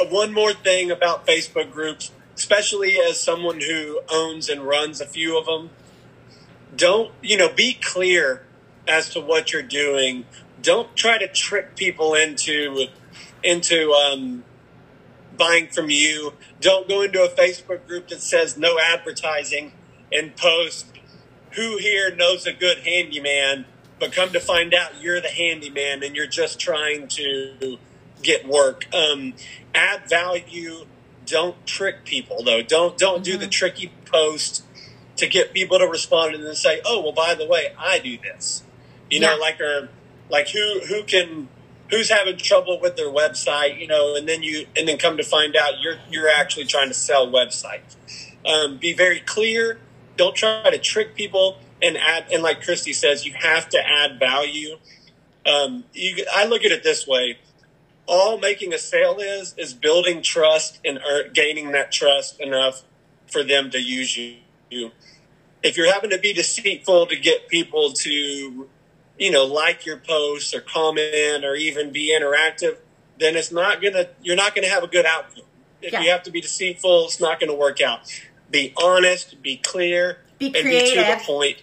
uh, 0.00 0.06
one 0.06 0.32
more 0.32 0.54
thing 0.54 0.90
about 0.90 1.26
Facebook 1.26 1.70
groups, 1.70 2.12
especially 2.34 2.98
as 2.98 3.20
someone 3.20 3.60
who 3.60 4.00
owns 4.10 4.48
and 4.48 4.62
runs 4.62 5.02
a 5.02 5.06
few 5.06 5.38
of 5.38 5.44
them, 5.44 5.68
don't, 6.74 7.12
you 7.20 7.36
know, 7.36 7.52
be 7.52 7.74
clear 7.74 8.46
as 8.88 9.10
to 9.10 9.20
what 9.20 9.52
you're 9.52 9.62
doing 9.62 10.24
don't 10.62 10.94
try 10.96 11.18
to 11.18 11.28
trick 11.28 11.76
people 11.76 12.14
into 12.14 12.86
into 13.42 13.92
um, 13.92 14.44
buying 15.36 15.68
from 15.68 15.90
you. 15.90 16.34
Don't 16.60 16.88
go 16.88 17.02
into 17.02 17.22
a 17.22 17.28
Facebook 17.28 17.86
group 17.86 18.08
that 18.08 18.20
says 18.20 18.56
no 18.56 18.78
advertising 18.78 19.72
and 20.12 20.36
post 20.36 20.86
who 21.52 21.78
here 21.78 22.14
knows 22.14 22.46
a 22.46 22.52
good 22.52 22.78
handyman, 22.78 23.64
but 23.98 24.12
come 24.12 24.30
to 24.32 24.40
find 24.40 24.74
out 24.74 25.00
you're 25.00 25.20
the 25.20 25.28
handyman 25.28 26.02
and 26.02 26.14
you're 26.14 26.26
just 26.26 26.60
trying 26.60 27.08
to 27.08 27.78
get 28.22 28.46
work. 28.46 28.86
Um, 28.94 29.34
add 29.74 30.08
value. 30.08 30.86
Don't 31.24 31.66
trick 31.66 32.04
people 32.04 32.42
though. 32.44 32.62
Don't 32.62 32.96
don't 32.96 33.16
mm-hmm. 33.16 33.22
do 33.22 33.32
the 33.32 33.44
mm-hmm. 33.44 33.50
tricky 33.50 33.92
post 34.04 34.64
to 35.16 35.26
get 35.26 35.52
people 35.52 35.78
to 35.78 35.86
respond 35.86 36.34
and 36.34 36.44
then 36.44 36.54
say, 36.54 36.80
"Oh, 36.84 37.00
well, 37.00 37.12
by 37.12 37.34
the 37.34 37.46
way, 37.46 37.74
I 37.78 37.98
do 37.98 38.18
this." 38.18 38.62
You 39.10 39.20
yeah. 39.20 39.30
know, 39.30 39.38
like 39.38 39.60
or 39.60 39.88
like 40.28 40.48
who 40.48 40.80
who 40.88 41.02
can 41.04 41.48
who's 41.90 42.10
having 42.10 42.36
trouble 42.36 42.80
with 42.80 42.96
their 42.96 43.08
website, 43.08 43.80
you 43.80 43.86
know, 43.86 44.16
and 44.16 44.28
then 44.28 44.42
you 44.42 44.66
and 44.76 44.88
then 44.88 44.98
come 44.98 45.16
to 45.16 45.22
find 45.22 45.56
out 45.56 45.80
you're 45.80 45.98
you're 46.10 46.28
actually 46.28 46.64
trying 46.64 46.88
to 46.88 46.94
sell 46.94 47.28
websites. 47.28 47.96
Um, 48.44 48.78
be 48.78 48.92
very 48.92 49.20
clear. 49.20 49.78
Don't 50.16 50.34
try 50.34 50.70
to 50.70 50.78
trick 50.78 51.14
people 51.14 51.58
and 51.82 51.96
add. 51.96 52.26
And 52.32 52.42
like 52.42 52.62
Christy 52.62 52.92
says, 52.92 53.26
you 53.26 53.34
have 53.34 53.68
to 53.70 53.78
add 53.78 54.18
value. 54.18 54.78
Um, 55.44 55.84
you, 55.92 56.24
I 56.32 56.46
look 56.46 56.64
at 56.64 56.72
it 56.72 56.82
this 56.82 57.06
way: 57.06 57.38
all 58.06 58.38
making 58.38 58.72
a 58.72 58.78
sale 58.78 59.18
is 59.18 59.54
is 59.56 59.74
building 59.74 60.22
trust 60.22 60.80
and 60.84 60.98
er, 60.98 61.28
gaining 61.32 61.72
that 61.72 61.92
trust 61.92 62.40
enough 62.40 62.82
for 63.26 63.42
them 63.42 63.70
to 63.70 63.78
use 63.78 64.16
you. 64.16 64.90
If 65.62 65.76
you're 65.76 65.92
having 65.92 66.10
to 66.10 66.18
be 66.18 66.32
deceitful 66.32 67.06
to 67.06 67.16
get 67.16 67.48
people 67.48 67.92
to 67.92 68.68
you 69.18 69.30
know, 69.30 69.44
like 69.44 69.86
your 69.86 69.96
posts 69.96 70.54
or 70.54 70.60
comment 70.60 71.44
or 71.44 71.54
even 71.54 71.90
be 71.90 72.16
interactive, 72.18 72.76
then 73.18 73.36
it's 73.36 73.52
not 73.52 73.82
gonna 73.82 74.08
you're 74.22 74.36
not 74.36 74.54
gonna 74.54 74.68
have 74.68 74.82
a 74.82 74.88
good 74.88 75.06
outcome. 75.06 75.44
If 75.82 75.92
yeah. 75.92 76.02
you 76.02 76.10
have 76.10 76.22
to 76.24 76.30
be 76.30 76.40
deceitful, 76.40 77.06
it's 77.06 77.20
not 77.20 77.40
gonna 77.40 77.54
work 77.54 77.80
out. 77.80 78.00
Be 78.50 78.72
honest, 78.76 79.40
be 79.42 79.56
clear, 79.56 80.18
be 80.38 80.46
and 80.46 80.54
be 80.54 80.94
to 80.94 80.96
the 80.96 81.20
point. 81.24 81.62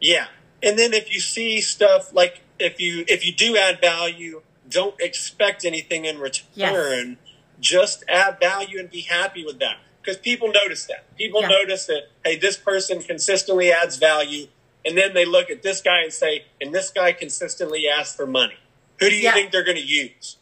Yeah. 0.00 0.26
And 0.62 0.78
then 0.78 0.92
if 0.92 1.12
you 1.12 1.20
see 1.20 1.60
stuff 1.60 2.12
like 2.14 2.42
if 2.58 2.80
you 2.80 3.04
if 3.08 3.26
you 3.26 3.32
do 3.32 3.56
add 3.56 3.80
value, 3.80 4.42
don't 4.68 4.98
expect 5.00 5.64
anything 5.64 6.04
in 6.04 6.18
return. 6.18 6.44
Yes. 6.54 7.16
Just 7.58 8.04
add 8.08 8.38
value 8.40 8.78
and 8.78 8.90
be 8.90 9.02
happy 9.02 9.44
with 9.44 9.58
that. 9.58 9.78
Because 10.00 10.16
people 10.16 10.50
notice 10.50 10.86
that. 10.86 11.14
People 11.16 11.42
yeah. 11.42 11.48
notice 11.48 11.86
that, 11.86 12.04
hey, 12.24 12.38
this 12.38 12.56
person 12.56 13.02
consistently 13.02 13.70
adds 13.70 13.98
value 13.98 14.46
and 14.84 14.96
then 14.96 15.14
they 15.14 15.24
look 15.24 15.50
at 15.50 15.62
this 15.62 15.80
guy 15.80 16.02
and 16.02 16.12
say, 16.12 16.44
and 16.60 16.74
this 16.74 16.90
guy 16.90 17.12
consistently 17.12 17.86
asks 17.88 18.16
for 18.16 18.26
money. 18.26 18.56
Who 18.98 19.08
do 19.08 19.16
you 19.16 19.22
yeah. 19.22 19.32
think 19.32 19.50
they're 19.50 19.64
going 19.64 19.76
to 19.76 19.82
use? 19.82 20.36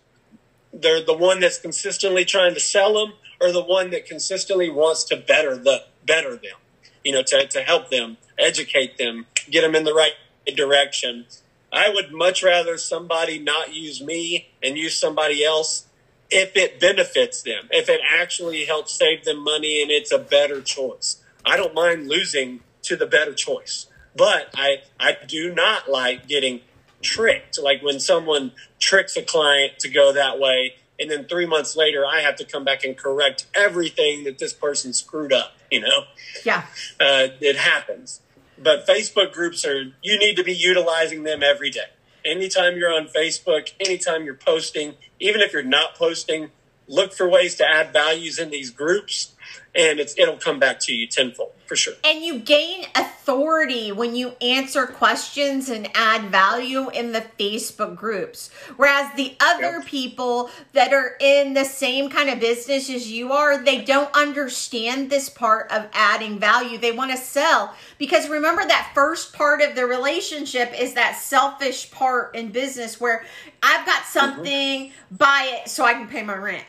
They're 0.72 1.02
the 1.02 1.14
one 1.14 1.40
that's 1.40 1.58
consistently 1.58 2.24
trying 2.24 2.54
to 2.54 2.60
sell 2.60 2.94
them, 2.94 3.14
or 3.40 3.52
the 3.52 3.62
one 3.62 3.90
that 3.90 4.06
consistently 4.06 4.68
wants 4.68 5.04
to 5.04 5.16
better 5.16 5.56
the 5.56 5.84
better 6.04 6.32
them. 6.32 6.58
You 7.04 7.12
know, 7.12 7.22
to 7.22 7.46
to 7.46 7.62
help 7.62 7.90
them, 7.90 8.18
educate 8.38 8.98
them, 8.98 9.26
get 9.50 9.62
them 9.62 9.74
in 9.74 9.84
the 9.84 9.94
right 9.94 10.12
direction. 10.54 11.26
I 11.72 11.90
would 11.90 12.12
much 12.12 12.42
rather 12.42 12.78
somebody 12.78 13.38
not 13.38 13.74
use 13.74 14.02
me 14.02 14.48
and 14.62 14.76
use 14.76 14.98
somebody 14.98 15.44
else 15.44 15.86
if 16.30 16.56
it 16.56 16.80
benefits 16.80 17.42
them, 17.42 17.68
if 17.70 17.88
it 17.88 18.00
actually 18.06 18.64
helps 18.64 18.92
save 18.92 19.24
them 19.24 19.42
money 19.42 19.82
and 19.82 19.90
it's 19.90 20.12
a 20.12 20.18
better 20.18 20.60
choice. 20.60 21.22
I 21.44 21.56
don't 21.56 21.74
mind 21.74 22.08
losing 22.08 22.60
to 22.82 22.96
the 22.96 23.06
better 23.06 23.34
choice. 23.34 23.86
But 24.18 24.50
I, 24.54 24.82
I 25.00 25.16
do 25.26 25.54
not 25.54 25.88
like 25.88 26.26
getting 26.26 26.60
tricked. 27.00 27.58
Like 27.58 27.82
when 27.82 28.00
someone 28.00 28.52
tricks 28.78 29.16
a 29.16 29.22
client 29.22 29.78
to 29.78 29.88
go 29.88 30.12
that 30.12 30.38
way, 30.38 30.74
and 30.98 31.08
then 31.08 31.26
three 31.26 31.46
months 31.46 31.76
later, 31.76 32.04
I 32.04 32.20
have 32.20 32.34
to 32.36 32.44
come 32.44 32.64
back 32.64 32.82
and 32.84 32.96
correct 32.96 33.46
everything 33.54 34.24
that 34.24 34.38
this 34.38 34.52
person 34.52 34.92
screwed 34.92 35.32
up. 35.32 35.52
You 35.70 35.80
know, 35.80 36.04
yeah, 36.44 36.64
uh, 37.00 37.28
it 37.40 37.56
happens. 37.56 38.20
But 38.60 38.86
Facebook 38.86 39.32
groups 39.32 39.64
are 39.64 39.92
you 40.02 40.18
need 40.18 40.34
to 40.36 40.44
be 40.44 40.54
utilizing 40.54 41.22
them 41.22 41.42
every 41.42 41.70
day. 41.70 41.90
Anytime 42.24 42.76
you're 42.76 42.92
on 42.92 43.06
Facebook, 43.06 43.72
anytime 43.78 44.24
you're 44.24 44.34
posting, 44.34 44.94
even 45.20 45.40
if 45.40 45.52
you're 45.52 45.62
not 45.62 45.94
posting, 45.94 46.50
look 46.88 47.12
for 47.12 47.28
ways 47.28 47.54
to 47.56 47.68
add 47.68 47.92
values 47.92 48.38
in 48.38 48.50
these 48.50 48.70
groups 48.70 49.34
and 49.74 50.00
it's 50.00 50.18
it'll 50.18 50.36
come 50.36 50.58
back 50.58 50.80
to 50.80 50.92
you 50.92 51.06
tenfold 51.06 51.52
for 51.66 51.76
sure. 51.76 51.94
And 52.02 52.24
you 52.24 52.38
gain 52.38 52.86
authority 52.94 53.92
when 53.92 54.16
you 54.16 54.34
answer 54.40 54.86
questions 54.86 55.68
and 55.68 55.88
add 55.94 56.30
value 56.30 56.88
in 56.88 57.12
the 57.12 57.24
Facebook 57.38 57.94
groups. 57.94 58.50
Whereas 58.76 59.14
the 59.16 59.36
other 59.38 59.78
yep. 59.78 59.84
people 59.84 60.50
that 60.72 60.92
are 60.92 61.16
in 61.20 61.52
the 61.52 61.64
same 61.64 62.08
kind 62.08 62.30
of 62.30 62.40
business 62.40 62.88
as 62.88 63.10
you 63.10 63.32
are, 63.32 63.62
they 63.62 63.84
don't 63.84 64.12
understand 64.16 65.10
this 65.10 65.28
part 65.28 65.70
of 65.70 65.86
adding 65.92 66.38
value. 66.38 66.78
They 66.78 66.92
want 66.92 67.10
to 67.10 67.18
sell 67.18 67.74
because 67.98 68.28
remember 68.28 68.66
that 68.66 68.90
first 68.94 69.34
part 69.34 69.60
of 69.60 69.76
the 69.76 69.84
relationship 69.84 70.72
is 70.78 70.94
that 70.94 71.16
selfish 71.16 71.90
part 71.90 72.34
in 72.34 72.50
business 72.50 72.98
where 72.98 73.24
I've 73.62 73.84
got 73.84 74.02
mm-hmm. 74.02 74.18
something, 74.18 74.86
mm-hmm. 74.86 75.16
buy 75.16 75.60
it 75.60 75.68
so 75.68 75.84
I 75.84 75.92
can 75.92 76.08
pay 76.08 76.22
my 76.22 76.36
rent 76.36 76.64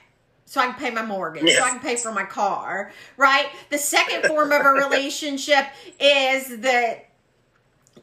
so 0.50 0.60
I 0.60 0.66
can 0.66 0.74
pay 0.74 0.90
my 0.90 1.06
mortgage, 1.06 1.44
yes. 1.44 1.60
so 1.60 1.64
I 1.64 1.70
can 1.70 1.80
pay 1.80 1.96
for 1.96 2.12
my 2.12 2.24
car, 2.24 2.92
right? 3.18 3.50
The 3.70 3.78
second 3.78 4.26
form 4.26 4.52
of 4.52 4.66
a 4.66 4.70
relationship 4.90 5.68
is 6.00 6.62
that 6.62 7.06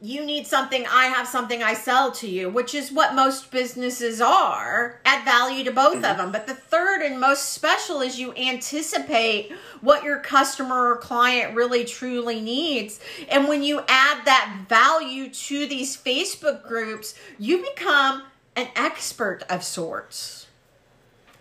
you 0.01 0.23
need 0.23 0.47
something, 0.47 0.85
I 0.89 1.07
have 1.07 1.27
something, 1.27 1.61
I 1.61 1.73
sell 1.73 2.09
to 2.13 2.29
you, 2.29 2.47
which 2.47 2.73
is 2.73 2.89
what 2.89 3.15
most 3.15 3.51
businesses 3.51 4.21
are. 4.21 5.01
Add 5.03 5.25
value 5.25 5.65
to 5.65 5.73
both 5.73 5.95
mm-hmm. 5.95 6.05
of 6.05 6.15
them. 6.15 6.31
But 6.31 6.47
the 6.47 6.53
third 6.53 7.01
and 7.01 7.19
most 7.19 7.49
special 7.49 7.99
is 7.99 8.17
you 8.17 8.33
anticipate 8.35 9.51
what 9.81 10.05
your 10.05 10.19
customer 10.19 10.91
or 10.93 10.97
client 10.99 11.53
really 11.53 11.83
truly 11.83 12.39
needs. 12.39 13.01
And 13.27 13.49
when 13.49 13.61
you 13.61 13.79
add 13.89 14.23
that 14.23 14.65
value 14.69 15.29
to 15.31 15.67
these 15.67 15.97
Facebook 15.97 16.65
groups, 16.65 17.13
you 17.37 17.57
become 17.57 18.23
an 18.55 18.69
expert 18.77 19.43
of 19.49 19.65
sorts 19.65 20.46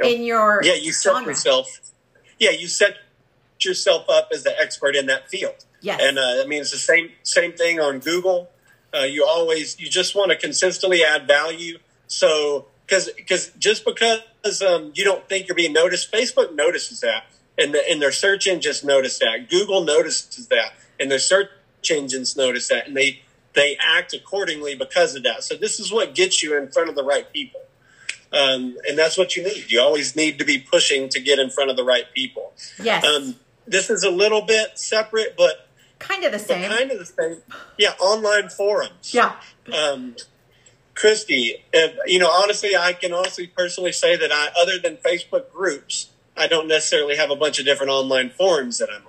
in 0.04 0.22
your 0.22 0.60
yeah 0.62 0.74
you 0.74 0.92
set 0.92 1.12
genre. 1.14 1.28
yourself 1.28 1.80
yeah 2.38 2.50
you 2.50 2.68
set 2.68 2.96
yourself 3.64 4.08
up 4.08 4.28
as 4.32 4.42
the 4.42 4.58
expert 4.60 4.94
in 4.94 5.06
that 5.06 5.28
field. 5.28 5.64
Yes. 5.80 6.00
And 6.02 6.18
uh, 6.18 6.42
i 6.42 6.46
mean 6.46 6.60
it's 6.60 6.72
the 6.72 6.78
same 6.78 7.10
same 7.22 7.52
thing 7.52 7.80
on 7.80 8.00
google. 8.00 8.50
Uh, 8.94 9.00
you 9.00 9.24
always 9.26 9.78
you 9.78 9.88
just 9.88 10.14
want 10.14 10.30
to 10.30 10.36
consistently 10.36 11.02
add 11.04 11.26
value. 11.26 11.78
So 12.06 12.66
because 12.86 13.10
because 13.16 13.50
just 13.58 13.84
because 13.84 14.20
um, 14.62 14.92
you 14.94 15.04
don't 15.04 15.28
think 15.28 15.48
you're 15.48 15.56
being 15.56 15.72
noticed 15.72 16.12
facebook 16.12 16.54
notices 16.54 17.00
that. 17.00 17.24
And, 17.58 17.72
the, 17.72 17.90
and 17.90 18.02
their 18.02 18.12
search 18.12 18.46
engines 18.46 18.84
notice 18.84 19.18
that. 19.20 19.48
Google 19.48 19.82
notices 19.82 20.48
that. 20.48 20.74
And 21.00 21.10
their 21.10 21.18
search 21.18 21.48
engines 21.90 22.36
notice 22.36 22.68
that. 22.68 22.86
And 22.86 22.94
they 22.94 23.22
they 23.54 23.78
act 23.82 24.12
accordingly 24.12 24.74
because 24.74 25.14
of 25.14 25.22
that. 25.22 25.42
So 25.42 25.54
this 25.54 25.80
is 25.80 25.90
what 25.90 26.14
gets 26.14 26.42
you 26.42 26.58
in 26.58 26.68
front 26.68 26.90
of 26.90 26.94
the 26.94 27.02
right 27.02 27.32
people 27.32 27.62
um, 28.32 28.76
and 28.88 28.98
that's 28.98 29.16
what 29.16 29.36
you 29.36 29.42
need. 29.42 29.70
You 29.70 29.80
always 29.80 30.16
need 30.16 30.38
to 30.38 30.44
be 30.44 30.58
pushing 30.58 31.08
to 31.10 31.20
get 31.20 31.38
in 31.38 31.50
front 31.50 31.70
of 31.70 31.76
the 31.76 31.84
right 31.84 32.04
people. 32.14 32.52
Yes. 32.82 33.04
Um, 33.04 33.36
this 33.66 33.90
is 33.90 34.04
a 34.04 34.10
little 34.10 34.42
bit 34.42 34.78
separate, 34.78 35.36
but 35.36 35.68
kind 35.98 36.24
of 36.24 36.32
the 36.32 36.38
same. 36.38 36.70
Kind 36.70 36.90
of 36.90 36.98
the 36.98 37.06
same. 37.06 37.42
Yeah, 37.78 37.94
online 38.00 38.48
forums. 38.48 39.12
Yeah. 39.12 39.36
Um, 39.72 40.16
Christy, 40.94 41.64
if, 41.72 41.96
you 42.06 42.18
know, 42.18 42.30
honestly, 42.30 42.76
I 42.76 42.92
can 42.92 43.12
honestly 43.12 43.46
personally 43.46 43.92
say 43.92 44.16
that 44.16 44.32
I, 44.32 44.48
other 44.60 44.78
than 44.78 44.96
Facebook 44.96 45.52
groups, 45.52 46.10
I 46.36 46.46
don't 46.46 46.68
necessarily 46.68 47.16
have 47.16 47.30
a 47.30 47.36
bunch 47.36 47.58
of 47.58 47.64
different 47.64 47.90
online 47.90 48.30
forums 48.30 48.78
that 48.78 48.88
I'm. 48.90 49.02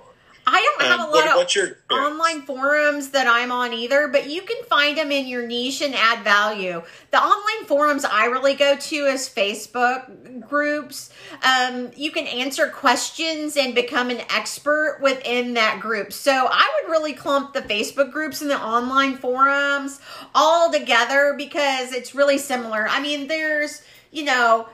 I 0.50 0.62
don't 0.62 0.88
have 0.88 1.00
Um, 1.00 1.06
a 1.08 1.10
what- 1.10 1.26
lot 1.26 1.36
what's 1.36 1.54
of 1.56 1.62
your 1.62 1.76
online 1.90 2.42
forums 2.42 3.10
that 3.10 3.26
I'm 3.26 3.52
on 3.52 3.72
either, 3.74 4.08
but 4.08 4.26
you 4.26 4.42
can 4.42 4.62
find 4.64 4.96
them 4.96 5.12
in 5.12 5.26
your 5.26 5.46
niche 5.46 5.82
and 5.82 5.94
add 5.94 6.24
value. 6.24 6.82
The 7.10 7.18
online 7.22 7.66
forums 7.66 8.04
I 8.04 8.26
really 8.26 8.54
go 8.54 8.76
to 8.76 8.96
is 9.06 9.28
Facebook 9.28 10.48
groups. 10.48 11.10
Um, 11.42 11.90
you 11.96 12.10
can 12.10 12.26
answer 12.26 12.68
questions 12.68 13.56
and 13.56 13.74
become 13.74 14.08
an 14.10 14.22
expert 14.34 14.98
within 15.02 15.54
that 15.54 15.80
group. 15.80 16.12
So 16.12 16.48
I 16.50 16.68
would 16.82 16.90
really 16.90 17.12
clump 17.12 17.52
the 17.52 17.62
Facebook 17.62 18.10
groups 18.10 18.40
and 18.40 18.50
the 18.50 18.58
online 18.60 19.18
forums 19.18 20.00
all 20.34 20.72
together 20.72 21.34
because 21.36 21.92
it's 21.92 22.14
really 22.14 22.38
similar. 22.38 22.88
I 22.88 23.00
mean, 23.00 23.28
there's, 23.28 23.82
you 24.10 24.24
know, 24.24 24.68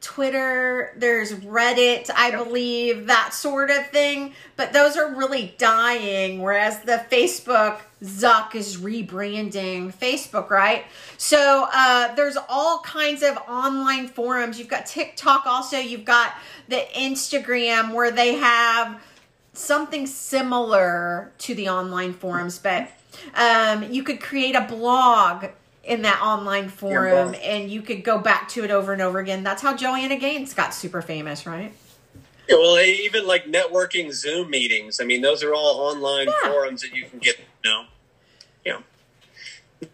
Twitter, 0.00 0.94
there's 0.96 1.32
Reddit, 1.32 2.08
I 2.14 2.30
believe, 2.30 3.06
that 3.08 3.34
sort 3.34 3.70
of 3.70 3.88
thing. 3.88 4.32
But 4.56 4.72
those 4.72 4.96
are 4.96 5.12
really 5.12 5.54
dying, 5.58 6.40
whereas 6.40 6.80
the 6.82 7.04
Facebook 7.10 7.80
Zuck 8.02 8.54
is 8.54 8.76
rebranding 8.76 9.92
Facebook, 9.92 10.50
right? 10.50 10.84
So 11.16 11.66
uh, 11.72 12.14
there's 12.14 12.36
all 12.48 12.80
kinds 12.80 13.22
of 13.24 13.36
online 13.48 14.06
forums. 14.06 14.58
You've 14.58 14.68
got 14.68 14.86
TikTok, 14.86 15.46
also, 15.46 15.78
you've 15.78 16.04
got 16.04 16.34
the 16.68 16.84
Instagram 16.94 17.92
where 17.92 18.12
they 18.12 18.36
have 18.36 19.02
something 19.52 20.06
similar 20.06 21.32
to 21.38 21.54
the 21.54 21.68
online 21.68 22.12
forums, 22.12 22.58
but 22.58 22.88
um, 23.34 23.90
you 23.90 24.04
could 24.04 24.20
create 24.20 24.54
a 24.54 24.60
blog 24.60 25.46
in 25.88 26.02
that 26.02 26.20
online 26.20 26.68
forum 26.68 27.34
and 27.42 27.70
you 27.70 27.80
could 27.80 28.04
go 28.04 28.18
back 28.18 28.48
to 28.50 28.62
it 28.62 28.70
over 28.70 28.92
and 28.92 29.00
over 29.00 29.18
again. 29.18 29.42
That's 29.42 29.62
how 29.62 29.74
Joanna 29.74 30.16
Gaines 30.16 30.52
got 30.52 30.74
super 30.74 31.00
famous, 31.00 31.46
right? 31.46 31.72
Yeah, 32.46 32.56
well, 32.56 32.78
even 32.78 33.26
like 33.26 33.46
networking 33.46 34.12
Zoom 34.12 34.50
meetings. 34.50 35.00
I 35.00 35.04
mean, 35.04 35.22
those 35.22 35.42
are 35.42 35.54
all 35.54 35.80
online 35.80 36.28
Yeah. 36.28 36.50
forums 36.52 36.82
that 36.82 36.94
you 36.94 37.06
can 37.06 37.18
get. 37.18 37.38
You 37.64 37.70
know, 37.70 37.84
yeah, 38.64 38.78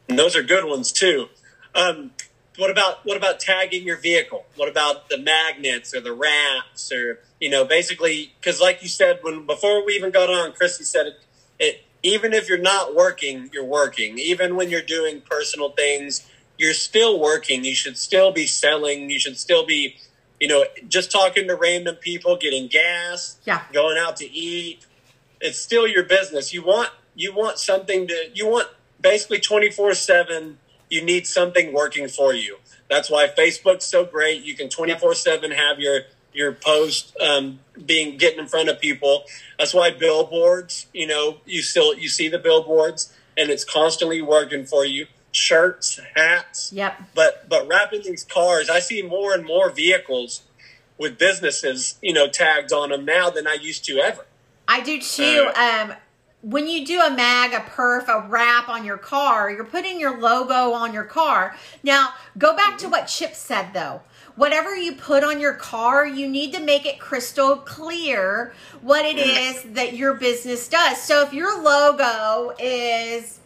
and 0.09 0.19
those 0.19 0.37
are 0.37 0.43
good 0.43 0.65
ones 0.65 0.91
too. 0.93 1.29
Um, 1.75 2.11
what 2.57 2.71
about 2.71 3.05
what 3.05 3.17
about 3.17 3.39
tagging 3.41 3.85
your 3.85 3.97
vehicle? 3.97 4.47
What 4.57 4.69
about 4.69 5.09
the 5.09 5.19
magnets 5.19 5.95
or 5.95 6.01
the 6.01 6.13
wraps 6.13 6.93
or 6.93 7.21
you 7.41 7.51
know, 7.51 7.65
basically 7.65 8.33
because 8.41 8.61
like 8.61 8.83
you 8.83 8.89
said 8.89 9.21
when 9.23 9.47
before 9.47 9.85
we 9.85 9.95
even 9.95 10.11
got 10.11 10.29
on, 10.29 10.53
Christy 10.53 10.85
said 10.85 11.07
it. 11.07 11.15
It 11.61 11.84
even 12.05 12.35
if 12.35 12.49
you're 12.49 12.59
not 12.59 12.95
working, 12.95 13.51
you're 13.53 13.65
working. 13.65 14.19
Even 14.19 14.57
when 14.57 14.71
you're 14.71 14.83
doing 14.83 15.23
personal 15.23 15.71
things, 15.71 16.23
you're 16.59 16.75
still 16.75 17.19
working. 17.19 17.65
You 17.65 17.75
should 17.75 17.99
still 17.99 18.33
be 18.33 18.47
selling. 18.47 19.11
You 19.11 19.19
should 19.21 19.39
still 19.39 19.67
be, 19.67 19.97
you 20.41 20.49
know, 20.49 20.67
just 20.89 21.11
talking 21.11 21.49
to 21.49 21.57
random 21.57 21.97
people, 21.97 22.37
getting 22.37 22.69
gas, 22.69 23.39
Yeah. 23.47 23.63
going 23.73 23.99
out 23.99 24.17
to 24.19 24.31
eat. 24.33 24.87
It's 25.41 25.59
still 25.59 25.87
your 25.89 26.05
business. 26.05 26.53
You 26.55 26.63
want 26.63 26.91
you 27.17 27.33
want 27.35 27.59
something 27.59 28.09
to 28.09 28.31
you 28.35 28.47
want 28.47 28.69
basically 29.01 29.41
24/7 29.41 30.59
you 30.91 31.03
need 31.03 31.27
something 31.27 31.73
working 31.73 32.09
for 32.09 32.35
you. 32.35 32.59
That's 32.91 33.11
why 33.11 33.29
Facebook's 33.29 33.85
so 33.87 34.05
great. 34.05 34.43
You 34.45 34.55
can 34.57 34.69
24/7 34.69 35.53
have 35.53 35.81
your 35.81 36.03
your 36.35 36.53
post 36.53 37.17
um, 37.21 37.61
being 37.87 38.17
getting 38.19 38.41
in 38.41 38.47
front 38.47 38.69
of 38.69 38.81
people. 38.81 39.25
That's 39.59 39.73
why 39.73 39.91
billboards, 39.91 40.87
you 40.93 41.07
know, 41.07 41.39
you 41.47 41.63
still 41.63 41.95
you 41.95 42.09
see 42.09 42.29
the 42.29 42.39
billboards 42.39 43.13
and 43.37 43.51
it's 43.51 43.65
constantly 43.65 44.21
working 44.23 44.65
for 44.67 44.85
you. 44.85 45.07
Shirts, 45.33 45.99
hats, 46.15 46.73
Yep. 46.73 47.03
but 47.15 47.49
but 47.49 47.67
wrapping 47.67 48.03
these 48.03 48.25
cars, 48.25 48.71
I 48.71 48.79
see 48.79 49.03
more 49.03 49.35
and 49.35 49.45
more 49.45 49.71
vehicles 49.71 50.43
with 50.97 51.19
businesses, 51.19 51.99
you 52.03 52.13
know, 52.13 52.29
tagged 52.29 52.73
on 52.73 52.91
them 52.91 53.05
now 53.05 53.31
than 53.31 53.47
I 53.47 53.55
used 53.55 53.85
to 53.87 53.99
ever. 53.99 54.27
I 54.69 54.81
do 54.81 55.01
too. 55.01 55.51
Uh, 55.57 55.87
Um, 55.91 55.95
when 56.43 56.69
you 56.69 56.85
do 56.87 57.01
a 57.01 57.11
mag, 57.11 57.53
a 57.55 57.61
perf, 57.61 58.07
a 58.07 58.29
wrap 58.29 58.69
on 58.69 58.85
your 58.85 58.99
car, 58.99 59.51
you're 59.51 59.65
putting 59.65 59.99
your 59.99 60.21
logo 60.21 60.73
on 60.73 60.93
your 60.93 61.05
car. 61.05 61.57
Now, 61.83 62.11
go 62.39 62.55
back 62.55 62.77
to 62.79 62.89
what 62.89 63.07
Chip 63.07 63.35
said 63.35 63.73
though. 63.73 64.03
Whatever 64.37 64.75
you 64.75 64.95
put 64.95 65.23
on 65.23 65.41
your 65.41 65.55
car, 65.55 66.05
you 66.05 66.29
need 66.29 66.53
to 66.55 66.61
make 66.61 66.87
it 66.87 66.99
crystal 66.99 67.57
clear 67.57 68.53
what 68.83 69.05
it 69.05 69.17
mm. 69.17 69.51
is 69.51 69.63
that 69.75 69.95
your 69.95 70.15
business 70.15 70.69
does. 70.69 71.01
So 71.01 71.23
if 71.23 71.33
your 71.33 71.63
logo 71.63 72.55
is 72.59 73.39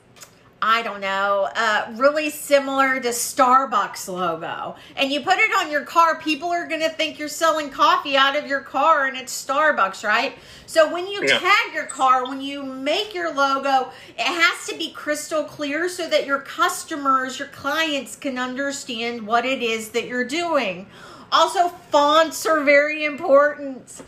I 0.60 0.82
don't 0.82 1.00
know, 1.00 1.48
uh, 1.54 1.92
really 1.96 2.30
similar 2.30 2.98
to 2.98 3.08
Starbucks 3.10 4.08
logo. 4.08 4.74
And 4.96 5.12
you 5.12 5.20
put 5.20 5.38
it 5.38 5.50
on 5.60 5.70
your 5.70 5.84
car, 5.84 6.20
people 6.20 6.48
are 6.50 6.66
going 6.66 6.80
to 6.80 6.88
think 6.88 7.18
you're 7.18 7.28
selling 7.28 7.70
coffee 7.70 8.16
out 8.16 8.36
of 8.36 8.46
your 8.46 8.60
car 8.60 9.06
and 9.06 9.16
it's 9.16 9.44
Starbucks, 9.44 10.02
right? 10.02 10.34
So 10.66 10.92
when 10.92 11.06
you 11.06 11.24
Yeah. 11.24 11.38
tag 11.38 11.74
your 11.74 11.86
car, 11.86 12.26
when 12.26 12.40
you 12.40 12.64
make 12.64 13.14
your 13.14 13.32
logo, 13.32 13.92
it 14.16 14.22
has 14.26 14.66
to 14.66 14.76
be 14.76 14.90
crystal 14.92 15.44
clear 15.44 15.88
so 15.88 16.08
that 16.08 16.26
your 16.26 16.40
customers, 16.40 17.38
your 17.38 17.48
clients 17.48 18.16
can 18.16 18.36
understand 18.36 19.26
what 19.26 19.46
it 19.46 19.62
is 19.62 19.90
that 19.90 20.06
you're 20.06 20.24
doing. 20.24 20.88
Also, 21.30 21.68
fonts 21.90 22.46
are 22.46 22.60
very 22.60 23.04
important. 23.04 24.02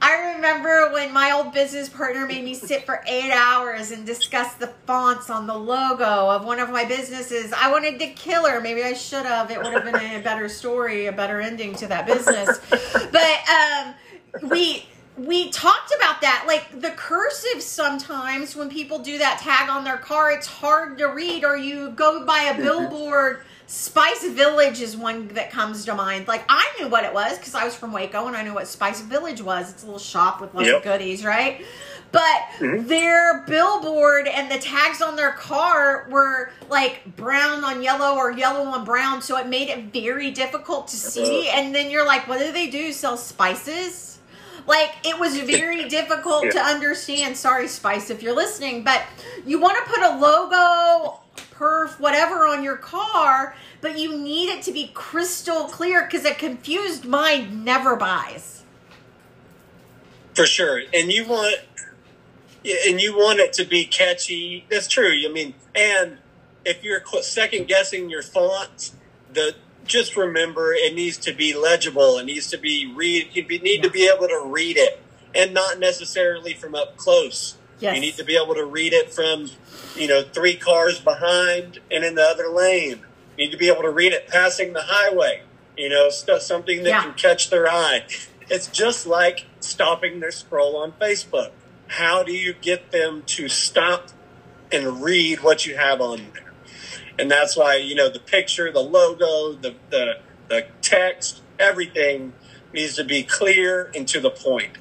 I 0.00 0.34
remember 0.34 0.92
when 0.92 1.12
my 1.12 1.32
old 1.32 1.52
business 1.52 1.88
partner 1.88 2.26
made 2.26 2.44
me 2.44 2.54
sit 2.54 2.86
for 2.86 3.02
eight 3.06 3.32
hours 3.32 3.90
and 3.90 4.06
discuss 4.06 4.54
the 4.54 4.68
fonts 4.86 5.28
on 5.28 5.46
the 5.46 5.56
logo 5.56 6.04
of 6.04 6.44
one 6.44 6.60
of 6.60 6.70
my 6.70 6.84
businesses. 6.84 7.52
I 7.52 7.70
wanted 7.70 7.98
to 7.98 8.06
kill 8.08 8.46
her. 8.46 8.60
Maybe 8.60 8.84
I 8.84 8.92
should 8.92 9.26
have. 9.26 9.50
It 9.50 9.58
would 9.60 9.72
have 9.72 9.84
been 9.84 9.96
a 9.96 10.22
better 10.22 10.48
story, 10.48 11.06
a 11.06 11.12
better 11.12 11.40
ending 11.40 11.74
to 11.76 11.86
that 11.88 12.06
business. 12.06 12.60
But 12.70 13.38
um, 13.48 14.50
we 14.50 14.86
we 15.16 15.50
talked 15.50 15.92
about 15.96 16.20
that. 16.20 16.44
Like 16.46 16.80
the 16.80 16.90
cursive 16.90 17.60
sometimes 17.60 18.54
when 18.54 18.68
people 18.68 19.00
do 19.00 19.18
that 19.18 19.40
tag 19.40 19.68
on 19.68 19.82
their 19.82 19.98
car, 19.98 20.30
it's 20.30 20.46
hard 20.46 20.98
to 20.98 21.06
read, 21.06 21.44
or 21.44 21.56
you 21.56 21.90
go 21.90 22.24
by 22.24 22.54
a 22.54 22.56
billboard. 22.56 23.42
Spice 23.68 24.24
Village 24.24 24.80
is 24.80 24.96
one 24.96 25.28
that 25.28 25.50
comes 25.50 25.84
to 25.84 25.94
mind. 25.94 26.26
Like 26.26 26.42
I 26.48 26.66
knew 26.78 26.88
what 26.88 27.04
it 27.04 27.12
was 27.12 27.36
because 27.36 27.54
I 27.54 27.66
was 27.66 27.74
from 27.74 27.92
Waco 27.92 28.26
and 28.26 28.34
I 28.34 28.42
knew 28.42 28.54
what 28.54 28.66
Spice 28.66 29.02
Village 29.02 29.42
was. 29.42 29.70
It's 29.70 29.82
a 29.82 29.86
little 29.86 29.98
shop 29.98 30.40
with 30.40 30.54
lots 30.54 30.66
Yep. 30.66 30.76
of 30.76 30.82
goodies, 30.84 31.22
right? 31.22 31.62
But 32.10 32.22
mm-hmm. 32.58 32.86
their 32.86 33.44
billboard 33.46 34.26
and 34.26 34.50
the 34.50 34.56
tags 34.56 35.02
on 35.02 35.16
their 35.16 35.32
car 35.32 36.08
were 36.10 36.50
like 36.70 37.14
brown 37.14 37.62
on 37.62 37.82
yellow 37.82 38.16
or 38.16 38.32
yellow 38.32 38.64
on 38.64 38.86
brown, 38.86 39.20
so 39.20 39.36
it 39.36 39.46
made 39.46 39.68
it 39.68 39.92
very 39.92 40.30
difficult 40.30 40.88
to 40.88 40.96
see. 40.96 41.50
And 41.50 41.74
then 41.74 41.90
you're 41.90 42.06
like, 42.06 42.26
what 42.26 42.38
do 42.38 42.50
they 42.50 42.70
do? 42.70 42.90
Sell 42.92 43.18
spices? 43.18 44.18
Like 44.66 44.92
it 45.04 45.20
was 45.20 45.38
very 45.40 45.90
difficult 45.90 46.50
to 46.52 46.58
understand. 46.60 47.36
Sorry, 47.36 47.68
Spice, 47.68 48.08
if 48.08 48.22
you're 48.22 48.34
listening, 48.34 48.82
but 48.82 49.02
you 49.44 49.60
want 49.60 49.76
to 49.84 49.92
put 49.92 50.02
a 50.02 50.16
logo, 50.18 51.20
perf, 51.58 51.98
whatever 51.98 52.46
on 52.46 52.62
your 52.62 52.76
car, 52.76 53.54
but 53.80 53.98
you 53.98 54.16
need 54.16 54.48
it 54.48 54.62
to 54.64 54.72
be 54.72 54.90
crystal 54.94 55.64
clear 55.64 56.04
because 56.04 56.24
a 56.24 56.34
confused 56.34 57.04
mind 57.04 57.64
never 57.64 57.96
buys. 57.96 58.62
For 60.34 60.46
sure. 60.46 60.82
And 60.94 61.10
you 61.12 61.26
want 61.26 61.58
and 62.64 63.00
you 63.00 63.16
want 63.16 63.40
it 63.40 63.52
to 63.54 63.64
be 63.64 63.84
catchy. 63.84 64.64
That's 64.70 64.88
true. 64.88 65.12
I 65.24 65.32
mean, 65.32 65.54
and 65.74 66.18
if 66.64 66.84
you're 66.84 67.02
second 67.22 67.66
guessing 67.66 68.10
your 68.10 68.22
fonts, 68.22 68.94
the 69.32 69.54
just 69.84 70.16
remember 70.16 70.72
it 70.74 70.94
needs 70.94 71.16
to 71.16 71.32
be 71.32 71.56
legible. 71.56 72.18
It 72.18 72.26
needs 72.26 72.50
to 72.50 72.58
be 72.58 72.92
read. 72.94 73.30
You 73.32 73.42
need 73.60 73.82
to 73.82 73.90
be 73.90 74.06
able 74.06 74.28
to 74.28 74.42
read 74.46 74.76
it, 74.76 75.02
and 75.34 75.54
not 75.54 75.78
necessarily 75.78 76.52
from 76.52 76.74
up 76.74 76.96
close. 76.96 77.56
Yes. 77.80 77.94
You 77.94 78.00
need 78.00 78.14
to 78.16 78.24
be 78.24 78.36
able 78.36 78.54
to 78.54 78.64
read 78.64 78.92
it 78.92 79.12
from, 79.12 79.50
you 79.98 80.06
know, 80.08 80.22
three 80.22 80.56
cars 80.56 81.00
behind 81.00 81.80
and 81.90 82.04
in 82.04 82.14
the 82.14 82.22
other 82.22 82.48
lane. 82.48 83.00
You 83.36 83.44
need 83.46 83.50
to 83.52 83.56
be 83.58 83.68
able 83.68 83.82
to 83.82 83.90
read 83.90 84.12
it 84.12 84.28
passing 84.28 84.72
the 84.72 84.82
highway. 84.84 85.42
You 85.76 85.88
know, 85.88 86.08
something 86.10 86.82
that 86.84 86.88
Yeah. 86.88 87.02
can 87.02 87.14
catch 87.14 87.50
their 87.50 87.68
eye. 87.68 88.04
It's 88.50 88.66
just 88.66 89.06
like 89.06 89.46
stopping 89.60 90.20
their 90.20 90.30
scroll 90.30 90.76
on 90.76 90.92
Facebook. 90.92 91.50
How 91.88 92.22
do 92.22 92.32
you 92.32 92.52
get 92.54 92.90
them 92.90 93.22
to 93.26 93.48
stop 93.48 94.08
and 94.72 95.02
read 95.02 95.42
what 95.42 95.66
you 95.66 95.76
have 95.76 96.00
on 96.00 96.18
there? 96.34 96.52
And 97.18 97.30
that's 97.30 97.56
why, 97.56 97.76
you 97.76 97.94
know, 97.94 98.08
the 98.08 98.20
picture, 98.20 98.72
the 98.72 98.80
logo, 98.80 99.52
the, 99.54 99.74
the, 99.90 100.18
the 100.48 100.66
text, 100.82 101.42
everything 101.58 102.32
needs 102.72 102.96
to 102.96 103.04
be 103.04 103.22
clear 103.22 103.90
and 103.94 104.06
to 104.08 104.20
the 104.20 104.30
point. 104.30 104.72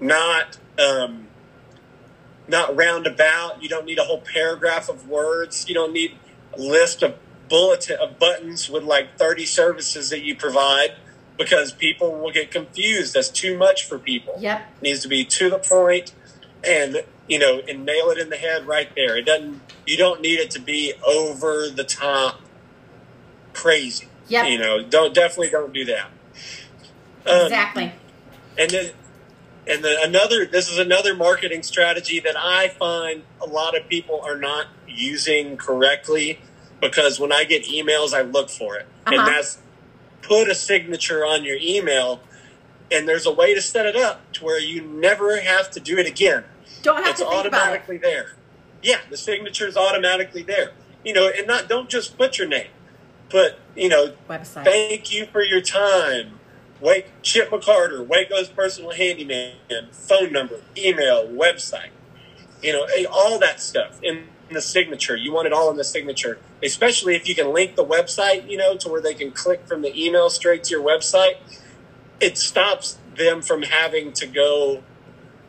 Not, 0.00 0.58
um, 0.78 1.28
not 2.48 2.76
roundabout. 2.76 3.62
You 3.62 3.68
don't 3.68 3.86
need 3.86 3.98
a 3.98 4.04
whole 4.04 4.20
paragraph 4.20 4.88
of 4.88 5.08
words. 5.08 5.68
You 5.68 5.74
don't 5.74 5.92
need 5.92 6.16
a 6.56 6.60
list 6.60 7.02
of 7.02 7.16
bulletin 7.48 7.98
of 8.00 8.18
buttons 8.18 8.70
with 8.70 8.82
like 8.82 9.18
30 9.18 9.44
services 9.46 10.10
that 10.10 10.22
you 10.22 10.34
provide 10.34 10.94
because 11.36 11.72
people 11.72 12.18
will 12.18 12.32
get 12.32 12.50
confused. 12.50 13.14
That's 13.14 13.28
too 13.28 13.56
much 13.56 13.86
for 13.86 13.98
people. 13.98 14.34
Yep. 14.38 14.60
It 14.60 14.82
needs 14.82 15.00
to 15.00 15.08
be 15.08 15.24
to 15.24 15.50
the 15.50 15.58
point 15.58 16.12
and 16.64 17.02
you 17.28 17.38
know 17.38 17.60
and 17.68 17.84
nail 17.84 18.10
it 18.10 18.18
in 18.18 18.30
the 18.30 18.36
head 18.36 18.66
right 18.66 18.88
there. 18.94 19.16
It 19.16 19.26
doesn't 19.26 19.60
you 19.86 19.96
don't 19.96 20.20
need 20.20 20.38
it 20.38 20.50
to 20.52 20.60
be 20.60 20.94
over 21.06 21.68
the 21.68 21.84
top 21.84 22.40
crazy. 23.52 24.08
Yep. 24.28 24.48
You 24.48 24.58
know, 24.58 24.82
don't 24.82 25.14
definitely 25.14 25.50
don't 25.50 25.72
do 25.72 25.84
that. 25.86 26.06
Um, 27.26 27.42
Exactly. 27.42 27.92
And 28.58 28.70
then, 28.70 28.90
and 29.66 29.84
then 29.84 29.96
another, 30.00 30.44
this 30.44 30.70
is 30.70 30.78
another 30.78 31.14
marketing 31.14 31.62
strategy 31.62 32.20
that 32.20 32.36
I 32.36 32.68
find 32.68 33.22
a 33.40 33.46
lot 33.46 33.78
of 33.78 33.88
people 33.88 34.20
are 34.22 34.36
not 34.36 34.66
using 34.88 35.56
correctly 35.56 36.40
because 36.80 37.20
when 37.20 37.32
I 37.32 37.44
get 37.44 37.64
emails, 37.64 38.12
I 38.12 38.22
look 38.22 38.50
for 38.50 38.76
it. 38.76 38.86
Uh-huh. 39.06 39.16
And 39.16 39.28
that's 39.28 39.58
put 40.22 40.48
a 40.48 40.54
signature 40.54 41.24
on 41.24 41.44
your 41.44 41.56
email. 41.60 42.20
And 42.90 43.08
there's 43.08 43.24
a 43.24 43.32
way 43.32 43.54
to 43.54 43.62
set 43.62 43.86
it 43.86 43.96
up 43.96 44.32
to 44.34 44.44
where 44.44 44.60
you 44.60 44.82
never 44.82 45.40
have 45.40 45.70
to 45.70 45.80
do 45.80 45.96
it 45.96 46.06
again. 46.06 46.44
Don't 46.82 46.96
have 46.96 47.10
it's 47.10 47.20
to 47.20 47.26
think 47.26 47.46
about 47.46 47.46
it. 47.46 47.54
automatically 47.54 47.98
there. 47.98 48.34
Yeah, 48.82 48.98
the 49.08 49.16
signature 49.16 49.68
is 49.68 49.76
automatically 49.76 50.42
there. 50.42 50.72
You 51.04 51.12
know, 51.14 51.30
and 51.34 51.46
not 51.46 51.68
don't 51.68 51.88
just 51.88 52.18
put 52.18 52.38
your 52.38 52.48
name, 52.48 52.70
but 53.30 53.58
you 53.74 53.88
know, 53.88 54.14
Website. 54.28 54.64
thank 54.64 55.12
you 55.12 55.26
for 55.26 55.42
your 55.42 55.60
time. 55.60 56.38
Wake 56.82 57.06
Chip 57.22 57.50
McCarter, 57.50 58.04
Waco's 58.06 58.48
personal 58.48 58.90
handyman, 58.90 59.54
phone 59.92 60.32
number, 60.32 60.60
email, 60.76 61.26
website. 61.28 61.90
You 62.62 62.72
know, 62.72 62.84
eh, 62.96 63.04
all 63.10 63.38
that 63.38 63.60
stuff 63.60 64.00
in 64.02 64.24
the 64.50 64.60
signature. 64.60 65.16
You 65.16 65.32
want 65.32 65.46
it 65.46 65.52
all 65.52 65.70
in 65.70 65.76
the 65.76 65.84
signature, 65.84 66.38
especially 66.62 67.14
if 67.14 67.28
you 67.28 67.34
can 67.34 67.52
link 67.52 67.76
the 67.76 67.84
website. 67.84 68.48
You 68.48 68.56
know, 68.56 68.76
to 68.76 68.88
where 68.88 69.00
they 69.00 69.14
can 69.14 69.30
click 69.30 69.66
from 69.66 69.82
the 69.82 69.92
email 70.00 70.28
straight 70.28 70.64
to 70.64 70.70
your 70.70 70.82
website. 70.82 71.36
It 72.20 72.36
stops 72.36 72.98
them 73.16 73.42
from 73.42 73.62
having 73.62 74.12
to 74.14 74.26
go, 74.26 74.82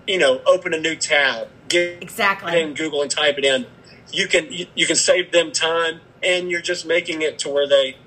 you 0.08 0.18
know, 0.18 0.42
open 0.46 0.74
a 0.74 0.80
new 0.80 0.96
tab, 0.96 1.48
get 1.70 2.02
Exactly. 2.02 2.60
in 2.60 2.74
Google 2.74 3.02
and 3.02 3.12
type 3.12 3.38
it 3.38 3.46
in. 3.46 3.66
You 4.12 4.28
can 4.28 4.52
you, 4.52 4.68
you 4.76 4.86
can 4.86 4.96
save 4.96 5.32
them 5.32 5.52
time, 5.52 6.02
and 6.22 6.50
you're 6.50 6.62
just 6.62 6.86
making 6.86 7.22
it 7.22 7.40
to 7.40 7.50
where 7.50 7.68
they, 7.68 7.98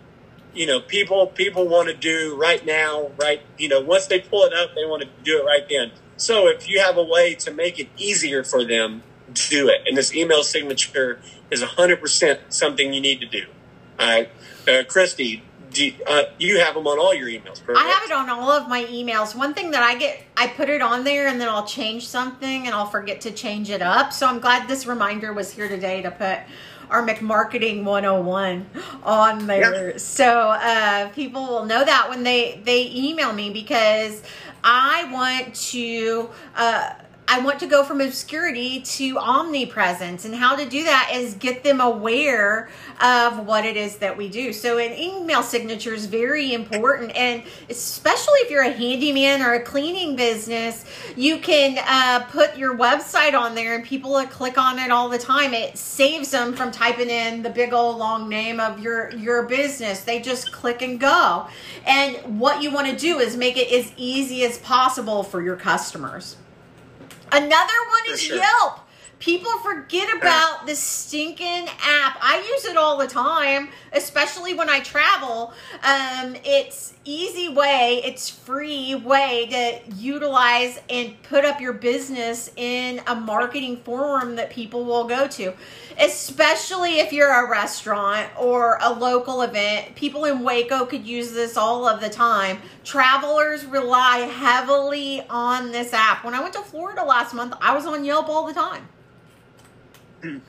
you 0.57 0.67
know, 0.67 0.81
people 0.81 1.27
people 1.29 1.69
want 1.69 1.89
to 1.89 1.95
do 1.95 2.37
right 2.37 2.65
now, 2.65 3.11
right? 3.21 3.43
You 3.59 3.69
know, 3.69 3.81
once 3.81 4.07
they 4.07 4.21
pull 4.21 4.45
it 4.45 4.55
up, 4.55 4.75
they 4.75 4.87
want 4.87 5.03
to 5.03 5.09
do 5.23 5.39
it 5.39 5.45
right 5.45 5.67
then. 5.69 5.93
So 6.17 6.49
if 6.49 6.69
you 6.69 6.81
have 6.81 6.97
a 6.97 7.03
way 7.03 7.35
to 7.37 7.53
make 7.53 7.79
it 7.79 7.89
easier 7.99 8.43
for 8.43 8.65
them, 8.65 9.03
do 9.35 9.69
it. 9.69 9.83
And 9.87 9.97
this 9.97 10.15
email 10.15 10.43
signature 10.43 11.21
is 11.51 11.63
100% 11.63 12.39
something 12.49 12.95
you 12.95 13.01
need 13.01 13.21
to 13.21 13.27
do. 13.27 13.45
All 13.99 14.07
right, 14.07 14.31
uh, 14.67 14.83
Christy, 14.89 15.43
you, 15.75 15.93
uh, 16.07 16.23
you 16.39 16.59
have 16.61 16.75
them 16.75 16.87
on 16.87 16.99
all 16.99 17.15
your 17.15 17.29
emails, 17.29 17.65
correct? 17.65 17.81
I 17.81 17.89
have 17.89 18.11
it 18.11 18.13
on 18.13 18.31
all 18.31 18.51
of 18.51 18.69
my 18.69 18.85
emails. 18.85 19.35
One 19.35 19.53
thing 19.53 19.71
that 19.73 19.83
I 19.83 19.97
get, 19.97 20.23
I 20.37 20.47
put 20.47 20.69
it 20.69 20.81
on 20.81 21.05
there 21.05 21.29
and 21.29 21.41
then 21.41 21.49
I'll 21.49 21.67
change 21.67 22.09
something 22.09 22.67
and 22.67 22.75
I'll 22.75 22.87
forget 22.87 23.21
to 23.23 23.31
change 23.31 23.71
it 23.71 23.83
up. 23.83 24.13
So 24.13 24.27
I'm 24.27 24.39
glad 24.39 24.69
this 24.69 24.87
reminder 24.87 25.33
was 25.33 25.53
here 25.53 25.69
today 25.69 26.03
to 26.03 26.11
put 26.11 26.39
our 26.91 27.07
McMarketing 27.07 27.85
101 27.85 28.67
on 29.03 29.47
there. 29.47 29.99
So 29.99 30.51
uh, 30.51 31.09
people 31.11 31.47
will 31.47 31.65
know 31.65 31.85
that 31.85 32.09
when 32.09 32.23
they, 32.23 32.61
they 32.65 32.91
email 32.95 33.33
me 33.33 33.51
because 33.51 34.23
I 34.63 35.11
want 35.13 35.55
to. 35.55 36.31
Uh, 36.55 36.95
I 37.29 37.41
want 37.41 37.59
to 37.61 37.67
go 37.67 37.83
from 37.83 38.01
obscurity 38.01 38.81
to 38.83 39.19
omnipresence. 39.19 40.25
And 40.25 40.35
how 40.35 40.55
to 40.55 40.65
do 40.69 40.85
that 40.85 41.11
is 41.13 41.35
get 41.35 41.65
them 41.65 41.81
aware 41.81 42.69
of 43.01 43.45
what 43.45 43.65
it 43.65 43.77
is 43.77 43.97
that 43.97 44.17
we 44.17 44.29
do. 44.29 44.53
So, 44.53 44.79
an 44.79 44.97
email 44.97 45.43
signature 45.43 45.93
is 45.93 46.07
very 46.07 46.55
important. 46.55 47.17
And 47.17 47.43
especially 47.69 48.39
if 48.41 48.51
you're 48.51 48.63
a 48.63 48.71
handyman 48.71 49.43
or 49.43 49.55
a 49.55 49.63
cleaning 49.63 50.15
business, 50.15 50.85
you 51.17 51.39
can 51.39 51.79
uh, 51.87 52.25
put 52.27 52.57
your 52.57 52.77
website 52.77 53.35
on 53.35 53.57
there 53.57 53.75
and 53.75 53.85
people 53.85 54.13
will 54.13 54.27
click 54.27 54.57
on 54.57 54.79
it 54.79 54.93
all 54.93 55.09
the 55.09 55.19
time. 55.19 55.53
It 55.53 55.77
saves 55.77 56.31
them 56.31 56.55
from 56.55 56.71
typing 56.71 57.11
in 57.11 57.43
the 57.43 57.51
big 57.51 57.73
old 57.73 57.99
long 57.99 58.29
name 58.29 58.61
of 58.61 58.79
your, 58.79 59.13
your 59.17 59.43
business. 59.43 60.05
They 60.05 60.21
just 60.21 60.53
click 60.53 60.81
and 60.81 61.01
go. 61.01 61.49
And 61.85 62.39
what 62.39 62.63
you 62.63 62.71
want 62.71 62.87
to 62.87 62.97
do 62.97 63.19
is 63.19 63.37
make 63.37 63.57
it 63.57 63.73
as 63.73 63.93
easy 63.97 64.45
as 64.45 64.59
possible 64.59 65.25
for 65.25 65.43
your 65.43 65.57
customers. 65.57 66.37
Another 67.33 67.75
one 67.89 68.13
is 68.15 68.23
sure. 68.23 68.37
Yelp. 68.37 68.81
People 69.19 69.51
forget 69.59 70.15
about 70.15 70.67
this 70.67 70.79
stinking 70.79 71.69
app. 71.81 72.19
I 72.21 72.45
use 72.53 72.67
it 72.67 72.77
all 72.77 72.99
the 72.99 73.07
time, 73.07 73.71
especially 73.93 74.53
when 74.53 74.69
I 74.69 74.81
travel. 74.81 75.55
Um, 75.83 76.37
it's 76.45 76.93
easy 77.07 77.49
way, 77.49 78.03
it's 78.05 78.29
free 78.29 78.95
way 78.95 79.47
to 79.51 79.95
utilize 79.97 80.81
and 80.91 81.21
put 81.23 81.45
up 81.45 81.61
your 81.61 81.73
business 81.73 82.51
in 82.57 83.01
a 83.07 83.15
marketing 83.15 83.79
forum 83.79 84.37
that 84.37 84.51
people 84.51 84.85
will 84.85 85.05
go 85.05 85.27
to. 85.29 85.55
Especially 85.99 86.99
if 86.99 87.13
you're 87.13 87.47
a 87.47 87.49
restaurant 87.49 88.29
or 88.39 88.79
a 88.83 88.93
local 88.93 89.43
event. 89.43 89.95
People 89.95 90.25
in 90.27 90.41
Waco 90.43 90.85
could 90.85 91.07
use 91.07 91.33
this 91.33 91.57
all 91.57 91.89
of 91.89 92.01
the 92.01 92.11
time. 92.11 92.59
Travelers 92.85 93.65
rely 93.65 94.19
heavily 94.19 95.23
on 95.31 95.73
this 95.73 95.93
app. 95.95 96.25
When 96.25 96.35
I 96.35 96.41
went 96.41 96.55
to 96.55 96.63
Florida 96.63 97.03
last 97.05 97.33
month, 97.35 97.55
I 97.61 97.75
was 97.75 97.87
on 97.87 98.05
Yelp 98.05 98.29
all 98.29 98.47
the 98.47 98.55
time. 98.55 98.89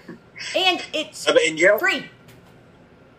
And 0.55 0.83
it's 0.93 1.27
Yelp, 1.55 1.79
free. 1.79 2.05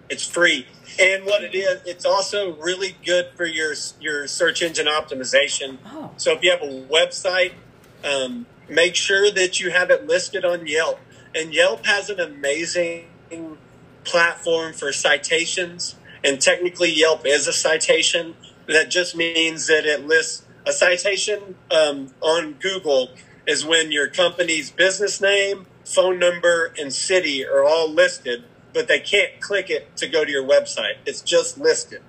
It's 0.08 0.24
free, 0.26 0.66
and 0.98 1.24
what 1.24 1.44
it 1.44 1.54
is, 1.54 1.80
it's 1.86 2.04
also 2.04 2.54
really 2.56 2.96
good 3.04 3.28
for 3.36 3.46
your 3.46 3.74
your 4.00 4.26
search 4.26 4.62
engine 4.62 4.86
optimization. 4.86 5.78
Oh. 5.86 6.10
So 6.16 6.32
if 6.32 6.42
you 6.42 6.50
have 6.50 6.62
a 6.62 6.82
website, 6.86 7.52
um, 8.04 8.46
make 8.68 8.94
sure 8.94 9.30
that 9.30 9.60
you 9.60 9.70
have 9.70 9.90
it 9.90 10.06
listed 10.06 10.44
on 10.44 10.66
Yelp. 10.66 10.98
And 11.34 11.52
Yelp 11.52 11.86
has 11.86 12.10
an 12.10 12.20
amazing 12.20 13.06
platform 14.04 14.72
for 14.72 14.92
citations, 14.92 15.94
and 16.24 16.40
technically 16.40 16.90
Yelp 16.90 17.26
is 17.26 17.46
a 17.46 17.52
citation. 17.52 18.34
That 18.66 18.90
just 18.90 19.16
means 19.16 19.66
that 19.68 19.86
it 19.86 20.06
lists 20.06 20.44
a 20.66 20.72
citation 20.72 21.54
um, 21.70 22.12
on 22.20 22.54
Google 22.54 23.10
is 23.46 23.64
when 23.64 23.90
your 23.90 24.08
company's 24.08 24.70
business 24.70 25.20
name, 25.20 25.66
phone 25.84 26.18
number, 26.18 26.74
and 26.78 26.92
city 26.92 27.44
are 27.44 27.64
all 27.64 27.90
listed, 27.90 28.44
but 28.72 28.88
they 28.88 29.00
can't 29.00 29.40
click 29.40 29.70
it 29.70 29.96
to 29.96 30.08
go 30.08 30.24
to 30.24 30.30
your 30.30 30.46
website. 30.46 30.96
It's 31.06 31.20
just 31.20 31.58
listed. 31.58 32.02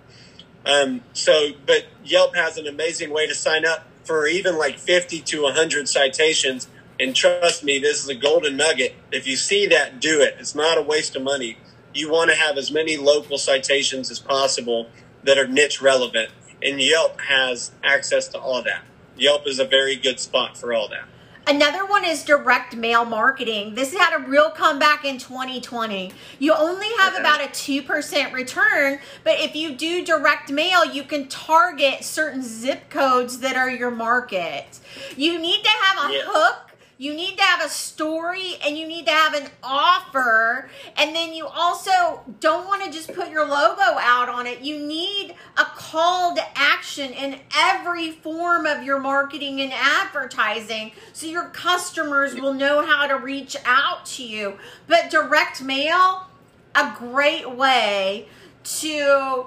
Um, 0.65 1.01
so, 1.13 1.51
but 1.65 1.85
Yelp 2.03 2.35
has 2.35 2.57
an 2.57 2.67
amazing 2.67 3.11
way 3.11 3.27
to 3.27 3.35
sign 3.35 3.65
up 3.65 3.87
for 4.03 4.27
even 4.27 4.57
like 4.57 4.77
50 4.77 5.21
to 5.21 5.43
100 5.43 5.87
citations. 5.87 6.67
And 6.99 7.15
trust 7.15 7.63
me, 7.63 7.79
this 7.79 8.03
is 8.03 8.09
a 8.09 8.15
golden 8.15 8.57
nugget. 8.57 8.95
If 9.11 9.25
you 9.25 9.35
see 9.35 9.67
that, 9.67 9.99
do 9.99 10.21
it. 10.21 10.35
It's 10.39 10.55
not 10.55 10.77
a 10.77 10.81
waste 10.81 11.15
of 11.15 11.21
money. 11.21 11.57
You 11.93 12.11
want 12.11 12.29
to 12.29 12.35
have 12.35 12.57
as 12.57 12.71
many 12.71 12.97
local 12.97 13.37
citations 13.37 14.11
as 14.11 14.19
possible 14.19 14.89
that 15.23 15.37
are 15.37 15.47
niche 15.47 15.81
relevant. 15.81 16.31
And 16.61 16.79
Yelp 16.79 17.21
has 17.21 17.71
access 17.83 18.27
to 18.29 18.39
all 18.39 18.61
that. 18.63 18.83
Yelp 19.17 19.47
is 19.47 19.59
a 19.59 19.65
very 19.65 19.95
good 19.95 20.19
spot 20.19 20.57
for 20.57 20.73
all 20.73 20.89
that. 20.89 21.05
Another 21.49 21.83
one 21.83 22.05
is 22.05 22.23
direct 22.23 22.75
mail 22.75 23.05
marketing. 23.05 23.73
This 23.73 23.91
had 23.91 24.15
a 24.15 24.19
real 24.29 24.51
comeback 24.51 25.03
in 25.03 25.17
2020. 25.17 26.13
You 26.37 26.53
only 26.53 26.85
have 26.99 27.13
Okay. 27.13 27.21
about 27.21 27.41
a 27.41 27.47
2% 27.47 28.33
return, 28.33 28.99
but 29.23 29.39
if 29.39 29.55
you 29.55 29.71
do 29.71 30.05
direct 30.05 30.51
mail, 30.51 30.85
you 30.85 31.01
can 31.03 31.27
target 31.27 32.03
certain 32.03 32.43
zip 32.43 32.91
codes 32.91 33.39
that 33.39 33.55
are 33.55 33.67
your 33.71 33.89
market. 33.89 34.77
You 35.17 35.39
need 35.39 35.63
to 35.63 35.69
have 35.69 36.11
a 36.11 36.13
Yeah. 36.13 36.21
hook. 36.27 36.57
You 36.99 37.15
need 37.15 37.37
to 37.39 37.43
have 37.43 37.65
a 37.65 37.69
story 37.69 38.57
and 38.63 38.77
you 38.77 38.85
need 38.85 38.98
an 39.39 39.49
offer. 39.63 40.69
And 40.97 41.15
then 41.15 41.33
you 41.33 41.47
also 41.47 42.21
don't 42.39 42.67
want 42.67 42.83
to 42.83 42.91
just 42.91 43.13
put 43.13 43.29
your 43.29 43.45
logo 43.45 43.81
out 43.81 44.29
on 44.29 44.47
it. 44.47 44.61
You 44.61 44.79
need 44.79 45.35
a 45.57 45.65
call 45.65 46.35
to 46.35 46.41
action 46.55 47.11
in 47.13 47.39
every 47.55 48.11
form 48.11 48.65
of 48.65 48.83
your 48.83 48.99
marketing 48.99 49.61
and 49.61 49.71
advertising 49.73 50.91
so 51.13 51.27
your 51.27 51.49
customers 51.49 52.35
will 52.35 52.53
know 52.53 52.85
how 52.85 53.07
to 53.07 53.15
reach 53.15 53.55
out 53.65 54.05
to 54.07 54.23
you. 54.23 54.57
But 54.87 55.09
direct 55.09 55.61
mail, 55.63 56.27
a 56.75 56.93
great 56.97 57.49
way 57.49 58.27
to 58.63 59.45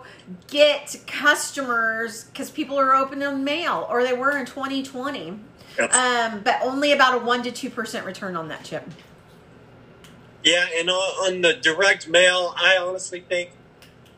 get 0.49 0.97
customers 1.07 2.25
because 2.25 2.51
people 2.51 2.79
are 2.79 2.95
opening 2.95 3.45
mail 3.45 3.87
or 3.91 4.03
they 4.03 4.13
were 4.13 4.37
in 4.39 4.47
2020 4.47 5.39
Yep. 5.79 5.95
um, 5.95 6.41
but 6.45 6.59
only 6.63 6.93
about 6.93 7.15
a 7.23 7.25
1 7.25 7.45
to 7.45 7.71
2% 7.71 8.05
return 8.05 8.37
on 8.37 8.49
that 8.49 8.63
chip 8.65 8.85
Yeah, 10.45 10.67
and 10.77 10.91
on 10.91 11.41
the 11.43 11.55
direct 11.55 12.09
mail, 12.09 12.55
I 12.57 12.77
honestly 12.77 13.21
think 13.21 13.51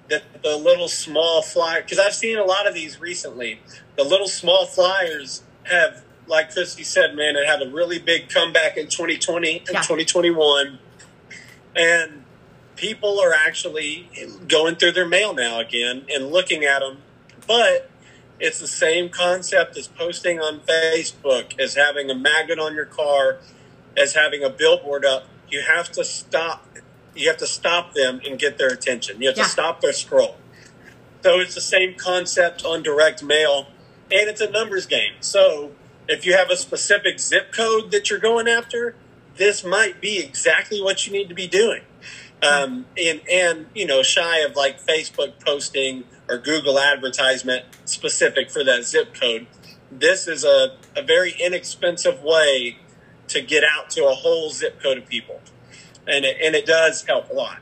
that 0.08 0.42
the 0.42 0.56
little 0.56 0.88
small 0.88 1.42
flyer, 1.42 1.82
because 1.82 1.98
I've 1.98 2.14
seen 2.14 2.38
a 2.38 2.44
lot 2.44 2.66
of 2.66 2.74
these 2.74 3.00
recently, 3.00 3.60
the 3.96 4.04
little 4.04 4.28
small 4.28 4.66
flyers 4.66 5.42
have, 5.64 6.02
like 6.26 6.52
Christy 6.52 6.82
said, 6.84 7.14
man, 7.14 7.36
it 7.36 7.46
had 7.46 7.62
a 7.62 7.70
really 7.70 7.98
big 7.98 8.28
comeback 8.28 8.76
in 8.76 8.88
2020 8.88 9.58
and 9.58 9.68
Yeah. 9.74 9.80
2021. 9.82 10.78
And 11.76 12.24
people 12.76 13.20
are 13.20 13.32
actually 13.32 14.08
going 14.48 14.76
through 14.76 14.92
their 14.92 15.06
mail 15.06 15.34
now 15.34 15.60
again 15.60 16.06
and 16.12 16.30
looking 16.30 16.64
at 16.64 16.80
them. 16.80 17.02
But 17.46 17.90
it's 18.40 18.58
the 18.58 18.66
same 18.66 19.08
concept 19.10 19.76
as 19.76 19.88
posting 19.88 20.40
on 20.40 20.60
Facebook, 20.60 21.58
as 21.58 21.74
having 21.74 22.10
a 22.10 22.14
magnet 22.14 22.58
on 22.58 22.74
your 22.74 22.86
car, 22.86 23.38
as 23.96 24.14
having 24.14 24.42
a 24.42 24.50
billboard 24.50 25.04
up. 25.04 25.26
You 25.54 25.62
have 25.62 25.88
to 25.92 26.04
stop. 26.04 26.66
You 27.14 27.28
have 27.28 27.36
to 27.38 27.46
stop 27.46 27.94
them 27.94 28.20
and 28.26 28.36
get 28.40 28.58
their 28.58 28.70
attention. 28.78 29.22
You 29.22 29.28
have 29.28 29.36
Yeah. 29.38 29.44
to 29.44 29.48
stop 29.48 29.80
their 29.80 29.92
scroll. 29.92 30.36
So 31.22 31.38
it's 31.38 31.54
the 31.54 31.60
same 31.60 31.94
concept 31.94 32.64
on 32.64 32.82
direct 32.82 33.22
mail. 33.22 33.68
and 34.12 34.28
it's 34.28 34.40
a 34.42 34.50
numbers 34.50 34.84
game. 34.84 35.14
So 35.20 35.72
if 36.08 36.26
you 36.26 36.34
have 36.34 36.50
a 36.50 36.56
specific 36.56 37.18
zip 37.18 37.50
code 37.52 37.90
that 37.92 38.10
you're 38.10 38.18
going 38.18 38.46
after, 38.46 38.94
this 39.38 39.64
might 39.64 39.98
be 40.00 40.18
exactly 40.18 40.80
what 40.82 41.06
you 41.06 41.12
need 41.12 41.28
to 41.30 41.34
be 41.34 41.46
doing. 41.48 41.80
Um, 42.42 42.84
and, 42.98 43.22
and, 43.32 43.66
you 43.74 43.86
know, 43.86 44.02
shy 44.02 44.40
of 44.40 44.56
like 44.56 44.76
Facebook 44.84 45.40
posting 45.44 46.04
or 46.28 46.36
Google 46.36 46.78
advertisement 46.78 47.64
specific 47.86 48.50
for 48.50 48.62
that 48.62 48.84
zip 48.84 49.14
code, 49.14 49.46
this 49.90 50.28
is 50.28 50.44
a, 50.44 50.76
a 50.94 51.02
very 51.02 51.32
inexpensive 51.40 52.22
way 52.22 52.76
to 53.28 53.40
get 53.40 53.64
out 53.64 53.90
to 53.90 54.06
a 54.06 54.14
whole 54.14 54.50
zip 54.50 54.80
code 54.82 54.98
of 54.98 55.06
people. 55.06 55.40
And 56.06 56.24
it, 56.24 56.36
and 56.42 56.54
it 56.54 56.66
does 56.66 57.04
help 57.04 57.30
a 57.30 57.34
lot. 57.34 57.58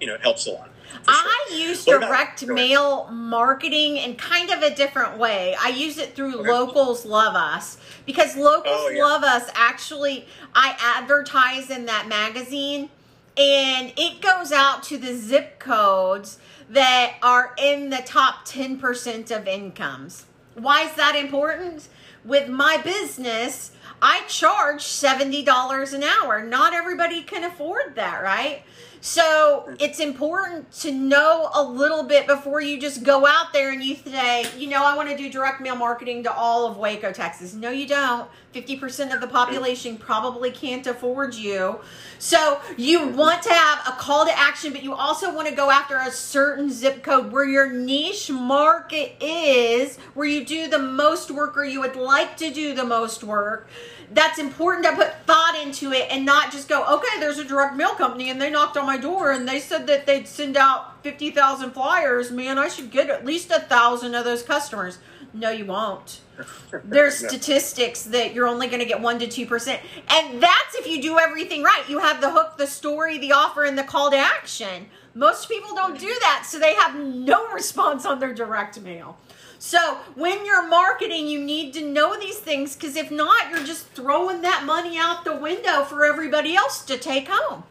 You 0.00 0.06
know, 0.06 0.14
it 0.14 0.22
helps 0.22 0.46
a 0.46 0.52
lot. 0.52 0.70
I 1.06 1.50
use 1.52 1.84
direct 1.84 2.46
mail 2.46 3.08
marketing 3.10 3.96
in 3.96 4.16
kind 4.16 4.50
of 4.50 4.62
a 4.62 4.74
different 4.74 5.18
way. 5.18 5.54
I 5.60 5.68
use 5.68 5.98
it 5.98 6.14
through 6.14 6.40
okay. 6.40 6.50
Locals 6.50 7.04
Love 7.04 7.34
Us 7.34 7.78
because 8.06 8.36
Locals 8.36 8.76
oh, 8.76 8.88
yeah. 8.88 9.04
Love 9.04 9.22
Us 9.22 9.50
actually, 9.54 10.26
I 10.54 10.76
advertise 10.80 11.70
in 11.70 11.86
that 11.86 12.08
magazine 12.08 12.90
and 13.36 13.92
it 13.96 14.20
goes 14.20 14.52
out 14.52 14.82
to 14.84 14.98
the 14.98 15.14
zip 15.14 15.58
codes 15.58 16.38
that 16.68 17.14
are 17.22 17.54
in 17.58 17.90
the 17.90 18.02
top 18.04 18.46
10% 18.46 19.36
of 19.36 19.48
incomes. 19.48 20.26
Why 20.54 20.84
is 20.84 20.94
that 20.94 21.16
important? 21.16 21.88
With 22.24 22.48
my 22.48 22.76
business, 22.76 23.72
I 24.02 24.22
charge 24.28 24.82
$70 24.82 25.92
an 25.92 26.02
hour. 26.02 26.42
Not 26.42 26.72
everybody 26.72 27.22
can 27.22 27.44
afford 27.44 27.96
that, 27.96 28.22
right? 28.22 28.62
So 29.02 29.74
it's 29.80 29.98
important 29.98 30.70
to 30.80 30.92
know 30.92 31.48
a 31.54 31.62
little 31.62 32.02
bit 32.02 32.26
before 32.26 32.60
you 32.60 32.78
just 32.78 33.02
go 33.02 33.26
out 33.26 33.52
there 33.54 33.72
and 33.72 33.82
you 33.82 33.96
say, 33.96 34.46
you 34.58 34.68
know, 34.68 34.84
I 34.84 34.94
want 34.94 35.08
to 35.08 35.16
do 35.16 35.30
direct 35.30 35.62
mail 35.62 35.74
marketing 35.74 36.22
to 36.24 36.32
all 36.32 36.66
of 36.66 36.76
Waco, 36.76 37.10
Texas. 37.10 37.54
No, 37.54 37.70
you 37.70 37.86
don't. 37.86 38.28
50% 38.54 39.14
of 39.14 39.22
the 39.22 39.26
population 39.26 39.96
probably 39.96 40.50
can't 40.50 40.86
afford 40.86 41.34
you. 41.34 41.80
So 42.18 42.60
you 42.76 43.06
want 43.08 43.42
to 43.44 43.52
have 43.52 43.86
a 43.88 43.92
call 43.92 44.26
to 44.26 44.38
action, 44.38 44.72
but 44.72 44.82
you 44.82 44.92
also 44.94 45.34
want 45.34 45.48
to 45.48 45.54
go 45.54 45.70
after 45.70 45.96
a 45.96 46.10
certain 46.10 46.70
zip 46.70 47.02
code 47.02 47.32
where 47.32 47.44
your 47.44 47.70
niche 47.72 48.30
market 48.30 49.16
is, 49.22 49.96
where 50.12 50.26
you 50.26 50.44
do 50.44 50.68
the 50.68 50.78
most 50.78 51.30
work 51.30 51.56
or 51.56 51.64
you 51.64 51.80
would 51.80 51.96
like 51.96 52.36
to 52.38 52.50
do 52.50 52.74
the 52.74 52.84
most 52.84 53.24
work 53.24 53.68
that's 54.12 54.38
important 54.38 54.84
to 54.86 54.92
put 54.92 55.14
thought 55.26 55.58
into 55.62 55.92
it 55.92 56.08
and 56.10 56.26
not 56.26 56.50
just 56.50 56.68
go, 56.68 56.84
okay, 56.96 57.20
there's 57.20 57.38
a 57.38 57.44
direct 57.44 57.76
mail 57.76 57.94
company 57.94 58.30
and 58.30 58.40
they 58.40 58.50
knocked 58.50 58.76
on 58.76 58.86
my 58.86 58.96
door 58.96 59.30
and 59.30 59.48
they 59.48 59.60
said 59.60 59.86
that 59.86 60.06
they'd 60.06 60.26
send 60.26 60.56
out 60.56 61.02
50,000 61.02 61.70
flyers. 61.70 62.30
Man, 62.30 62.58
I 62.58 62.68
should 62.68 62.90
get 62.90 63.08
at 63.08 63.24
least 63.24 63.50
a 63.50 63.60
thousand 63.60 64.14
of 64.14 64.24
those 64.24 64.42
customers. 64.42 64.98
No, 65.32 65.50
you 65.50 65.64
won't. 65.64 66.20
There's 66.84 67.14
statistics 67.14 68.02
that 68.04 68.34
you're 68.34 68.48
only 68.48 68.66
going 68.66 68.80
to 68.80 68.86
get 68.86 69.00
1% 69.00 69.30
to 69.30 69.46
2%. 69.46 69.78
And 70.10 70.42
that's 70.42 70.74
if 70.74 70.88
you 70.88 71.00
do 71.00 71.18
everything 71.18 71.62
right. 71.62 71.84
You 71.88 72.00
have 72.00 72.20
the 72.20 72.30
hook, 72.30 72.56
the 72.56 72.66
story, 72.66 73.18
the 73.18 73.32
offer, 73.32 73.64
and 73.64 73.78
the 73.78 73.84
call 73.84 74.10
to 74.10 74.16
action. 74.16 74.86
Most 75.14 75.48
people 75.48 75.74
don't 75.74 75.98
do 75.98 76.14
that, 76.20 76.44
so 76.46 76.58
they 76.58 76.74
have 76.74 76.96
no 76.96 77.48
response 77.52 78.04
on 78.06 78.18
their 78.18 78.34
direct 78.34 78.80
mail. 78.80 79.18
So 79.60 79.98
when 80.14 80.46
you're 80.46 80.66
marketing, 80.66 81.28
you 81.28 81.38
need 81.38 81.74
to 81.74 81.86
know 81.86 82.18
these 82.18 82.38
things 82.38 82.74
because 82.74 82.96
if 82.96 83.10
not, 83.10 83.50
you're 83.50 83.62
just 83.62 83.88
throwing 83.88 84.40
that 84.40 84.64
money 84.64 84.98
out 84.98 85.22
the 85.24 85.36
window 85.36 85.84
for 85.84 86.06
everybody 86.06 86.56
else 86.56 86.82
to 86.86 86.96
take 86.96 87.28
home. 87.28 87.64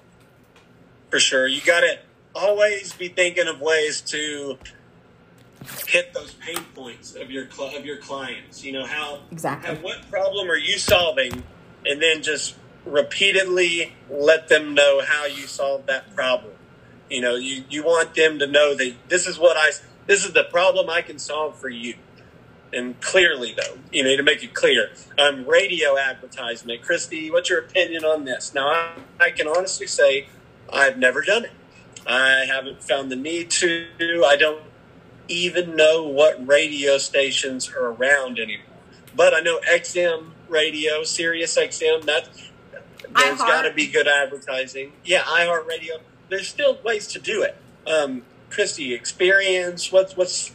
For 1.10 1.20
sure. 1.20 1.48
You 1.48 1.62
got 1.62 1.80
to 1.82 1.98
always 2.36 2.94
be 2.94 3.08
thinking 3.08 3.48
of 3.48 3.60
ways 3.60 4.02
to 4.02 4.60
hit 5.88 6.14
those 6.14 6.36
pain 6.36 6.64
points 6.76 7.16
of 7.16 7.32
your 7.32 7.48
of 7.60 7.84
your 7.84 7.98
clients. 7.98 8.64
You 8.64 8.74
know 8.74 8.86
how 8.86 9.22
exactly 9.32 9.76
how, 9.76 9.82
what 9.82 10.10
problem 10.12 10.48
are 10.52 10.58
you 10.58 10.78
solving, 10.78 11.44
and 11.88 12.00
then 12.00 12.22
just 12.22 12.56
repeatedly 12.86 13.94
let 14.12 14.48
them 14.48 14.76
know 14.76 15.02
how 15.04 15.26
you 15.26 15.48
solved 15.48 15.88
that 15.88 16.16
problem. 16.16 16.54
You 17.10 17.22
know, 17.22 17.36
you 17.36 17.64
you 17.68 17.84
want 17.84 18.14
them 18.14 18.38
to 18.38 18.46
know 18.46 18.76
that 18.76 18.94
this 19.08 19.26
is 19.26 19.40
what 19.40 19.58
I 19.58 19.72
this 20.10 20.26
is 20.26 20.34
the 20.34 20.44
problem 20.44 20.90
I 20.90 21.04
can 21.04 21.20
solve 21.20 21.60
for 21.60 21.70
you. 21.70 21.94
And 22.74 23.00
clearly, 23.00 23.54
though, 23.56 23.78
you 23.92 24.04
know, 24.04 24.18
to 24.18 24.24
make 24.24 24.44
it 24.44 24.56
clear, 24.56 24.90
um, 25.20 25.46
radio 25.46 26.00
advertisement. 26.00 26.82
Christy, 26.82 27.30
what's 27.30 27.48
your 27.48 27.60
opinion 27.60 28.04
on 28.04 28.26
this? 28.26 28.52
Now, 28.54 28.70
I, 28.70 28.92
I 29.20 29.30
can 29.30 29.48
honestly 29.48 29.86
say 29.86 30.28
I've 30.74 30.98
never 30.98 31.22
done 31.22 31.46
it. 31.46 31.52
I 32.08 32.46
haven't 32.48 32.82
found 32.82 33.12
the 33.12 33.16
need 33.16 33.52
to. 33.52 33.86
I 34.26 34.36
don't 34.36 34.64
even 35.28 35.76
know 35.76 36.04
what 36.04 36.46
radio 36.48 36.98
stations 36.98 37.70
are 37.70 37.92
around 37.92 38.40
anymore. 38.40 38.66
But 39.16 39.36
I 39.36 39.42
know 39.42 39.60
XM 39.72 40.32
radio, 40.48 41.04
Sirius 41.04 41.56
XM, 41.56 42.06
that 42.06 42.30
there's 43.16 43.38
got 43.38 43.62
to 43.62 43.74
be 43.74 43.86
good 43.86 44.08
advertising. 44.08 44.94
Yeah, 45.06 45.22
iHeartRadio. 45.22 46.02
There's 46.30 46.48
still 46.48 46.80
ways 46.84 47.06
to 47.10 47.20
do 47.20 47.44
it. 47.44 47.58
Um, 47.86 48.24
Christy 48.50 48.94
experience? 48.94 49.92
What's 49.92 50.16
what's 50.18 50.52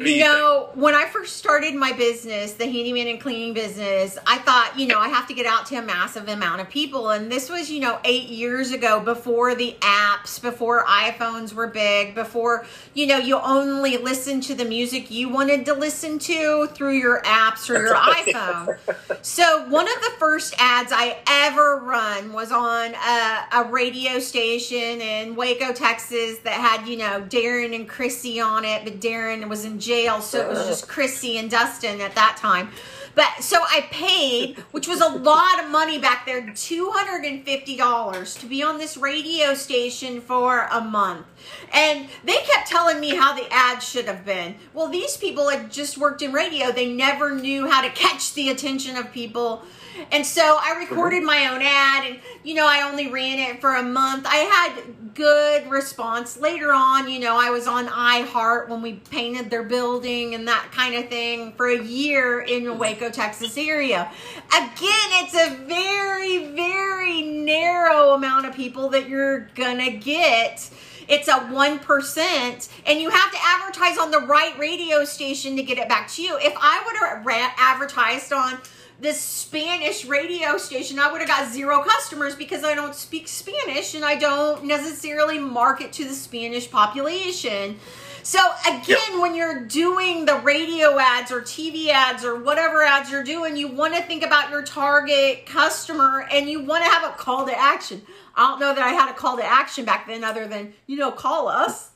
you 0.00 0.20
know, 0.20 0.70
when 0.74 0.94
I 0.94 1.06
first 1.06 1.36
started 1.36 1.74
my 1.74 1.92
business, 1.92 2.54
the 2.54 2.64
handyman 2.64 3.06
and 3.08 3.20
cleaning 3.20 3.52
business, 3.52 4.18
I 4.26 4.38
thought, 4.38 4.78
you 4.78 4.86
know, 4.86 4.98
I 4.98 5.08
have 5.08 5.28
to 5.28 5.34
get 5.34 5.46
out 5.46 5.66
to 5.66 5.76
a 5.76 5.82
massive 5.82 6.28
amount 6.28 6.60
of 6.62 6.70
people. 6.70 7.10
And 7.10 7.30
this 7.30 7.50
was, 7.50 7.70
you 7.70 7.80
know, 7.80 7.98
eight 8.04 8.28
years 8.28 8.72
ago 8.72 9.00
before 9.00 9.54
the 9.54 9.76
apps, 9.80 10.40
before 10.40 10.84
iPhones 10.86 11.52
were 11.52 11.66
big, 11.66 12.14
before, 12.14 12.66
you 12.94 13.06
know, 13.06 13.18
you 13.18 13.38
only 13.38 13.98
listened 13.98 14.42
to 14.44 14.54
the 14.54 14.64
music 14.64 15.10
you 15.10 15.28
wanted 15.28 15.66
to 15.66 15.74
listen 15.74 16.18
to 16.20 16.66
through 16.68 16.96
your 16.96 17.20
apps 17.22 17.68
or 17.68 17.80
your 17.82 17.94
iPhone. 17.94 18.78
So 19.22 19.68
one 19.68 19.86
of 19.86 20.00
the 20.02 20.12
first 20.18 20.54
ads 20.58 20.92
I 20.94 21.18
ever 21.26 21.76
run 21.76 22.32
was 22.32 22.52
on 22.52 22.94
a, 22.94 23.46
a 23.52 23.68
radio 23.70 24.18
station 24.18 25.00
in 25.00 25.36
Waco, 25.36 25.72
Texas 25.72 26.38
that 26.38 26.54
had, 26.54 26.88
you 26.88 26.96
know, 26.96 27.22
Darren 27.28 27.74
and 27.74 27.88
Chrissy 27.88 28.40
on 28.40 28.64
it, 28.64 28.84
but 28.84 29.00
Darren 29.00 29.48
was 29.48 29.64
in 29.64 29.78
jail, 29.78 29.89
so 30.20 30.40
it 30.40 30.48
was 30.48 30.66
just 30.66 30.88
Chrissy 30.88 31.38
and 31.38 31.50
Dustin 31.50 32.00
at 32.00 32.14
that 32.14 32.36
time. 32.36 32.70
But 33.14 33.28
so 33.40 33.58
I 33.60 33.88
paid, 33.90 34.58
which 34.70 34.86
was 34.86 35.00
a 35.00 35.08
lot 35.08 35.62
of 35.62 35.70
money 35.70 35.98
back 35.98 36.26
there, 36.26 36.42
$250 36.42 38.40
to 38.40 38.46
be 38.46 38.62
on 38.62 38.78
this 38.78 38.96
radio 38.96 39.54
station 39.54 40.20
for 40.20 40.68
a 40.70 40.80
month. 40.80 41.26
And 41.72 42.08
they 42.24 42.36
kept 42.36 42.68
telling 42.68 43.00
me 43.00 43.16
how 43.16 43.34
the 43.34 43.52
ad 43.52 43.82
should 43.82 44.04
have 44.06 44.24
been. 44.24 44.54
Well, 44.74 44.88
these 44.88 45.16
people 45.16 45.48
had 45.48 45.72
just 45.72 45.98
worked 45.98 46.22
in 46.22 46.32
radio. 46.32 46.70
They 46.70 46.92
never 46.92 47.34
knew 47.34 47.68
how 47.68 47.82
to 47.82 47.90
catch 47.90 48.34
the 48.34 48.48
attention 48.48 48.96
of 48.96 49.12
people 49.12 49.64
and 50.10 50.24
so 50.24 50.58
I 50.60 50.78
recorded 50.78 51.22
my 51.22 51.46
own 51.46 51.60
ad 51.62 52.10
and, 52.10 52.20
you 52.42 52.54
know, 52.54 52.66
I 52.66 52.88
only 52.88 53.10
ran 53.10 53.38
it 53.38 53.60
for 53.60 53.74
a 53.74 53.82
month. 53.82 54.26
I 54.26 54.36
had 54.36 55.14
good 55.14 55.70
response. 55.70 56.38
Later 56.38 56.72
on, 56.72 57.08
you 57.10 57.18
know, 57.18 57.36
I 57.36 57.50
was 57.50 57.66
on 57.66 57.86
iHeart 57.86 58.68
when 58.68 58.82
we 58.82 58.94
painted 58.94 59.50
their 59.50 59.64
building 59.64 60.34
and 60.34 60.46
that 60.48 60.70
kind 60.72 60.94
of 60.94 61.08
thing 61.08 61.52
for 61.52 61.68
a 61.68 61.82
year 61.82 62.40
in 62.40 62.64
the 62.64 62.72
Waco, 62.72 63.10
Texas 63.10 63.56
area. 63.56 64.10
Again, 64.48 65.10
it's 65.22 65.34
a 65.34 65.56
very, 65.66 66.46
very 66.54 67.22
narrow 67.22 68.14
amount 68.14 68.46
of 68.46 68.54
people 68.54 68.88
that 68.90 69.08
you're 69.08 69.48
to 69.56 69.90
get 69.90 70.70
it's 71.08 71.26
a 71.26 71.32
1% 71.32 72.68
and 72.86 73.00
you 73.00 73.10
have 73.10 73.32
to 73.32 73.38
advertise 73.44 73.98
on 73.98 74.10
the 74.10 74.20
right 74.20 74.56
radio 74.58 75.04
station 75.04 75.56
to 75.56 75.62
get 75.62 75.76
it 75.76 75.88
back 75.88 76.08
to 76.08 76.22
you 76.22 76.38
if 76.38 76.54
i 76.56 76.82
would 76.86 76.96
have 76.96 77.52
advertised 77.58 78.32
on 78.32 78.58
this 79.00 79.20
Spanish 79.20 80.04
radio 80.04 80.58
station, 80.58 80.98
I 80.98 81.10
would 81.10 81.20
have 81.20 81.28
got 81.28 81.50
zero 81.50 81.82
customers 81.82 82.34
because 82.34 82.64
I 82.64 82.74
don't 82.74 82.94
speak 82.94 83.28
Spanish 83.28 83.94
and 83.94 84.04
I 84.04 84.16
don't 84.16 84.64
necessarily 84.64 85.38
market 85.38 85.92
to 85.94 86.04
the 86.04 86.14
Spanish 86.14 86.70
population. 86.70 87.78
So 88.22 88.38
again, 88.66 88.82
yep. 88.86 89.20
when 89.20 89.34
you're 89.34 89.60
doing 89.60 90.26
the 90.26 90.36
radio 90.36 90.98
ads 90.98 91.32
or 91.32 91.40
TV 91.40 91.88
ads 91.88 92.24
or 92.24 92.38
whatever 92.38 92.82
ads 92.82 93.10
you're 93.10 93.24
doing, 93.24 93.56
you 93.56 93.68
want 93.68 93.94
to 93.94 94.02
think 94.02 94.22
about 94.22 94.50
your 94.50 94.62
target 94.62 95.46
customer 95.46 96.26
and 96.30 96.48
you 96.48 96.62
want 96.62 96.84
to 96.84 96.90
have 96.90 97.10
a 97.10 97.16
call 97.16 97.46
to 97.46 97.58
action. 97.58 98.02
I 98.36 98.48
don't 98.48 98.60
know 98.60 98.74
that 98.74 98.82
I 98.82 98.90
had 98.90 99.10
a 99.10 99.14
call 99.14 99.38
to 99.38 99.44
action 99.44 99.86
back 99.86 100.06
then 100.06 100.22
other 100.22 100.46
than, 100.46 100.74
you 100.86 100.98
know, 100.98 101.10
call 101.10 101.48
us. 101.48 101.90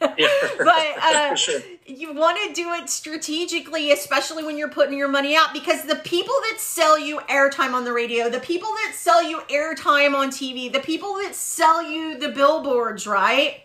Yeah. 0.00 0.28
but 0.58 0.98
uh, 0.98 1.34
sure. 1.36 1.60
You 1.86 2.12
want 2.12 2.38
to 2.46 2.54
do 2.54 2.72
it 2.74 2.88
strategically, 2.88 3.90
especially 3.92 4.44
when 4.44 4.56
you're 4.56 4.68
putting 4.68 4.96
your 4.96 5.08
money 5.08 5.36
out, 5.36 5.52
because 5.52 5.84
the 5.84 5.96
people 5.96 6.34
that 6.50 6.60
sell 6.60 6.98
you 6.98 7.18
airtime 7.28 7.74
on 7.74 7.84
the 7.84 7.92
radio, 7.92 8.30
the 8.30 8.40
people 8.40 8.68
that 8.68 8.92
sell 8.94 9.22
you 9.22 9.40
airtime 9.48 10.14
on 10.14 10.28
TV, 10.30 10.72
the 10.72 10.80
people 10.80 11.14
that 11.14 11.34
sell 11.34 11.82
you 11.82 12.18
the 12.18 12.28
billboards, 12.28 13.06
right? 13.06 13.62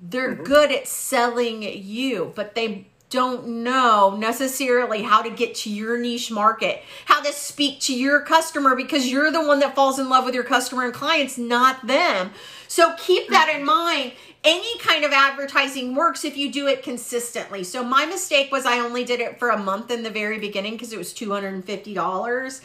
They're 0.00 0.34
mm-hmm. 0.34 0.44
good 0.44 0.72
at 0.72 0.86
selling 0.86 1.62
you, 1.62 2.32
but 2.34 2.54
they 2.54 2.86
don't 3.10 3.46
know 3.64 4.16
necessarily 4.16 5.02
how 5.02 5.20
to 5.20 5.30
get 5.30 5.54
to 5.56 5.70
your 5.70 5.98
niche 5.98 6.30
market, 6.30 6.82
how 7.06 7.20
to 7.20 7.32
speak 7.32 7.80
to 7.80 7.94
your 7.94 8.20
customer 8.20 8.76
because 8.76 9.10
you're 9.10 9.32
the 9.32 9.44
one 9.44 9.58
that 9.58 9.74
falls 9.74 9.98
in 9.98 10.08
love 10.08 10.24
with 10.24 10.34
your 10.34 10.44
customer 10.44 10.84
and 10.84 10.94
clients, 10.94 11.36
not 11.36 11.86
them. 11.86 12.30
So 12.68 12.94
keep 12.96 13.28
that 13.30 13.52
in 13.52 13.64
mind 13.64 14.12
any 14.42 14.78
kind 14.78 15.04
of 15.04 15.12
advertising 15.12 15.94
works 15.94 16.24
if 16.24 16.36
you 16.36 16.50
do 16.50 16.66
it 16.66 16.82
consistently. 16.82 17.62
So 17.62 17.84
my 17.84 18.06
mistake 18.06 18.50
was 18.50 18.64
I 18.64 18.78
only 18.78 19.04
did 19.04 19.20
it 19.20 19.38
for 19.38 19.50
a 19.50 19.58
month 19.58 19.90
in 19.90 20.02
the 20.02 20.10
very 20.10 20.38
beginning 20.38 20.72
because 20.72 20.92
it 20.92 20.98
was 20.98 21.12
$250. 21.12 22.60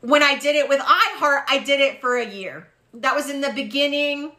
When 0.00 0.22
I 0.22 0.38
did 0.38 0.56
it 0.56 0.68
with 0.68 0.80
iHeart, 0.80 1.44
I 1.48 1.62
did 1.64 1.80
it 1.80 2.00
for 2.00 2.16
a 2.16 2.26
year. 2.26 2.68
That 2.94 3.14
was 3.14 3.28
in 3.28 3.40
the 3.40 3.52
beginning 3.54 4.32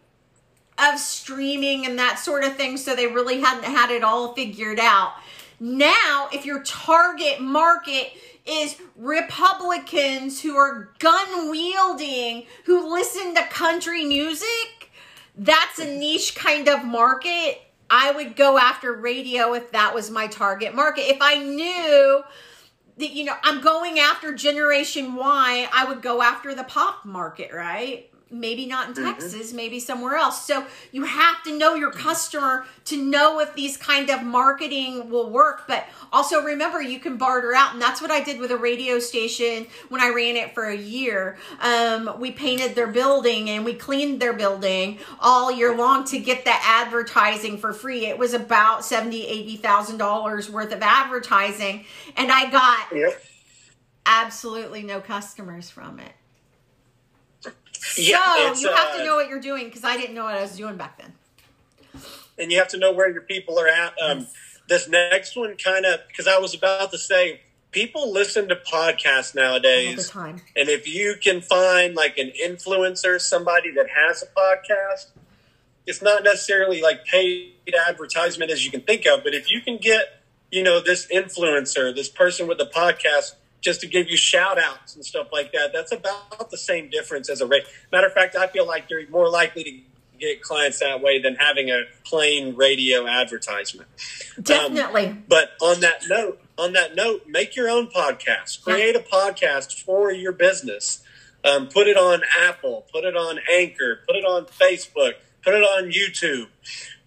of 0.77 0.99
streaming 0.99 1.85
and 1.85 1.99
that 1.99 2.19
sort 2.19 2.43
of 2.43 2.55
thing. 2.55 2.77
So 2.77 2.95
they 2.95 3.07
really 3.07 3.41
hadn't 3.41 3.63
had 3.63 3.91
it 3.91 4.03
all 4.03 4.33
figured 4.33 4.79
out. 4.79 5.13
Now, 5.59 6.29
if 6.33 6.45
your 6.45 6.63
target 6.63 7.39
market 7.39 8.13
is 8.45 8.75
Republicans 8.95 10.41
who 10.41 10.55
are 10.55 10.93
gun 10.99 11.49
wielding, 11.49 12.45
who 12.65 12.91
listen 12.91 13.35
to 13.35 13.43
country 13.43 14.05
music, 14.05 14.84
that's 15.37 15.79
a 15.79 15.85
niche 15.85 16.35
kind 16.35 16.67
of 16.67 16.83
market. 16.83 17.61
I 17.89 18.11
would 18.11 18.35
go 18.35 18.57
after 18.57 18.93
radio 18.93 19.53
if 19.53 19.71
that 19.71 19.93
was 19.93 20.09
my 20.09 20.27
target 20.27 20.73
market. 20.73 21.01
If 21.01 21.17
I 21.21 21.43
knew 21.43 22.23
that, 22.97 23.11
you 23.11 23.25
know, 23.25 23.35
I'm 23.43 23.61
going 23.61 23.99
after 23.99 24.33
Generation 24.33 25.15
Y, 25.15 25.69
I 25.71 25.85
would 25.85 26.01
go 26.01 26.21
after 26.21 26.55
the 26.55 26.63
pop 26.63 27.05
market, 27.05 27.51
right? 27.53 28.09
Maybe 28.39 28.65
not 28.65 28.87
in 28.87 28.93
mm-hmm. 28.93 29.05
Texas, 29.05 29.53
maybe 29.53 29.79
somewhere 29.79 30.15
else. 30.15 30.45
So 30.45 30.65
you 30.91 31.03
have 31.03 31.43
to 31.43 31.57
know 31.57 31.75
your 31.75 31.91
customer 31.91 32.65
to 32.85 33.01
know 33.01 33.39
if 33.39 33.53
these 33.55 33.77
kind 33.77 34.09
of 34.09 34.23
marketing 34.23 35.09
will 35.09 35.29
work. 35.29 35.67
But 35.67 35.85
also 36.11 36.43
remember, 36.43 36.81
you 36.81 36.99
can 36.99 37.17
barter 37.17 37.53
out, 37.53 37.73
and 37.73 37.81
that's 37.81 38.01
what 38.01 38.11
I 38.11 38.23
did 38.23 38.39
with 38.39 38.51
a 38.51 38.57
radio 38.57 38.99
station 38.99 39.67
when 39.89 40.01
I 40.01 40.09
ran 40.09 40.35
it 40.35 40.53
for 40.53 40.65
a 40.65 40.75
year. 40.75 41.37
Um, 41.61 42.19
we 42.19 42.31
painted 42.31 42.75
their 42.75 42.87
building 42.87 43.49
and 43.49 43.65
we 43.65 43.73
cleaned 43.73 44.21
their 44.21 44.33
building 44.33 44.99
all 45.19 45.51
year 45.51 45.75
long 45.75 46.05
to 46.05 46.19
get 46.19 46.45
the 46.45 46.53
advertising 46.53 47.57
for 47.57 47.73
free. 47.73 48.05
It 48.05 48.17
was 48.17 48.33
about 48.33 48.85
seventy, 48.85 49.25
eighty 49.25 49.57
thousand 49.57 49.97
dollars 49.97 50.49
worth 50.49 50.71
of 50.71 50.81
advertising, 50.81 51.85
and 52.15 52.31
I 52.31 52.49
got. 52.49 52.87
Yep. 52.93 53.21
Absolutely 54.07 54.83
no 54.83 55.01
customers 55.01 55.71
from 55.71 55.99
it. 55.99 56.11
Yeah, 57.97 58.53
so 58.53 58.61
you 58.61 58.75
have 58.75 58.95
uh, 58.95 58.97
to 58.97 59.05
know 59.05 59.15
what 59.15 59.29
you're 59.29 59.39
doing 59.39 59.65
because 59.65 59.83
I 59.83 59.97
didn't 59.97 60.15
know 60.15 60.25
what 60.25 60.35
I 60.35 60.41
was 60.41 60.57
doing 60.57 60.75
back 60.75 60.97
then. 60.97 61.13
And 62.37 62.51
you 62.51 62.57
have 62.57 62.67
to 62.69 62.77
know 62.77 62.91
where 62.91 63.11
your 63.11 63.21
people 63.21 63.59
are 63.59 63.67
at. 63.67 63.93
Um, 64.01 64.19
yes. 64.19 64.33
This 64.67 64.89
next 64.89 65.37
one 65.37 65.55
kind 65.57 65.85
of 65.85 65.99
because 66.07 66.27
I 66.27 66.39
was 66.39 66.55
about 66.55 66.91
to 66.91 66.97
say 66.97 67.41
people 67.71 68.11
listen 68.11 68.47
to 68.47 68.55
podcasts 68.55 69.35
nowadays. 69.35 70.13
All 70.15 70.23
the 70.23 70.29
time. 70.31 70.41
And 70.55 70.69
if 70.69 70.87
you 70.87 71.15
can 71.21 71.41
find 71.41 71.93
like 71.93 72.17
an 72.17 72.31
influencer, 72.43 73.21
somebody 73.21 73.71
that 73.71 73.87
has 73.89 74.23
a 74.23 74.27
podcast, 74.27 75.07
it's 75.85 76.01
not 76.01 76.23
necessarily 76.23 76.81
like 76.81 77.05
paid 77.05 77.53
advertisement 77.87 78.49
as 78.49 78.65
you 78.65 78.71
can 78.71 78.81
think 78.81 79.05
of, 79.05 79.23
but 79.23 79.33
if 79.33 79.51
you 79.51 79.61
can 79.61 79.77
get, 79.77 80.23
you 80.51 80.63
know, 80.63 80.81
this 80.81 81.07
influencer, 81.07 81.93
this 81.93 82.09
person 82.09 82.47
with 82.47 82.59
a 82.59 82.65
podcast 82.65 83.35
just 83.65 83.81
to 83.81 83.87
give 83.87 84.09
you 84.09 84.15
shout 84.15 84.59
outs 84.59 84.95
and 84.95 85.03
stuff 85.03 85.29
like 85.33 85.51
that. 85.51 85.73
That's 85.73 85.91
about 85.91 86.51
the 86.51 86.57
same 86.57 86.89
difference 86.89 87.29
as 87.29 87.41
a 87.41 87.47
rate. 87.47 87.63
Matter 87.91 88.05
of 88.07 88.13
fact, 88.13 88.35
I 88.35 88.45
feel 88.45 88.67
like 88.67 88.85
you're 88.91 89.09
more 89.09 89.27
likely 89.27 89.63
to 89.63 89.71
get 90.19 90.41
clients 90.41 90.79
that 90.79 91.01
way 91.01 91.19
than 91.19 91.35
having 91.35 91.71
a 91.71 91.81
plain 92.05 92.55
radio 92.55 93.07
advertisement. 93.07 93.89
Definitely. 94.41 95.07
Um, 95.07 95.23
but 95.27 95.53
on 95.61 95.79
that 95.81 96.03
note, 96.07 96.39
on 96.59 96.73
that 96.73 96.95
note, 96.95 97.23
make 97.27 97.55
your 97.55 97.67
own 97.67 97.87
podcast. 97.87 98.63
Create 98.63 98.95
a 98.95 98.99
podcast 98.99 99.81
for 99.81 100.11
your 100.11 100.31
business. 100.31 101.03
Um, 101.43 101.67
put 101.67 101.87
it 101.87 101.97
on 101.97 102.21
Apple. 102.39 102.85
Put 102.93 103.03
it 103.03 103.17
on 103.17 103.39
Anchor. 103.51 104.01
Put 104.07 104.15
it 104.15 104.25
on 104.25 104.45
Facebook. 104.45 105.13
Put 105.43 105.55
it 105.55 105.63
on 105.63 105.91
YouTube. 105.91 106.47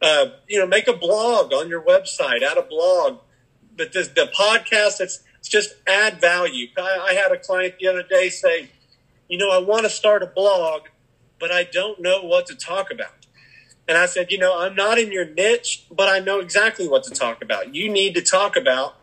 Uh, 0.02 0.26
you 0.48 0.59
know, 0.59 0.66
make 0.66 0.89
a 0.89 0.93
blog 0.93 1.52
on 1.52 1.68
your 1.68 1.82
website. 1.82 2.43
Add 2.43 2.59
a 2.59 2.62
blog. 2.62 3.18
But 3.76 3.93
the, 3.93 4.02
the 4.02 4.30
podcast, 4.36 5.01
it's 5.01 5.22
just 5.49 5.75
add 5.87 6.20
value. 6.20 6.66
I, 6.77 7.09
I 7.11 7.12
had 7.15 7.33
a 7.33 7.39
client 7.39 7.75
the 7.81 7.89
other 7.89 8.03
day 8.03 8.29
say, 8.29 8.69
you 9.29 9.39
know, 9.39 9.51
I 9.51 9.59
want 9.59 9.85
to 9.85 9.91
start 9.91 10.23
a 10.23 10.27
blog, 10.27 10.83
but 11.39 11.51
I 11.51 11.65
don't 11.65 12.01
know 12.01 12.23
what 12.23 12.47
to 12.47 12.55
talk 12.55 12.91
about. 12.91 13.12
And 13.87 13.97
I 13.97 14.07
said, 14.07 14.31
you 14.31 14.39
know, 14.39 14.59
I'm 14.59 14.75
not 14.75 14.99
in 14.99 15.11
your 15.11 15.25
niche, 15.25 15.87
but 15.91 16.09
I 16.09 16.19
know 16.19 16.41
exactly 16.41 16.87
what 16.87 17.05
to 17.05 17.11
talk 17.11 17.43
about. 17.43 17.75
You 17.75 17.91
need 17.91 18.15
to 18.15 18.23
talk 18.23 18.57
about 18.57 18.97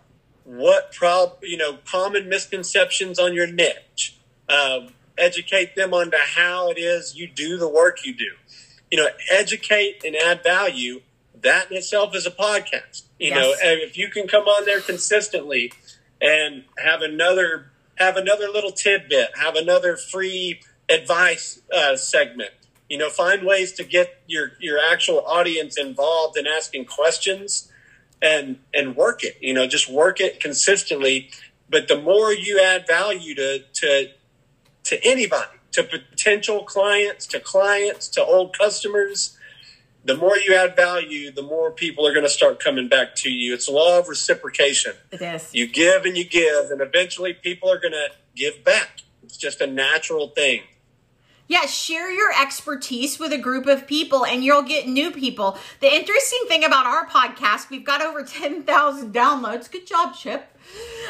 what 0.43 0.91
prob, 0.91 1.37
you 1.41 1.57
know, 1.57 1.79
common 1.85 2.29
misconceptions 2.29 3.17
on 3.17 3.33
your 3.33 3.47
niche. 3.47 4.17
Uh, 4.47 4.81
educate 5.17 5.75
them 5.75 5.93
on 5.93 6.11
how 6.35 6.69
it 6.69 6.77
is 6.77 7.15
you 7.15 7.27
do 7.27 7.57
the 7.57 7.67
work 7.67 8.05
you 8.05 8.13
do. 8.13 8.31
You 8.91 8.99
know, 8.99 9.07
educate 9.31 10.03
and 10.05 10.15
add 10.15 10.43
value. 10.43 11.01
That 11.41 11.71
in 11.71 11.77
itself 11.77 12.15
is 12.15 12.27
a 12.27 12.31
podcast. 12.31 13.03
You 13.19 13.29
yes. 13.29 13.37
know, 13.37 13.53
if 13.59 13.97
you 13.97 14.09
can 14.09 14.27
come 14.27 14.45
on 14.45 14.65
there 14.65 14.81
consistently 14.81 15.71
and 16.21 16.63
have 16.77 17.01
another 17.01 17.71
have 17.97 18.17
another 18.17 18.47
little 18.47 18.71
tidbit, 18.71 19.29
have 19.41 19.55
another 19.55 19.95
free 19.95 20.61
advice 20.89 21.61
uh, 21.73 21.95
segment. 21.95 22.51
You 22.89 22.97
know, 22.97 23.09
find 23.09 23.45
ways 23.45 23.71
to 23.73 23.83
get 23.83 24.21
your 24.27 24.53
your 24.59 24.79
actual 24.91 25.25
audience 25.25 25.77
involved 25.77 26.37
in 26.37 26.45
asking 26.47 26.85
questions 26.85 27.71
and 28.21 28.59
and 28.73 28.95
work 28.95 29.23
it. 29.23 29.37
You 29.41 29.53
know, 29.53 29.67
just 29.67 29.89
work 29.89 30.19
it 30.19 30.39
consistently. 30.39 31.29
But 31.69 31.87
the 31.87 31.99
more 31.99 32.31
you 32.31 32.61
add 32.61 32.85
value 32.87 33.33
to 33.35 33.59
to 33.59 34.09
to 34.83 35.03
anybody, 35.03 35.57
to 35.71 35.83
potential 35.83 36.63
clients, 36.63 37.25
to 37.27 37.39
clients, 37.39 38.07
to 38.09 38.23
old 38.23 38.57
customers, 38.57 39.34
the 40.05 40.15
more 40.15 40.37
you 40.37 40.55
add 40.55 40.75
value, 40.75 41.31
the 41.31 41.41
more 41.41 41.71
people 41.71 42.07
are 42.07 42.13
going 42.13 42.25
to 42.25 42.29
start 42.29 42.63
coming 42.63 42.87
back 42.87 43.15
to 43.15 43.29
you. 43.29 43.53
It's 43.53 43.67
a 43.67 43.71
law 43.71 43.99
of 43.99 44.07
reciprocation. 44.07 44.93
It 45.11 45.21
is. 45.21 45.49
You 45.53 45.67
give 45.67 46.05
and 46.05 46.15
you 46.15 46.23
give, 46.23 46.69
and 46.69 46.79
eventually 46.79 47.33
people 47.33 47.69
are 47.71 47.79
going 47.79 47.93
to 47.93 48.09
give 48.35 48.63
back. 48.63 49.01
It's 49.23 49.37
just 49.37 49.61
a 49.61 49.67
natural 49.67 50.29
thing. 50.29 50.61
Yeah, 51.47 51.65
share 51.65 52.11
your 52.11 52.31
expertise 52.39 53.19
with 53.19 53.31
a 53.31 53.37
group 53.37 53.67
of 53.67 53.85
people 53.85 54.25
and 54.25 54.43
you'll 54.43 54.63
get 54.63 54.87
new 54.87 55.11
people. 55.11 55.57
The 55.79 55.93
interesting 55.93 56.39
thing 56.47 56.63
about 56.63 56.87
our 56.87 57.05
podcast, 57.07 57.69
we've 57.69 57.85
got 57.85 58.01
over 58.01 58.23
10,000 58.23 59.13
downloads. 59.13 59.69
Good 59.69 59.85
job, 59.85 60.15
Chip. 60.15 60.43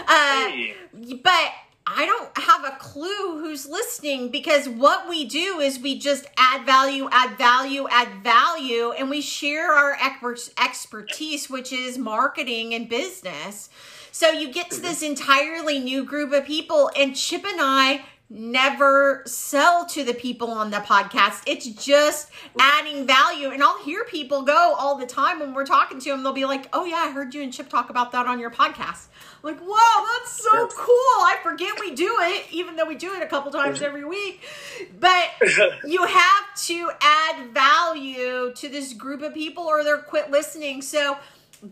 Uh, 0.06 0.50
hey. 0.50 0.76
But 1.24 1.52
I 1.88 2.06
don't 2.08 2.36
have 2.38 2.66
a 2.66 2.78
clue 2.78 3.40
who's 3.40 3.68
listening 3.68 4.30
because 4.30 4.68
what 4.68 5.08
we 5.08 5.26
do 5.26 5.60
is 5.60 5.80
we 5.80 6.00
just 6.00 6.26
add 6.36 6.66
value, 6.66 7.08
add 7.12 7.38
value, 7.38 7.88
add 7.92 8.24
value, 8.24 8.92
and 8.92 9.08
we 9.10 9.22
share 9.22 9.72
our 9.72 9.96
expertise, 10.02 11.48
which 11.48 11.72
is 11.72 12.00
marketing 12.00 12.74
and 12.74 12.90
business. 12.90 13.70
So 14.12 14.30
you 14.30 14.52
get 14.52 14.72
to 14.72 14.82
this 14.82 15.04
entirely 15.04 15.78
new 15.78 16.04
group 16.04 16.32
of 16.34 16.46
people, 16.46 16.90
and 16.98 17.16
Chip 17.16 17.46
and 17.46 17.60
I 17.62 18.06
never 18.30 19.22
sell 19.28 19.86
to 19.86 20.04
the 20.04 20.14
people 20.14 20.50
on 20.50 20.72
the 20.72 20.78
podcast. 20.78 21.44
It's 21.46 21.68
just 21.68 22.30
adding 22.60 23.06
value. 23.06 23.50
And 23.50 23.62
I'll 23.62 23.84
hear 23.84 24.04
people 24.06 24.42
go 24.42 24.74
all 24.78 24.96
the 24.96 25.06
time 25.06 25.40
when 25.40 25.54
we're 25.54 25.66
talking 25.66 26.00
to 26.00 26.10
them. 26.10 26.24
They'll 26.24 26.34
be 26.34 26.46
like, 26.46 26.68
Oh, 26.74 26.86
yeah, 26.86 27.06
I 27.08 27.12
heard 27.12 27.34
you 27.36 27.44
and 27.44 27.54
Chip 27.54 27.70
talk 27.70 27.90
about 27.90 28.12
that 28.14 28.26
on 28.26 28.40
your 28.40 28.50
podcast. 28.50 29.08
Like, 29.46 29.62
wow, 29.62 30.06
that's 30.18 30.42
so 30.42 30.68
cool. 30.76 31.22
I 31.22 31.38
forget 31.44 31.80
we 31.80 31.94
do 31.94 32.18
it, 32.22 32.48
even 32.52 32.76
though 32.76 32.88
we 32.88 32.96
do 32.96 33.14
it 33.14 33.22
a 33.22 33.28
couple 33.28 33.52
times 33.52 33.80
every 33.84 34.04
week. 34.04 34.42
But 35.00 35.30
you 35.86 36.04
have 36.04 36.56
to 36.66 36.90
add 37.00 37.54
value 37.54 38.52
to 38.56 38.70
this 38.70 38.94
group 38.94 39.22
of 39.22 39.36
people 39.36 39.64
or 39.64 39.84
they'll 39.84 40.00
quit 40.00 40.32
listening. 40.32 40.82
So 40.82 41.20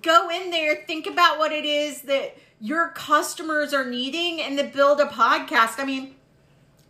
go 0.04 0.30
in 0.30 0.52
there, 0.52 0.84
think 0.86 1.08
about 1.08 1.40
what 1.40 1.52
it 1.52 1.66
is 1.66 2.04
that 2.04 2.38
your 2.60 2.90
customers 2.90 3.74
are 3.74 3.90
needing 3.90 4.40
and 4.40 4.56
to 4.60 4.66
build 4.66 5.00
a 5.00 5.06
podcast. 5.06 5.80
I 5.80 5.86
mean, 5.86 6.14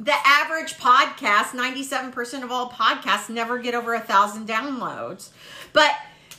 the 0.01 0.15
average 0.25 0.73
podcast, 0.73 1.51
97% 1.51 2.43
of 2.43 2.51
all 2.51 2.69
podcasts 2.69 3.29
never 3.29 3.57
get 3.57 3.73
over 3.73 3.93
a 3.93 4.01
thousand 4.01 4.49
downloads. 4.49 5.29
But 5.71 5.91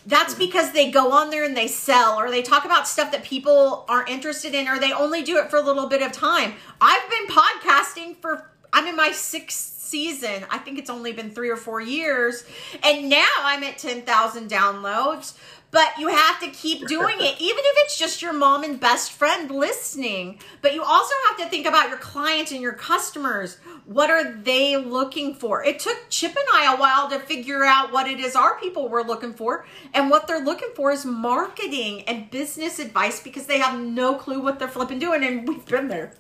that's 0.06 0.35
mm-hmm. 0.35 0.44
because 0.44 0.72
they 0.72 0.90
go 0.90 1.12
on 1.12 1.31
there 1.31 1.44
and 1.44 1.56
they 1.56 1.68
sell 1.68 2.18
or 2.18 2.31
they 2.31 2.43
talk 2.43 2.64
about 2.64 2.86
stuff 2.86 3.12
that 3.12 3.24
people 3.24 3.85
aren't 3.89 4.09
interested 4.09 4.55
in 4.55 4.68
or 4.68 4.78
they 4.78 4.93
only 4.93 5.22
do 5.22 5.39
it 5.39 5.51
for 5.51 5.56
a 5.56 5.62
little 5.62 5.89
bit 5.89 6.02
of 6.02 6.12
time. 6.12 6.55
I've 6.81 7.09
been 7.10 7.26
podcasting 7.28 8.16
for, 8.16 8.51
I'm 8.72 8.86
in 8.86 8.97
my 8.97 9.12
sixth 9.12 9.81
season. 9.81 10.44
I 10.51 10.59
think 10.59 10.78
it's 10.78 10.90
only 10.90 11.12
been 11.12 11.31
three 11.31 11.51
or 11.51 11.56
four 11.56 11.81
years. 11.81 12.44
And 12.82 13.09
now 13.09 13.28
I'm 13.40 13.62
at 13.62 13.78
10,000 13.78 14.51
downloads 14.51 15.39
but 15.74 15.98
you 15.98 16.06
have 16.06 16.38
to 16.38 16.48
keep 16.51 16.86
doing 16.86 17.16
it, 17.18 17.34
even 17.40 17.59
if 17.59 17.84
it's 17.84 17.98
just 17.98 18.22
your 18.22 18.32
mom 18.32 18.62
and 18.62 18.78
best 18.78 19.10
friend 19.10 19.51
listening. 19.51 20.38
But 20.62 20.72
you 20.72 20.84
also 20.84 21.12
have 21.26 21.38
to 21.38 21.46
think 21.46 21.66
about 21.66 21.88
your 21.88 21.98
clients 21.98 22.52
and 22.52 22.62
your 22.62 22.74
customers. 22.74 23.59
What 23.84 24.09
are 24.09 24.32
they 24.32 24.76
looking 24.76 25.34
for? 25.34 25.64
It 25.64 25.80
took 25.80 25.98
Chip 26.10 26.30
and 26.30 26.46
I 26.55 26.72
a 26.72 26.78
while 26.78 27.10
to 27.10 27.18
figure 27.18 27.64
out 27.64 27.92
what 27.92 28.06
it 28.06 28.20
is 28.20 28.36
our 28.36 28.56
people 28.60 28.88
were 28.88 29.02
looking 29.02 29.32
for. 29.34 29.66
And 29.92 30.10
what 30.10 30.28
they're 30.28 30.44
looking 30.44 30.70
for 30.76 30.92
is 30.92 31.05
marketing 31.05 32.02
and 32.02 32.30
business 32.30 32.78
advice 32.78 33.20
because 33.20 33.46
they 33.46 33.59
have 33.59 33.76
no 33.76 34.14
clue 34.14 34.40
what 34.40 34.60
they're 34.60 34.68
flipping 34.68 35.01
doing. 35.01 35.24
And 35.24 35.46
we've 35.48 35.66
been 35.66 35.88
there. 35.88 36.12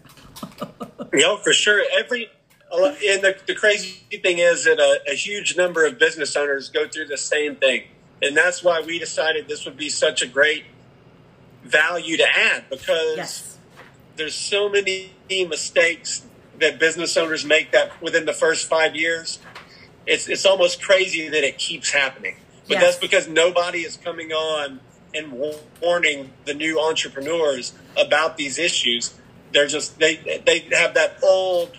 yeah, 1.14 1.36
for 1.36 1.52
sure. 1.52 1.80
Every 1.96 2.28
and 2.72 3.22
the, 3.22 3.36
the 3.46 3.54
crazy 3.54 4.00
thing 4.20 4.38
is 4.38 4.64
that 4.64 4.80
a, 4.80 5.12
a 5.12 5.14
huge 5.14 5.56
number 5.56 5.86
of 5.86 5.96
business 5.96 6.34
owners 6.34 6.70
go 6.70 6.88
through 6.88 7.06
the 7.06 7.16
same 7.16 7.54
thing 7.54 7.84
And 8.24 8.36
that's 8.36 8.62
why 8.64 8.80
we 8.80 8.98
decided 8.98 9.48
this 9.48 9.64
would 9.66 9.76
be 9.76 9.90
such 9.90 10.22
a 10.22 10.26
great 10.26 10.64
value 11.62 12.16
to 12.16 12.24
add 12.26 12.64
because 12.70 13.16
Yes. 13.16 13.56
there's 14.16 14.34
so 14.34 14.68
many 14.68 15.10
mistakes 15.30 16.22
that 16.58 16.78
business 16.78 17.16
owners 17.16 17.44
make 17.44 17.72
that 17.72 18.00
within 18.02 18.24
the 18.26 18.32
first 18.32 18.68
five 18.68 18.94
years, 18.96 19.38
it's 20.06 20.28
it's 20.28 20.44
almost 20.46 20.82
crazy 20.82 21.28
that 21.28 21.44
it 21.44 21.58
keeps 21.58 21.90
happening. 21.90 22.36
But 22.68 22.74
Yes. 22.74 22.82
that's 22.82 22.96
because 22.98 23.28
nobody 23.28 23.80
is 23.84 23.96
coming 23.96 24.32
on 24.32 24.80
and 25.14 25.32
warning 25.80 26.32
the 26.44 26.54
new 26.54 26.80
entrepreneurs 26.80 27.72
about 27.96 28.36
these 28.36 28.58
issues. 28.58 29.14
They're 29.52 29.66
just 29.66 29.98
they 29.98 30.16
they 30.44 30.60
have 30.76 30.94
that 30.94 31.18
old, 31.22 31.76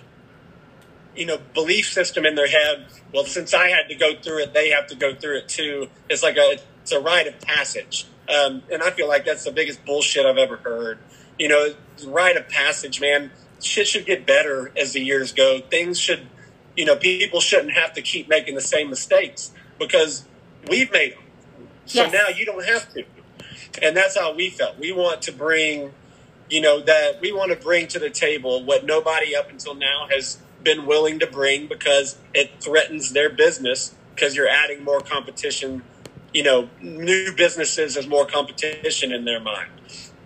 you 1.16 1.26
know, 1.26 1.38
belief 1.54 1.86
system 1.92 2.26
in 2.26 2.34
their 2.34 2.48
head. 2.48 2.86
Well, 3.12 3.24
since 3.24 3.54
I 3.54 3.68
had 3.68 3.88
to 3.88 3.94
go 3.94 4.12
through 4.20 4.42
it, 4.42 4.54
they 4.54 4.70
have 4.70 4.86
to 4.88 4.96
go 4.96 5.14
through 5.14 5.38
it 5.38 5.48
too. 5.48 5.88
It's 6.08 6.22
like 6.22 6.36
a 6.36 6.58
it's 6.82 6.92
a 6.92 7.00
rite 7.00 7.26
of 7.26 7.40
passage, 7.40 8.06
um, 8.28 8.62
and 8.70 8.82
I 8.82 8.90
feel 8.90 9.08
like 9.08 9.24
that's 9.24 9.44
the 9.44 9.50
biggest 9.52 9.84
bullshit 9.84 10.26
I've 10.26 10.38
ever 10.38 10.58
heard. 10.58 10.98
You 11.38 11.48
know, 11.48 11.74
rite 12.06 12.36
of 12.36 12.48
passage, 12.48 13.00
man. 13.00 13.32
Shit 13.62 13.88
should 13.88 14.06
get 14.06 14.26
better 14.26 14.70
as 14.76 14.92
the 14.92 15.00
years 15.00 15.32
go. 15.32 15.60
Things 15.70 15.98
should, 15.98 16.28
you 16.76 16.84
know, 16.84 16.96
people 16.96 17.40
shouldn't 17.40 17.72
have 17.72 17.92
to 17.94 18.02
keep 18.02 18.28
making 18.28 18.54
the 18.54 18.60
same 18.60 18.90
mistakes 18.90 19.50
because 19.78 20.24
we've 20.68 20.92
made 20.92 21.12
them. 21.14 21.24
So 21.86 22.02
Yes. 22.04 22.12
now 22.12 22.28
you 22.36 22.44
don't 22.44 22.64
have 22.64 22.92
to. 22.94 23.04
And 23.82 23.96
that's 23.96 24.18
how 24.18 24.34
we 24.34 24.50
felt. 24.50 24.78
We 24.78 24.92
want 24.92 25.22
to 25.22 25.32
bring, 25.32 25.92
you 26.50 26.60
know, 26.60 26.80
that 26.80 27.20
we 27.20 27.32
want 27.32 27.50
to 27.50 27.56
bring 27.56 27.86
to 27.88 27.98
the 27.98 28.10
table 28.10 28.64
what 28.64 28.84
nobody 28.84 29.34
up 29.34 29.50
until 29.50 29.74
now 29.74 30.06
has 30.10 30.38
been 30.66 30.84
willing 30.84 31.20
to 31.20 31.26
bring 31.28 31.68
because 31.68 32.18
it 32.34 32.50
threatens 32.60 33.12
their 33.12 33.30
business 33.30 33.94
because 34.14 34.34
you're 34.34 34.48
adding 34.48 34.82
more 34.82 35.00
competition, 35.00 35.82
you 36.34 36.42
know, 36.42 36.68
new 36.82 37.32
businesses 37.36 37.96
as 37.96 38.06
more 38.08 38.26
competition 38.26 39.12
in 39.12 39.24
their 39.24 39.38
mind. 39.40 39.70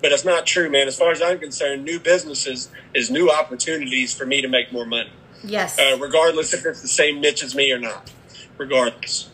But 0.01 0.13
it's 0.13 0.25
not 0.25 0.47
true, 0.47 0.71
man. 0.71 0.89
As 0.89 0.97
far 0.99 1.11
as 1.13 1.21
I'm 1.21 1.39
concerned, 1.39 1.85
new 1.85 2.01
businesses 2.01 2.71
is 2.95 3.11
new 3.11 3.31
opportunities 3.31 4.15
for 4.15 4.25
me 4.25 4.41
to 4.41 4.49
make 4.49 4.73
more 4.73 4.87
money, 4.87 5.13
Yes. 5.45 5.79
uh, 5.79 5.99
regardless 6.01 6.55
if 6.55 6.65
it's 6.65 6.81
the 6.81 6.89
same 6.89 7.21
niche 7.21 7.45
as 7.45 7.55
me 7.55 7.71
or 7.71 7.79
not. 7.79 8.11
Regardless. 8.57 9.30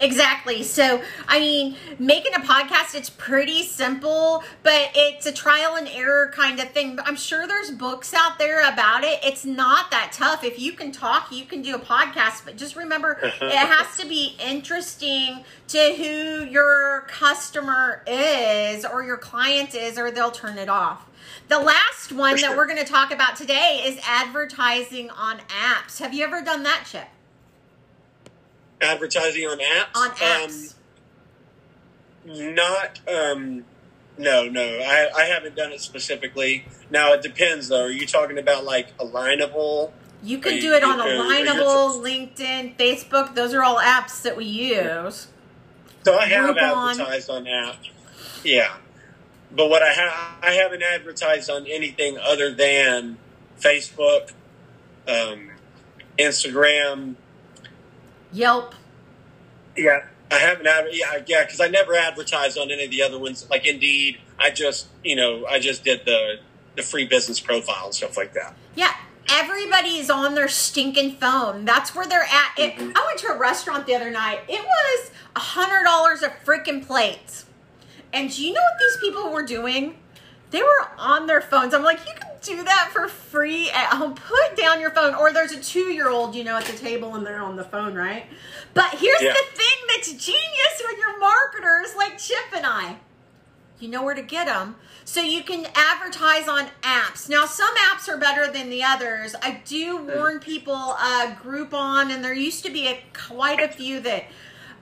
Exactly. 0.00 0.62
So, 0.62 1.02
I 1.28 1.38
mean, 1.38 1.76
making 1.98 2.34
a 2.34 2.40
podcast, 2.40 2.94
it's 2.94 3.10
pretty 3.10 3.62
simple, 3.62 4.42
but 4.62 4.90
it's 4.94 5.26
a 5.26 5.32
trial 5.32 5.76
and 5.76 5.88
error 5.88 6.30
kind 6.34 6.60
of 6.60 6.70
thing. 6.70 6.98
I'm 7.04 7.16
sure 7.16 7.46
there's 7.46 7.70
books 7.70 8.12
out 8.14 8.38
there 8.38 8.68
about 8.68 9.04
it. 9.04 9.20
It's 9.22 9.44
not 9.44 9.90
that 9.90 10.12
tough. 10.12 10.44
If 10.44 10.58
you 10.58 10.72
can 10.72 10.92
talk, 10.92 11.32
you 11.32 11.44
can 11.44 11.62
do 11.62 11.74
a 11.74 11.78
podcast, 11.78 12.44
but 12.44 12.56
just 12.56 12.76
remember 12.76 13.18
it 13.22 13.32
has 13.40 13.96
to 13.98 14.06
be 14.06 14.36
interesting 14.44 15.44
to 15.68 15.94
who 15.96 16.44
your 16.44 17.06
customer 17.08 18.02
is 18.06 18.84
or 18.84 19.02
your 19.02 19.16
client 19.16 19.74
is, 19.74 19.98
or 19.98 20.10
they'll 20.10 20.30
turn 20.30 20.58
it 20.58 20.68
off. 20.68 21.08
The 21.48 21.58
last 21.58 22.12
one 22.12 22.36
For 22.36 22.42
that 22.42 22.56
we're 22.56 22.66
going 22.66 22.78
to 22.78 22.90
talk 22.90 23.12
about 23.12 23.36
today 23.36 23.82
is 23.84 23.98
advertising 24.06 25.10
on 25.10 25.38
apps. 25.48 25.98
Have 25.98 26.14
you 26.14 26.24
ever 26.24 26.42
done 26.42 26.62
that, 26.64 26.86
Chip? 26.90 27.06
Advertising 28.80 29.44
on 29.46 29.58
apps? 29.58 29.96
On 29.96 30.10
apps. 30.10 30.74
Um, 32.26 32.54
not 32.54 33.00
um 33.08 33.64
no 34.16 34.48
no 34.48 34.62
I, 34.62 35.10
I 35.14 35.24
haven't 35.24 35.56
done 35.56 35.72
it 35.72 35.80
specifically 35.82 36.64
now 36.90 37.12
it 37.12 37.20
depends 37.20 37.68
though 37.68 37.84
are 37.84 37.90
you 37.90 38.06
talking 38.06 38.38
about 38.38 38.64
like 38.64 38.96
alignable 38.96 39.92
You 40.22 40.38
can 40.38 40.54
you- 40.54 40.60
do 40.62 40.72
it 40.72 40.82
on 40.82 40.96
you- 40.96 41.04
are 41.04 41.08
you- 41.12 41.20
Alignable, 41.50 42.02
LinkedIn, 42.02 42.78
Facebook. 42.78 43.34
Those 43.34 43.52
are 43.52 43.62
all 43.62 43.76
apps 43.76 44.22
that 44.22 44.38
we 44.38 44.46
use. 44.46 45.26
so 46.02 46.16
i 46.18 46.24
have 46.24 46.56
Groupon. 46.56 46.92
advertised 46.92 47.28
on 47.28 47.44
apps 47.44 47.90
yeah 48.42 48.76
but 49.54 49.68
what 49.68 49.82
i 49.82 49.92
have 49.92 50.14
i 50.42 50.52
haven't 50.52 50.82
advertised 50.82 51.50
on 51.50 51.66
anything 51.66 52.16
other 52.16 52.54
than 52.54 53.18
facebook 53.60 54.30
um 55.06 55.50
instagram 56.18 57.16
Yelp. 58.34 58.74
yeah 59.76 60.00
i 60.30 60.34
haven't 60.36 60.66
adver- 60.66 60.90
yeah 60.90 61.22
yeah 61.26 61.44
because 61.44 61.60
i 61.60 61.68
never 61.68 61.94
advertised 61.94 62.58
on 62.58 62.70
any 62.70 62.84
of 62.84 62.90
the 62.90 63.02
other 63.02 63.18
ones 63.18 63.46
like 63.50 63.64
indeed 63.66 64.18
i 64.38 64.50
just 64.50 64.88
you 65.04 65.14
know 65.16 65.46
i 65.46 65.58
just 65.58 65.84
did 65.84 66.04
the 66.04 66.36
the 66.76 66.82
free 66.82 67.06
business 67.06 67.38
profile 67.40 67.86
and 67.86 67.94
stuff 67.94 68.16
like 68.16 68.32
that 68.34 68.54
Yeah, 68.74 68.92
everybody's 69.30 70.10
on 70.10 70.34
their 70.34 70.48
stinking 70.48 71.12
phone. 71.16 71.64
That's 71.64 71.94
where 71.94 72.04
they're 72.06 72.24
at. 72.28 72.50
It, 72.58 72.74
Mhm. 72.74 72.92
I 72.96 73.06
went 73.06 73.18
to 73.20 73.28
a 73.28 73.38
restaurant 73.38 73.86
the 73.86 73.94
other 73.94 74.10
night. 74.10 74.40
It 74.48 74.60
was 74.60 75.10
a 75.36 75.40
hundred 75.40 75.84
dollars 75.84 76.22
a 76.22 76.30
freaking 76.44 76.84
plate. 76.84 77.44
And 78.12 78.28
do 78.34 78.44
you 78.44 78.52
know 78.52 78.60
what 78.60 78.78
these 78.80 78.96
people 78.98 79.30
were 79.30 79.44
doing? 79.46 79.98
They 80.50 80.62
were 80.62 80.88
on 80.98 81.26
their 81.28 81.40
phones. 81.40 81.72
I'm 81.74 81.84
like, 81.84 82.00
you 82.06 82.12
do 82.44 82.62
that 82.64 82.90
for 82.92 83.08
free 83.08 83.70
at 83.70 83.86
home. 83.94 84.14
Put 84.14 84.56
down 84.56 84.80
your 84.80 84.90
phone. 84.90 85.14
Or 85.14 85.32
there's 85.32 85.52
a 85.52 85.60
two 85.60 85.92
year 85.92 86.08
old, 86.08 86.34
you 86.34 86.44
know, 86.44 86.56
at 86.56 86.64
the 86.64 86.76
table 86.76 87.14
and 87.14 87.26
they're 87.26 87.42
on 87.42 87.56
the 87.56 87.64
phone, 87.64 87.94
right? 87.94 88.26
But 88.74 88.90
here's 88.94 89.22
Yeah. 89.22 89.32
the 89.32 89.56
thing 89.56 89.86
that's 89.88 90.12
genius 90.12 90.82
with 90.88 90.98
your 90.98 91.18
marketers 91.18 91.94
like 91.96 92.18
Chip 92.18 92.52
and 92.54 92.66
I 92.66 92.96
you 93.84 93.90
know 93.90 94.02
where 94.02 94.14
to 94.14 94.22
get 94.22 94.46
them. 94.46 94.76
So 95.04 95.20
you 95.20 95.42
can 95.42 95.66
advertise 95.74 96.48
on 96.48 96.68
apps. 96.82 97.28
Now, 97.28 97.44
some 97.44 97.74
apps 97.76 98.08
are 98.08 98.16
better 98.16 98.50
than 98.50 98.70
the 98.70 98.82
others. 98.82 99.34
I 99.42 99.60
do 99.66 99.98
warn 99.98 100.40
people, 100.40 100.74
uh, 100.98 101.34
Groupon, 101.42 102.10
and 102.10 102.24
there 102.24 102.32
used 102.32 102.64
to 102.64 102.72
be 102.72 102.88
a, 102.88 103.04
quite 103.12 103.60
a 103.60 103.68
few 103.68 104.00
that 104.00 104.24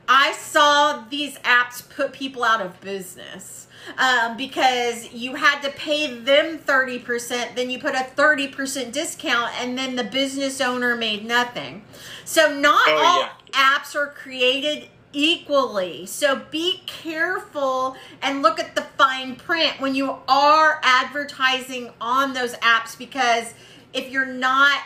I 0.09 0.33
saw 0.33 1.05
these 1.09 1.39
apps 1.39 1.89
put 1.89 2.13
people 2.13 2.45
out 2.45 2.61
of 2.61 2.81
business. 2.81 3.67
Um, 3.99 4.37
because 4.37 5.13
you 5.13 5.35
had 5.35 5.61
to 5.63 5.71
pay 5.71 6.07
them 6.15 6.59
30%, 6.59 7.57
then 7.57 7.69
you 7.69 7.81
put 7.81 7.97
a 7.97 8.07
30% 8.17 8.93
discount, 8.93 9.61
and 9.61 9.77
then 9.77 9.97
the 9.97 10.05
business 10.05 10.61
owner 10.61 10.95
made 10.97 11.25
nothing. 11.25 11.83
So, 12.25 12.57
not 12.57 12.85
Oh, 12.87 12.97
all 13.05 13.21
yeah. 13.23 13.31
apps 13.53 13.97
are 13.97 14.07
created 14.07 14.87
equally. 15.13 16.07
So 16.07 16.43
be 16.51 16.83
careful 16.87 17.97
and 18.23 18.41
look 18.41 18.59
at 18.61 18.75
the 18.75 18.83
fine 18.97 19.35
print 19.37 19.81
when 19.81 19.95
you 19.95 20.17
are 20.29 20.81
advertising 20.83 21.91
on 22.01 22.35
those 22.35 22.55
apps 22.55 22.97
because 22.97 23.53
if 23.93 24.11
you're 24.11 24.25
not 24.25 24.81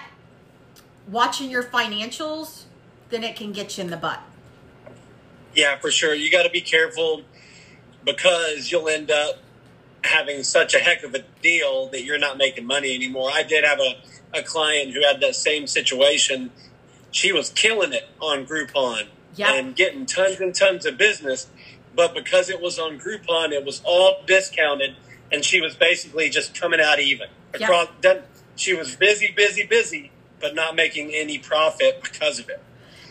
watching 1.08 1.50
your 1.50 1.62
financials, 1.62 2.62
then 3.10 3.22
it 3.22 3.36
can 3.36 3.52
get 3.52 3.76
you 3.78 3.84
in 3.84 3.90
the 3.90 3.96
butt. 3.96 4.20
Yeah, 5.56 5.78
for 5.78 5.90
sure. 5.90 6.14
You 6.14 6.30
got 6.30 6.44
to 6.44 6.50
be 6.50 6.60
careful 6.60 7.22
because 8.04 8.70
you'll 8.70 8.88
end 8.88 9.10
up 9.10 9.36
having 10.04 10.42
such 10.44 10.74
a 10.74 10.78
heck 10.78 11.02
of 11.02 11.14
a 11.14 11.24
deal 11.42 11.88
that 11.88 12.04
you're 12.04 12.18
not 12.18 12.38
making 12.38 12.66
money 12.66 12.94
anymore. 12.94 13.30
I 13.32 13.42
did 13.42 13.64
have 13.64 13.80
a, 13.80 13.94
a 14.38 14.42
client 14.42 14.92
who 14.94 15.02
had 15.02 15.20
that 15.20 15.34
same 15.34 15.66
situation. 15.66 16.50
She 17.10 17.32
was 17.32 17.50
killing 17.50 17.92
it 17.92 18.08
on 18.20 18.46
Groupon 18.46 19.08
Yep. 19.36 19.48
and 19.54 19.76
getting 19.76 20.06
tons 20.06 20.40
and 20.40 20.54
tons 20.54 20.86
of 20.86 20.96
business. 20.96 21.48
But 21.94 22.14
because 22.14 22.50
it 22.50 22.60
was 22.60 22.78
on 22.78 22.98
Groupon, 23.00 23.52
it 23.52 23.64
was 23.64 23.82
all 23.84 24.22
discounted, 24.26 24.96
and 25.32 25.44
she 25.44 25.60
was 25.60 25.74
basically 25.74 26.28
just 26.30 26.58
coming 26.58 26.80
out 26.80 27.00
even. 27.00 27.28
Across, 27.54 27.88
done- 28.02 28.22
She 28.56 28.74
was 28.74 28.96
busy, 28.96 29.32
busy, 29.34 29.64
busy, 29.66 30.10
but 30.40 30.54
not 30.54 30.76
making 30.76 31.12
any 31.14 31.38
profit 31.38 32.02
because 32.02 32.38
of 32.38 32.48
it. 32.50 32.62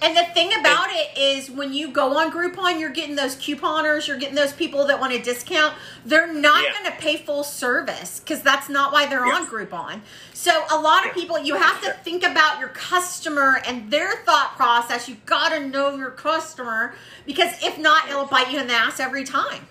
And 0.05 0.15
the 0.15 0.23
thing 0.35 0.53
about 0.53 0.89
it 0.91 1.17
is 1.17 1.49
when 1.49 1.73
you 1.73 1.89
go 1.89 2.15
on 2.15 2.31
Groupon, 2.31 2.79
you're 2.79 2.91
getting 2.91 3.15
those 3.15 3.35
couponers, 3.35 4.07
you're 4.07 4.19
getting 4.19 4.35
those 4.35 4.53
people 4.53 4.85
that 4.85 4.99
want 4.99 5.13
a 5.13 5.19
discount. 5.19 5.73
They're 6.05 6.31
not 6.31 6.63
Yeah. 6.63 6.73
going 6.73 6.85
to 6.85 6.97
pay 7.01 7.17
full 7.17 7.43
service 7.43 8.19
because 8.19 8.43
that's 8.43 8.69
not 8.69 8.93
why 8.93 9.07
they're 9.07 9.25
on 9.25 9.47
Groupon. 9.47 10.01
So 10.31 10.63
a 10.69 10.79
lot 10.79 11.07
of 11.07 11.13
people, 11.15 11.39
you 11.39 11.55
have 11.55 11.81
to 11.81 11.91
think 12.03 12.23
about 12.23 12.59
your 12.59 12.69
customer 12.69 13.59
and 13.65 13.89
their 13.89 14.17
thought 14.27 14.55
process. 14.55 15.09
You've 15.09 15.25
got 15.25 15.49
to 15.49 15.59
know 15.59 15.95
your 15.95 16.11
customer 16.11 16.93
because 17.25 17.53
if 17.63 17.79
not, 17.79 18.07
it'll 18.07 18.27
bite 18.27 18.51
you 18.51 18.59
in 18.59 18.67
the 18.67 18.75
ass 18.75 18.99
every 18.99 19.23
time. 19.23 19.67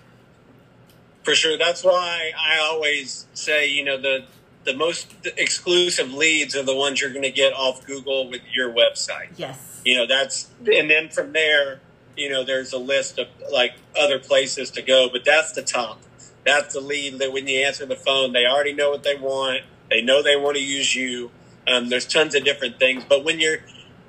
For 1.23 1.33
sure. 1.33 1.57
That's 1.57 1.81
why 1.81 2.33
I 2.37 2.59
always 2.59 3.25
say, 3.33 3.67
you 3.67 3.85
know, 3.85 3.97
the 3.97 4.25
the 4.65 4.75
most 4.75 5.13
exclusive 5.37 6.11
leads 6.11 6.55
are 6.55 6.63
the 6.63 6.75
ones 6.75 6.99
you're 6.99 7.11
going 7.11 7.21
to 7.21 7.29
get 7.29 7.53
off 7.53 7.85
Google 7.85 8.27
with 8.29 8.41
your 8.51 8.73
website. 8.73 9.29
Yes. 9.37 9.74
You 9.85 9.95
know, 9.97 10.07
that's 10.07 10.49
and 10.59 10.89
then 10.89 11.09
from 11.09 11.31
there, 11.31 11.79
you 12.17 12.29
know, 12.29 12.43
there's 12.43 12.73
a 12.73 12.77
list 12.77 13.19
of 13.19 13.27
like 13.51 13.75
other 13.97 14.19
places 14.19 14.71
to 14.71 14.81
go, 14.81 15.09
but 15.11 15.23
that's 15.23 15.51
the 15.53 15.61
top. 15.61 16.01
That's 16.45 16.73
the 16.73 16.81
lead 16.81 17.19
that 17.19 17.31
when 17.31 17.47
you 17.47 17.59
answer 17.59 17.85
the 17.85 17.95
phone, 17.95 18.33
they 18.33 18.45
already 18.45 18.73
know 18.73 18.89
what 18.89 19.03
they 19.03 19.15
want. 19.15 19.61
They 19.89 20.01
know 20.01 20.21
they 20.21 20.35
want 20.35 20.57
to 20.57 20.63
use 20.63 20.95
you. 20.95 21.31
Um, 21.67 21.89
there's 21.89 22.05
tons 22.07 22.35
of 22.35 22.43
different 22.43 22.79
things, 22.79 23.03
but 23.07 23.23
when 23.23 23.39
you're, 23.39 23.59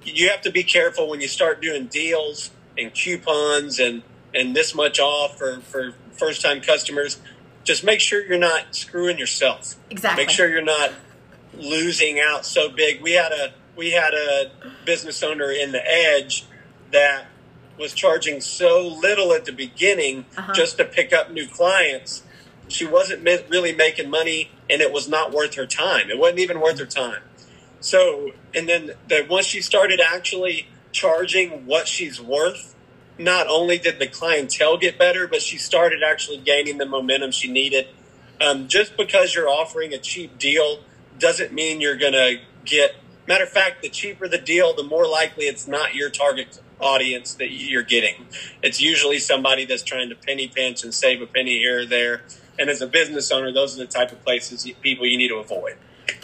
you 0.04 0.28
have 0.28 0.42
to 0.42 0.50
be 0.50 0.62
careful 0.62 1.08
when 1.08 1.20
you 1.20 1.28
start 1.28 1.62
doing 1.62 1.86
deals 1.86 2.50
and 2.76 2.92
coupons 2.92 3.78
and 3.78 4.02
and 4.34 4.54
this 4.54 4.74
much 4.74 5.00
off 5.00 5.38
for 5.38 5.60
for 5.60 5.94
first 6.12 6.42
time 6.42 6.60
customers. 6.60 7.20
Just 7.64 7.82
make 7.82 8.00
sure 8.00 8.24
you're 8.24 8.38
not 8.38 8.76
screwing 8.76 9.18
yourself. 9.18 9.74
Exactly. 9.90 10.24
Make 10.24 10.30
sure 10.30 10.48
you're 10.48 10.62
not 10.62 10.92
losing 11.54 12.20
out 12.20 12.46
so 12.46 12.68
big. 12.68 13.02
We 13.02 13.12
had 13.12 13.32
a 13.32 13.52
we 13.76 13.90
had 13.92 14.14
a 14.14 14.50
business 14.84 15.22
owner 15.22 15.50
in 15.50 15.72
the 15.72 15.82
edge 15.86 16.44
that 16.92 17.26
was 17.78 17.92
charging 17.92 18.40
so 18.40 18.86
little 18.88 19.32
at 19.32 19.44
the 19.44 19.52
beginning 19.52 20.24
Uh-huh. 20.36 20.52
just 20.54 20.78
to 20.78 20.84
pick 20.84 21.12
up 21.12 21.30
new 21.30 21.46
clients. 21.46 22.22
She 22.68 22.86
wasn't 22.86 23.22
really 23.50 23.72
making 23.72 24.10
money, 24.10 24.50
and 24.68 24.80
it 24.80 24.92
was 24.92 25.08
not 25.08 25.30
worth 25.32 25.54
her 25.54 25.66
time. 25.66 26.10
It 26.10 26.18
wasn't 26.18 26.40
even 26.40 26.60
worth 26.60 26.78
her 26.78 26.86
time. 26.86 27.22
So, 27.80 28.32
and 28.54 28.68
then 28.68 28.92
the, 29.08 29.26
once 29.28 29.46
she 29.46 29.60
started 29.60 30.00
actually 30.00 30.68
charging 30.90 31.66
what 31.66 31.86
she's 31.86 32.20
worth, 32.20 32.74
not 33.18 33.46
only 33.46 33.78
did 33.78 33.98
the 33.98 34.06
clientele 34.08 34.78
get 34.78 34.98
better, 34.98 35.28
but 35.28 35.42
she 35.42 35.58
started 35.58 36.02
actually 36.02 36.38
gaining 36.38 36.78
the 36.78 36.86
momentum 36.86 37.30
she 37.30 37.50
needed. 37.50 37.86
Um, 38.40 38.66
just 38.68 38.96
because 38.96 39.34
you're 39.34 39.48
offering 39.48 39.92
a 39.94 39.98
cheap 39.98 40.38
deal 40.38 40.80
doesn't 41.18 41.52
mean 41.52 41.80
you're 41.80 41.96
going 41.96 42.12
to 42.14 42.40
get. 42.64 42.94
Matter 43.26 43.44
of 43.44 43.50
fact, 43.50 43.82
the 43.82 43.88
cheaper 43.88 44.28
the 44.28 44.38
deal, 44.38 44.74
the 44.74 44.84
more 44.84 45.06
likely 45.06 45.46
it's 45.46 45.66
not 45.66 45.94
your 45.94 46.10
target 46.10 46.60
audience 46.80 47.34
that 47.34 47.50
you're 47.50 47.82
getting. 47.82 48.26
It's 48.62 48.80
usually 48.80 49.18
somebody 49.18 49.64
that's 49.64 49.82
trying 49.82 50.10
to 50.10 50.14
penny 50.14 50.48
pinch 50.48 50.84
and 50.84 50.94
save 50.94 51.20
a 51.20 51.26
penny 51.26 51.58
here 51.58 51.80
or 51.80 51.86
there. 51.86 52.22
And 52.58 52.70
as 52.70 52.80
a 52.80 52.86
business 52.86 53.30
owner, 53.32 53.52
those 53.52 53.74
are 53.74 53.78
the 53.78 53.90
type 53.90 54.12
of 54.12 54.24
places 54.24 54.70
people 54.80 55.06
you 55.06 55.18
need 55.18 55.28
to 55.28 55.36
avoid. 55.36 55.76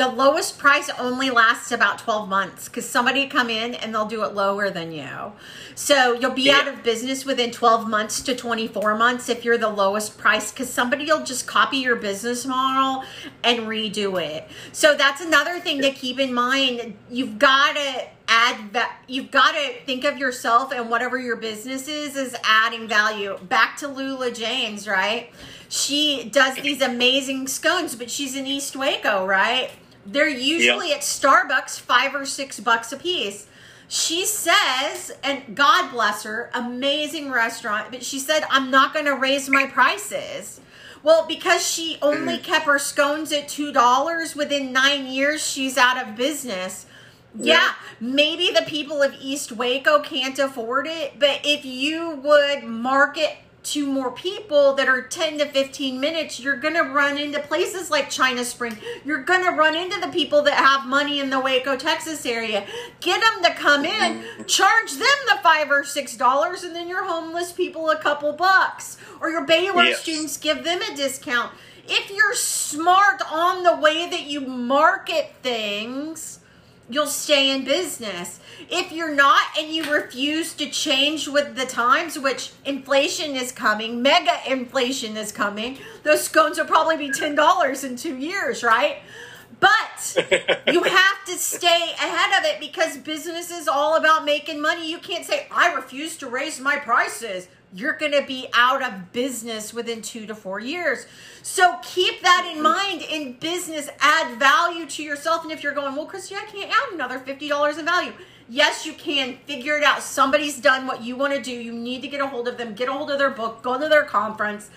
The 0.02 0.08
lowest 0.08 0.58
price 0.58 0.90
only 0.98 1.30
lasts 1.30 1.70
about 1.70 2.00
12 2.00 2.28
months 2.28 2.68
because 2.68 2.88
somebody 2.88 3.28
come 3.28 3.48
in 3.48 3.76
and 3.76 3.94
they'll 3.94 4.04
do 4.04 4.24
it 4.24 4.34
lower 4.34 4.68
than 4.68 4.90
you. 4.90 5.30
So 5.76 6.14
you'll 6.14 6.32
be 6.32 6.50
out 6.50 6.66
of 6.66 6.82
business 6.82 7.24
within 7.24 7.52
12 7.52 7.88
months 7.88 8.20
to 8.22 8.34
24 8.34 8.96
months 8.96 9.28
if 9.28 9.44
you're 9.44 9.58
the 9.58 9.68
lowest 9.68 10.18
price 10.18 10.50
because 10.50 10.68
somebody 10.68 11.04
will 11.04 11.22
just 11.22 11.46
copy 11.46 11.76
your 11.76 11.94
business 11.94 12.44
model 12.44 13.04
and 13.44 13.60
redo 13.60 14.20
it. 14.20 14.48
So 14.72 14.96
that's 14.96 15.20
another 15.20 15.60
thing 15.60 15.80
to 15.82 15.92
keep 15.92 16.18
in 16.18 16.34
mind. 16.34 16.96
You've 17.08 17.38
got 17.38 17.76
to 17.76 18.06
add 18.26 18.72
that 18.72 18.96
you've 19.06 19.30
got 19.30 19.52
to 19.52 19.74
think 19.86 20.02
of 20.04 20.18
yourself 20.18 20.72
and 20.72 20.90
whatever 20.90 21.16
your 21.16 21.36
business 21.36 21.86
is 21.86 22.16
is 22.16 22.34
adding 22.42 22.88
value 22.88 23.38
back 23.48 23.76
to 23.76 23.88
Lula 23.88 24.30
Jane's 24.30 24.86
right 24.86 25.30
she 25.68 26.30
does 26.30 26.54
these 26.58 26.80
amazing 26.80 27.48
scones 27.48 27.96
but 27.96 28.08
she's 28.08 28.36
in 28.36 28.46
east 28.46 28.76
waco 28.76 29.26
right 29.26 29.72
they're 30.06 30.28
usually 30.28 30.92
at 30.92 31.00
starbucks 31.00 31.78
five 31.80 32.14
or 32.14 32.24
six 32.26 32.58
bucks 32.60 32.92
a 32.92 32.96
piece 32.96 33.46
she 33.88 34.24
says 34.24 35.12
and 35.22 35.54
god 35.54 35.90
bless 35.90 36.22
her 36.24 36.50
amazing 36.54 37.30
restaurant 37.30 37.88
but 37.90 38.02
she 38.02 38.18
said 38.18 38.44
i'm 38.50 38.70
not 38.70 38.92
going 38.92 39.06
to 39.06 39.14
raise 39.14 39.48
my 39.48 39.66
prices 39.66 40.60
well, 41.04 41.26
because 41.26 41.66
she 41.66 41.98
only 42.00 42.38
kept 42.42 42.66
her 42.66 42.78
scones 42.78 43.32
at 43.32 43.48
two 43.48 43.72
dollars 43.72 44.36
within 44.36 44.72
nine 44.72 45.06
years, 45.06 45.44
she's 45.44 45.76
out 45.76 46.00
of 46.00 46.14
business. 46.16 46.86
Yeah, 47.34 47.54
Yeah. 47.54 47.72
maybe 47.98 48.50
the 48.50 48.62
people 48.62 49.02
of 49.02 49.14
East 49.20 49.50
Waco 49.52 50.00
can't 50.00 50.38
afford 50.38 50.86
it, 50.86 51.18
but 51.18 51.40
if 51.44 51.64
you 51.64 52.10
would 52.22 52.62
market 52.64 53.36
to 53.64 53.86
more 53.86 54.10
people 54.10 54.74
that 54.74 54.88
are 54.88 55.02
10 55.02 55.38
to 55.38 55.46
15 55.46 56.00
minutes, 56.00 56.40
you're 56.40 56.56
going 56.56 56.74
to 56.74 56.82
run 56.82 57.16
into 57.16 57.38
places 57.38 57.90
like 57.90 58.10
China 58.10 58.44
Spring. 58.44 58.76
You're 59.04 59.22
going 59.22 59.44
to 59.44 59.50
run 59.50 59.76
into 59.76 60.00
the 60.00 60.08
people 60.08 60.42
that 60.42 60.54
have 60.54 60.86
money 60.86 61.20
in 61.20 61.30
the 61.30 61.38
Waco, 61.38 61.76
Texas 61.76 62.26
area. 62.26 62.66
Get 63.00 63.20
them 63.20 63.42
to 63.44 63.58
come 63.58 63.84
in, 63.84 64.24
charge 64.46 64.92
them 64.92 65.18
the 65.28 65.38
5 65.42 65.70
or 65.70 65.84
6 65.84 66.16
dollars 66.16 66.62
and 66.64 66.74
then 66.74 66.88
your 66.88 67.04
homeless 67.04 67.52
people 67.52 67.90
a 67.90 67.98
couple 67.98 68.32
bucks 68.32 68.98
or 69.20 69.30
your 69.30 69.44
Baylor 69.46 69.84
Yes. 69.84 70.00
students 70.02 70.36
give 70.36 70.64
them 70.64 70.80
a 70.82 70.96
discount. 70.96 71.52
If 71.88 72.10
you're 72.10 72.34
smart 72.34 73.22
on 73.30 73.62
the 73.64 73.76
way 73.76 74.08
that 74.08 74.22
you 74.24 74.40
market 74.40 75.32
things, 75.42 76.38
you'll 76.92 77.06
stay 77.06 77.50
in 77.50 77.64
business. 77.64 78.40
If 78.68 78.92
you're 78.92 79.14
not 79.14 79.42
and 79.58 79.68
you 79.68 79.92
refuse 79.92 80.54
to 80.54 80.68
change 80.68 81.28
with 81.28 81.56
the 81.56 81.66
times, 81.66 82.18
which 82.18 82.52
inflation 82.64 83.34
is 83.36 83.52
coming, 83.52 84.02
mega 84.02 84.38
inflation 84.46 85.16
is 85.16 85.32
coming, 85.32 85.78
those 86.02 86.24
scones 86.24 86.58
will 86.58 86.66
probably 86.66 86.96
be 86.96 87.10
$10 87.10 87.84
in 87.84 87.96
two 87.96 88.16
years, 88.16 88.62
right? 88.62 88.98
But 89.60 90.16
you 90.66 90.82
have 90.84 91.24
to 91.26 91.32
stay 91.32 91.92
ahead 91.94 92.38
of 92.38 92.44
it 92.44 92.60
because 92.60 92.96
business 92.98 93.50
is 93.50 93.68
all 93.68 93.96
about 93.96 94.24
making 94.24 94.60
money. 94.60 94.90
You 94.90 94.98
can't 94.98 95.24
say, 95.24 95.46
I 95.50 95.72
refuse 95.74 96.16
to 96.18 96.26
raise 96.28 96.58
my 96.58 96.76
prices. 96.76 97.48
You're 97.74 97.94
going 97.94 98.12
to 98.12 98.22
be 98.26 98.48
out 98.52 98.82
of 98.82 99.12
business 99.12 99.72
within 99.72 100.02
two 100.02 100.26
to 100.26 100.34
four 100.34 100.60
years. 100.60 101.06
So 101.42 101.78
keep 101.82 102.20
that 102.22 102.52
in 102.54 102.62
mind 102.62 103.02
in 103.02 103.34
business. 103.34 103.88
Add 104.00 104.38
value 104.38 104.86
to 104.86 105.02
yourself. 105.02 105.42
And 105.42 105.50
if 105.50 105.62
you're 105.62 105.72
going, 105.72 105.96
well, 105.96 106.06
Christy, 106.06 106.34
I 106.34 106.44
can't 106.44 106.70
add 106.70 106.92
another 106.92 107.18
$50 107.18 107.78
in 107.78 107.84
value. 107.84 108.12
Yes, 108.48 108.84
you 108.84 108.92
can. 108.92 109.38
Figure 109.46 109.78
it 109.78 109.84
out. 109.84 110.02
Somebody's 110.02 110.60
done 110.60 110.86
what 110.86 111.02
you 111.02 111.16
want 111.16 111.32
to 111.32 111.40
do. 111.40 111.52
You 111.52 111.72
need 111.72 112.02
to 112.02 112.08
get 112.08 112.20
a 112.20 112.26
hold 112.26 112.48
of 112.48 112.58
them, 112.58 112.74
get 112.74 112.88
a 112.88 112.92
hold 112.92 113.10
of 113.10 113.18
their 113.18 113.30
book, 113.30 113.62
go 113.62 113.80
to 113.80 113.88
their 113.88 114.04
conference, 114.04 114.68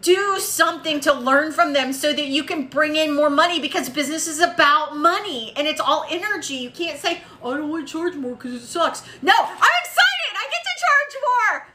do 0.00 0.38
something 0.38 1.00
to 1.00 1.12
learn 1.12 1.52
from 1.52 1.74
them 1.74 1.92
so 1.92 2.14
that 2.14 2.28
you 2.28 2.44
can 2.44 2.68
bring 2.68 2.96
in 2.96 3.14
more 3.14 3.28
money 3.28 3.60
because 3.60 3.90
business 3.90 4.26
is 4.26 4.40
about 4.40 4.96
money 4.96 5.52
and 5.56 5.66
it's 5.66 5.80
all 5.80 6.06
energy. 6.08 6.54
You 6.54 6.70
can't 6.70 6.98
say, 6.98 7.20
oh, 7.42 7.52
I 7.52 7.56
don't 7.58 7.68
want 7.68 7.86
to 7.86 7.92
charge 7.92 8.14
more 8.14 8.34
because 8.34 8.54
it 8.54 8.66
sucks. 8.66 9.02
No, 9.20 9.34
I'm 9.36 9.50
excited. 9.50 10.32
I 10.34 10.48
get 10.50 10.62
to 10.62 10.74
charge 10.80 11.22
more. 11.60 11.71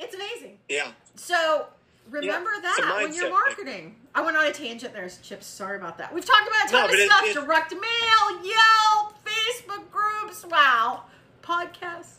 It's 0.00 0.14
amazing. 0.14 0.58
Yeah. 0.68 0.92
So 1.16 1.66
remember 2.08 2.50
Yeah, 2.54 2.60
that 2.62 2.94
when 3.02 3.12
you're 3.14 3.24
thing. 3.24 3.32
marketing. 3.32 3.96
I 4.14 4.22
went 4.22 4.36
on 4.36 4.46
a 4.46 4.52
tangent 4.52 4.92
there, 4.94 5.08
Chips. 5.22 5.46
Sorry 5.46 5.76
about 5.76 5.98
that. 5.98 6.12
We've 6.12 6.24
talked 6.24 6.48
about 6.48 6.66
a 6.66 6.70
ton 6.70 6.80
No, 6.80 6.88
of 6.88 6.94
it- 6.94 7.06
stuff: 7.06 7.24
it- 7.26 7.34
direct 7.34 7.72
mail, 7.72 8.44
Yelp, 8.44 9.14
Facebook 9.24 9.90
groups. 9.90 10.44
Wow, 10.44 11.04
podcasts. 11.42 12.14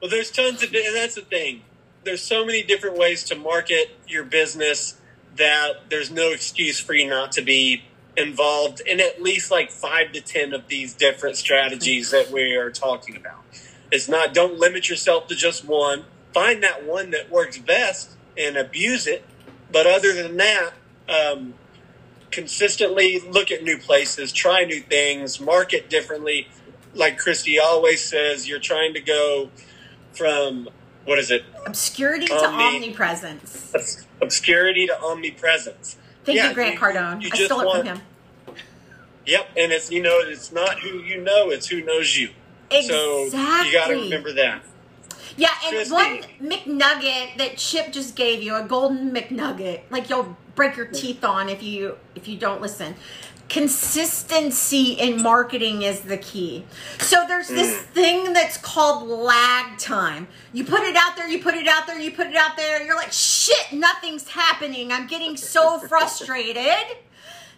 Well, 0.00 0.10
there's 0.10 0.30
tons 0.30 0.62
of, 0.62 0.72
and 0.74 0.94
that's 0.96 1.16
the 1.16 1.20
thing. 1.22 1.62
There's 2.04 2.22
so 2.22 2.46
many 2.46 2.62
different 2.62 2.96
ways 2.96 3.24
to 3.24 3.34
market 3.36 3.90
your 4.08 4.24
business 4.24 4.96
that 5.36 5.90
there's 5.90 6.10
no 6.10 6.30
excuse 6.30 6.80
for 6.80 6.94
you 6.94 7.08
not 7.08 7.32
to 7.32 7.42
be 7.42 7.82
involved 8.16 8.80
in 8.80 8.98
at 9.00 9.20
least 9.22 9.50
like 9.50 9.70
five 9.70 10.12
to 10.12 10.20
ten 10.22 10.54
of 10.54 10.68
these 10.68 10.94
different 10.94 11.36
strategies 11.36 12.10
that 12.12 12.30
we 12.30 12.54
are 12.56 12.70
talking 12.70 13.16
about. 13.16 13.44
It's 13.92 14.08
not, 14.08 14.32
don't 14.32 14.58
limit 14.58 14.88
yourself 14.88 15.26
to 15.28 15.34
just 15.34 15.64
one. 15.66 16.04
Find 16.32 16.62
that 16.62 16.84
one 16.84 17.10
that 17.10 17.30
works 17.30 17.58
best 17.58 18.10
and 18.36 18.56
abuse 18.56 19.06
it. 19.06 19.24
But 19.72 19.86
other 19.86 20.12
than 20.12 20.36
that, 20.38 20.70
um, 21.08 21.54
consistently 22.30 23.18
look 23.20 23.50
at 23.50 23.62
new 23.62 23.78
places, 23.78 24.32
try 24.32 24.64
new 24.64 24.80
things, 24.80 25.40
market 25.40 25.90
differently. 25.90 26.48
Like 26.94 27.18
Christy 27.18 27.58
always 27.58 28.04
says, 28.04 28.48
you're 28.48 28.58
trying 28.60 28.94
to 28.94 29.00
go 29.00 29.50
from 30.12 30.68
what 31.04 31.18
is 31.18 31.30
it? 31.30 31.44
Obscurity 31.66 32.26
to 32.26 32.46
omnipresence. 32.46 33.72
Obs- 33.74 34.06
Obscurity 34.20 34.86
to 34.86 35.00
omnipresence. 35.02 35.96
Thank 36.24 36.36
Yeah, 36.36 36.48
you, 36.48 36.54
Grant 36.54 36.74
you- 36.74 36.80
Cardone. 36.80 37.22
you 37.22 37.30
I 37.32 37.36
stole 37.44 37.60
it 37.72 37.76
from 37.78 37.86
him. 37.86 38.00
Yep, 39.26 39.48
and 39.56 39.72
it's 39.72 39.90
you 39.90 40.02
know 40.02 40.18
it's 40.20 40.50
not 40.50 40.80
who 40.80 40.98
you 40.98 41.20
know, 41.20 41.50
it's 41.50 41.68
who 41.68 41.82
knows 41.82 42.16
you. 42.16 42.30
Exactly. 42.70 43.30
So 43.30 43.62
you 43.64 43.72
got 43.72 43.88
to 43.88 43.94
remember 43.94 44.32
that. 44.32 44.62
Yeah, 45.36 45.48
and 45.64 45.90
one 45.90 46.22
McNugget 46.42 47.36
that 47.38 47.56
Chip 47.56 47.92
just 47.92 48.16
gave 48.16 48.42
you, 48.42 48.54
a 48.56 48.62
golden 48.62 49.12
McNugget, 49.12 49.82
like 49.90 50.10
you'll 50.10 50.36
break 50.54 50.76
your 50.76 50.86
teeth 50.86 51.24
on 51.24 51.48
if 51.48 51.62
you 51.62 51.96
if 52.14 52.28
you 52.28 52.36
don't 52.36 52.60
listen. 52.60 52.94
Consistency 53.48 54.92
in 54.92 55.20
marketing 55.22 55.82
is 55.82 56.00
the 56.02 56.16
key. 56.16 56.64
So 56.98 57.24
there's 57.26 57.48
this 57.48 57.74
Mm. 57.82 57.84
thing 57.86 58.32
that's 58.32 58.56
called 58.56 59.08
lag 59.08 59.76
time. 59.78 60.28
You 60.52 60.64
put 60.64 60.82
it 60.82 60.94
out 60.94 61.16
there, 61.16 61.28
you 61.28 61.42
put 61.42 61.54
it 61.54 61.66
out 61.66 61.86
there, 61.86 61.98
you 61.98 62.12
put 62.12 62.28
it 62.28 62.36
out 62.36 62.56
there, 62.56 62.80
you're 62.84 62.94
like, 62.94 63.12
shit, 63.12 63.72
nothing's 63.72 64.28
happening. 64.28 64.92
I'm 64.92 65.06
getting 65.08 65.36
so 65.36 65.78
frustrated. 65.88 66.96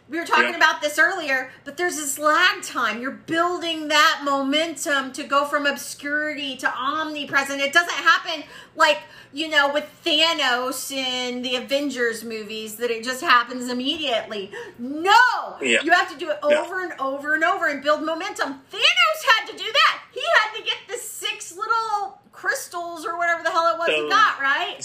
We 0.09 0.19
were 0.19 0.27
talking 0.27 0.51
Yeah. 0.51 0.57
about 0.57 0.83
this 0.83 0.99
earlier, 0.99 1.51
but 1.65 1.77
there's 1.79 1.97
this 1.97 2.19
lag 2.19 2.63
time. 2.63 3.01
You're 3.01 3.13
building 3.13 3.89
that 3.89 4.21
momentum 4.25 5.13
to 5.13 5.23
go 5.23 5.47
from 5.47 5.65
obscurity 5.65 6.57
to 6.59 6.69
omnipresent. 6.75 7.63
It 7.63 7.73
doesn't 7.73 7.95
happen 7.95 8.45
like, 8.77 8.99
you 9.33 9.49
know, 9.49 9.73
with 9.73 9.87
Thanos 10.05 10.91
in 10.95 11.41
the 11.41 11.57
Avengers 11.57 12.25
movies 12.25 12.77
that 12.77 12.91
it 12.91 13.05
just 13.05 13.23
happens 13.23 13.71
immediately. 13.71 14.53
No! 14.79 15.57
Yeah. 15.63 15.81
You 15.83 15.93
have 15.93 16.11
to 16.13 16.19
do 16.19 16.31
it 16.31 16.39
Yeah. 16.47 16.59
over 16.59 16.83
and 16.83 16.93
over 17.01 17.35
and 17.35 17.43
over 17.45 17.69
and 17.69 17.83
build 17.83 18.03
momentum. 18.03 18.61
Thanos 18.71 19.25
had 19.39 19.47
to 19.47 19.57
do 19.57 19.65
that. 19.73 20.03
He 20.13 20.21
had 20.41 20.57
to 20.59 20.63
get 20.63 20.77
the 20.89 20.99
six 20.99 21.53
little 21.53 22.21
crystals 22.33 23.07
or 23.07 23.17
whatever 23.17 23.43
the 23.43 23.51
hell 23.51 23.69
it 23.73 23.79
was 23.79 23.89
he 23.89 24.09
got, 24.11 24.41
right? 24.43 24.81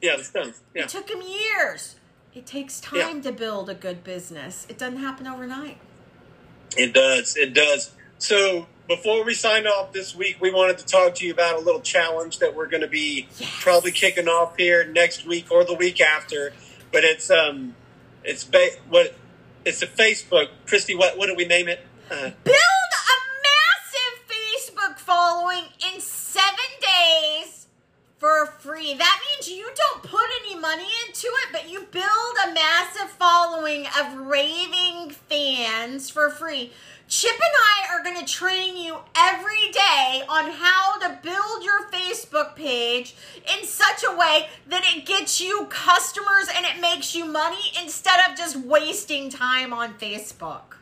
Yeah, 0.00 0.12
it's 0.14 0.30
done. 0.30 0.54
Yeah. 0.74 0.84
It 0.84 0.88
took 0.88 1.10
him 1.10 1.20
years. 1.20 1.96
It 2.34 2.46
takes 2.46 2.80
Yeah. 2.92 3.02
time 3.04 3.22
to 3.22 3.32
build 3.32 3.70
a 3.70 3.74
good 3.74 4.02
business. 4.02 4.66
It 4.68 4.78
doesn't 4.78 4.98
happen 4.98 5.26
overnight. 5.26 5.78
It 6.76 6.92
does. 6.92 7.36
It 7.36 7.54
does. 7.54 7.92
So 8.18 8.66
before 8.88 9.24
we 9.24 9.34
sign 9.34 9.66
off 9.66 9.92
this 9.92 10.14
week, 10.14 10.38
we 10.40 10.50
wanted 10.50 10.78
to 10.78 10.84
talk 10.84 11.14
to 11.16 11.26
you 11.26 11.32
about 11.32 11.56
a 11.56 11.60
little 11.60 11.80
challenge 11.80 12.38
that 12.40 12.54
we're 12.54 12.66
going 12.66 12.80
to 12.80 12.88
be 12.88 13.28
Yes. 13.38 13.50
probably 13.60 13.92
kicking 13.92 14.28
off 14.28 14.56
here 14.56 14.84
next 14.84 15.24
week 15.26 15.50
or 15.50 15.64
the 15.64 15.74
week 15.74 16.00
after. 16.00 16.52
But 16.92 17.04
it's 17.04 17.30
um, 17.30 17.74
it's 18.24 18.42
ba- 18.44 18.76
what 18.88 19.14
it's 19.64 19.82
a 19.82 19.86
Facebook. 19.86 20.48
Christy, 20.66 20.94
what 20.94 21.16
what 21.16 21.26
do 21.26 21.34
we 21.34 21.44
name 21.44 21.68
it? 21.68 21.80
Uh, 22.10 22.30
Build 22.42 22.56
a 22.56 23.16
massive 23.48 24.18
Facebook 24.28 24.98
following 24.98 25.64
in 25.92 26.00
seven 26.00 26.70
days 26.80 27.63
for 28.24 28.46
free. 28.46 28.94
That 28.94 29.20
means 29.28 29.50
you 29.50 29.68
don't 29.76 30.02
put 30.02 30.24
any 30.40 30.58
money 30.58 30.88
into 31.06 31.26
it, 31.26 31.48
but 31.52 31.68
you 31.68 31.80
build 31.90 32.36
a 32.48 32.54
massive 32.54 33.10
following 33.10 33.84
of 34.00 34.26
raving 34.26 35.10
fans 35.10 36.08
for 36.08 36.30
free. 36.30 36.72
Chip 37.06 37.34
and 37.34 37.42
I 37.42 37.94
are 37.94 38.02
going 38.02 38.24
to 38.24 38.32
train 38.32 38.78
you 38.78 38.96
every 39.14 39.70
day 39.72 40.22
on 40.26 40.52
how 40.52 40.98
to 41.00 41.18
build 41.22 41.64
your 41.64 41.86
Facebook 41.90 42.56
page 42.56 43.14
in 43.58 43.66
such 43.66 44.02
a 44.08 44.16
way 44.16 44.48
that 44.68 44.84
it 44.86 45.04
gets 45.04 45.38
you 45.38 45.66
customers 45.68 46.48
and 46.56 46.64
it 46.64 46.80
makes 46.80 47.14
you 47.14 47.26
money 47.26 47.72
instead 47.82 48.18
of 48.26 48.38
just 48.38 48.56
wasting 48.56 49.28
time 49.28 49.74
on 49.74 49.92
Facebook. 49.98 50.76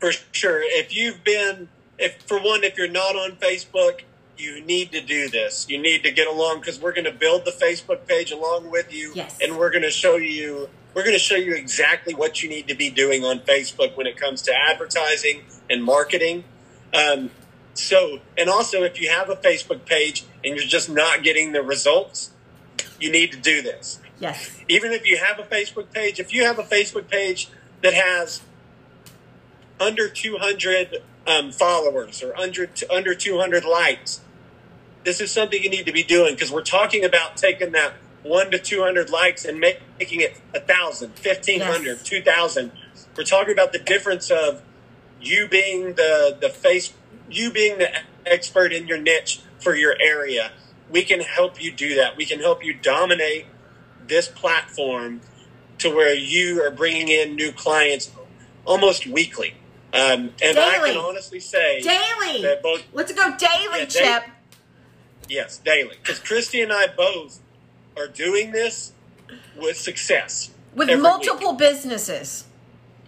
For 0.00 0.12
sure. 0.32 0.62
If 0.62 0.96
you've 0.96 1.22
been, 1.24 1.68
if 1.98 2.22
for 2.22 2.38
one, 2.40 2.64
if 2.64 2.78
you're 2.78 2.88
not 2.88 3.16
on 3.16 3.32
Facebook, 3.32 4.00
you 4.38 4.64
need 4.64 4.92
to 4.92 5.00
do 5.00 5.28
this. 5.28 5.66
You 5.68 5.78
need 5.80 6.02
to 6.04 6.10
get 6.10 6.26
along 6.26 6.60
because 6.60 6.80
we're 6.80 6.92
going 6.92 7.04
to 7.04 7.12
build 7.12 7.44
the 7.44 7.50
Facebook 7.50 8.06
page 8.06 8.30
along 8.30 8.70
with 8.70 8.92
you. 8.92 9.12
Yes. 9.14 9.38
And 9.42 9.58
we're 9.58 9.70
going 9.70 9.82
to 9.82 9.90
show 9.90 10.16
you 10.16 10.68
we're 10.94 11.04
going 11.04 11.14
to 11.14 11.22
show 11.22 11.36
you 11.36 11.54
exactly 11.54 12.14
what 12.14 12.42
you 12.42 12.48
need 12.48 12.66
to 12.68 12.74
be 12.74 12.90
doing 12.90 13.24
on 13.24 13.40
Facebook 13.40 13.96
when 13.96 14.06
it 14.06 14.16
comes 14.16 14.42
to 14.42 14.52
advertising 14.52 15.42
and 15.68 15.84
marketing. 15.84 16.44
Um, 16.92 17.30
so, 17.74 18.18
and 18.36 18.48
also 18.48 18.82
if 18.82 19.00
you 19.00 19.10
have 19.10 19.30
a 19.30 19.36
Facebook 19.36 19.84
page 19.84 20.24
and 20.44 20.56
you're 20.56 20.66
just 20.66 20.90
not 20.90 21.22
getting 21.22 21.52
the 21.52 21.62
results, 21.62 22.32
you 22.98 23.12
need 23.12 23.30
to 23.32 23.38
do 23.38 23.62
this. 23.62 24.00
Yes. 24.18 24.60
Even 24.68 24.92
if 24.92 25.06
you 25.06 25.18
have 25.18 25.38
a 25.38 25.44
Facebook 25.44 25.92
page, 25.92 26.18
if 26.18 26.32
you 26.32 26.44
have 26.44 26.58
a 26.58 26.64
Facebook 26.64 27.08
page 27.08 27.48
that 27.82 27.94
has 27.94 28.42
under 29.78 30.08
200 30.08 31.02
um, 31.26 31.52
followers 31.52 32.22
or 32.22 32.36
under 32.36 32.68
under 32.90 33.14
200 33.14 33.64
likes, 33.64 34.20
this 35.04 35.20
is 35.20 35.30
something 35.30 35.62
you 35.62 35.70
need 35.70 35.86
to 35.86 35.92
be 35.92 36.02
doing 36.02 36.34
because 36.34 36.50
we're 36.50 36.62
talking 36.62 37.04
about 37.04 37.36
taking 37.36 37.72
that 37.72 37.94
one 38.22 38.50
to 38.50 38.58
200 38.58 39.10
likes 39.10 39.44
and 39.44 39.58
make, 39.60 39.80
making 39.98 40.20
it 40.20 40.38
a 40.54 40.60
thousand, 40.60 41.10
1500, 41.10 41.84
Yes. 41.86 42.02
2000. 42.02 42.72
We're 43.16 43.24
talking 43.24 43.52
about 43.52 43.72
the 43.72 43.78
difference 43.78 44.30
of 44.30 44.62
you 45.20 45.48
being 45.48 45.94
the, 45.94 46.36
the 46.40 46.48
face, 46.50 46.92
you 47.30 47.50
being 47.50 47.78
the 47.78 47.90
expert 48.26 48.72
in 48.72 48.86
your 48.86 48.98
niche 48.98 49.40
for 49.60 49.74
your 49.74 49.96
area. 50.00 50.52
We 50.90 51.02
can 51.02 51.20
help 51.20 51.62
you 51.62 51.72
do 51.72 51.94
that. 51.96 52.16
We 52.16 52.24
can 52.26 52.40
help 52.40 52.64
you 52.64 52.74
dominate 52.74 53.46
this 54.06 54.28
platform 54.28 55.20
to 55.78 55.94
where 55.94 56.14
you 56.14 56.62
are 56.64 56.70
bringing 56.70 57.08
in 57.08 57.34
new 57.36 57.52
clients 57.52 58.10
almost 58.64 59.06
weekly. 59.06 59.54
Um, 59.92 60.32
and 60.42 60.58
I 60.58 60.76
Daily. 60.78 60.90
can 60.92 60.98
honestly 60.98 61.40
say 61.40 61.80
Daily. 61.80 62.46
both 62.62 62.82
Let's 62.92 63.12
go 63.12 63.34
daily, 63.36 63.80
Yeah, 63.80 63.84
Chip. 63.86 64.22
Yes, 65.28 65.58
daily. 65.58 65.96
Because 66.02 66.18
Christy 66.18 66.60
and 66.60 66.72
I 66.72 66.86
both 66.86 67.40
are 67.96 68.06
doing 68.08 68.52
this 68.52 68.92
with 69.56 69.76
success. 69.76 70.50
With 70.74 70.98
multiple 71.00 71.52
businesses. 71.54 72.44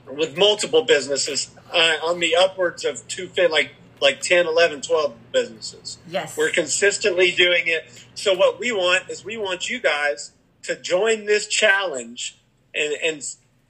with 0.06 0.36
multiple 0.36 0.82
businesses 0.84 1.50
uh, 1.72 1.96
on 2.02 2.18
the 2.20 2.34
upwards 2.36 2.84
of 2.84 3.06
two 3.08 3.30
like 3.50 3.72
like 4.00 4.20
10 4.20 4.46
11 4.46 4.80
12 4.80 5.14
businesses 5.30 5.98
Yes. 6.08 6.36
we're 6.36 6.50
consistently 6.50 7.30
doing 7.30 7.64
it 7.66 7.84
so 8.14 8.34
what 8.34 8.58
we 8.58 8.72
want 8.72 9.08
is 9.08 9.24
we 9.24 9.36
want 9.36 9.68
you 9.70 9.78
guys 9.78 10.32
to 10.64 10.74
join 10.74 11.26
this 11.26 11.46
challenge 11.46 12.36
and 12.74 12.94
and 13.04 13.22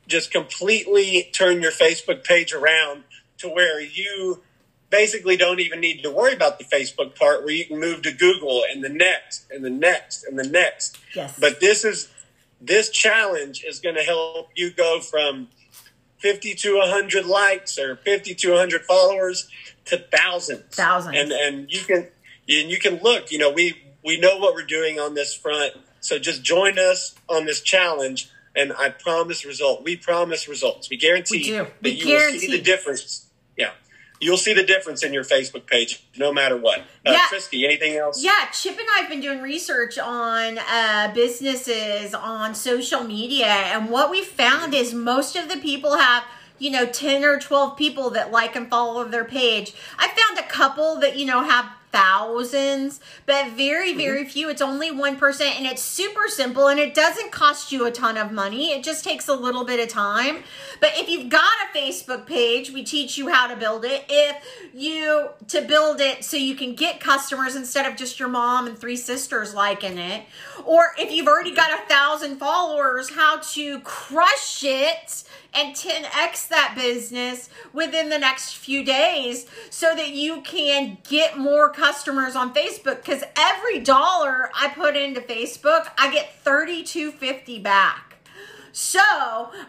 just 0.06 0.31
completely 0.32 1.28
turn 1.32 1.60
your 1.60 1.72
facebook 1.72 2.24
page 2.24 2.55
around 2.55 3.05
to 3.39 3.48
where 3.48 3.81
you 3.81 4.43
basically 4.91 5.37
don't 5.37 5.61
even 5.61 5.81
need 5.81 6.03
to 6.03 6.11
worry 6.11 6.33
about 6.35 6.59
the 6.59 6.65
facebook 6.65 7.17
part 7.19 7.45
where 7.45 7.55
you 7.55 7.65
can 7.65 7.79
move 7.79 8.03
to 8.03 8.12
google 8.12 8.62
and 8.71 8.83
the 8.85 8.89
next 8.89 9.47
and 9.51 9.65
the 9.65 9.71
next 9.71 10.25
and 10.25 10.39
the 10.39 10.47
next 10.49 10.99
Yes. 11.15 11.39
but 11.39 11.61
this 11.61 11.85
is 11.85 12.09
this 12.61 12.91
challenge 12.91 13.65
is 13.67 13.79
going 13.81 13.95
to 13.95 14.03
help 14.03 14.51
you 14.55 14.71
go 14.71 15.01
from 15.01 15.49
50 16.19 16.55
to 16.57 16.77
100 16.79 17.25
likes 17.25 17.79
or 17.79 17.97
50 17.97 18.35
to 18.35 18.51
100 18.51 18.83
followers 18.83 19.49
to 19.87 19.99
thousands 20.15 20.75
Thousands. 20.75 21.17
and 21.17 21.33
and 21.33 21.71
you 21.73 21.81
can 21.81 22.09
and 22.49 22.71
you 22.71 22.79
can 22.79 22.97
look 23.03 23.31
you 23.33 23.39
know 23.39 23.51
we 23.51 23.75
we 24.05 24.19
know 24.21 24.37
what 24.39 24.55
we're 24.55 24.67
doing 24.67 24.99
on 24.99 25.15
this 25.15 25.35
front 25.35 25.73
so 26.01 26.19
just 26.19 26.43
join 26.43 26.79
us 26.79 27.15
on 27.29 27.47
this 27.47 27.61
challenge 27.62 28.29
and 28.57 28.73
i 28.75 28.89
promise 28.91 29.45
result 29.47 29.83
we 29.85 29.97
promise 29.97 30.49
results 30.49 30.91
we 30.91 30.97
guarantee 30.97 31.39
We 31.39 31.45
do. 31.45 31.53
that 31.55 31.73
We 31.83 31.91
you 31.93 32.07
will 32.09 32.39
see 32.39 32.51
the 32.51 32.61
difference 32.61 33.27
you'll 34.20 34.36
see 34.36 34.52
the 34.52 34.62
difference 34.62 35.02
in 35.02 35.12
your 35.12 35.24
facebook 35.24 35.66
page 35.66 36.02
no 36.16 36.32
matter 36.32 36.56
what 36.56 36.80
uh, 36.80 37.12
Yeah. 37.12 37.26
christy 37.28 37.64
anything 37.64 37.97
else 37.97 38.22
Yeah, 38.22 38.47
Chip 38.52 38.78
and 38.78 38.86
I 38.97 39.01
have 39.01 39.09
been 39.10 39.20
doing 39.20 39.40
research 39.42 39.98
on 39.98 40.59
uh, 40.59 41.10
businesses 41.14 42.14
on 42.14 42.55
social 42.55 43.02
media, 43.05 43.47
and 43.47 43.88
what 43.90 44.10
we 44.10 44.22
found 44.22 44.74
is 44.74 44.92
most 44.94 45.36
of 45.36 45.48
the 45.48 45.56
people 45.56 45.97
have, 45.97 46.24
you 46.59 46.70
know, 46.70 46.84
10 46.86 47.24
or 47.24 47.38
12 47.38 47.76
people 47.76 48.10
that 48.10 48.30
like 48.30 48.55
and 48.56 48.68
follow 48.68 49.05
their 49.05 49.24
page. 49.24 49.72
I 49.98 50.09
found 50.09 50.38
a 50.38 50.48
couple 50.48 50.97
that, 51.01 51.16
you 51.16 51.24
know, 51.26 51.42
have 51.42 51.66
thousands, 51.93 53.01
but 53.27 53.53
very, 53.53 53.91
mm-hmm. 53.91 53.99
very 53.99 54.25
few. 54.25 54.49
It's 54.49 54.62
only 54.62 54.91
1%, 54.91 55.41
and 55.41 55.67
it's 55.67 55.83
super 55.83 56.29
simple, 56.29 56.69
and 56.69 56.79
it 56.79 56.95
doesn't 56.95 57.33
cost 57.33 57.73
you 57.73 57.87
a 57.87 57.91
ton 57.91 58.17
of 58.17 58.33
money. 58.33 58.73
It 58.73 58.85
just 58.85 59.05
takes 59.05 59.29
a 59.29 59.35
little 59.35 59.65
bit 59.65 59.81
of 59.81 59.89
time. 59.89 60.43
But 60.81 60.93
if 60.95 61.09
you've 61.09 61.29
got 61.29 61.43
a 61.43 61.77
Facebook 61.77 62.27
page, 62.27 62.71
we 62.71 62.85
teach 62.85 63.19
you 63.19 63.29
how 63.29 63.47
to 63.47 63.57
build 63.57 63.85
it. 63.85 64.05
If 64.09 64.37
you 64.75 65.31
to 65.49 65.62
build 65.62 66.01
it 66.01 66.25
so 66.25 66.37
you 66.37 66.55
can 66.55 66.75
get 66.75 67.01
customers 67.01 67.57
instead 67.57 67.91
of 67.91 67.97
just 67.97 68.19
your 68.21 68.29
mom 68.29 68.67
and 68.67 68.79
three 68.79 68.97
sisters 68.97 69.55
liking 69.55 69.99
it, 69.99 70.25
or 70.65 70.93
if 70.99 71.11
you've 71.12 71.27
already 71.27 71.55
got 71.55 71.73
a 71.73 71.89
thousand 71.89 72.19
followers, 72.36 73.11
how 73.11 73.39
to 73.39 73.81
crush 73.81 74.62
it 74.65 75.24
and 75.52 75.74
10x 75.74 76.48
that 76.48 76.74
business 76.77 77.51
within 77.73 78.09
the 78.09 78.19
next 78.19 78.55
few 78.55 78.85
days 78.85 79.47
so 79.70 79.94
that 79.94 80.11
you 80.11 80.40
can 80.43 80.98
get 81.09 81.39
more 81.39 81.70
customers 81.70 82.36
on 82.36 82.55
Facebook 82.55 82.97
because 82.97 83.24
every 83.36 83.81
dollar 83.81 84.51
I 84.55 84.69
put 84.69 84.97
into 84.97 85.20
Facebook, 85.20 85.89
I 85.98 86.12
get 86.12 86.35
3250 86.43 87.59
back. 87.61 88.11
So 88.73 89.01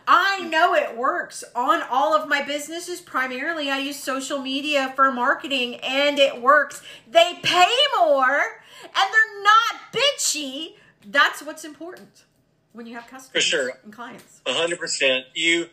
I 0.08 0.48
know 0.48 0.76
it 0.76 0.96
works 0.96 1.44
on 1.56 1.82
all 1.90 2.16
of 2.16 2.30
my 2.30 2.44
businesses. 2.44 3.02
Primarily, 3.02 3.72
I 3.72 3.80
use 3.80 3.98
social 3.98 4.40
media 4.40 4.94
for 4.96 5.12
marketing 5.12 5.78
and 5.78 6.20
it 6.20 6.40
works. 6.40 6.84
They 7.10 7.40
pay 7.42 7.74
more 7.98 8.40
and 8.84 8.94
they're 8.94 9.44
not 9.44 9.92
bitchy. 9.92 10.76
That's 11.04 11.42
what's 11.42 11.66
important 11.66 12.26
when 12.74 12.86
you 12.86 12.96
have 12.96 13.08
customers 13.08 13.32
For 13.32 13.50
sure. 13.50 13.72
and 13.84 13.94
clients. 13.94 14.42
A 14.46 14.54
hundred 14.54 14.80
percent. 14.80 15.26
You 15.34 15.68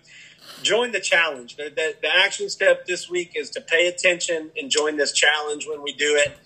join 0.63 0.93
the 0.93 1.01
challenge. 1.01 1.57
The, 1.57 1.65
the, 1.65 1.95
the 2.01 2.09
action 2.15 2.49
step 2.49 2.87
this 2.87 3.09
week 3.09 3.33
is 3.35 3.51
to 3.51 3.61
pay 3.61 3.89
attention 3.89 4.51
and 4.57 4.71
join 4.71 4.97
this 4.97 5.13
challenge 5.13 5.67
when 5.69 5.83
we 5.83 5.93
do 5.93 6.17
it, 6.17 6.37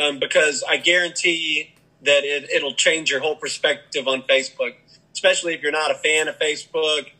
um, 0.00 0.18
because 0.18 0.64
I 0.68 0.76
guarantee 0.76 1.74
that 2.02 2.24
it, 2.24 2.50
it'll 2.50 2.74
change 2.74 3.10
your 3.10 3.20
whole 3.20 3.36
perspective 3.36 4.08
on 4.08 4.22
Facebook. 4.22 4.74
Especially 5.12 5.54
if 5.54 5.62
you're 5.62 5.72
not 5.72 5.90
a 5.90 5.94
fan 5.94 6.26
of 6.26 6.38
Facebook. 6.38 7.10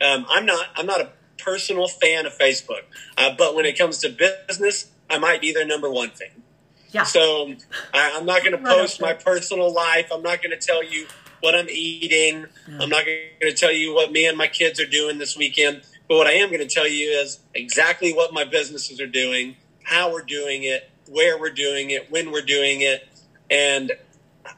Um, 0.00 0.26
I'm 0.28 0.44
not. 0.46 0.66
I'm 0.76 0.86
not 0.86 1.00
a 1.00 1.10
personal 1.38 1.88
fan 1.88 2.26
of 2.26 2.36
Facebook, 2.38 2.82
uh, 3.18 3.34
but 3.36 3.54
when 3.54 3.64
it 3.64 3.76
comes 3.76 3.98
to 3.98 4.10
business, 4.10 4.90
I 5.10 5.18
might 5.18 5.40
be 5.40 5.52
their 5.52 5.66
number 5.66 5.90
one 5.90 6.10
fan. 6.10 6.28
Yeah. 6.90 7.04
So 7.04 7.54
I, 7.94 8.16
I'm 8.16 8.26
not 8.26 8.44
going 8.44 8.52
to 8.52 8.58
post 8.58 9.00
my 9.00 9.14
personal 9.14 9.72
life. 9.72 10.10
I'm 10.12 10.22
not 10.22 10.42
going 10.42 10.56
to 10.56 10.64
tell 10.64 10.84
you 10.84 11.06
what 11.42 11.54
I'm 11.54 11.68
eating. 11.68 12.46
I'm 12.80 12.88
not 12.88 13.04
going 13.04 13.18
to 13.40 13.52
tell 13.52 13.72
you 13.72 13.94
what 13.94 14.12
me 14.12 14.26
and 14.26 14.38
my 14.38 14.46
kids 14.46 14.80
are 14.80 14.86
doing 14.86 15.18
this 15.18 15.36
weekend. 15.36 15.82
But 16.08 16.16
what 16.16 16.26
I 16.26 16.32
am 16.32 16.48
going 16.48 16.66
to 16.66 16.72
tell 16.72 16.88
you 16.88 17.10
is 17.10 17.40
exactly 17.54 18.12
what 18.12 18.32
my 18.32 18.44
businesses 18.44 19.00
are 19.00 19.06
doing, 19.06 19.56
how 19.82 20.12
we're 20.12 20.22
doing 20.22 20.62
it, 20.62 20.88
where 21.08 21.38
we're 21.38 21.50
doing 21.50 21.90
it, 21.90 22.10
when 22.10 22.32
we're 22.32 22.42
doing 22.42 22.80
it, 22.80 23.08
and 23.50 23.92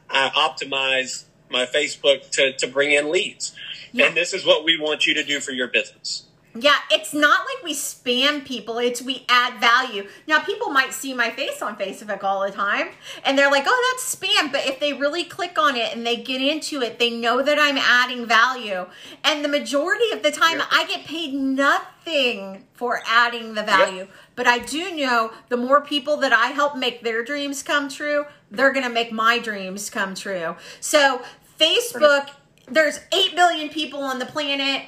I 0.09 0.29
optimize 0.29 1.25
my 1.49 1.65
Facebook 1.65 2.29
to, 2.31 2.53
to 2.57 2.67
bring 2.67 2.91
in 2.91 3.11
leads. 3.11 3.55
Yeah. 3.91 4.07
And 4.07 4.15
this 4.15 4.33
is 4.33 4.45
what 4.45 4.63
we 4.63 4.79
want 4.79 5.07
you 5.07 5.13
to 5.15 5.23
do 5.23 5.39
for 5.39 5.51
your 5.51 5.67
business. 5.67 6.25
Yeah, 6.57 6.77
it's 6.89 7.13
not 7.13 7.41
like 7.45 7.63
we 7.65 7.73
spam 7.73 8.45
people, 8.45 8.77
it's 8.77 9.01
we 9.01 9.25
add 9.27 9.59
value. 9.59 10.07
Now, 10.25 10.39
people 10.39 10.69
might 10.69 10.93
see 10.93 11.13
my 11.13 11.29
face 11.29 11.61
on 11.61 11.75
Facebook 11.75 12.23
all 12.23 12.45
the 12.45 12.51
time 12.51 12.87
and 13.25 13.37
they're 13.37 13.51
like, 13.51 13.65
oh, 13.67 13.93
that's 13.93 14.15
spam. 14.15 14.53
But 14.53 14.65
if 14.65 14.79
they 14.79 14.93
really 14.93 15.25
click 15.25 15.59
on 15.59 15.75
it 15.75 15.93
and 15.93 16.07
they 16.07 16.15
get 16.15 16.41
into 16.41 16.81
it, 16.81 16.97
they 16.97 17.09
know 17.09 17.41
that 17.41 17.59
I'm 17.59 17.77
adding 17.77 18.25
value. 18.25 18.85
And 19.25 19.43
the 19.43 19.49
majority 19.49 20.11
of 20.13 20.23
the 20.23 20.31
time, 20.31 20.59
Yep. 20.59 20.67
I 20.71 20.85
get 20.85 21.05
paid 21.05 21.33
nothing 21.33 22.63
for 22.73 23.01
adding 23.05 23.55
the 23.55 23.63
value. 23.63 24.07
But 24.35 24.47
I 24.47 24.59
do 24.59 24.95
know 24.95 25.33
the 25.49 25.57
more 25.57 25.81
people 25.81 26.15
that 26.17 26.31
I 26.31 26.47
help 26.47 26.77
make 26.77 27.03
their 27.03 27.23
dreams 27.23 27.63
come 27.63 27.89
true, 27.89 28.25
they're 28.49 28.71
going 28.71 28.85
to 28.85 28.91
make 28.93 29.11
my 29.11 29.39
dreams 29.39 29.89
come 29.89 30.15
true. 30.15 30.55
So, 30.79 31.21
Facebook, 31.59 32.29
there's 32.67 32.99
8 33.13 33.35
billion 33.35 33.69
people 33.69 33.99
on 33.99 34.19
the 34.19 34.25
planet 34.25 34.83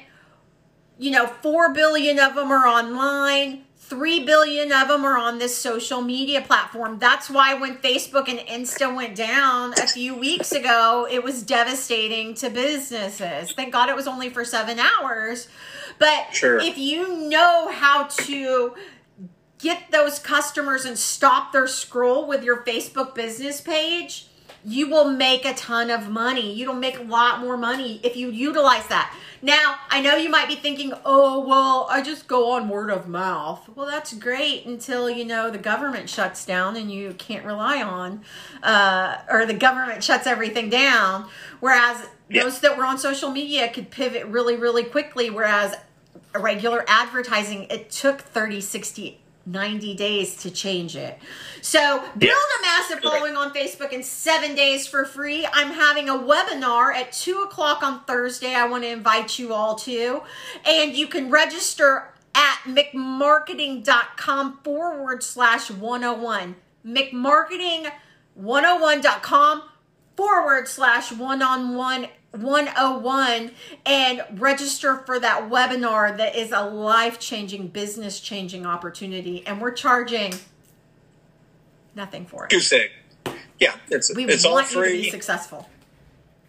you 0.98 1.10
know, 1.10 1.26
4 1.26 1.72
billion 1.72 2.18
of 2.18 2.34
them 2.34 2.50
are 2.50 2.66
online. 2.66 3.64
3 3.78 4.24
billion 4.24 4.70
of 4.70 4.88
them 4.88 5.04
are 5.04 5.16
on 5.16 5.38
this 5.38 5.56
social 5.56 6.02
media 6.02 6.42
platform. 6.42 6.98
That's 6.98 7.30
why 7.30 7.54
when 7.54 7.78
Facebook 7.78 8.28
and 8.28 8.38
Insta 8.40 8.94
went 8.94 9.16
down 9.16 9.72
a 9.72 9.86
few 9.86 10.14
weeks 10.14 10.52
ago, 10.52 11.06
it 11.10 11.24
was 11.24 11.42
devastating 11.42 12.34
to 12.34 12.50
businesses. 12.50 13.52
Thank 13.52 13.72
God 13.72 13.88
it 13.88 13.96
was 13.96 14.06
only 14.06 14.28
for 14.28 14.44
seven 14.44 14.78
hours. 14.78 15.48
But 15.98 16.26
Sure. 16.32 16.58
if 16.58 16.76
you 16.76 17.28
know 17.28 17.70
how 17.72 18.04
to 18.04 18.74
get 19.58 19.90
those 19.90 20.18
customers 20.18 20.84
and 20.84 20.98
stop 20.98 21.52
their 21.52 21.66
scroll 21.66 22.26
with 22.26 22.44
your 22.44 22.62
Facebook 22.64 23.14
business 23.14 23.60
page, 23.60 24.26
you 24.64 24.88
will 24.88 25.10
make 25.10 25.44
a 25.44 25.54
ton 25.54 25.90
of 25.90 26.08
money. 26.10 26.52
You'll 26.52 26.74
make 26.74 26.98
a 26.98 27.02
lot 27.02 27.40
more 27.40 27.56
money 27.56 28.00
if 28.02 28.16
you 28.16 28.30
utilize 28.30 28.86
that. 28.88 29.14
Now, 29.40 29.76
I 29.88 30.00
know 30.00 30.16
you 30.16 30.28
might 30.28 30.48
be 30.48 30.56
thinking, 30.56 30.92
oh, 31.04 31.46
well, 31.46 31.86
I 31.90 32.02
just 32.02 32.26
go 32.26 32.52
on 32.52 32.68
word 32.68 32.90
of 32.90 33.08
mouth. 33.08 33.68
Well, 33.74 33.86
that's 33.86 34.12
great 34.14 34.66
until, 34.66 35.08
you 35.08 35.24
know, 35.24 35.50
the 35.50 35.58
government 35.58 36.10
shuts 36.10 36.44
down 36.44 36.76
and 36.76 36.90
you 36.90 37.14
can't 37.18 37.44
rely 37.44 37.80
on, 37.82 38.22
uh, 38.62 39.18
or 39.30 39.46
the 39.46 39.54
government 39.54 40.02
shuts 40.02 40.26
everything 40.26 40.68
down. 40.70 41.28
Whereas 41.60 42.08
Yeah. 42.28 42.42
those 42.44 42.58
that 42.60 42.76
were 42.76 42.84
on 42.84 42.98
social 42.98 43.30
media 43.30 43.68
could 43.68 43.90
pivot 43.90 44.26
really, 44.26 44.56
really 44.56 44.84
quickly. 44.84 45.30
Whereas 45.30 45.76
regular 46.34 46.84
advertising, 46.88 47.64
it 47.70 47.90
took 47.90 48.20
30, 48.20 48.60
60, 48.60 49.20
90 49.50 49.94
days 49.94 50.36
to 50.36 50.50
change 50.50 50.96
it. 50.96 51.18
So 51.62 52.02
build 52.16 52.32
a 52.32 52.62
massive 52.62 53.00
following 53.00 53.36
on 53.36 53.52
Facebook 53.52 53.92
in 53.92 54.02
seven 54.02 54.54
days 54.54 54.86
for 54.86 55.04
free. 55.04 55.46
I'm 55.52 55.72
having 55.72 56.08
a 56.08 56.14
webinar 56.14 56.94
at 56.94 57.12
two 57.12 57.42
o'clock 57.42 57.82
on 57.82 58.04
Thursday. 58.04 58.54
I 58.54 58.66
want 58.66 58.84
to 58.84 58.90
invite 58.90 59.38
you 59.38 59.52
all 59.54 59.74
to. 59.76 60.22
And 60.66 60.96
you 60.96 61.06
can 61.06 61.30
register 61.30 62.12
at 62.34 62.58
mcmarketing.com 62.64 64.60
forward 64.62 65.22
slash 65.22 65.70
101. 65.70 66.56
McMarketing101.com 66.86 69.62
forward 70.16 70.68
slash 70.68 71.12
one 71.12 71.42
on 71.42 71.76
one 71.76 72.08
101 72.32 73.52
and 73.86 74.22
register 74.34 74.96
for 74.98 75.18
that 75.18 75.50
webinar 75.50 76.16
that 76.16 76.36
is 76.36 76.52
a 76.52 76.60
life 76.62 77.18
changing, 77.18 77.68
business 77.68 78.20
changing 78.20 78.66
opportunity. 78.66 79.46
And 79.46 79.60
we're 79.60 79.72
charging 79.72 80.34
nothing 81.94 82.26
for 82.26 82.44
it. 82.44 82.50
Goose 82.50 82.72
egg. 82.72 82.90
Yeah, 83.58 83.74
it's 83.90 84.14
We 84.14 84.24
it's 84.26 84.44
all 84.44 84.54
want 84.54 84.70
you 84.70 84.76
to 84.84 84.90
be 84.90 85.02
free. 85.02 85.10
successful. 85.10 85.68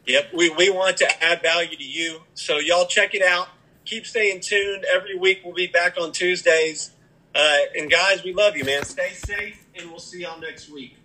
Yep, 0.05 0.33
we, 0.33 0.49
we 0.51 0.69
want 0.69 0.97
to 0.97 1.23
add 1.23 1.41
value 1.41 1.75
to 1.75 1.83
you. 1.83 2.21
So 2.33 2.57
y'all 2.57 2.85
check 2.87 3.15
it 3.15 3.21
out. 3.23 3.47
Keep 3.85 4.05
staying 4.05 4.41
tuned. 4.41 4.85
Every 4.93 5.17
week 5.17 5.41
we'll 5.43 5.55
be 5.55 5.67
back 5.67 5.97
on 5.99 6.11
Tuesdays. 6.11 6.91
Uh, 7.33 7.57
and 7.77 7.89
guys, 7.89 8.23
we 8.23 8.33
love 8.33 8.55
you, 8.57 8.63
man. 8.63 8.83
Stay 8.83 9.11
safe, 9.13 9.65
and 9.75 9.89
we'll 9.89 9.99
see 9.99 10.21
y'all 10.21 10.39
next 10.39 10.69
week. 10.69 10.97